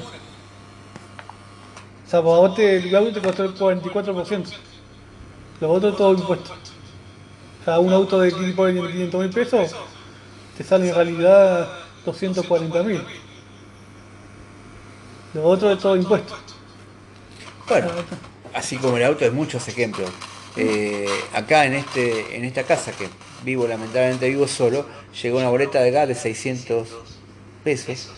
O 2.07 2.11
sea, 2.11 2.21
vos 2.21 2.55
te, 2.55 2.77
el 2.77 2.95
auto 2.95 3.13
te 3.13 3.21
costó 3.21 3.71
el 3.71 3.83
44%. 3.83 4.45
Los 5.61 5.71
otros 5.71 5.97
todo 5.97 6.13
impuestos. 6.13 6.51
O 7.63 7.65
sea, 7.65 7.79
un 7.79 7.93
auto 7.93 8.21
de 8.21 8.33
500 8.33 9.21
mil 9.21 9.31
pesos 9.31 9.75
te 10.57 10.65
sale 10.65 10.89
en 10.89 10.95
realidad 10.95 11.69
240 12.05 12.83
mil. 12.83 13.03
Lo 15.33 15.45
otro 15.45 15.71
es 15.71 15.79
todo 15.79 15.97
impuesto. 15.97 16.35
Bueno, 17.69 17.89
así 18.55 18.77
como 18.77 18.97
el 18.97 19.05
auto 19.05 19.25
hay 19.25 19.31
muchos 19.31 19.67
ejemplos. 19.69 20.11
Eh, 20.57 21.07
acá 21.33 21.65
en 21.65 21.73
este 21.75 22.37
en 22.37 22.45
esta 22.45 22.65
casa 22.65 22.93
que 22.93 23.09
vivo, 23.43 23.67
lamentablemente 23.67 24.29
vivo 24.29 24.47
solo, 24.47 24.87
llegó 25.23 25.39
una 25.39 25.49
boleta 25.49 25.81
de 25.81 25.91
gas 25.91 26.09
de 26.09 26.15
600 26.15 26.89
pesos 27.65 28.09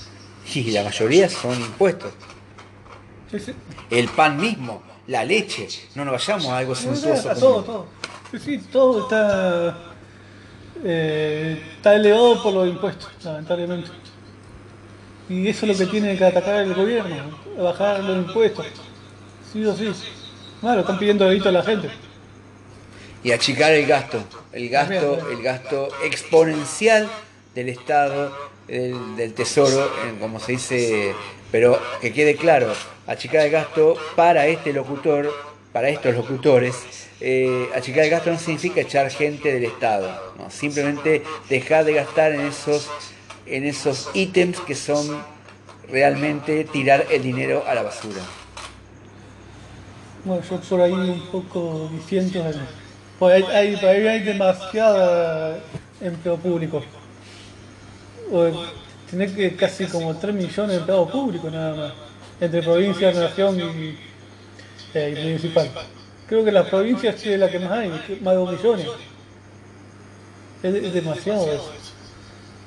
y 0.54 0.70
la 0.72 0.82
mayoría 0.82 1.28
son 1.28 1.54
impuestos. 1.60 2.12
Sí, 3.30 3.38
sí. 3.38 3.52
El 3.90 4.08
pan 4.08 4.36
mismo, 4.36 4.82
la 5.06 5.24
leche, 5.24 5.68
no 5.94 6.04
nos 6.04 6.12
vayamos 6.14 6.46
a 6.46 6.58
algo 6.58 6.74
como- 6.74 7.34
todo, 7.38 7.62
todo. 7.62 7.86
Sí, 8.32 8.38
sí, 8.38 8.58
todo 8.72 9.04
está, 9.04 9.78
eh, 10.84 11.62
está 11.76 11.94
elevado 11.94 12.42
por 12.42 12.52
los 12.54 12.68
impuestos, 12.68 13.10
lamentablemente. 13.22 13.90
Y 15.28 15.48
eso 15.48 15.66
es 15.66 15.78
lo 15.78 15.84
que 15.86 15.90
tiene 15.90 16.18
que 16.18 16.24
atacar 16.24 16.56
el 16.56 16.74
gobierno, 16.74 17.38
bajar 17.58 18.00
los 18.02 18.26
impuestos. 18.26 18.66
Sí 19.52 19.64
o 19.64 19.74
sí. 19.74 19.92
Claro, 20.64 20.80
están 20.80 20.98
pidiendo 20.98 21.28
dedito 21.28 21.50
a 21.50 21.52
la 21.52 21.62
gente. 21.62 21.90
y 23.22 23.32
achicar 23.32 23.74
el 23.74 23.84
gasto, 23.84 24.24
el 24.50 24.70
gasto, 24.70 25.30
el 25.30 25.42
gasto 25.42 25.90
exponencial 26.02 27.06
del 27.54 27.68
Estado, 27.68 28.34
del, 28.66 29.14
del 29.14 29.34
Tesoro, 29.34 29.92
como 30.18 30.40
se 30.40 30.52
dice, 30.52 31.14
pero 31.52 31.78
que 32.00 32.14
quede 32.14 32.36
claro, 32.36 32.72
achicar 33.06 33.44
el 33.44 33.50
gasto 33.50 33.98
para 34.16 34.46
este 34.46 34.72
locutor, 34.72 35.30
para 35.70 35.90
estos 35.90 36.14
locutores, 36.14 36.74
eh, 37.20 37.68
achicar 37.76 38.04
el 38.04 38.10
gasto 38.10 38.30
no 38.30 38.38
significa 38.38 38.80
echar 38.80 39.10
gente 39.10 39.52
del 39.52 39.64
Estado, 39.64 40.32
¿no? 40.38 40.48
simplemente 40.48 41.22
dejar 41.50 41.84
de 41.84 41.92
gastar 41.92 42.32
en 42.32 42.40
esos, 42.40 42.88
en 43.44 43.66
esos 43.66 44.08
ítems 44.14 44.60
que 44.60 44.74
son 44.74 45.22
realmente 45.90 46.64
tirar 46.64 47.04
el 47.10 47.22
dinero 47.22 47.64
a 47.66 47.74
la 47.74 47.82
basura. 47.82 48.22
Bueno, 50.24 50.42
yo 50.48 50.58
por 50.58 50.80
ahí 50.80 50.92
un 50.92 51.20
poco 51.30 51.90
diciendo, 51.92 52.42
hay, 53.20 53.42
hay, 53.42 53.76
por 53.76 53.88
ahí 53.88 54.06
hay 54.06 54.20
demasiado 54.20 55.58
empleo 56.00 56.36
público. 56.38 56.82
O, 58.32 58.50
que 59.10 59.54
casi 59.54 59.84
como 59.86 60.16
3 60.16 60.34
millones 60.34 60.70
de 60.70 60.76
empleados 60.76 61.10
públicos 61.10 61.52
nada 61.52 61.76
más, 61.76 61.92
entre 62.40 62.62
provincia, 62.62 63.12
nación 63.12 63.60
y, 63.60 63.98
eh, 64.94 65.20
municipal. 65.22 65.70
Creo 66.26 66.44
que 66.44 66.50
la 66.50 66.64
provincia 66.64 67.10
es 67.10 67.38
la 67.38 67.50
que 67.50 67.58
más 67.58 67.72
hay, 67.72 67.90
más 68.22 68.34
de 68.34 68.40
2 68.40 68.52
millones. 68.52 68.86
Es, 70.62 70.74
es 70.74 70.94
demasiado 70.94 71.52
eso. 71.52 71.70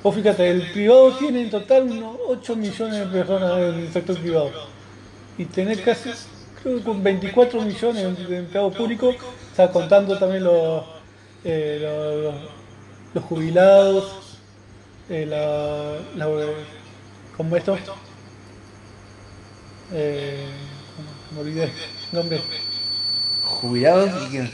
Vos 0.02 0.14
fíjate, 0.14 0.48
el 0.48 0.70
privado 0.70 1.12
tiene 1.16 1.42
en 1.42 1.50
total 1.50 1.82
unos 1.82 2.16
8 2.28 2.54
millones 2.54 3.00
de 3.00 3.06
personas 3.06 3.58
en 3.58 3.74
el 3.80 3.92
sector 3.92 4.16
privado. 4.16 4.52
Y 5.36 5.44
tener 5.44 5.82
casi, 5.82 6.10
creo 6.62 6.78
que 6.78 6.82
con 6.84 7.02
24 7.02 7.60
millones 7.62 8.28
de 8.28 8.36
empleados 8.38 8.76
públicos, 8.76 9.16
o 9.52 9.56
sea, 9.56 9.70
contando 9.70 10.18
también 10.18 10.44
los, 10.44 10.84
eh, 11.44 11.78
los, 11.82 12.24
los- 12.34 12.50
los 13.14 13.24
jubilados, 13.24 14.38
eh, 15.08 15.24
la, 15.26 15.96
la, 16.16 16.26
¿cómo 17.36 17.56
esto? 17.56 17.76
Eh, 19.92 20.44
me 21.34 21.40
olvidé 21.40 21.72
nombre. 22.12 22.40
¿Jubilados 23.44 24.10
y 24.26 24.30
quién? 24.30 24.50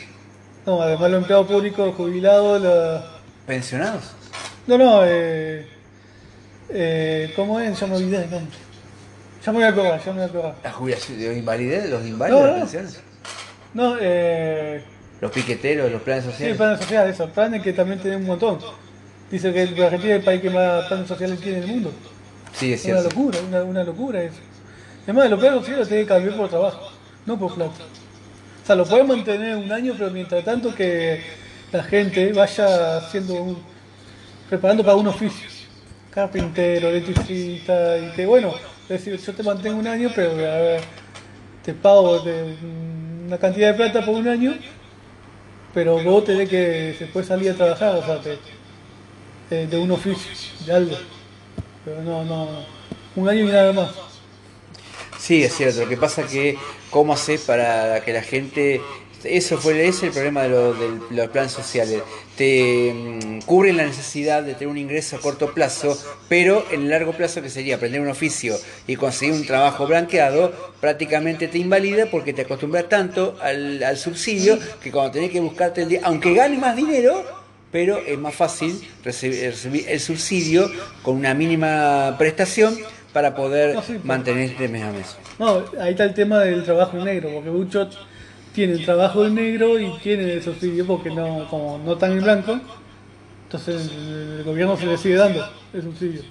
No, 0.66 0.80
además 0.80 1.10
los 1.10 1.18
empleados 1.20 1.46
públicos, 1.48 1.94
jubilados, 1.96 2.62
la... 2.62 3.04
¿Pensionados? 3.46 4.04
No, 4.66 4.78
no, 4.78 5.04
eh, 5.04 5.66
eh, 6.70 7.32
¿cómo 7.36 7.58
es? 7.60 7.78
Ya 7.78 7.86
me 7.86 7.96
olvidé 7.96 8.24
el 8.24 8.30
nombre. 8.30 8.56
Ya 9.44 9.52
me 9.52 9.58
voy 9.58 9.64
a 9.64 9.68
acordar, 9.68 10.00
ya 10.04 10.12
me 10.12 10.18
voy 10.18 10.22
a 10.22 10.26
acordar. 10.26 10.54
¿La 10.62 10.72
jubilación 10.72 11.18
de 11.18 11.36
invalidez? 11.38 11.88
¿Los 11.90 12.04
inválidos? 12.06 12.42
No, 12.42 12.46
las 12.46 12.54
no. 12.54 12.58
pensiones? 12.58 13.04
No, 13.74 13.96
eh, 14.00 14.84
¿Los 15.20 15.32
piqueteros? 15.32 15.90
¿Los 15.90 16.02
planes 16.02 16.24
sí, 16.26 16.30
sociales? 16.30 16.56
planes 16.56 16.80
sociales, 16.80 17.14
esos 17.14 17.30
planes 17.30 17.62
que 17.62 17.72
también 17.72 18.00
tienen 18.00 18.20
un 18.20 18.26
montón. 18.26 18.60
Dice 19.30 19.52
que 19.52 19.62
Argentina 19.84 20.14
es 20.14 20.18
el 20.20 20.24
país 20.24 20.40
que 20.42 20.50
más 20.50 20.86
planes 20.86 21.08
sociales 21.08 21.40
tiene 21.40 21.58
en 21.58 21.64
el 21.64 21.68
mundo. 21.70 22.00
Sí, 22.52 22.72
es 22.72 22.80
Es 22.82 22.88
una 22.88 23.00
cierto. 23.00 23.02
locura, 23.02 23.40
una, 23.42 23.64
una 23.64 23.84
locura 23.84 24.22
eso. 24.22 24.42
Además, 25.04 25.30
lo 25.30 25.38
peor 25.40 25.64
sí 25.64 25.72
lo 25.72 25.86
tiene 25.86 26.02
que 26.04 26.08
cambiar 26.08 26.36
por 26.36 26.48
trabajo, 26.50 26.90
no 27.26 27.38
por 27.38 27.54
plata. 27.54 27.84
O 28.62 28.66
sea, 28.66 28.76
lo 28.76 28.86
puede 28.88 29.04
mantener 29.04 29.56
un 29.56 29.72
año, 29.72 29.94
pero 29.98 30.10
mientras 30.10 30.44
tanto 30.44 30.74
que 30.74 31.22
la 31.72 31.84
gente 31.84 32.32
vaya 32.32 32.98
haciendo 32.98 33.34
un, 33.42 33.74
preparando 34.48 34.84
para 34.84 34.96
un 34.96 35.08
oficio. 35.08 35.48
Carpintero, 36.10 36.88
electricista, 36.90 37.98
y 37.98 38.12
que 38.12 38.26
bueno, 38.26 38.54
es 38.84 39.04
decir, 39.04 39.18
yo 39.18 39.34
te 39.34 39.42
mantengo 39.42 39.78
un 39.78 39.86
año, 39.86 40.10
pero 40.14 40.34
te 41.64 41.72
pago 41.74 42.22
una 43.26 43.38
cantidad 43.38 43.68
de 43.68 43.74
plata 43.74 44.04
por 44.04 44.14
un 44.14 44.28
año, 44.28 44.54
pero 45.72 46.02
vos 46.02 46.24
tenés 46.24 46.48
que 46.48 46.96
después 46.98 47.26
salir 47.26 47.50
a 47.50 47.54
trabajar, 47.54 47.96
o 47.96 48.04
sea, 48.04 48.20
te- 48.20 48.38
de, 49.50 49.66
de 49.66 49.78
un 49.78 49.90
oficio, 49.90 50.30
de 50.66 50.72
algo. 50.72 50.96
Pero 51.84 52.02
no, 52.02 52.24
no, 52.24 52.48
un 53.16 53.28
año 53.28 53.40
y 53.48 53.52
nada 53.52 53.72
más. 53.72 53.90
Sí, 55.18 55.42
es 55.42 55.54
cierto. 55.56 55.80
Lo 55.82 55.88
que 55.88 55.96
pasa 55.96 56.26
que, 56.26 56.58
¿cómo 56.90 57.14
haces 57.14 57.42
para 57.42 58.02
que 58.04 58.12
la 58.12 58.22
gente... 58.22 58.80
Eso 59.24 59.58
fue 59.58 59.72
ese 59.86 59.88
es 59.88 60.02
el 60.04 60.10
problema 60.10 60.42
de, 60.42 60.48
lo- 60.50 60.74
de 60.74 60.88
los 61.10 61.28
planes 61.28 61.52
sociales. 61.52 62.02
Te 62.36 62.92
mm, 62.92 63.40
cubren 63.46 63.76
la 63.76 63.84
necesidad 63.86 64.42
de 64.42 64.54
tener 64.54 64.68
un 64.68 64.78
ingreso 64.78 65.16
a 65.16 65.20
corto 65.20 65.52
plazo, 65.54 65.96
pero 66.28 66.64
en 66.70 66.82
el 66.82 66.90
largo 66.90 67.12
plazo, 67.12 67.40
que 67.42 67.48
sería 67.50 67.76
aprender 67.76 68.00
un 68.00 68.08
oficio 68.08 68.56
y 68.86 68.96
conseguir 68.96 69.34
un 69.34 69.46
trabajo 69.46 69.86
blanqueado, 69.86 70.52
prácticamente 70.80 71.48
te 71.48 71.58
invalida 71.58 72.06
porque 72.10 72.32
te 72.32 72.42
acostumbras 72.42 72.88
tanto 72.88 73.36
al, 73.40 73.82
al 73.82 73.96
subsidio 73.96 74.58
que 74.82 74.90
cuando 74.90 75.12
tenés 75.12 75.30
que 75.30 75.40
buscarte 75.40 75.82
el 75.82 75.88
día, 75.88 76.00
aunque 76.04 76.34
gane 76.34 76.58
más 76.58 76.76
dinero, 76.76 77.24
pero 77.72 77.98
es 77.98 78.18
más 78.18 78.34
fácil 78.34 78.80
recibir, 79.04 79.40
recibir 79.50 79.84
el 79.88 79.98
subsidio 80.00 80.70
con 81.02 81.16
una 81.16 81.34
mínima 81.34 82.14
prestación 82.18 82.78
para 83.12 83.34
poder 83.34 83.74
No, 83.76 83.82
sí, 83.82 83.98
mantenerte 84.02 84.68
mes 84.68 84.82
a 84.82 84.90
mes. 84.92 85.16
No, 85.38 85.64
ahí 85.80 85.92
está 85.92 86.04
el 86.04 86.14
tema 86.14 86.40
del 86.40 86.64
trabajo 86.64 86.96
negro, 86.98 87.30
porque 87.32 87.50
muchos 87.50 87.96
tienen 88.54 88.82
trabajo 88.84 89.26
en 89.26 89.34
negro 89.34 89.78
y 89.78 89.90
tienen 89.98 90.28
el 90.28 90.42
subsidio 90.42 90.86
porque 90.86 91.10
no, 91.10 91.46
como 91.50 91.78
no 91.84 91.92
están 91.94 92.12
en 92.12 92.22
blanco, 92.22 92.60
entonces 93.44 93.90
el, 93.90 94.38
el 94.38 94.44
gobierno 94.44 94.76
se 94.76 94.86
les 94.86 95.00
sigue 95.00 95.16
dando 95.16 95.46
el 95.72 95.82
subsidio. 95.82 96.22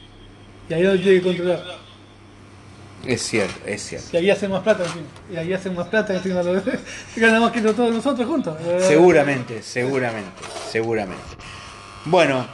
Y 0.70 0.74
ahí 0.74 0.84
lo 0.84 0.96
tiene 0.98 1.20
que 1.20 1.22
controlar. 1.22 1.84
Es 3.06 3.22
cierto, 3.22 3.60
es 3.66 3.82
cierto. 3.82 4.08
Y 4.14 4.18
ahí 4.18 4.30
hacen 4.30 4.50
más 4.50 4.64
plata 4.64 4.86
encima. 4.86 5.06
Y 5.32 5.36
ahí 5.36 5.54
hacen 5.54 5.76
más 5.76 5.88
plata 5.88 6.16
encima. 6.16 6.42
Ganan 7.16 7.42
más 7.42 7.52
que 7.52 7.62
todos 7.62 7.94
nosotros 7.94 8.26
juntos. 8.26 8.58
Seguramente, 8.80 9.62
seguramente, 9.62 10.42
seguramente. 10.72 11.24
Bueno, 12.06 12.48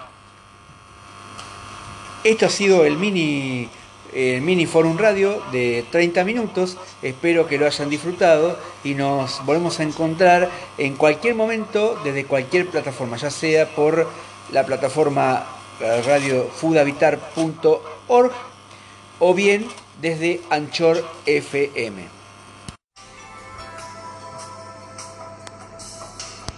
esto 2.24 2.48
ha 2.48 2.50
sido 2.50 2.84
el 2.84 2.98
mini, 2.98 3.70
el 4.14 4.42
mini 4.42 4.66
Forum 4.66 4.98
Radio 4.98 5.42
de 5.52 5.86
30 5.92 6.24
minutos. 6.24 6.78
Espero 7.02 7.48
que 7.48 7.58
lo 7.58 7.66
hayan 7.66 7.90
disfrutado 7.90 8.58
y 8.84 8.94
nos 8.94 9.44
volvemos 9.46 9.80
a 9.80 9.84
encontrar 9.84 10.50
en 10.78 10.96
cualquier 10.96 11.36
momento 11.36 12.00
desde 12.04 12.26
cualquier 12.26 12.68
plataforma, 12.68 13.16
ya 13.18 13.32
sea 13.32 13.76
por 13.76 14.08
la 14.52 14.66
plataforma 14.66 15.46
radiofudavitar.org 15.80 18.32
o 19.20 19.34
bien 19.34 19.68
desde 20.02 20.42
Anchor 20.50 21.06
FM. 21.26 22.19